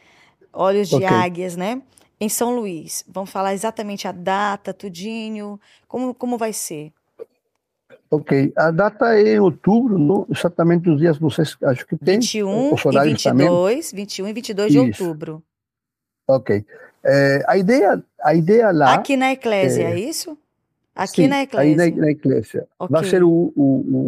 Olhos 0.57 0.89
de 0.89 0.95
Ok. 0.95 1.07
Águias, 1.07 1.55
né? 1.55 1.81
Em 2.19 2.27
São 2.27 2.55
Luís. 2.55 3.03
Vamos 3.07 3.29
falar 3.29 3.53
exatamente 3.53 4.07
a 4.07 4.11
data, 4.11 4.73
tudinho, 4.73 5.59
como, 5.87 6.13
como 6.15 6.37
vai 6.37 6.51
ser. 6.51 6.91
Ok, 8.09 8.53
a 8.55 8.71
data 8.71 9.13
é 9.19 9.35
em 9.35 9.39
outubro, 9.39 9.99
não 9.99 10.25
exatamente 10.29 10.89
os 10.89 10.97
dias, 10.99 11.17
vocês 11.17 11.57
acho 11.61 11.85
que 11.85 11.97
tem 11.97 12.15
21 12.15 12.73
os 12.73 12.81
e 12.81 12.87
horários 12.87 13.21
também. 13.21 13.47
22, 13.47 13.91
21 13.91 14.27
e 14.29 14.33
22 14.33 14.71
de 14.71 14.77
Isso. 14.77 15.03
outubro. 15.03 15.43
Ok, 16.27 16.65
Eh, 17.03 17.43
a 17.47 17.57
ideia, 17.57 18.03
a 18.21 18.33
ideia 18.33 18.71
lá, 18.71 18.95
Aqui 18.95 19.15
na 19.15 19.31
Eclésia, 19.31 19.83
é, 19.83 19.91
é 19.93 19.99
isso? 19.99 20.37
Aqui 20.97 21.23
sim, 21.23 21.27
na 21.27 21.35
aí 21.37 21.43
Eclésia. 21.43 21.75
na, 21.75 22.01
na 22.01 22.11
igreja, 22.11 22.67
vai 22.89 23.03
ser 23.05 23.23
o, 23.23 23.29
o, 23.55 23.61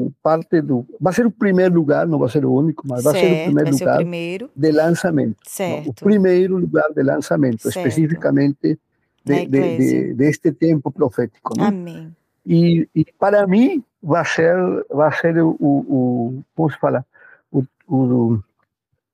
o 0.07 0.13
parte 0.23 0.61
do, 0.61 0.85
vai 0.99 1.13
ser 1.13 1.25
o 1.25 1.31
primeiro 1.31 1.75
lugar, 1.75 2.07
não 2.07 2.17
vai 2.19 2.29
ser 2.29 2.43
o 2.45 2.51
único, 2.53 2.83
mas 2.87 3.03
vai 3.03 3.13
ser 3.13 3.25
o 3.25 3.29
certo, 3.29 3.45
primeiro 3.45 3.73
ser 3.73 3.83
o 3.83 3.87
lugar 3.87 3.97
primeiro. 3.97 4.49
de 4.55 4.71
lançamento. 4.71 5.37
não? 5.37 5.43
O 5.43 5.49
Certo. 5.49 6.03
primeiro 6.05 6.57
lugar 6.57 6.89
de 6.93 7.03
lançamento, 7.03 7.61
Certo. 7.61 7.77
especificamente 7.77 8.79
de, 9.23 9.45
de, 9.47 9.77
de, 9.77 10.13
deste 10.15 10.51
tempo 10.51 10.91
profético. 10.91 11.53
Amém. 11.59 12.15
E, 12.45 12.87
e 12.95 13.05
para 13.19 13.45
mim 13.45 13.83
vai 14.01 14.25
ser 14.25 14.55
vai 14.89 15.11
ser 15.19 15.37
o, 15.43 15.55
o, 15.59 15.69
o 15.69 16.43
como 16.55 16.71
se 16.71 16.79
fala 16.79 17.05
o, 17.51 17.63
o, 17.87 18.39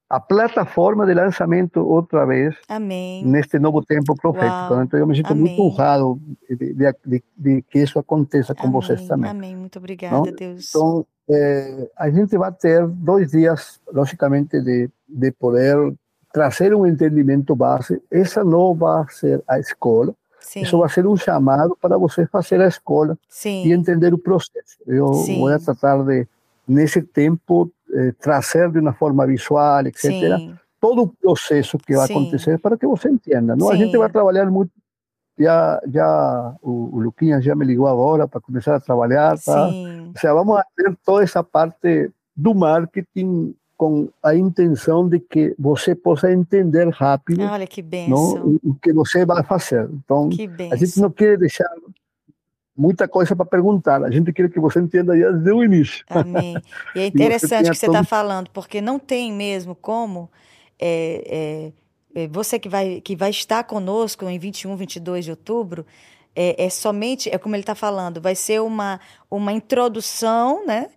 a 0.09 0.19
plataforma 0.19 1.05
de 1.05 1.13
lançamento 1.13 1.79
outra 1.79 2.25
vez 2.25 2.55
Amém. 2.69 3.25
neste 3.25 3.57
novo 3.57 3.83
tempo 3.83 4.15
profético. 4.15 4.73
Uau. 4.73 4.83
Então 4.83 4.99
eu 4.99 5.07
me 5.07 5.15
sinto 5.15 5.35
muito 5.35 5.53
Amém. 5.53 5.61
honrado 5.61 6.19
de, 6.49 6.73
de, 6.73 7.23
de, 7.35 7.61
que 7.63 7.79
isso 7.79 7.97
aconteça 7.97 8.53
com 8.53 8.71
vocês 8.71 8.99
Amém. 8.99 9.07
também. 9.07 9.31
Amém. 9.31 9.55
Muito 9.55 9.79
obrigada, 9.79 10.15
Não? 10.15 10.23
Deus. 10.23 10.69
Então 10.69 11.05
eh, 11.29 11.89
a 11.97 12.09
gente 12.09 12.37
vai 12.37 12.51
ter 12.51 12.85
dois 12.87 13.31
dias, 13.31 13.79
logicamente, 13.91 14.61
de, 14.61 14.89
de 15.07 15.31
poder 15.31 15.75
trazer 16.31 16.75
um 16.75 16.85
entendimento 16.85 17.55
base. 17.55 18.01
Essa 18.11 18.43
não 18.43 18.75
vai 18.75 19.05
ser 19.09 19.43
a 19.47 19.59
escola, 19.59 20.13
Sim. 20.39 20.61
isso 20.61 20.77
vai 20.77 20.89
ser 20.89 21.07
um 21.07 21.17
chamado 21.17 21.75
para 21.81 21.97
você 21.97 22.27
fazer 22.27 22.61
a 22.61 22.67
escola 22.67 23.13
e 23.13 23.25
Sim. 23.29 23.71
entender 23.71 24.13
o 24.13 24.17
processo. 24.17 24.77
Eu 24.85 25.13
Sim. 25.13 25.39
vou 25.39 25.59
tratar 25.59 26.03
de, 26.03 26.27
nesse 26.67 27.01
tempo, 27.01 27.71
eh, 27.95 28.11
trazer 28.19 28.69
de 28.71 28.79
uma 28.79 28.93
forma 28.93 29.25
visual, 29.25 29.87
etc., 29.87 30.01
Sim. 30.01 30.55
todo 30.79 31.03
o 31.03 31.07
processo 31.07 31.77
que 31.77 31.95
vai 31.95 32.07
Sim. 32.07 32.13
acontecer 32.13 32.59
para 32.59 32.77
que 32.77 32.85
você 32.85 33.09
entenda. 33.09 33.55
Não? 33.55 33.69
A 33.69 33.75
gente 33.75 33.97
vai 33.97 34.09
trabalhar 34.09 34.49
muito. 34.51 34.71
Já, 35.37 35.81
já 35.87 36.55
o, 36.61 36.95
o 36.95 36.99
Luquinhas 36.99 37.43
já 37.43 37.55
me 37.55 37.65
ligou 37.65 37.87
agora 37.87 38.27
para 38.27 38.41
começar 38.41 38.75
a 38.75 38.79
trabalhar. 38.79 39.37
Tá? 39.39 39.67
Ou 39.67 40.13
seja, 40.15 40.33
vamos 40.33 40.61
ter 40.75 40.95
toda 41.03 41.23
essa 41.23 41.43
parte 41.43 42.11
do 42.35 42.53
marketing 42.53 43.55
com 43.77 44.09
a 44.23 44.35
intenção 44.35 45.07
de 45.07 45.19
que 45.19 45.53
você 45.59 45.93
possa 45.93 46.31
entender 46.31 46.87
rápido 46.89 47.43
Olha 47.43 47.67
que 47.67 47.81
não, 47.81 47.89
benção. 47.89 48.59
o, 48.63 48.71
o 48.71 48.75
que 48.75 48.93
você 48.93 49.25
vai 49.25 49.43
fazer. 49.43 49.89
Então, 49.91 50.29
a 50.71 50.75
gente 50.75 50.99
não 50.99 51.11
quer 51.11 51.37
deixar 51.37 51.69
muita 52.77 53.07
coisa 53.07 53.35
para 53.35 53.45
perguntar, 53.45 54.03
a 54.03 54.11
gente 54.11 54.33
quer 54.33 54.49
que 54.49 54.59
você 54.59 54.79
entenda 54.79 55.17
já 55.17 55.31
desde 55.31 55.51
o 55.51 55.63
início. 55.63 56.03
Amém. 56.09 56.55
E 56.95 56.99
é 56.99 57.07
interessante 57.07 57.67
o 57.67 57.71
que 57.71 57.77
você 57.77 57.85
está 57.85 57.99
todo- 57.99 58.07
falando, 58.07 58.49
porque 58.51 58.81
não 58.81 58.99
tem 58.99 59.31
mesmo 59.31 59.75
como 59.75 60.29
é, 60.79 61.71
é, 62.15 62.23
é, 62.23 62.27
você 62.27 62.59
que 62.59 62.67
vai, 62.69 62.99
que 63.01 63.15
vai 63.15 63.29
estar 63.29 63.63
conosco 63.63 64.25
em 64.29 64.37
21, 64.37 64.75
22 64.75 65.25
de 65.25 65.31
outubro, 65.31 65.85
é, 66.35 66.65
é 66.65 66.69
somente, 66.69 67.29
é 67.33 67.37
como 67.37 67.55
ele 67.55 67.63
está 67.63 67.75
falando, 67.75 68.19
vai 68.21 68.35
ser 68.35 68.61
uma, 68.61 68.99
uma 69.31 69.53
introdução 69.53 70.65
né, 70.65 70.89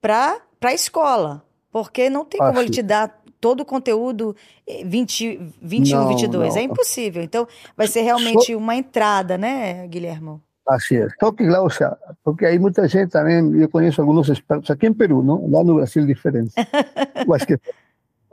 para 0.00 0.40
a 0.62 0.72
escola, 0.72 1.44
porque 1.70 2.08
não 2.08 2.24
tem 2.24 2.40
Ah, 2.40 2.46
como 2.46 2.60
ele 2.60 2.70
te 2.70 2.82
dar 2.82 3.22
todo 3.38 3.60
o 3.60 3.64
conteúdo 3.66 4.34
eh, 4.66 4.82
20, 4.84 5.38
21, 5.60 5.98
Não, 5.98 6.08
22, 6.08 6.54
não. 6.54 6.60
é 6.60 6.64
impossível. 6.64 7.22
Então, 7.22 7.46
vai 7.76 7.86
ser 7.86 8.00
realmente 8.00 8.54
uma 8.54 8.74
entrada, 8.74 9.36
né, 9.36 9.86
Guilhermo? 9.86 10.40
Assim 10.68 10.96
é. 10.96 11.08
Só 11.20 11.30
que, 11.30 11.44
Glaucia, 11.46 11.96
porque 12.24 12.44
aí 12.44 12.58
muita 12.58 12.88
gente 12.88 13.10
também, 13.10 13.60
eu 13.60 13.68
conheço 13.68 14.00
alguns 14.00 14.28
expertos 14.28 14.68
aqui 14.70 14.86
em 14.86 14.92
Peru, 14.92 15.22
não? 15.22 15.48
lá 15.48 15.62
no 15.62 15.76
Brasil 15.76 16.02
é 16.02 16.06
diferente. 16.06 16.52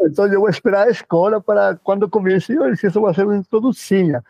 Então 0.01 0.25
eu 0.27 0.39
vou 0.41 0.49
esperar 0.49 0.87
a 0.87 0.91
escola 0.91 1.39
para 1.39 1.75
quando 1.83 2.09
comece, 2.09 2.53
eu 2.53 2.71
disse, 2.71 2.87
isso 2.87 2.99
vai 2.99 3.13
ser 3.13 3.25
uma 3.25 3.37
introdução. 3.37 4.21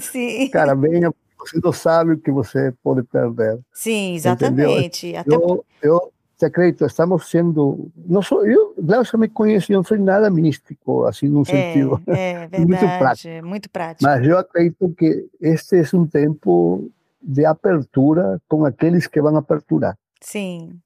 Sim, 0.00 0.48
Cara, 0.50 0.74
venha, 0.74 1.12
você 1.38 1.60
não 1.62 1.72
sabe 1.72 2.12
o 2.12 2.18
que 2.18 2.30
você 2.30 2.72
pode 2.82 3.02
perder. 3.02 3.58
sim, 3.72 4.16
Entendeu? 4.16 4.70
exatamente. 4.70 5.16
Até 5.16 5.34
Eu, 5.34 5.64
eu 5.82 6.12
te 6.38 6.44
acredito, 6.46 6.84
estamos 6.86 7.28
sendo, 7.28 7.90
não 8.06 8.22
sou, 8.22 8.46
eu, 8.46 8.74
Glaucia 8.78 9.18
me 9.18 9.28
conhece, 9.28 9.72
eu 9.72 9.78
não 9.78 9.84
sou 9.84 9.98
nada 9.98 10.30
místico, 10.30 11.04
assim, 11.04 11.28
num 11.28 11.44
sentido. 11.44 12.00
É, 12.06 12.48
é 12.52 12.58
Muito 12.58 12.70
verdade, 12.70 12.98
prático. 12.98 13.28
é 13.28 13.42
muito 13.42 13.70
prático. 13.70 14.04
Mas 14.04 14.26
eu 14.26 14.38
acredito 14.38 14.94
que 14.96 15.26
este 15.40 15.76
é 15.76 15.96
um 15.96 16.06
tempo 16.06 16.90
de 17.26 17.44
apertura 17.44 18.40
com 18.48 18.64
aqueles 18.64 19.06
que 19.06 19.20
vão 19.20 19.36
aperturar. 19.36 19.96
Sim, 20.20 20.78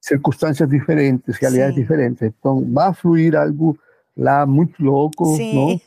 Circunstâncias 0.00 0.68
diferentes, 0.68 1.36
realidades 1.38 1.74
Sim. 1.74 1.80
diferentes. 1.80 2.22
Então, 2.22 2.62
vai 2.72 2.92
fluir 2.92 3.34
algo 3.34 3.78
lá 4.14 4.44
muito 4.44 4.82
louco, 4.84 5.24
Sim. 5.34 5.54
não? 5.54 5.80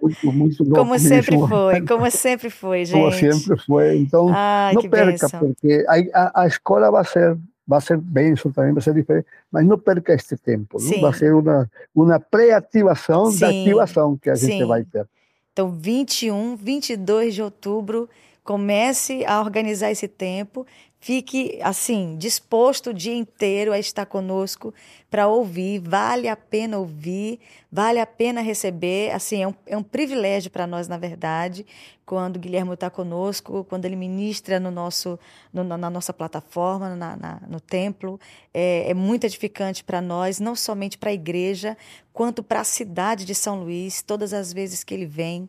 Muito, 0.00 0.32
muito 0.32 0.62
louco. 0.64 0.76
como 0.78 0.98
sempre 0.98 1.32
mesmo. 1.36 1.46
foi, 1.48 1.80
como 1.86 2.10
sempre 2.10 2.50
foi, 2.50 2.86
Como 2.86 3.10
gente. 3.10 3.36
sempre 3.36 3.62
foi. 3.66 3.98
Então, 3.98 4.30
Ai, 4.34 4.72
não 4.74 4.80
que 4.80 4.88
perca, 4.88 5.28
porque 5.28 5.84
a, 5.86 5.94
a, 6.18 6.42
a 6.42 6.46
escola 6.46 6.90
vai 6.90 7.04
ser 7.04 7.36
vai 7.66 7.80
ser 7.80 7.98
bênção 7.98 8.50
também, 8.50 8.72
vai 8.72 8.82
ser 8.82 8.92
diferente, 8.94 9.26
mas 9.52 9.64
não 9.64 9.78
perca 9.78 10.12
este 10.12 10.36
tempo. 10.36 10.78
não? 10.80 11.00
Vai 11.02 11.12
ser 11.12 11.32
uma, 11.32 11.70
uma 11.94 12.18
pré-ativação 12.18 13.32
da 13.38 13.48
ativação 13.48 14.16
que 14.16 14.28
a 14.28 14.34
gente 14.34 14.64
vai 14.64 14.82
ter. 14.82 15.06
Então, 15.52 15.70
21, 15.70 16.56
22 16.56 17.34
de 17.34 17.42
outubro, 17.42 18.08
comece 18.50 19.24
a 19.26 19.40
organizar 19.40 19.92
esse 19.92 20.08
tempo. 20.08 20.66
Fique 20.98 21.60
assim, 21.62 22.16
disposto 22.18 22.90
o 22.90 22.92
dia 22.92 23.14
inteiro 23.14 23.72
a 23.72 23.78
estar 23.78 24.04
conosco 24.06 24.74
para 25.08 25.28
ouvir. 25.28 25.78
Vale 25.78 26.26
a 26.26 26.34
pena 26.34 26.76
ouvir, 26.76 27.38
vale 27.70 28.00
a 28.00 28.06
pena 28.06 28.40
receber. 28.40 29.12
Assim, 29.12 29.44
é 29.44 29.46
um, 29.46 29.54
é 29.66 29.76
um 29.76 29.84
privilégio 29.84 30.50
para 30.50 30.66
nós, 30.66 30.88
na 30.88 30.98
verdade, 30.98 31.64
quando 32.04 32.36
o 32.36 32.38
Guilherme 32.40 32.74
está 32.74 32.90
conosco, 32.90 33.64
quando 33.68 33.84
ele 33.84 33.94
ministra 33.94 34.58
no 34.58 34.72
nosso, 34.72 35.16
no, 35.52 35.62
na 35.62 35.88
nossa 35.88 36.12
plataforma, 36.12 36.96
na, 36.96 37.16
na, 37.16 37.40
no 37.48 37.60
templo. 37.60 38.18
É, 38.52 38.90
é 38.90 38.94
muito 38.94 39.24
edificante 39.24 39.84
para 39.84 40.02
nós, 40.02 40.40
não 40.40 40.56
somente 40.56 40.98
para 40.98 41.10
a 41.10 41.14
igreja, 41.14 41.78
quanto 42.12 42.42
para 42.42 42.62
a 42.62 42.64
cidade 42.64 43.24
de 43.24 43.34
São 43.34 43.62
Luís, 43.62 44.02
todas 44.02 44.34
as 44.34 44.52
vezes 44.52 44.82
que 44.82 44.92
ele 44.92 45.06
vem 45.06 45.48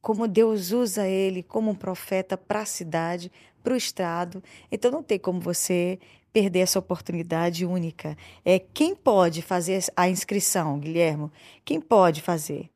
como 0.00 0.26
Deus 0.26 0.72
usa 0.72 1.06
ele 1.06 1.42
como 1.42 1.70
um 1.70 1.74
profeta 1.74 2.36
para 2.36 2.60
a 2.60 2.66
cidade, 2.66 3.30
para 3.62 3.74
o 3.74 3.76
Estado. 3.76 4.42
Então 4.70 4.90
não 4.90 5.02
tem 5.02 5.18
como 5.18 5.40
você 5.40 5.98
perder 6.32 6.60
essa 6.60 6.78
oportunidade 6.78 7.66
única. 7.66 8.16
É 8.44 8.58
quem 8.58 8.94
pode 8.94 9.42
fazer 9.42 9.82
a 9.96 10.08
inscrição, 10.08 10.78
Guilhermo? 10.78 11.30
Quem 11.64 11.80
pode 11.80 12.22
fazer? 12.22 12.70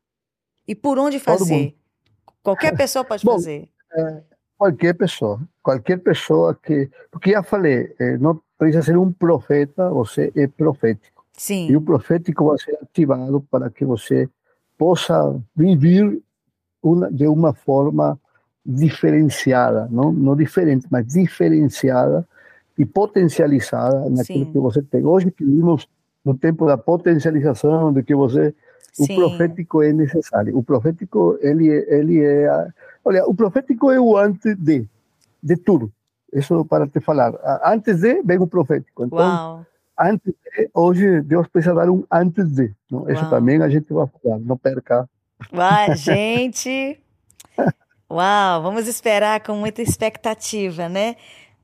E 0.67 0.75
por 0.75 0.97
onde 0.99 1.19
fazer? 1.19 1.75
Qualquer 2.43 2.75
pessoa 2.75 3.03
pode 3.03 3.23
Bom, 3.25 3.33
fazer. 3.33 3.69
É, 3.93 4.21
qualquer 4.57 4.93
pessoa, 4.93 5.39
qualquer 5.63 5.97
pessoa 5.99 6.55
que, 6.55 6.89
porque 7.11 7.31
já 7.31 7.43
falei, 7.43 7.93
é, 7.99 8.17
não 8.17 8.41
precisa 8.57 8.83
ser 8.83 8.97
um 8.97 9.11
profeta, 9.11 9.89
você 9.89 10.31
é 10.35 10.47
profético. 10.47 11.25
Sim. 11.33 11.69
E 11.69 11.75
o 11.75 11.81
profético 11.81 12.47
vai 12.47 12.57
ser 12.57 12.77
ativado 12.81 13.41
para 13.49 13.69
que 13.69 13.85
você 13.85 14.29
possa 14.77 15.41
viver 15.55 16.21
uma, 16.85 17.11
de 17.11 17.27
uma 17.27 17.53
forma 17.53 18.19
diferenciada, 18.65 19.87
não, 19.91 20.11
não 20.11 20.35
diferente, 20.35 20.87
mas 20.89 21.05
diferenciada 21.07 22.27
e 22.77 22.85
potencializada 22.85 24.09
naquilo 24.09 24.45
Sim. 24.45 24.51
que 24.51 24.59
você 24.59 24.81
tem. 24.81 25.05
Hoje 25.05 25.31
que 25.31 25.45
vivemos 25.45 25.87
no 26.23 26.35
tempo 26.35 26.65
da 26.65 26.77
potencialização, 26.77 27.93
de 27.93 28.03
que 28.03 28.15
você 28.15 28.53
Sim. 28.91 29.03
o 29.03 29.15
profético 29.15 29.83
é 29.83 29.93
necessário. 29.93 30.57
O 30.57 30.63
profético 30.63 31.37
ele 31.41 31.67
ele 31.87 32.23
é, 32.23 32.67
olha, 33.03 33.25
o 33.25 33.35
profético 33.35 33.91
é 33.91 33.99
o 33.99 34.17
antes 34.17 34.55
de 34.57 34.87
de 35.41 35.57
tudo. 35.57 35.91
Isso 36.33 36.65
para 36.65 36.87
te 36.87 36.99
falar. 36.99 37.33
Antes 37.63 38.01
de 38.01 38.21
vem 38.23 38.39
o 38.39 38.47
profético. 38.47 39.05
Então, 39.05 39.19
Uau. 39.19 39.65
antes 39.99 40.33
de, 40.33 40.69
hoje 40.73 41.21
Deus 41.21 41.47
precisa 41.47 41.75
dar 41.75 41.89
um 41.89 42.03
antes 42.11 42.47
de. 42.51 42.73
Não? 42.89 43.09
Isso 43.09 43.29
também 43.29 43.61
a 43.61 43.69
gente 43.69 43.93
vai 43.93 44.07
falar. 44.07 44.39
Não 44.39 44.57
perca. 44.57 45.07
Uai, 45.51 45.95
gente. 45.95 46.99
Uau, 48.09 48.61
vamos 48.61 48.87
esperar 48.87 49.41
com 49.41 49.55
muita 49.55 49.81
expectativa, 49.81 50.87
né? 50.87 51.15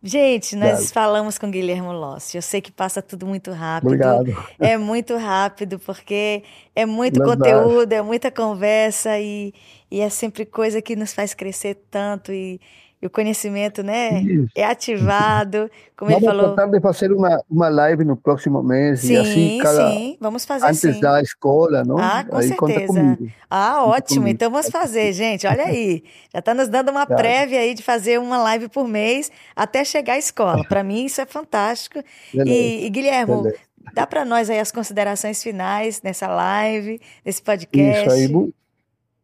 Gente, 0.04 0.56
nós 0.56 0.72
Obrigado. 0.72 0.94
falamos 0.94 1.38
com 1.38 1.52
Guilherme 1.52 1.90
Lossi. 1.90 2.36
Eu 2.36 2.42
sei 2.42 2.60
que 2.60 2.72
passa 2.72 3.02
tudo 3.04 3.28
muito 3.28 3.52
rápido. 3.52 3.90
Obrigado. 3.90 4.36
É 4.60 4.76
muito 4.76 5.16
rápido, 5.16 5.78
porque 5.78 6.44
é 6.76 6.88
muito 6.88 7.20
Verdade. 7.20 7.38
conteúdo, 7.38 7.94
é 7.94 8.02
muita 8.02 8.32
conversa 8.32 9.20
e, 9.20 9.54
e 9.92 10.02
é 10.02 10.10
sempre 10.10 10.44
coisa 10.44 10.82
que 10.82 10.96
nos 10.96 11.14
faz 11.14 11.36
crescer 11.36 11.76
tanto. 11.92 12.32
E, 12.34 12.60
e 13.02 13.08
o 13.08 13.10
conhecimento, 13.10 13.82
né, 13.82 14.22
Isso. 14.22 14.48
é 14.56 14.64
ativado, 14.64 15.72
como 15.98 16.12
vamos 16.12 16.24
ele 16.24 16.26
falou. 16.26 16.42
Vamos 16.44 16.56
tratar 16.56 16.72
de 16.72 16.80
fazer 16.80 17.12
uma, 17.12 17.42
uma 17.50 17.68
live 17.68 18.06
no 18.06 18.16
próximo 18.16 18.62
mês 18.62 19.00
sim, 19.00 19.14
e 19.14 19.18
assim 19.18 19.58
cada 19.60 19.92
sim, 19.92 20.18
vamos 20.22 20.46
fazer 20.46 20.68
antes 20.68 20.80
sim. 20.80 21.00
da 21.00 21.20
escola, 21.20 21.84
não? 21.84 21.98
Ah, 21.98 22.24
com 22.24 22.38
aí 22.38 22.48
certeza. 22.50 23.18
Ah, 23.50 23.84
ótimo. 23.86 24.28
Então 24.28 24.52
vamos 24.52 24.70
fazer, 24.70 25.12
gente. 25.14 25.48
Olha 25.48 25.64
aí, 25.64 26.04
já 26.32 26.40
está 26.40 26.54
nos 26.54 26.68
dando 26.68 26.90
uma 26.90 27.08
prévia 27.08 27.60
aí 27.60 27.74
de 27.74 27.82
fazer 27.82 28.20
uma 28.20 28.38
live 28.38 28.70
por 28.70 28.88
mês 28.88 29.32
até 29.56 29.84
chegar 29.84 30.14
à 30.14 30.20
escola. 30.20 30.64
Para 30.64 30.84
mim 30.84 31.06
isso 31.06 31.20
é 31.22 31.26
fantástico. 31.26 32.04
E, 32.34 32.86
e, 32.86 32.90
Guilherme, 32.92 33.36
Beleza. 33.36 33.56
dá 33.96 34.06
para 34.06 34.24
nós 34.24 34.48
aí 34.48 34.60
as 34.60 34.72
considerações 34.72 35.42
finais 35.42 36.04
nessa 36.04 36.28
live, 36.28 37.02
nesse 37.26 37.42
podcast. 37.42 38.08
Isso 38.08 38.16
aí. 38.16 38.54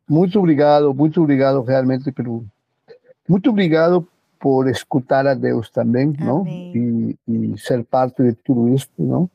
Muito 0.10 0.40
obrigado, 0.40 0.94
muito 0.96 1.22
obrigado 1.22 1.62
realmente 1.62 2.12
pelo 2.12 2.46
muito 3.28 3.50
obrigado 3.50 4.08
por 4.40 4.70
escutar 4.70 5.26
a 5.26 5.34
Deus 5.34 5.70
também, 5.70 6.14
não? 6.20 6.46
E, 6.48 7.16
e, 7.28 7.58
ser 7.58 7.84
parte 7.84 8.24
de 8.24 8.34
tudo 8.34 8.70
isso, 8.70 8.90
não? 8.98 9.30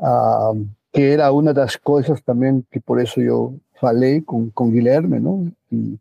Ah, 0.00 0.52
que 0.92 1.00
era 1.00 1.32
uma 1.32 1.54
das 1.54 1.76
coisas 1.76 2.20
também 2.22 2.64
que 2.70 2.80
por 2.80 3.00
isso 3.00 3.20
eu 3.20 3.58
falei 3.80 4.20
com 4.20 4.50
com 4.50 4.70
Guilherme, 4.70 5.20
não? 5.20 5.50
E 5.70 5.98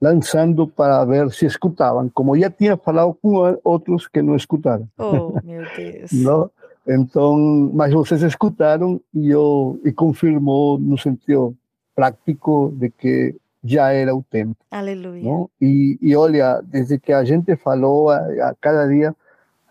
lançando 0.00 0.66
para 0.66 1.04
ver 1.04 1.30
se 1.32 1.46
escutavam, 1.46 2.08
como 2.08 2.38
já 2.38 2.50
tinha 2.50 2.76
falado 2.76 3.14
com 3.20 3.58
outros 3.64 4.06
que 4.06 4.22
não 4.22 4.36
escutaram. 4.36 4.88
Oh, 4.96 5.32
meu 5.44 5.64
Deus. 5.76 6.12
não? 6.12 6.50
Então, 6.86 7.36
mas 7.74 7.92
vocês 7.92 8.22
escutaram 8.22 9.00
e 9.12 9.28
eu 9.28 9.78
e 9.84 9.92
confirmou 9.92 10.78
no 10.78 10.96
sentido 10.96 11.54
prático 11.94 12.72
de 12.76 12.88
que 12.88 13.36
já 13.68 13.92
era 13.92 14.14
o 14.14 14.22
tempo. 14.22 14.56
Aleluia. 14.70 15.22
Não? 15.22 15.50
E, 15.60 15.98
e 16.00 16.16
olha, 16.16 16.60
desde 16.62 16.98
que 16.98 17.12
a 17.12 17.24
gente 17.24 17.54
falou, 17.56 18.10
a, 18.10 18.16
a 18.16 18.54
cada 18.60 18.86
dia 18.86 19.14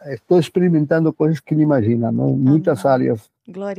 estou 0.05 0.39
experimentando 0.39 1.11
coisas 1.11 1.39
que 1.39 1.55
não 1.55 1.61
imagina, 1.61 2.11
não? 2.11 2.29
muitas 2.29 2.85
áreas 2.85 3.29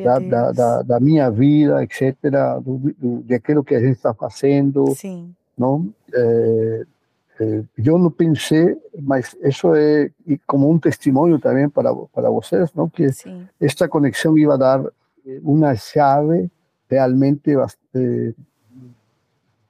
da, 0.02 0.18
da, 0.18 0.52
da, 0.52 0.82
da, 0.82 1.00
minha 1.00 1.30
vida, 1.30 1.82
etc., 1.82 2.16
do, 2.62 2.78
do, 2.98 3.22
daquilo 3.22 3.62
que 3.62 3.74
a 3.74 3.80
gente 3.80 3.96
está 3.96 4.12
fazendo. 4.12 4.86
Sim. 4.94 5.34
Não? 5.56 5.92
É, 6.12 6.86
é, 7.40 7.62
eu 7.76 7.98
não 7.98 8.10
pensei, 8.10 8.76
mas 9.00 9.36
isso 9.42 9.74
é 9.74 10.10
como 10.46 10.70
um 10.70 10.78
testemunho 10.78 11.38
também 11.38 11.68
para, 11.68 11.94
para 11.94 12.30
vocês, 12.30 12.72
não? 12.74 12.88
que 12.88 13.12
Sim. 13.12 13.46
esta 13.60 13.88
conexão 13.88 14.36
ia 14.36 14.56
dar 14.56 14.84
uma 15.42 15.74
chave 15.74 16.50
realmente 16.90 17.54
bastante, 17.54 18.34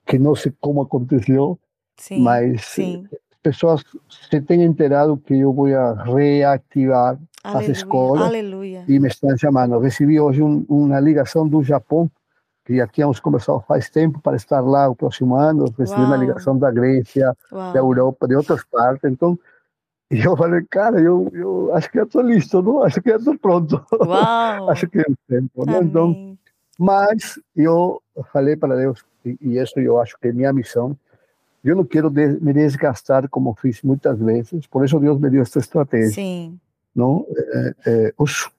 que 0.09 0.19
não 0.19 0.35
sei 0.35 0.53
como 0.59 0.81
aconteceu, 0.81 1.59
sim, 1.99 2.21
mas 2.23 2.65
sim. 2.65 3.07
pessoas 3.43 3.85
se 4.09 4.41
têm 4.41 4.65
enterado 4.65 5.19
que 5.19 5.39
eu 5.39 5.53
vou 5.53 5.67
reativar 5.67 7.19
aleluia, 7.45 7.71
as 7.71 7.77
escolas 7.77 8.27
aleluia. 8.27 8.85
e 8.89 8.99
me 8.99 9.09
estão 9.09 9.37
chamando. 9.37 9.79
Recebi 9.79 10.19
hoje 10.19 10.43
um, 10.43 10.65
uma 10.69 10.99
ligação 10.99 11.47
do 11.47 11.63
Japão, 11.63 12.11
que 12.65 12.77
já 12.77 12.87
tínhamos 12.87 13.21
conversado 13.21 13.63
faz 13.69 13.91
tempo 13.91 14.19
para 14.21 14.37
estar 14.37 14.61
lá 14.61 14.89
o 14.89 14.97
próximo 14.97 15.37
ano. 15.37 15.67
Recebi 15.79 16.01
Uau. 16.01 16.09
uma 16.09 16.17
ligação 16.17 16.59
da 16.59 16.71
Grécia, 16.71 17.37
Uau. 17.53 17.73
da 17.73 17.79
Europa, 17.79 18.27
de 18.27 18.35
outras 18.35 18.65
partes. 18.65 19.11
Então, 19.11 19.39
e 20.11 20.21
eu 20.21 20.35
falei, 20.39 20.65
cara, 20.71 20.99
eu, 20.99 21.31
eu 21.35 21.75
acho 21.75 21.91
que 21.91 22.01
eu 22.01 22.05
estou 22.05 22.23
listo, 22.23 22.63
não? 22.63 22.83
acho 22.83 23.03
que 23.03 23.11
eu 23.11 23.19
estou 23.19 23.39
pronto. 23.39 23.85
acho 24.71 24.89
que 24.89 25.01
é 25.01 25.05
o 25.07 25.17
tempo. 25.29 25.67
Né? 25.67 25.81
Então, 25.83 26.39
mas 26.79 27.39
eu 27.55 28.01
falei 28.33 28.57
para 28.57 28.77
Deus, 28.77 29.05
e, 29.25 29.37
e 29.41 29.59
isso 29.59 29.79
eu 29.79 30.01
acho 30.01 30.19
que 30.19 30.29
é 30.29 30.33
minha 30.33 30.53
missão, 30.53 30.97
eu 31.65 31.77
não 31.77 31.85
quero 31.85 32.09
de, 32.09 32.39
me 32.41 32.53
desgastar 32.53 33.29
como 33.29 33.55
fiz 33.55 33.83
muitas 33.83 34.19
vezes, 34.19 34.67
por 34.67 34.85
isso 34.85 34.99
Deus 34.99 35.19
me 35.21 35.29
deu 35.31 35.43
esta 35.43 35.59
estratégia. 35.59 36.13
Sim. 36.13 36.59
Não? 36.95 37.27
É, 37.37 37.75
é, 37.87 38.15
os, 38.17 38.51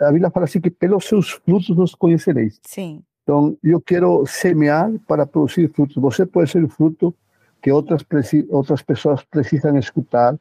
a 0.00 0.10
Bíblia 0.10 0.30
fala 0.30 0.44
assim 0.44 0.60
que 0.60 0.70
pelos 0.70 1.04
seus 1.04 1.30
frutos 1.30 1.76
os 1.78 1.94
conhecereis. 1.94 2.60
Sim. 2.62 3.02
Então, 3.22 3.56
eu 3.62 3.80
quero 3.80 4.24
semear 4.26 4.90
para 5.06 5.26
produzir 5.26 5.68
frutos. 5.68 5.96
Você 5.96 6.24
pode 6.24 6.50
ser 6.50 6.64
o 6.64 6.68
fruto 6.68 7.14
que 7.60 7.70
outras, 7.70 8.02
outras 8.48 8.80
pessoas 8.80 9.22
precisam 9.24 9.76
escutar, 9.76 10.34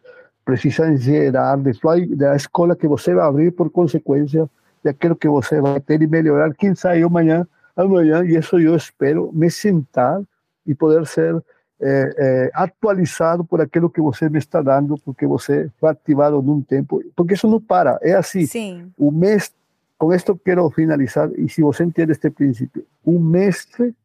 precisam 0.46 0.96
gerar 0.96 1.58
da 1.58 2.36
escola 2.36 2.76
que 2.78 2.88
você 2.88 3.14
vai 3.14 3.28
abrir 3.28 3.52
por 3.52 3.70
consequência 3.70 4.50
daquilo 4.82 5.18
que 5.18 5.28
você 5.28 5.60
vai 5.60 5.82
ter 5.82 6.02
e 6.02 6.08
melhorar. 6.08 6.54
Quem 6.54 6.74
sabe 6.76 7.04
amanhã, 7.04 7.46
amanhã, 7.78 8.24
e 8.26 8.36
isso 8.36 8.60
eu 8.60 8.76
espero, 8.76 9.32
me 9.34 9.50
sentar 9.50 10.22
e 10.66 10.74
poder 10.74 11.06
ser 11.06 11.36
é, 11.80 12.16
é, 12.18 12.52
atualizado 12.54 13.46
por 13.46 13.62
aquilo 13.62 13.90
que 13.90 14.02
você 14.02 14.30
me 14.30 14.40
está 14.40 14.62
dando, 14.62 14.98
porque 14.98 15.26
você 15.26 15.70
foi 15.80 15.90
ativado 15.90 16.42
num 16.42 16.62
tempo, 16.62 17.02
porque 17.16 17.36
isso 17.36 17.48
não 17.48 17.62
para, 17.62 18.00
é 18.02 18.14
assim. 18.14 18.46
Sim. 18.46 18.92
O 18.98 19.12
mestre, 19.12 19.56
com 19.98 20.14
isto 20.14 20.36
quero 20.44 20.70
finalizar, 20.72 21.30
e 21.38 21.48
se 21.48 21.62
você 21.62 21.84
entende 21.84 22.12
este 22.12 22.30
princípio, 22.30 22.86
o 23.06 23.20
mestre, 23.20 23.96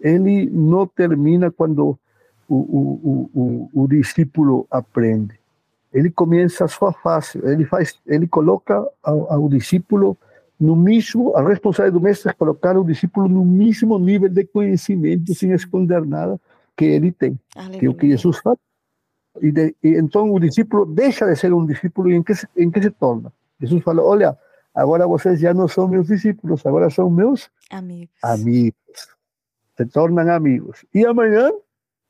ele 0.00 0.48
não 0.50 0.86
termina 0.86 1.50
quando 1.50 1.98
o, 2.48 2.54
o, 2.54 3.30
o, 3.34 3.70
o, 3.82 3.88
discípulo 3.88 4.66
aprende 4.70 5.40
ele 5.96 6.10
começa 6.10 6.66
a 6.66 6.68
sua 6.68 6.92
fase, 6.92 7.40
ele 7.42 7.64
faz, 7.64 7.98
ele 8.06 8.26
coloca 8.26 8.86
ao, 9.02 9.32
ao 9.32 9.48
discípulo 9.48 10.16
no 10.58 10.74
mesmo, 10.74 11.36
a 11.36 11.46
responsabilidade 11.46 11.92
do 11.92 12.00
mestre 12.00 12.30
é 12.30 12.32
colocar 12.32 12.76
o 12.78 12.84
discípulo 12.84 13.28
no 13.28 13.44
mesmo 13.44 13.98
nível 13.98 14.28
de 14.28 14.44
conhecimento, 14.44 15.34
sem 15.34 15.52
esconder 15.52 16.04
nada 16.04 16.40
que 16.76 16.84
ele 16.84 17.12
tem, 17.12 17.38
Aleluia. 17.54 17.78
que 17.78 17.86
é 17.86 17.88
o 17.88 17.94
que 17.94 18.08
Jesus 18.08 18.38
faz. 18.38 18.58
E, 19.40 19.52
de, 19.52 19.74
e, 19.82 19.88
então 19.96 20.32
o 20.32 20.40
discípulo 20.40 20.86
deixa 20.86 21.26
de 21.26 21.36
ser 21.36 21.52
um 21.52 21.66
discípulo 21.66 22.10
e 22.10 22.14
em 22.14 22.22
que 22.22 22.34
se, 22.34 22.48
em 22.56 22.70
que 22.70 22.80
se 22.80 22.90
torna? 22.90 23.32
Jesus 23.60 23.82
fala, 23.82 24.02
olha, 24.02 24.36
agora 24.74 25.06
vocês 25.06 25.40
já 25.40 25.52
não 25.52 25.68
são 25.68 25.88
meus 25.88 26.06
discípulos, 26.06 26.64
agora 26.64 26.88
são 26.88 27.10
meus 27.10 27.50
amigos. 27.70 28.16
amigos. 28.22 28.76
Se 29.76 29.86
tornam 29.86 30.28
amigos. 30.30 30.84
E 30.94 31.04
amanhã 31.04 31.50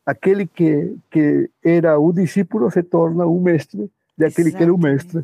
aquele 0.04 0.46
que, 0.46 0.96
que 1.10 1.50
era 1.64 1.98
o 1.98 2.12
discípulo 2.12 2.70
se 2.70 2.82
torna 2.84 3.26
o 3.26 3.40
mestre 3.40 3.90
daquele 4.16 4.52
que 4.52 4.62
era 4.62 4.72
o 4.72 4.78
mestre. 4.78 5.22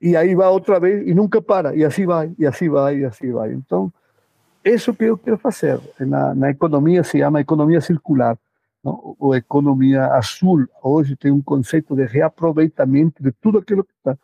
E 0.00 0.16
aí 0.16 0.34
vai 0.34 0.48
outra 0.48 0.80
vez 0.80 1.06
e 1.06 1.14
nunca 1.14 1.42
para, 1.42 1.76
e 1.76 1.84
assim 1.84 2.06
vai, 2.06 2.32
e 2.38 2.46
assim 2.46 2.68
vai, 2.68 2.98
e 2.98 3.04
assim 3.04 3.30
vai. 3.32 3.52
Então, 3.52 3.92
isso 4.64 4.94
que 4.94 5.04
eu 5.04 5.18
quero 5.18 5.38
fazer. 5.38 5.78
Na, 6.00 6.34
na 6.34 6.50
economia 6.50 7.04
se 7.04 7.18
chama 7.18 7.40
economia 7.40 7.80
circular, 7.80 8.38
não? 8.82 9.16
ou 9.18 9.34
economia 9.34 10.06
azul. 10.06 10.66
Hoje 10.82 11.16
tem 11.16 11.30
um 11.30 11.42
conceito 11.42 11.94
de 11.94 12.04
reaproveitamento 12.04 13.22
de 13.22 13.30
tudo 13.32 13.58
aquilo 13.58 13.84
que 13.84 13.92
está. 13.92 14.16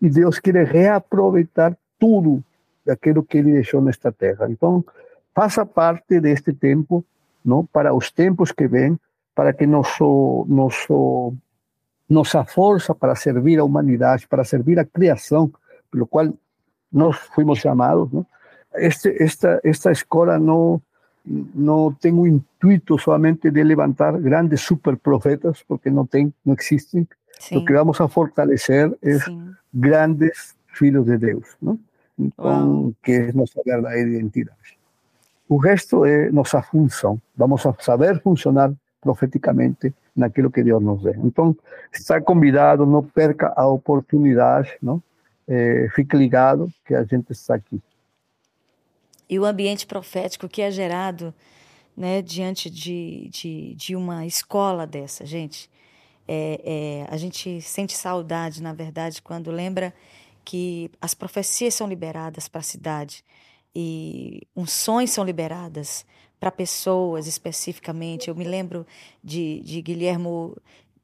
E 0.00 0.08
Deus 0.08 0.38
quer 0.38 0.54
reaproveitar 0.66 1.76
tudo 1.98 2.42
daquilo 2.84 3.22
que 3.22 3.38
Ele 3.38 3.52
deixou 3.52 3.80
nesta 3.80 4.12
terra. 4.12 4.46
Então, 4.50 4.84
faça 5.34 5.64
parte 5.66 6.20
deste 6.20 6.52
tempo, 6.52 7.04
não? 7.44 7.64
para 7.64 7.94
os 7.94 8.10
tempos 8.10 8.52
que 8.52 8.68
vêm, 8.68 8.98
para 9.34 9.52
que 9.52 9.66
nosso, 9.66 10.44
nosso 10.48 11.34
nossa 12.08 12.44
força 12.44 12.94
para 12.94 13.14
servir 13.14 13.58
a 13.58 13.64
humanidade, 13.64 14.26
para 14.28 14.44
servir 14.44 14.78
a 14.78 14.84
criação, 14.84 15.52
pelo 15.90 16.06
qual 16.06 16.32
nós 16.92 17.16
fomos 17.34 17.58
chamados. 17.58 18.12
Né? 18.12 18.24
Este, 18.74 19.22
esta, 19.22 19.60
esta 19.64 19.92
escola 19.92 20.38
não, 20.38 20.80
não 21.24 21.92
tem 21.92 22.12
o 22.12 22.26
intuito 22.26 22.98
somente 22.98 23.50
de 23.50 23.62
levantar 23.62 24.18
grandes 24.20 24.60
super 24.60 24.96
profetas, 24.96 25.62
porque 25.66 25.90
não 25.90 26.06
tem, 26.06 26.32
não 26.44 26.54
existem. 26.58 27.06
Sim. 27.38 27.58
O 27.58 27.64
que 27.64 27.72
vamos 27.72 28.00
a 28.00 28.08
fortalecer 28.08 28.92
é 29.02 29.18
grandes 29.72 30.54
filhos 30.66 31.04
de 31.06 31.18
Deus, 31.18 31.56
não? 31.60 31.78
Então, 32.16 32.82
Uau. 32.84 32.94
que 33.02 33.12
é 33.12 33.32
nossa 33.32 33.60
verdadeira 33.64 34.08
identidade. 34.08 34.78
O 35.48 35.56
resto 35.56 36.04
é 36.04 36.30
nossa 36.30 36.62
função. 36.62 37.20
Vamos 37.36 37.66
a 37.66 37.74
saber 37.80 38.20
funcionar 38.22 38.72
profeticamente 39.04 39.94
naquilo 40.16 40.50
que 40.50 40.62
Deus 40.62 40.82
nos 40.82 41.02
dê. 41.02 41.14
Então, 41.18 41.54
está 41.92 42.20
convidado, 42.20 42.86
não 42.86 43.04
perca 43.04 43.52
a 43.54 43.68
oportunidade, 43.68 44.72
não? 44.82 45.00
É, 45.46 45.86
fique 45.94 46.16
ligado 46.16 46.72
que 46.86 46.94
a 46.94 47.04
gente 47.04 47.30
está 47.30 47.54
aqui. 47.54 47.80
E 49.28 49.38
o 49.38 49.44
ambiente 49.44 49.86
profético 49.86 50.48
que 50.48 50.62
é 50.62 50.70
gerado 50.70 51.34
né, 51.94 52.22
diante 52.22 52.70
de, 52.70 53.28
de, 53.30 53.74
de 53.74 53.94
uma 53.94 54.24
escola 54.24 54.86
dessa, 54.86 55.26
gente, 55.26 55.70
é, 56.26 56.60
é, 56.64 57.14
a 57.14 57.16
gente 57.18 57.60
sente 57.60 57.94
saudade, 57.94 58.62
na 58.62 58.72
verdade, 58.72 59.20
quando 59.20 59.50
lembra 59.50 59.92
que 60.42 60.90
as 61.00 61.14
profecias 61.14 61.74
são 61.74 61.86
liberadas 61.86 62.48
para 62.48 62.60
a 62.60 62.64
cidade 62.64 63.22
e 63.74 64.46
unções 64.56 65.10
são 65.10 65.24
liberadas 65.24 66.04
para 66.38 66.50
pessoas 66.50 67.26
especificamente. 67.26 68.28
Eu 68.28 68.34
me 68.34 68.44
lembro 68.44 68.86
de, 69.22 69.60
de 69.60 69.80
Guilhermo 69.82 70.56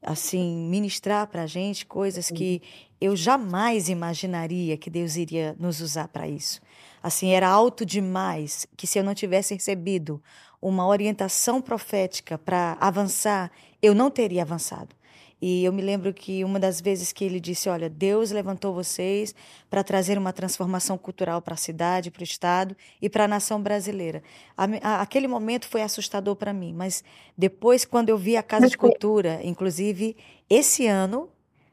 assim 0.03 0.69
ministrar 0.69 1.27
para 1.27 1.43
a 1.43 1.47
gente 1.47 1.85
coisas 1.85 2.31
que 2.31 2.63
eu 3.01 3.17
jamais 3.17 3.89
imaginaria 3.89 4.77
que 4.77 4.91
Deus 4.91 5.17
iria 5.17 5.57
nos 5.59 5.81
usar 5.81 6.09
para 6.09 6.29
isso. 6.29 6.61
Assim, 7.03 7.31
era 7.31 7.49
alto 7.49 7.85
demais 7.85 8.67
que 8.77 8.87
se 8.87 8.99
eu 8.99 9.05
não 9.05 9.15
tivesse 9.15 9.55
recebido 9.55 10.23
uma 10.61 10.87
orientação 10.87 11.61
profética 11.61 12.37
para 12.37 12.77
avançar, 12.79 13.51
eu 13.81 13.95
não 13.95 14.11
teria 14.11 14.43
avançado. 14.43 14.95
E 15.41 15.65
eu 15.65 15.73
me 15.73 15.81
lembro 15.81 16.13
que 16.13 16.45
uma 16.45 16.61
das 16.61 16.81
vezes 16.81 17.13
que 17.13 17.25
ele 17.25 17.41
disse: 17.41 17.69
Olha, 17.69 17.89
Deus 17.89 18.31
levantou 18.31 18.75
vocês 18.75 19.35
para 19.71 19.83
trazer 19.83 20.19
uma 20.19 20.33
transformação 20.33 20.99
cultural 20.99 21.41
para 21.41 21.55
a 21.55 21.57
cidade, 21.57 22.11
para 22.11 22.21
o 22.21 22.25
Estado 22.25 22.77
e 23.01 23.09
para 23.09 23.25
a 23.25 23.29
nação 23.29 23.63
brasileira. 23.63 24.23
A, 24.57 24.65
a, 24.83 25.01
aquele 25.01 25.27
momento 25.27 25.67
foi 25.67 25.83
assustador 25.83 26.37
para 26.37 26.53
mim, 26.53 26.75
mas 26.75 27.03
depois, 27.37 27.85
quando 27.85 28.11
eu 28.11 28.19
vi 28.19 28.37
a 28.37 28.43
Casa 28.43 28.69
de 28.69 28.77
Cultura, 28.77 29.41
inclusive 29.43 30.17
esse 30.49 30.87
ano, 30.87 31.29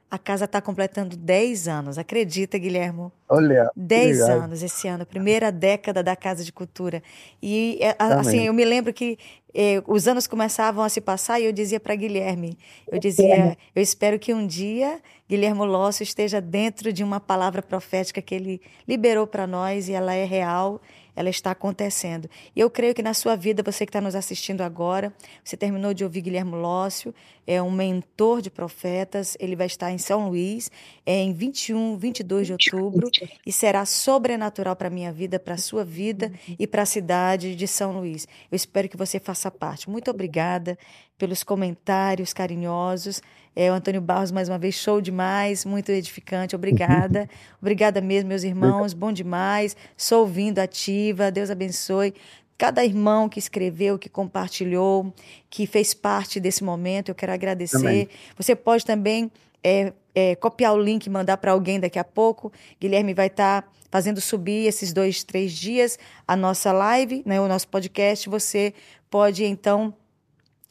a 0.09 0.17
casa 0.17 0.45
está 0.45 0.61
completando 0.61 1.17
10 1.17 1.67
anos. 1.67 1.97
Acredita, 1.97 2.57
Guilhermo? 2.57 3.11
Olha. 3.27 3.69
10 3.75 4.21
anos 4.21 4.63
esse 4.63 4.87
ano, 4.87 5.05
primeira 5.05 5.51
década 5.51 6.01
da 6.01 6.15
Casa 6.15 6.43
de 6.43 6.51
Cultura. 6.51 7.03
E, 7.41 7.77
é, 7.81 7.95
assim, 7.99 8.43
eu 8.45 8.53
me 8.53 8.63
lembro 8.63 8.93
que 8.93 9.17
eh, 9.53 9.81
os 9.85 10.07
anos 10.07 10.25
começavam 10.27 10.83
a 10.83 10.89
se 10.89 11.01
passar 11.01 11.39
e 11.39 11.45
eu 11.45 11.51
dizia 11.51 11.79
para 11.79 11.95
Guilherme: 11.95 12.57
eu 12.89 12.99
dizia, 12.99 13.57
eu 13.75 13.81
espero 13.81 14.17
que 14.17 14.33
um 14.33 14.45
dia 14.45 15.01
Guilhermo 15.29 15.65
Lócio 15.65 16.03
esteja 16.03 16.39
dentro 16.39 16.93
de 16.93 17.03
uma 17.03 17.19
palavra 17.19 17.61
profética 17.61 18.21
que 18.21 18.33
ele 18.33 18.61
liberou 18.87 19.27
para 19.27 19.45
nós 19.45 19.89
e 19.89 19.93
ela 19.93 20.13
é 20.13 20.23
real 20.23 20.81
ela 21.17 21.31
está 21.31 21.49
acontecendo. 21.49 22.29
E 22.55 22.59
eu 22.59 22.69
creio 22.69 22.93
que 22.93 23.01
na 23.01 23.15
sua 23.15 23.35
vida, 23.35 23.63
você 23.63 23.87
que 23.87 23.89
está 23.89 23.99
nos 23.99 24.13
assistindo 24.13 24.61
agora, 24.61 25.11
você 25.43 25.57
terminou 25.57 25.91
de 25.91 26.03
ouvir 26.03 26.21
Guilherme 26.21 26.51
Lócio, 26.51 27.13
é 27.47 27.59
um 27.59 27.71
mentor 27.71 28.39
de 28.39 28.51
profetas, 28.51 29.35
ele 29.39 29.55
vai 29.55 29.65
estar 29.65 29.91
em 29.91 29.97
São 29.97 30.29
Luís, 30.29 30.69
é 31.03 31.15
em 31.15 31.33
21, 31.33 31.97
22 31.97 32.45
de 32.45 32.53
outubro, 32.53 33.09
e 33.43 33.51
será 33.51 33.83
sobrenatural 33.83 34.75
para 34.75 34.89
a 34.89 34.91
minha 34.91 35.11
vida, 35.11 35.39
para 35.39 35.55
a 35.55 35.57
sua 35.57 35.83
vida 35.83 36.31
e 36.59 36.67
para 36.67 36.83
a 36.83 36.85
cidade 36.85 37.55
de 37.55 37.67
São 37.67 37.99
Luís. 37.99 38.27
Eu 38.51 38.55
espero 38.55 38.87
que 38.87 38.95
você 38.95 39.19
faça 39.19 39.49
parte. 39.49 39.89
Muito 39.89 40.11
obrigada 40.11 40.77
pelos 41.17 41.43
comentários 41.43 42.33
carinhosos. 42.33 43.21
É, 43.55 43.71
o 43.71 43.73
Antônio 43.73 43.99
Barros, 43.99 44.31
mais 44.31 44.47
uma 44.47 44.59
vez, 44.59 44.75
show 44.75 45.01
demais, 45.01 45.65
muito 45.65 45.91
edificante. 45.91 46.55
Obrigada. 46.55 47.27
Obrigada 47.59 47.99
mesmo, 47.99 48.29
meus 48.29 48.43
irmãos. 48.43 48.93
Bom 48.93 49.11
demais. 49.11 49.75
Sou 49.95 50.21
ouvindo 50.21 50.59
ativa. 50.59 51.31
Deus 51.31 51.49
abençoe 51.49 52.13
cada 52.57 52.83
irmão 52.83 53.29
que 53.29 53.37
escreveu, 53.37 53.99
que 53.99 54.09
compartilhou, 54.09 55.13
que 55.49 55.67
fez 55.67 55.93
parte 55.93 56.39
desse 56.39 56.63
momento. 56.63 57.09
Eu 57.09 57.15
quero 57.15 57.31
agradecer. 57.31 57.77
Também. 57.77 58.09
Você 58.35 58.55
pode 58.55 58.83
também 58.85 59.31
é, 59.63 59.93
é, 60.15 60.35
copiar 60.35 60.73
o 60.73 60.81
link 60.81 61.05
e 61.05 61.09
mandar 61.09 61.37
para 61.37 61.51
alguém 61.51 61.79
daqui 61.79 61.99
a 61.99 62.03
pouco. 62.03 62.51
Guilherme 62.79 63.13
vai 63.13 63.27
estar 63.27 63.61
tá 63.61 63.69
fazendo 63.91 64.19
subir 64.19 64.65
esses 64.65 64.91
dois, 64.91 65.23
três 65.23 65.51
dias 65.51 65.97
a 66.27 66.35
nossa 66.35 66.71
live, 66.71 67.21
né, 67.25 67.39
o 67.39 67.47
nosso 67.47 67.67
podcast. 67.67 68.27
Você 68.27 68.73
pode, 69.09 69.45
então 69.45 69.93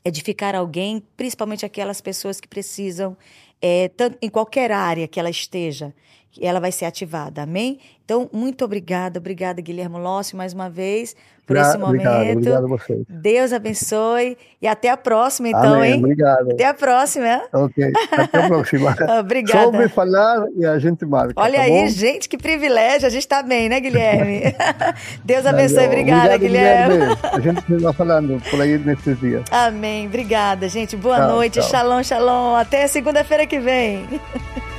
edificar 0.07 0.55
alguém, 0.55 1.03
principalmente 1.17 1.67
aquelas 1.67 2.01
pessoas 2.01 2.41
que 2.41 2.47
precisam, 2.47 3.17
é, 3.61 3.89
tanto, 3.89 4.17
em 4.23 4.29
qualquer 4.29 4.71
área 4.71 5.09
que 5.09 5.19
ela 5.19 5.31
esteja, 5.31 5.93
ela 6.41 6.61
vai 6.61 6.73
ser 6.73 6.85
ativada. 6.85 7.43
Amém? 7.43 7.79
Então, 8.05 8.29
muito 8.33 8.65
obrigada, 8.65 9.19
obrigada, 9.19 9.61
Guilherme 9.61 9.99
Lócio, 9.99 10.37
mais 10.37 10.53
uma 10.53 10.71
vez, 10.71 11.17
por 11.45 11.57
esse 11.57 11.77
momento. 11.77 12.07
Obrigado, 12.07 12.31
obrigado 12.31 12.65
a 12.65 12.69
vocês. 12.69 13.05
Deus 13.09 13.53
abençoe 13.53 14.39
e 14.63 14.67
até 14.67 14.91
a 14.91 14.97
próxima, 14.97 15.49
então, 15.49 15.75
Amém, 15.75 15.95
hein? 15.95 15.99
Obrigado. 15.99 16.53
Até 16.53 16.67
a 16.67 16.75
próxima. 16.75 17.43
Ok, 17.53 17.93
até 18.13 18.45
a 18.45 18.49
próxima. 18.49 18.97
obrigada. 19.19 19.65
Só 19.65 19.73
me 19.73 19.89
falar 19.89 20.47
e 20.57 20.65
a 20.65 20.79
gente 20.79 21.05
marca. 21.05 21.35
Olha 21.37 21.59
tá 21.59 21.63
aí, 21.63 21.83
bom? 21.83 21.89
gente, 21.89 22.29
que 22.29 22.39
privilégio. 22.39 23.07
A 23.07 23.11
gente 23.11 23.23
está 23.23 23.43
bem, 23.43 23.69
né, 23.69 23.81
Guilherme? 23.81 24.43
Deus 25.25 25.45
abençoe. 25.47 25.87
Obrigada, 25.87 26.35
obrigado, 26.35 26.41
Guilherme. 26.41 26.95
Guilherme. 26.95 27.19
A 27.23 27.41
gente 27.41 27.83
vai 27.83 27.93
falando 27.93 28.43
por 28.51 28.61
aí 28.61 28.79
nesses 28.79 29.19
dias. 29.19 29.43
Amém. 29.51 30.07
Obrigada, 30.07 30.69
gente. 30.69 30.97
Boa 30.97 31.17
tchau, 31.17 31.29
noite. 31.29 31.55
Tchau. 31.61 31.71
Shalom, 31.71 32.03
shalom. 32.03 32.55
Até 32.55 32.87
segunda-feira 32.87 33.47
que 33.47 33.59
vem. 33.59 34.07